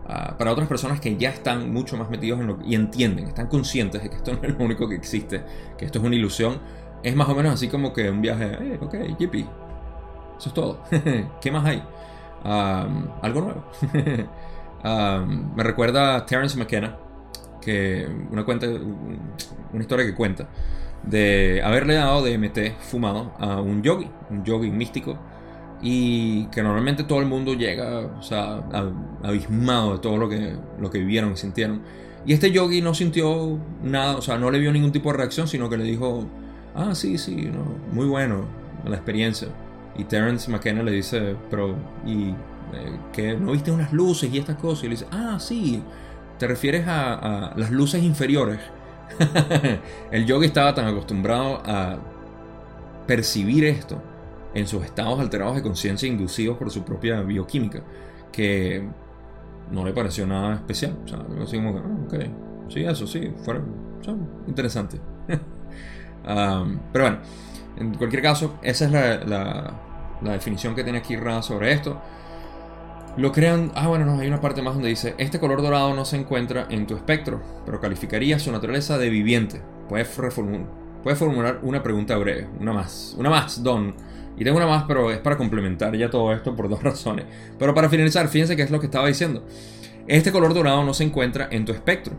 Ah, 0.07 0.35
para 0.37 0.51
otras 0.51 0.67
personas 0.67 0.99
que 0.99 1.15
ya 1.15 1.29
están 1.29 1.71
mucho 1.71 1.95
más 1.95 2.09
metidos 2.09 2.39
en 2.39 2.47
lo 2.47 2.59
y 2.65 2.73
entienden, 2.73 3.27
están 3.27 3.47
conscientes 3.47 4.01
de 4.01 4.09
que 4.09 4.15
esto 4.15 4.33
no 4.33 4.41
es 4.41 4.57
lo 4.57 4.65
único 4.65 4.89
que 4.89 4.95
existe, 4.95 5.43
que 5.77 5.85
esto 5.85 5.99
es 5.99 6.05
una 6.05 6.15
ilusión, 6.15 6.59
es 7.03 7.15
más 7.15 7.29
o 7.29 7.35
menos 7.35 7.53
así 7.53 7.67
como 7.67 7.93
que 7.93 8.09
un 8.09 8.21
viaje, 8.21 8.57
eh, 8.59 8.79
ok, 8.81 8.95
yippee, 9.19 9.45
eso 10.37 10.49
es 10.49 10.53
todo, 10.53 10.83
¿qué 11.41 11.51
más 11.51 11.65
hay? 11.65 11.83
algo 12.41 13.41
nuevo. 13.41 13.65
me 15.55 15.61
recuerda 15.61 16.15
a 16.15 16.25
Terence 16.25 16.57
McKenna, 16.57 16.97
que 17.61 18.07
una, 18.31 18.45
cuenta, 18.45 18.65
una 18.65 19.81
historia 19.81 20.05
que 20.05 20.15
cuenta 20.15 20.47
de 21.03 21.61
haberle 21.63 21.95
dado 21.95 22.23
DMT 22.23 22.79
fumado 22.79 23.33
a 23.39 23.61
un 23.61 23.81
yogi, 23.81 24.07
un 24.29 24.43
yogi 24.43 24.69
místico, 24.69 25.17
y 25.81 26.45
que 26.47 26.61
normalmente 26.61 27.03
todo 27.03 27.19
el 27.19 27.25
mundo 27.25 27.53
llega, 27.53 27.99
o 27.99 28.21
sea, 28.21 28.61
abismado 29.23 29.93
de 29.93 29.99
todo 29.99 30.17
lo 30.17 30.27
que, 30.27 30.55
lo 30.79 30.89
que 30.89 30.99
vivieron 30.99 31.33
y 31.33 31.37
sintieron. 31.37 31.81
Y 32.25 32.33
este 32.33 32.51
yogi 32.51 32.81
no 32.81 32.93
sintió 32.93 33.57
nada, 33.81 34.17
o 34.17 34.21
sea, 34.21 34.37
no 34.37 34.51
le 34.51 34.59
vio 34.59 34.71
ningún 34.71 34.91
tipo 34.91 35.11
de 35.11 35.17
reacción, 35.17 35.47
sino 35.47 35.69
que 35.69 35.77
le 35.77 35.85
dijo, 35.85 36.25
ah, 36.75 36.93
sí, 36.93 37.17
sí, 37.17 37.49
muy 37.93 38.05
bueno 38.05 38.45
la 38.85 38.95
experiencia. 38.95 39.47
Y 39.97 40.03
Terence 40.03 40.51
McKenna 40.51 40.83
le 40.83 40.91
dice, 40.91 41.35
pero, 41.49 41.75
¿y 42.05 42.29
eh, 42.29 42.99
que 43.13 43.35
no 43.35 43.53
viste 43.53 43.71
unas 43.71 43.93
luces 43.93 44.29
y 44.33 44.37
estas 44.37 44.57
cosas? 44.57 44.83
Y 44.83 44.87
le 44.87 44.91
dice, 44.91 45.07
ah, 45.11 45.37
sí, 45.39 45.81
te 46.37 46.47
refieres 46.47 46.85
a 46.87 47.53
las 47.55 47.71
luces 47.71 48.03
inferiores 48.03 48.59
el 50.11 50.25
yogi 50.25 50.47
estaba 50.47 50.73
tan 50.73 50.87
acostumbrado 50.87 51.61
a 51.65 51.97
percibir 53.07 53.65
esto 53.65 54.01
en 54.53 54.67
sus 54.67 54.83
estados 54.83 55.19
alterados 55.19 55.55
de 55.55 55.61
conciencia 55.61 56.07
inducidos 56.07 56.57
por 56.57 56.71
su 56.71 56.83
propia 56.83 57.21
bioquímica 57.21 57.81
que 58.31 58.87
no 59.71 59.85
le 59.85 59.93
pareció 59.93 60.25
nada 60.25 60.55
especial. 60.55 60.97
O 61.03 61.07
sea, 61.07 61.19
así 61.41 61.59
que, 62.09 62.23
ah, 62.23 62.69
sí, 62.69 62.83
eso 62.83 63.07
sí, 63.07 63.31
fue 63.43 63.61
interesante. 64.47 64.99
pero 66.23 67.05
bueno, 67.05 67.17
en 67.77 67.93
cualquier 67.95 68.21
caso, 68.21 68.55
esa 68.61 68.85
es 68.85 68.91
la, 69.27 69.73
la 70.21 70.31
definición 70.33 70.75
que 70.75 70.83
tiene 70.83 70.99
aquí 70.99 71.15
Ra 71.15 71.41
sobre 71.41 71.71
esto. 71.71 71.99
Lo 73.17 73.31
crean. 73.31 73.71
Ah, 73.75 73.87
bueno, 73.87 74.05
no, 74.05 74.19
hay 74.19 74.27
una 74.27 74.41
parte 74.41 74.61
más 74.61 74.73
donde 74.73 74.89
dice: 74.89 75.15
Este 75.17 75.39
color 75.39 75.61
dorado 75.61 75.93
no 75.93 76.05
se 76.05 76.17
encuentra 76.17 76.67
en 76.69 76.87
tu 76.87 76.95
espectro, 76.95 77.41
pero 77.65 77.79
calificaría 77.79 78.39
su 78.39 78.51
naturaleza 78.51 78.97
de 78.97 79.09
viviente. 79.09 79.61
Puedes, 79.89 80.07
formular 80.07 81.59
una 81.63 81.83
pregunta 81.83 82.15
breve. 82.17 82.47
Una 82.59 82.73
más. 82.73 83.15
Una 83.17 83.29
más, 83.29 83.63
Don. 83.63 83.95
Y 84.37 84.43
tengo 84.43 84.57
una 84.57 84.67
más, 84.67 84.85
pero 84.87 85.11
es 85.11 85.17
para 85.17 85.37
complementar 85.37 85.95
ya 85.95 86.09
todo 86.09 86.31
esto 86.31 86.55
por 86.55 86.69
dos 86.69 86.81
razones. 86.83 87.25
Pero 87.57 87.73
para 87.73 87.89
finalizar, 87.89 88.27
fíjense 88.29 88.55
qué 88.55 88.61
es 88.63 88.71
lo 88.71 88.79
que 88.79 88.85
estaba 88.85 89.07
diciendo. 89.07 89.45
Este 90.07 90.31
color 90.31 90.53
dorado 90.53 90.83
no 90.83 90.93
se 90.93 91.03
encuentra 91.03 91.49
en 91.51 91.65
tu 91.65 91.71
espectro, 91.71 92.15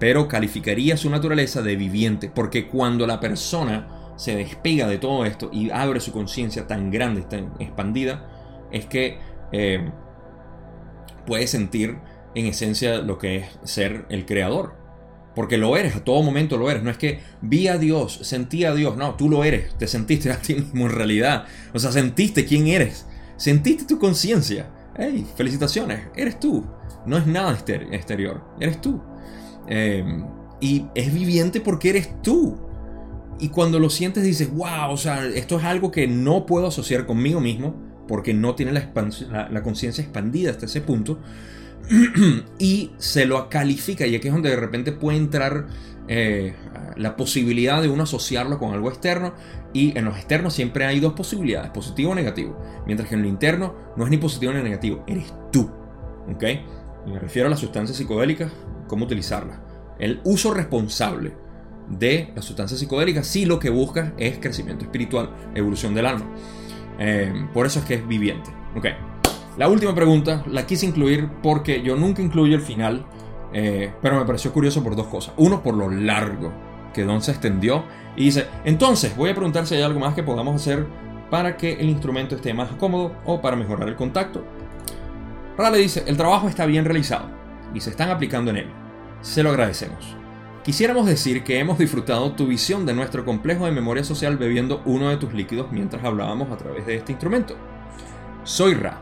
pero 0.00 0.26
calificaría 0.26 0.96
su 0.96 1.10
naturaleza 1.10 1.62
de 1.62 1.76
viviente, 1.76 2.30
porque 2.34 2.66
cuando 2.66 3.06
la 3.06 3.20
persona 3.20 3.88
se 4.16 4.34
despega 4.34 4.86
de 4.86 4.98
todo 4.98 5.24
esto 5.24 5.50
y 5.52 5.70
abre 5.70 6.00
su 6.00 6.12
conciencia 6.12 6.66
tan 6.66 6.90
grande 6.90 7.22
tan 7.22 7.52
expandida, 7.58 8.28
es 8.72 8.86
que 8.86 9.18
eh, 9.52 9.90
puedes 11.26 11.50
sentir 11.50 11.98
en 12.34 12.46
esencia 12.46 12.98
lo 12.98 13.18
que 13.18 13.36
es 13.36 13.46
ser 13.64 14.06
el 14.08 14.26
creador. 14.26 14.74
Porque 15.34 15.58
lo 15.58 15.76
eres, 15.76 15.96
a 15.96 16.04
todo 16.04 16.22
momento 16.22 16.56
lo 16.56 16.70
eres. 16.70 16.82
No 16.82 16.90
es 16.90 16.96
que 16.96 17.20
vi 17.40 17.66
a 17.66 17.76
Dios, 17.76 18.20
sentí 18.22 18.64
a 18.64 18.74
Dios. 18.74 18.96
No, 18.96 19.14
tú 19.14 19.28
lo 19.28 19.42
eres. 19.42 19.76
Te 19.76 19.88
sentiste 19.88 20.30
a 20.30 20.36
ti 20.36 20.54
mismo 20.54 20.86
en 20.86 20.92
realidad. 20.92 21.44
O 21.72 21.78
sea, 21.78 21.90
sentiste 21.90 22.44
quién 22.44 22.68
eres. 22.68 23.06
Sentiste 23.36 23.84
tu 23.84 23.98
conciencia. 23.98 24.70
Hey, 24.96 25.26
felicitaciones. 25.36 26.02
Eres 26.14 26.38
tú. 26.38 26.64
No 27.04 27.16
es 27.16 27.26
nada 27.26 27.52
exterior. 27.52 28.44
Eres 28.60 28.80
tú. 28.80 29.02
Em, 29.66 30.24
y 30.60 30.86
es 30.94 31.12
viviente 31.12 31.60
porque 31.60 31.90
eres 31.90 32.22
tú. 32.22 32.56
Y 33.40 33.48
cuando 33.48 33.80
lo 33.80 33.90
sientes 33.90 34.22
dices, 34.22 34.54
wow, 34.54 34.90
o 34.90 34.96
sea, 34.96 35.26
esto 35.26 35.58
es 35.58 35.64
algo 35.64 35.90
que 35.90 36.06
no 36.06 36.46
puedo 36.46 36.68
asociar 36.68 37.06
conmigo 37.06 37.40
mismo 37.40 37.74
porque 38.06 38.34
no 38.34 38.54
tiene 38.54 38.72
la, 38.72 39.62
conciencia 39.62 40.02
expandida 40.02 40.50
hasta 40.50 40.66
ese 40.66 40.80
punto. 40.80 41.18
y 42.58 42.92
se 42.98 43.26
lo 43.26 43.48
califica, 43.50 44.06
y 44.06 44.14
aquí 44.14 44.28
es 44.28 44.34
donde 44.34 44.50
de 44.50 44.56
repente 44.56 44.92
puede 44.92 45.18
entrar 45.18 45.66
eh, 46.08 46.54
la 46.96 47.16
posibilidad 47.16 47.82
de 47.82 47.88
uno 47.88 48.04
asociarlo 48.04 48.58
con 48.58 48.72
algo 48.72 48.88
externo 48.88 49.34
y 49.72 49.96
en 49.98 50.04
los 50.04 50.16
externos 50.16 50.54
siempre 50.54 50.84
hay 50.84 51.00
dos 51.00 51.14
posibilidades, 51.14 51.70
positivo 51.70 52.12
o 52.12 52.14
negativo, 52.14 52.58
mientras 52.86 53.08
que 53.08 53.16
en 53.16 53.22
lo 53.22 53.28
interno 53.28 53.74
no 53.96 54.04
es 54.04 54.10
ni 54.10 54.18
positivo 54.18 54.52
ni 54.52 54.62
negativo, 54.62 55.04
eres 55.06 55.34
tú. 55.50 55.70
¿Ok? 56.32 56.44
Y 57.06 57.10
me 57.10 57.18
refiero 57.18 57.48
a 57.48 57.50
las 57.50 57.60
sustancias 57.60 57.98
psicodélicas, 57.98 58.50
cómo 58.86 59.04
utilizarlas. 59.04 59.58
El 59.98 60.20
uso 60.24 60.54
responsable 60.54 61.34
de 61.88 62.32
las 62.34 62.44
sustancias 62.44 62.80
psicodélicas 62.80 63.26
si 63.26 63.44
lo 63.44 63.58
que 63.58 63.70
buscas 63.70 64.12
es 64.16 64.38
crecimiento 64.38 64.84
espiritual, 64.84 65.30
evolución 65.54 65.94
del 65.94 66.06
alma. 66.06 66.26
Eh, 66.98 67.48
por 67.52 67.66
eso 67.66 67.80
es 67.80 67.84
que 67.84 67.94
es 67.94 68.06
viviente. 68.06 68.50
Ok. 68.76 68.86
La 69.56 69.68
última 69.68 69.94
pregunta 69.94 70.42
la 70.46 70.66
quise 70.66 70.86
incluir 70.86 71.28
porque 71.42 71.82
yo 71.82 71.96
nunca 71.96 72.22
incluyo 72.22 72.56
el 72.56 72.62
final, 72.62 73.06
eh, 73.52 73.92
pero 74.02 74.18
me 74.18 74.24
pareció 74.24 74.52
curioso 74.52 74.82
por 74.82 74.96
dos 74.96 75.06
cosas. 75.06 75.34
Uno, 75.36 75.62
por 75.62 75.74
lo 75.74 75.90
largo 75.90 76.52
que 76.92 77.04
Don 77.04 77.22
se 77.22 77.32
extendió 77.32 77.84
y 78.16 78.26
dice, 78.26 78.46
entonces 78.64 79.16
voy 79.16 79.30
a 79.30 79.34
preguntar 79.34 79.66
si 79.66 79.74
hay 79.74 79.82
algo 79.82 80.00
más 80.00 80.14
que 80.14 80.22
podamos 80.22 80.56
hacer 80.56 80.86
para 81.30 81.56
que 81.56 81.74
el 81.74 81.88
instrumento 81.88 82.36
esté 82.36 82.54
más 82.54 82.70
cómodo 82.72 83.16
o 83.24 83.40
para 83.40 83.56
mejorar 83.56 83.88
el 83.88 83.96
contacto. 83.96 84.44
Rale 85.56 85.78
dice, 85.78 86.04
el 86.06 86.16
trabajo 86.16 86.48
está 86.48 86.66
bien 86.66 86.84
realizado 86.84 87.28
y 87.72 87.80
se 87.80 87.90
están 87.90 88.10
aplicando 88.10 88.50
en 88.50 88.58
él. 88.58 88.70
Se 89.20 89.42
lo 89.42 89.50
agradecemos. 89.50 90.16
Quisiéramos 90.64 91.04
decir 91.04 91.44
que 91.44 91.58
hemos 91.58 91.76
disfrutado 91.76 92.32
tu 92.32 92.46
visión 92.46 92.86
de 92.86 92.94
nuestro 92.94 93.26
complejo 93.26 93.66
de 93.66 93.70
memoria 93.70 94.02
social 94.02 94.38
bebiendo 94.38 94.80
uno 94.86 95.10
de 95.10 95.18
tus 95.18 95.34
líquidos 95.34 95.70
mientras 95.70 96.02
hablábamos 96.02 96.50
a 96.50 96.56
través 96.56 96.86
de 96.86 96.96
este 96.96 97.12
instrumento. 97.12 97.54
Soy 98.44 98.72
Ra. 98.72 98.98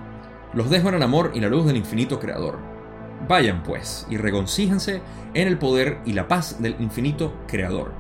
Los 0.55 0.71
dejo 0.71 0.89
en 0.89 0.97
el 0.97 1.03
amor 1.05 1.31
y 1.37 1.41
la 1.41 1.47
luz 1.47 1.65
del 1.65 1.77
infinito 1.77 2.19
creador. 2.19 2.59
Vayan 3.29 3.63
pues 3.63 4.09
y 4.11 4.17
regoncíjense 4.17 5.03
en 5.35 5.47
el 5.47 5.57
poder 5.57 6.01
y 6.05 6.15
la 6.15 6.27
paz 6.27 6.61
del 6.61 6.75
infinito 6.81 7.33
creador. 7.47 7.93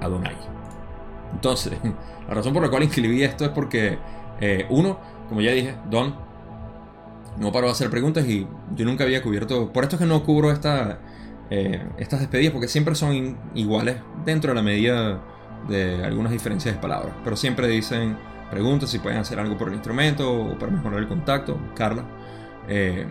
Adonai. 0.00 0.36
Entonces, 1.34 1.74
la 2.28 2.32
razón 2.32 2.54
por 2.54 2.62
la 2.62 2.70
cual 2.70 2.82
inscribí 2.82 3.22
esto 3.22 3.44
es 3.44 3.50
porque, 3.50 3.98
eh, 4.40 4.64
uno, 4.70 4.98
como 5.28 5.42
ya 5.42 5.52
dije, 5.52 5.76
Don 5.90 6.14
no 7.36 7.52
paró 7.52 7.66
de 7.66 7.72
hacer 7.72 7.90
preguntas 7.90 8.26
y 8.26 8.46
yo 8.74 8.86
nunca 8.86 9.04
había 9.04 9.22
cubierto. 9.22 9.70
Por 9.70 9.84
esto 9.84 9.96
es 9.96 10.00
que 10.00 10.06
no 10.06 10.24
cubro 10.24 10.50
esta, 10.50 11.00
eh, 11.54 11.82
estas 11.98 12.20
despedidas, 12.20 12.50
porque 12.50 12.66
siempre 12.66 12.94
son 12.94 13.36
iguales 13.54 13.96
dentro 14.24 14.52
de 14.52 14.54
la 14.54 14.62
medida 14.62 15.20
de 15.68 16.02
algunas 16.02 16.32
diferencias 16.32 16.74
de 16.74 16.80
palabras. 16.80 17.14
Pero 17.22 17.36
siempre 17.36 17.68
dicen 17.68 18.16
preguntas 18.50 18.88
si 18.88 18.98
pueden 18.98 19.18
hacer 19.18 19.38
algo 19.38 19.58
por 19.58 19.68
el 19.68 19.74
instrumento 19.74 20.32
o 20.32 20.58
para 20.58 20.72
mejorar 20.72 21.00
el 21.00 21.08
contacto, 21.08 21.60
Carla. 21.74 22.04
Eh, 22.68 23.06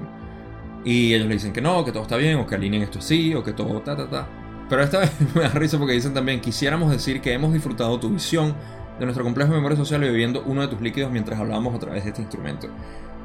y 0.83 1.13
ellos 1.13 1.27
le 1.27 1.35
dicen 1.35 1.53
que 1.53 1.61
no, 1.61 1.85
que 1.85 1.91
todo 1.91 2.01
está 2.01 2.17
bien, 2.17 2.39
o 2.39 2.47
que 2.47 2.55
alineen 2.55 2.81
esto 2.81 2.97
así, 2.97 3.35
o 3.35 3.43
que 3.43 3.53
todo 3.53 3.79
ta 3.81 3.95
ta 3.95 4.09
ta. 4.09 4.27
Pero 4.67 4.81
esta 4.81 4.97
vez 5.01 5.11
me 5.35 5.41
da 5.41 5.49
risa 5.49 5.77
porque 5.77 5.93
dicen 5.93 6.15
también, 6.15 6.41
quisiéramos 6.41 6.89
decir 6.89 7.21
que 7.21 7.33
hemos 7.33 7.53
disfrutado 7.53 7.99
tu 7.99 8.09
visión 8.09 8.55
de 9.01 9.07
nuestro 9.07 9.23
complejo 9.23 9.49
de 9.49 9.57
memoria 9.57 9.75
social 9.75 9.99
bebiendo 9.99 10.43
uno 10.45 10.61
de 10.61 10.67
tus 10.67 10.79
líquidos 10.79 11.11
mientras 11.11 11.39
hablábamos 11.39 11.73
a 11.73 11.79
través 11.79 12.03
de 12.03 12.11
este 12.11 12.21
instrumento. 12.21 12.67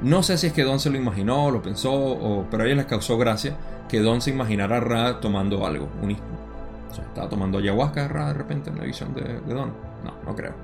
No 0.00 0.22
sé 0.22 0.38
si 0.38 0.46
es 0.46 0.54
que 0.54 0.62
Don 0.62 0.80
se 0.80 0.88
lo 0.88 0.96
imaginó, 0.96 1.50
lo 1.50 1.60
pensó, 1.60 1.92
o, 1.92 2.46
pero 2.50 2.62
a 2.62 2.66
ellos 2.66 2.78
les 2.78 2.86
causó 2.86 3.18
gracia 3.18 3.58
que 3.86 4.00
Don 4.00 4.22
se 4.22 4.30
imaginara 4.30 4.78
a 4.78 4.80
Ra 4.80 5.20
tomando 5.20 5.66
algo. 5.66 5.90
Un, 6.00 6.12
o 6.12 6.94
sea, 6.94 7.04
estaba 7.04 7.28
tomando 7.28 7.58
ayahuasca 7.58 8.08
Ra 8.08 8.28
de 8.28 8.32
repente 8.32 8.70
en 8.70 8.78
la 8.78 8.84
visión 8.84 9.12
de, 9.12 9.22
Don. 9.52 9.74
No, 10.02 10.14
no 10.24 10.34
creo. 10.34 10.54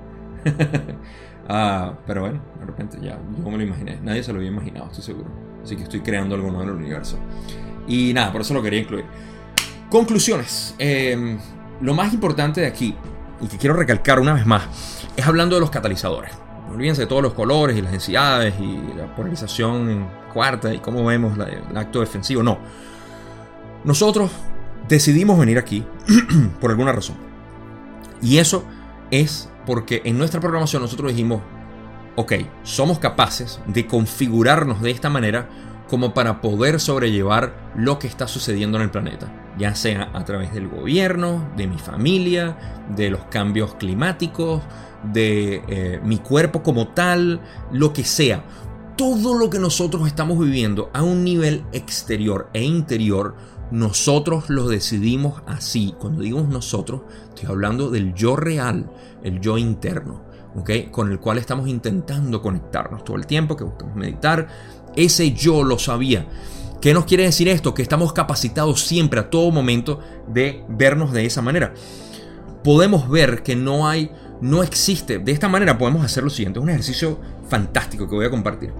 ah, 1.47 1.93
pero 2.07 2.21
bueno, 2.21 2.41
de 2.59 2.65
repente 2.65 2.97
ya 2.99 3.19
yo 3.37 3.51
me 3.51 3.57
lo 3.57 3.63
imaginé. 3.63 3.99
Nadie 4.01 4.23
se 4.23 4.33
lo 4.33 4.39
había 4.39 4.49
imaginado, 4.49 4.87
estoy 4.87 5.03
seguro. 5.03 5.29
Así 5.63 5.75
que 5.75 5.83
estoy 5.83 5.99
creando 5.99 6.33
algo 6.33 6.47
nuevo 6.47 6.63
en 6.63 6.69
el 6.69 6.75
universo. 6.75 7.19
Y 7.87 8.13
nada, 8.15 8.31
por 8.31 8.41
eso 8.41 8.55
lo 8.55 8.63
quería 8.63 8.79
incluir. 8.79 9.05
Conclusiones. 9.91 10.73
Em, 10.79 11.37
lo 11.81 11.93
más 11.93 12.11
importante 12.15 12.61
de 12.61 12.67
aquí, 12.67 12.95
y 13.41 13.47
que 13.47 13.57
quiero 13.57 13.75
recalcar 13.75 14.19
una 14.19 14.33
vez 14.33 14.45
más, 14.45 15.02
es 15.15 15.25
hablando 15.25 15.55
de 15.55 15.61
los 15.61 15.69
catalizadores. 15.69 16.31
Olvídense 16.71 17.01
de 17.01 17.07
todos 17.07 17.21
los 17.21 17.33
colores 17.33 17.77
y 17.77 17.81
las 17.81 17.91
densidades 17.91 18.55
y 18.59 18.97
la 18.97 19.15
polarización 19.15 20.07
cuarta 20.33 20.73
y 20.73 20.79
cómo 20.79 21.05
vemos 21.05 21.37
el 21.37 21.77
acto 21.77 21.99
defensivo. 21.99 22.41
No. 22.41 22.57
Nosotros 23.83 24.31
decidimos 24.87 25.37
venir 25.37 25.57
aquí 25.57 25.85
por 26.61 26.71
alguna 26.71 26.91
razón. 26.91 27.17
Y 28.21 28.37
eso 28.37 28.63
es 29.11 29.49
porque 29.65 30.01
en 30.05 30.17
nuestra 30.17 30.39
programación 30.39 30.81
nosotros 30.81 31.11
dijimos, 31.11 31.41
ok, 32.15 32.33
somos 32.63 32.99
capaces 32.99 33.59
de 33.67 33.85
configurarnos 33.85 34.81
de 34.81 34.91
esta 34.91 35.09
manera 35.09 35.49
como 35.93 36.15
para 36.15 36.41
poder 36.41 36.79
sobrellevar 36.79 37.53
lo 37.75 37.99
que 37.99 38.07
está 38.07 38.27
sucediendo 38.27 38.79
en 38.79 38.85
el 38.85 38.89
planeta, 38.89 39.31
ya 39.59 39.75
sea 39.75 40.09
a 40.15 40.25
través 40.25 40.51
del 40.51 40.67
gobierno, 40.67 41.51
de 41.55 41.67
mi 41.67 41.77
familia, 41.77 42.57
de 42.95 43.11
los 43.11 43.25
cambios 43.25 43.75
climáticos, 43.75 44.63
de 45.13 45.61
eh, 45.67 46.01
mi 46.03 46.17
cuerpo 46.17 46.63
como 46.63 46.87
tal, 46.87 47.41
lo 47.71 47.93
que 47.93 48.05
sea. 48.05 48.43
Todo 48.97 49.37
lo 49.37 49.51
que 49.51 49.59
nosotros 49.59 50.07
estamos 50.07 50.39
viviendo 50.39 50.89
a 50.95 51.03
un 51.03 51.23
nivel 51.23 51.63
exterior 51.73 52.49
e 52.53 52.63
interior, 52.63 53.35
nosotros 53.69 54.49
lo 54.49 54.67
decidimos 54.67 55.43
así. 55.45 55.93
Cuando 55.99 56.23
digo 56.23 56.41
nosotros, 56.41 57.01
estoy 57.29 57.49
hablando 57.49 57.91
del 57.91 58.15
yo 58.15 58.35
real, 58.35 58.89
el 59.21 59.41
yo 59.41 59.59
interno. 59.59 60.33
Con 60.91 61.11
el 61.11 61.19
cual 61.19 61.39
estamos 61.39 61.67
intentando 61.67 62.41
conectarnos 62.41 63.03
todo 63.03 63.17
el 63.17 63.25
tiempo, 63.25 63.57
que 63.57 63.63
buscamos 63.63 63.95
meditar. 63.95 64.47
Ese 64.95 65.33
yo 65.33 65.63
lo 65.63 65.79
sabía. 65.79 66.27
¿Qué 66.81 66.93
nos 66.93 67.05
quiere 67.05 67.23
decir 67.23 67.47
esto? 67.47 67.73
Que 67.73 67.81
estamos 67.81 68.13
capacitados 68.13 68.81
siempre, 68.81 69.19
a 69.19 69.29
todo 69.29 69.51
momento, 69.51 69.99
de 70.27 70.63
vernos 70.67 71.13
de 71.13 71.25
esa 71.25 71.41
manera. 71.41 71.73
Podemos 72.63 73.09
ver 73.09 73.43
que 73.43 73.55
no 73.55 73.87
hay 73.87 74.11
no 74.43 74.61
existe. 74.61 75.19
De 75.19 75.31
esta 75.31 75.47
manera 75.47 75.77
podemos 75.77 76.03
hacer 76.03 76.23
lo 76.23 76.29
siguiente, 76.29 76.59
es 76.59 76.63
un 76.63 76.69
ejercicio 76.69 77.17
fantástico 77.47 78.09
que 78.09 78.15
voy 78.15 78.25
a 78.25 78.29
compartir. 78.29 78.73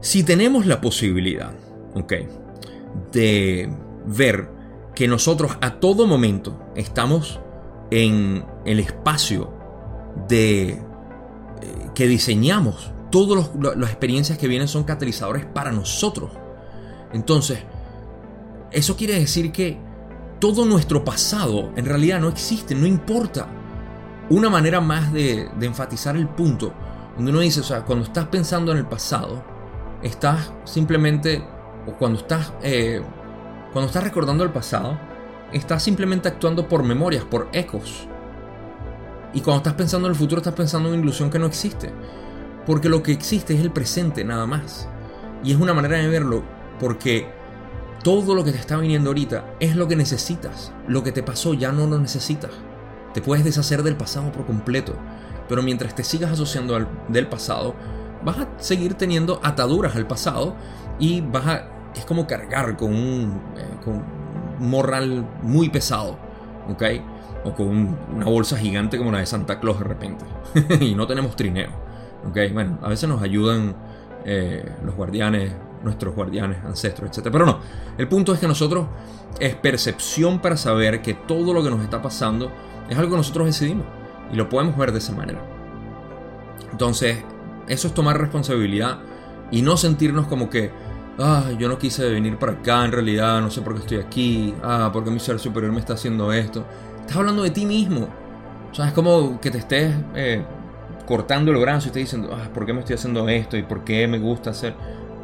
Si 0.00 0.22
tenemos 0.22 0.66
la 0.66 0.80
posibilidad, 0.80 1.52
ok, 1.94 2.12
de 3.12 3.68
ver 4.06 4.48
que 4.94 5.08
nosotros 5.08 5.58
a 5.60 5.80
todo 5.80 6.06
momento 6.06 6.70
estamos 6.76 7.40
en 7.90 8.44
el 8.64 8.78
espacio 8.78 9.52
de 10.28 10.68
eh, 10.68 10.80
que 11.92 12.06
diseñamos, 12.06 12.92
todas 13.10 13.50
las 13.76 13.90
experiencias 13.90 14.38
que 14.38 14.48
vienen 14.48 14.68
son 14.68 14.84
catalizadores 14.84 15.44
para 15.44 15.72
nosotros. 15.72 16.30
Entonces, 17.12 17.60
eso 18.70 18.96
quiere 18.96 19.18
decir 19.18 19.52
que 19.52 19.78
todo 20.38 20.64
nuestro 20.64 21.04
pasado 21.04 21.72
en 21.76 21.86
realidad 21.86 22.20
no 22.20 22.28
existe, 22.28 22.74
no 22.74 22.86
importa. 22.86 23.46
Una 24.28 24.50
manera 24.50 24.80
más 24.80 25.12
de, 25.12 25.48
enfatizar 25.60 26.16
el 26.16 26.28
punto, 26.28 26.72
donde 27.14 27.30
uno 27.30 27.40
dice, 27.40 27.60
o 27.60 27.64
sea, 27.64 27.84
cuando 27.84 28.04
estás 28.04 28.26
pensando 28.26 28.72
en 28.72 28.78
el 28.78 28.86
pasado, 28.86 29.42
estás 30.02 30.52
simplemente, 30.64 31.42
o 31.86 31.92
cuando 31.92 32.18
estás, 32.18 32.52
eh, 32.62 33.00
cuando 33.72 33.86
estás 33.86 34.02
recordando 34.02 34.42
el 34.42 34.50
pasado, 34.50 34.98
estás 35.52 35.82
simplemente 35.82 36.28
actuando 36.28 36.68
por 36.68 36.82
memorias, 36.82 37.24
por 37.24 37.48
ecos. 37.52 38.08
Y 39.32 39.40
cuando 39.40 39.58
estás 39.58 39.74
pensando 39.74 40.08
en 40.08 40.12
el 40.12 40.18
futuro, 40.18 40.40
estás 40.40 40.54
pensando 40.54 40.88
en 40.88 40.94
una 40.94 41.02
ilusión 41.02 41.30
que 41.30 41.38
no 41.38 41.46
existe. 41.46 41.92
Porque 42.66 42.88
lo 42.88 43.02
que 43.02 43.12
existe 43.12 43.54
es 43.54 43.60
el 43.60 43.70
presente, 43.70 44.24
nada 44.24 44.46
más. 44.46 44.88
Y 45.44 45.52
es 45.52 45.58
una 45.58 45.72
manera 45.72 45.98
de 45.98 46.08
verlo, 46.08 46.42
porque 46.80 47.28
todo 48.02 48.34
lo 48.34 48.44
que 48.44 48.52
te 48.52 48.58
está 48.58 48.76
viniendo 48.76 49.10
ahorita 49.10 49.54
es 49.60 49.76
lo 49.76 49.88
que 49.88 49.96
necesitas. 49.96 50.72
Lo 50.88 51.02
que 51.02 51.12
te 51.12 51.22
pasó 51.22 51.54
ya 51.54 51.72
no 51.72 51.86
lo 51.86 51.98
necesitas. 51.98 52.50
Te 53.14 53.22
puedes 53.22 53.44
deshacer 53.44 53.82
del 53.82 53.96
pasado 53.96 54.32
por 54.32 54.46
completo. 54.46 54.94
Pero 55.48 55.62
mientras 55.62 55.94
te 55.94 56.04
sigas 56.04 56.32
asociando 56.32 56.74
al, 56.74 56.88
del 57.08 57.28
pasado, 57.28 57.74
vas 58.24 58.38
a 58.38 58.48
seguir 58.58 58.94
teniendo 58.94 59.40
ataduras 59.42 59.96
al 59.96 60.06
pasado 60.06 60.56
y 60.98 61.20
vas 61.20 61.46
a... 61.46 61.68
Es 61.94 62.04
como 62.04 62.26
cargar 62.26 62.76
con 62.76 62.92
un, 62.92 63.40
eh, 63.56 64.00
morral 64.58 65.26
muy 65.42 65.68
pesado. 65.68 66.18
¿Ok? 66.68 66.82
O 67.44 67.54
con 67.54 67.96
una 68.14 68.26
bolsa 68.26 68.56
gigante 68.56 68.98
como 68.98 69.12
la 69.12 69.18
de 69.18 69.26
Santa 69.26 69.60
Claus 69.60 69.78
de 69.78 69.84
repente. 69.84 70.24
y 70.80 70.94
no 70.94 71.06
tenemos 71.06 71.36
trineo. 71.36 71.85
¿Ok? 72.24 72.38
Bueno, 72.52 72.78
a 72.82 72.88
veces 72.88 73.08
nos 73.08 73.22
ayudan 73.22 73.74
eh, 74.24 74.64
los 74.84 74.94
guardianes 74.94 75.52
nuestros 75.82 76.14
guardianes, 76.14 76.58
ancestros, 76.64 77.16
etc. 77.16 77.28
Pero 77.32 77.46
no, 77.46 77.60
el 77.96 78.08
punto 78.08 78.34
es 78.34 78.40
que 78.40 78.48
nosotros 78.48 78.86
es 79.40 79.54
percepción 79.54 80.40
para 80.40 80.56
saber 80.56 81.02
que 81.02 81.14
todo 81.14 81.52
lo 81.52 81.62
que 81.62 81.70
nos 81.70 81.82
está 81.82 82.02
pasando 82.02 82.50
es 82.88 82.96
algo 82.96 83.12
que 83.12 83.16
nosotros 83.18 83.46
decidimos 83.46 83.86
y 84.32 84.36
lo 84.36 84.48
podemos 84.48 84.76
ver 84.76 84.92
de 84.92 84.98
esa 84.98 85.12
manera. 85.12 85.40
Entonces, 86.72 87.18
eso 87.68 87.88
es 87.88 87.94
tomar 87.94 88.18
responsabilidad 88.20 88.98
y 89.50 89.62
no 89.62 89.76
sentirnos 89.76 90.26
como 90.26 90.50
que, 90.50 90.70
ah, 91.18 91.50
yo 91.58 91.68
no 91.68 91.78
quise 91.78 92.10
venir 92.10 92.38
para 92.38 92.52
acá 92.52 92.84
en 92.84 92.92
realidad, 92.92 93.40
no 93.40 93.50
sé 93.50 93.62
por 93.62 93.74
qué 93.74 93.80
estoy 93.80 93.98
aquí, 93.98 94.54
ah, 94.62 94.90
porque 94.92 95.10
mi 95.10 95.20
ser 95.20 95.38
superior 95.38 95.72
me 95.72 95.80
está 95.80 95.94
haciendo 95.94 96.32
esto. 96.32 96.66
Estás 97.00 97.16
hablando 97.16 97.42
de 97.42 97.50
ti 97.50 97.64
mismo. 97.64 98.08
O 98.70 98.74
sea, 98.74 98.88
es 98.88 98.92
como 98.92 99.40
que 99.40 99.50
te 99.50 99.58
estés 99.58 99.94
eh, 100.14 100.44
cortando 101.06 101.50
el 101.52 101.58
brazo 101.58 101.86
y 101.86 101.88
estés 101.88 102.02
diciendo, 102.04 102.30
ah, 102.32 102.48
¿por 102.52 102.66
qué 102.66 102.72
me 102.72 102.80
estoy 102.80 102.94
haciendo 102.96 103.28
esto? 103.28 103.56
¿Y 103.56 103.62
por 103.62 103.84
qué 103.84 104.06
me 104.06 104.18
gusta 104.18 104.50
hacer? 104.50 104.74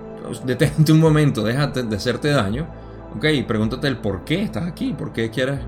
detente 0.46 0.92
un 0.92 1.00
momento, 1.00 1.42
déjate 1.42 1.82
de 1.82 1.96
hacerte 1.96 2.30
daño 2.30 2.66
Ok, 3.16 3.26
pregúntate 3.46 3.88
el 3.88 3.98
por 3.98 4.24
qué 4.24 4.42
estás 4.42 4.66
aquí, 4.66 4.94
por 4.94 5.12
qué 5.12 5.30
quieres 5.30 5.60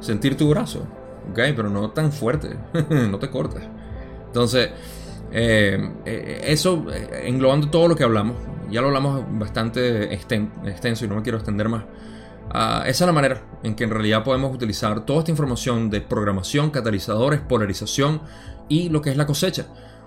sentir 0.00 0.36
tu 0.36 0.48
brazo. 0.48 0.86
Ok, 1.30 1.40
pero 1.54 1.68
no 1.68 1.90
tan 1.90 2.10
fuerte, 2.12 2.56
no 2.90 3.18
te 3.18 3.30
cortes. 3.30 3.62
Entonces, 4.26 4.70
eh, 5.30 5.92
eh, 6.04 6.40
eso 6.46 6.86
eh, 6.92 7.24
englobando 7.24 7.68
todo 7.68 7.88
lo 7.88 7.96
que 7.96 8.04
hablamos, 8.04 8.36
ya 8.70 8.80
lo 8.80 8.88
hablamos 8.88 9.24
bastante 9.38 10.14
extenso 10.14 11.04
y 11.04 11.08
no 11.08 11.16
me 11.16 11.22
quiero 11.22 11.38
extender 11.38 11.68
más. 11.68 11.84
Ah, 12.50 12.84
esa 12.86 13.04
es 13.04 13.06
la 13.06 13.12
manera 13.12 13.42
en 13.62 13.74
que 13.74 13.84
en 13.84 13.90
realidad 13.90 14.24
podemos 14.24 14.54
utilizar 14.54 15.04
toda 15.04 15.20
esta 15.20 15.30
información 15.30 15.90
de 15.90 16.00
programación, 16.00 16.70
catalizadores, 16.70 17.40
polarización 17.40 18.22
y 18.68 18.88
lo 18.88 19.02
que 19.02 19.10
es 19.10 19.16
la 19.16 19.26
cosecha. 19.26 19.66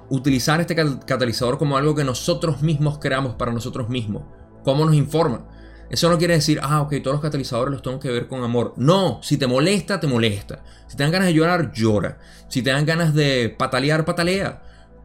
Utilizar 0.09 0.59
este 0.59 0.75
catalizador 0.75 1.57
como 1.57 1.77
algo 1.77 1.95
que 1.95 2.03
nosotros 2.03 2.61
mismos 2.61 2.97
creamos 2.99 3.35
para 3.35 3.51
nosotros 3.51 3.89
mismos. 3.89 4.23
¿Cómo 4.63 4.85
nos 4.85 4.95
informa? 4.95 5.45
Eso 5.89 6.07
no 6.09 6.19
quiere 6.19 6.35
decir, 6.35 6.59
ah, 6.61 6.81
ok, 6.81 6.95
todos 7.01 7.15
los 7.15 7.21
catalizadores 7.21 7.73
los 7.73 7.81
tengo 7.81 7.99
que 7.99 8.11
ver 8.11 8.27
con 8.27 8.43
amor. 8.43 8.73
No, 8.77 9.19
si 9.23 9.37
te 9.37 9.47
molesta, 9.47 9.99
te 9.99 10.05
molesta. 10.05 10.63
Si 10.87 10.95
te 10.95 11.03
dan 11.03 11.11
ganas 11.11 11.27
de 11.27 11.33
llorar, 11.33 11.71
llora. 11.73 12.19
Si 12.47 12.61
te 12.61 12.69
dan 12.69 12.85
ganas 12.85 13.15
de 13.15 13.53
patalear, 13.57 14.05
patalea. 14.05 14.61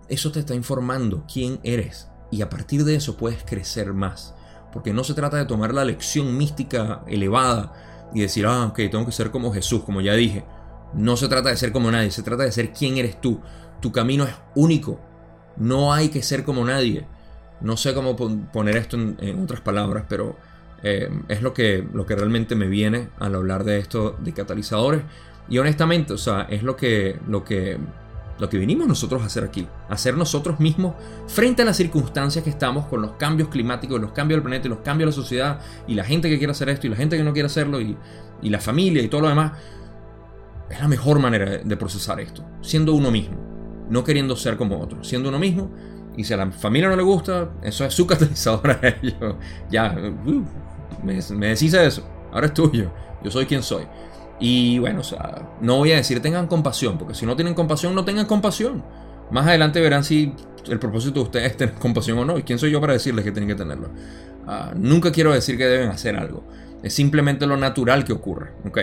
Eso 0.08 0.30
te 0.30 0.40
está 0.40 0.54
informando 0.54 1.24
quién 1.32 1.58
eres. 1.62 2.08
Y 2.30 2.42
a 2.42 2.50
partir 2.50 2.84
de 2.84 2.96
eso 2.96 3.16
puedes 3.16 3.44
crecer 3.44 3.94
más. 3.94 4.34
Porque 4.72 4.92
no 4.92 5.04
se 5.04 5.14
trata 5.14 5.38
de 5.38 5.46
tomar 5.46 5.72
la 5.72 5.84
lección 5.84 6.36
mística 6.36 7.02
elevada 7.06 8.10
y 8.12 8.20
decir, 8.20 8.44
ah, 8.44 8.66
ok, 8.66 8.76
tengo 8.90 9.06
que 9.06 9.12
ser 9.12 9.30
como 9.30 9.52
Jesús, 9.54 9.84
como 9.84 10.02
ya 10.02 10.12
dije. 10.12 10.44
No 10.96 11.16
se 11.16 11.28
trata 11.28 11.48
de 11.48 11.56
ser 11.56 11.72
como 11.72 11.90
nadie, 11.90 12.10
se 12.10 12.22
trata 12.22 12.44
de 12.44 12.52
ser 12.52 12.72
quién 12.72 12.96
eres 12.96 13.20
tú. 13.20 13.40
Tu 13.80 13.92
camino 13.92 14.24
es 14.24 14.34
único. 14.54 15.00
No 15.56 15.92
hay 15.92 16.08
que 16.08 16.22
ser 16.22 16.44
como 16.44 16.64
nadie. 16.64 17.06
No 17.60 17.76
sé 17.76 17.94
cómo 17.94 18.16
poner 18.16 18.76
esto 18.76 18.96
en, 18.96 19.42
otras 19.42 19.60
palabras, 19.60 20.04
pero 20.08 20.36
eh, 20.82 21.08
es 21.28 21.42
lo 21.42 21.54
que, 21.54 21.86
lo 21.92 22.06
que 22.06 22.16
realmente 22.16 22.54
me 22.54 22.66
viene 22.66 23.08
al 23.18 23.34
hablar 23.34 23.64
de 23.64 23.78
esto 23.78 24.16
de 24.20 24.32
catalizadores. 24.32 25.02
Y 25.48 25.58
honestamente, 25.58 26.12
o 26.12 26.18
sea, 26.18 26.42
es 26.50 26.62
lo 26.62 26.76
que, 26.76 27.18
lo 27.26 27.44
que 27.44 27.78
lo 28.38 28.48
que 28.48 28.58
venimos 28.58 28.86
nosotros 28.86 29.22
a 29.22 29.26
hacer 29.26 29.44
aquí, 29.44 29.66
hacer 29.88 30.16
nosotros 30.16 30.58
mismos 30.58 30.94
frente 31.28 31.62
a 31.62 31.64
las 31.64 31.76
circunstancias 31.76 32.42
que 32.42 32.50
estamos 32.50 32.86
con 32.86 33.02
los 33.02 33.12
cambios 33.12 33.48
climáticos, 33.48 34.00
los 34.00 34.12
cambios 34.12 34.38
del 34.38 34.42
planeta 34.42 34.66
y 34.66 34.70
los 34.70 34.80
cambios 34.80 35.08
de 35.08 35.16
la 35.16 35.22
sociedad 35.22 35.60
y 35.86 35.94
la 35.94 36.04
gente 36.04 36.28
que 36.28 36.38
quiere 36.38 36.50
hacer 36.50 36.68
esto 36.68 36.86
y 36.86 36.90
la 36.90 36.96
gente 36.96 37.16
que 37.16 37.24
no 37.24 37.32
quiere 37.32 37.46
hacerlo 37.46 37.80
y, 37.80 37.96
la 38.42 38.60
familia 38.60 39.02
y 39.02 39.08
todo 39.08 39.22
lo 39.22 39.28
demás, 39.28 39.52
es 40.70 40.80
la 40.80 40.88
mejor 40.88 41.18
manera 41.18 41.58
de 41.58 41.76
procesar 41.76 42.20
esto, 42.20 42.44
siendo 42.60 42.94
uno 42.94 43.10
mismo, 43.10 43.36
no 43.88 44.04
queriendo 44.04 44.36
ser 44.36 44.56
como 44.56 44.80
otro, 44.80 45.04
siendo 45.04 45.28
uno 45.28 45.38
mismo 45.38 45.70
y 46.16 46.24
si 46.24 46.32
a 46.32 46.36
la 46.36 46.50
familia 46.50 46.88
no 46.88 46.96
le 46.96 47.02
gusta, 47.02 47.50
eso 47.62 47.84
es 47.84 47.92
su 47.94 48.06
catalizador 48.06 48.70
a 48.70 48.88
ellos. 49.02 49.36
Ya, 49.70 49.94
uh, 50.26 50.44
me, 51.04 51.18
me 51.36 51.48
deshice 51.48 51.78
de 51.78 51.86
eso, 51.86 52.06
ahora 52.32 52.46
es 52.46 52.54
tuyo, 52.54 52.90
yo 53.22 53.30
soy 53.30 53.46
quien 53.46 53.62
soy. 53.62 53.84
Y 54.40 54.78
bueno, 54.78 55.02
no 55.60 55.76
voy 55.76 55.92
a 55.92 55.96
decir 55.96 56.20
tengan 56.20 56.46
compasión, 56.46 56.98
porque 56.98 57.14
si 57.14 57.24
no 57.24 57.36
tienen 57.36 57.54
compasión, 57.54 57.94
no 57.94 58.04
tengan 58.04 58.26
compasión. 58.26 58.84
Más 59.30 59.46
adelante 59.46 59.80
verán 59.80 60.04
si 60.04 60.34
el 60.68 60.78
propósito 60.78 61.20
de 61.20 61.24
ustedes 61.24 61.50
es 61.52 61.56
tener 61.56 61.74
compasión 61.74 62.18
o 62.18 62.24
no. 62.24 62.38
¿Y 62.38 62.42
quién 62.42 62.58
soy 62.58 62.70
yo 62.70 62.80
para 62.80 62.92
decirles 62.92 63.24
que 63.24 63.32
tienen 63.32 63.48
que 63.48 63.54
tenerlo? 63.54 63.88
Ah, 64.46 64.72
nunca 64.76 65.12
quiero 65.12 65.32
decir 65.32 65.56
que 65.56 65.64
deben 65.64 65.88
hacer 65.88 66.16
algo. 66.16 66.44
Es 66.82 66.94
simplemente 66.94 67.46
lo 67.46 67.56
natural 67.56 68.04
que 68.04 68.12
ocurre. 68.12 68.50
¿ok? 68.66 68.78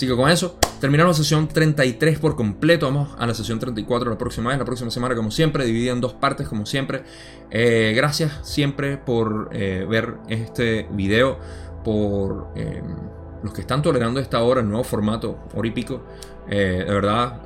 Así 0.00 0.06
que 0.06 0.16
con 0.16 0.30
eso 0.30 0.56
terminamos 0.80 1.18
la 1.18 1.22
sesión 1.22 1.46
33 1.46 2.18
por 2.20 2.34
completo. 2.34 2.86
Vamos 2.86 3.10
a 3.18 3.26
la 3.26 3.34
sesión 3.34 3.58
34 3.58 4.08
la 4.08 4.16
próxima 4.16 4.48
vez, 4.48 4.58
la 4.58 4.64
próxima 4.64 4.90
semana, 4.90 5.14
como 5.14 5.30
siempre, 5.30 5.66
dividida 5.66 5.92
en 5.92 6.00
dos 6.00 6.14
partes, 6.14 6.48
como 6.48 6.64
siempre. 6.64 7.02
Eh, 7.50 7.92
gracias 7.94 8.32
siempre 8.42 8.96
por 8.96 9.50
eh, 9.52 9.84
ver 9.86 10.14
este 10.30 10.88
video, 10.92 11.38
por 11.84 12.48
eh, 12.56 12.82
los 13.42 13.52
que 13.52 13.60
están 13.60 13.82
tolerando 13.82 14.20
esta 14.20 14.42
hora, 14.42 14.62
el 14.62 14.68
nuevo 14.68 14.84
formato, 14.84 15.38
hora 15.54 15.68
y 15.68 15.70
pico, 15.70 16.02
eh, 16.48 16.82
de 16.86 16.94
verdad 16.94 17.42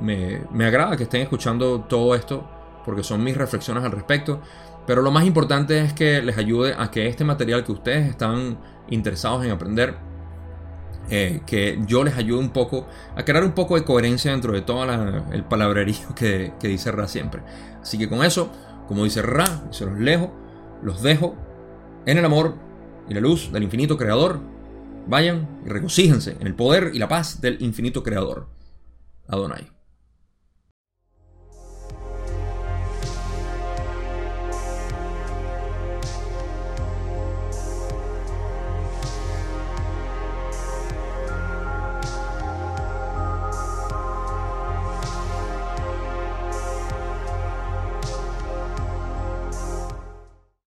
me, 0.00 0.66
agrada 0.66 0.96
que 0.96 1.04
estén 1.04 1.22
escuchando 1.22 1.82
todo 1.82 2.16
esto, 2.16 2.50
porque 2.84 3.04
son 3.04 3.22
mis 3.22 3.36
reflexiones 3.36 3.84
al 3.84 3.92
respecto. 3.92 4.40
Pero 4.88 5.02
lo 5.02 5.12
más 5.12 5.24
importante 5.24 5.80
es 5.82 5.92
que 5.92 6.20
les 6.20 6.36
ayude 6.36 6.74
a 6.76 6.90
que 6.90 7.06
este 7.06 7.22
material 7.22 7.62
que 7.62 7.70
ustedes 7.70 8.08
están 8.08 8.58
interesados 8.88 9.44
en 9.44 9.52
aprender, 9.52 10.15
eh, 11.10 11.40
que 11.46 11.78
yo 11.86 12.04
les 12.04 12.16
ayude 12.16 12.40
un 12.40 12.50
poco 12.50 12.86
a 13.16 13.24
crear 13.24 13.44
un 13.44 13.52
poco 13.52 13.76
de 13.76 13.84
coherencia 13.84 14.32
dentro 14.32 14.52
de 14.52 14.62
todo 14.62 14.84
el 15.32 15.44
palabrerío 15.44 16.14
que, 16.14 16.52
que, 16.58 16.68
dice 16.68 16.90
Ra 16.92 17.08
siempre. 17.08 17.42
Así 17.80 17.98
que 17.98 18.08
con 18.08 18.24
eso, 18.24 18.50
como 18.88 19.04
dice 19.04 19.22
Ra, 19.22 19.64
se 19.70 19.86
los 19.86 19.98
lejo, 19.98 20.32
los 20.82 21.02
dejo 21.02 21.36
en 22.06 22.18
el 22.18 22.24
amor 22.24 22.54
y 23.08 23.14
la 23.14 23.20
luz 23.20 23.52
del 23.52 23.62
infinito 23.62 23.96
creador 23.96 24.40
Vayan 25.06 25.60
y 25.64 25.68
regocíjense 25.68 26.36
en 26.40 26.46
el 26.46 26.54
poder 26.54 26.90
y 26.92 26.98
la 26.98 27.08
paz 27.08 27.40
del 27.40 27.62
infinito 27.62 28.02
creador. 28.02 28.48
Adonai. 29.28 29.75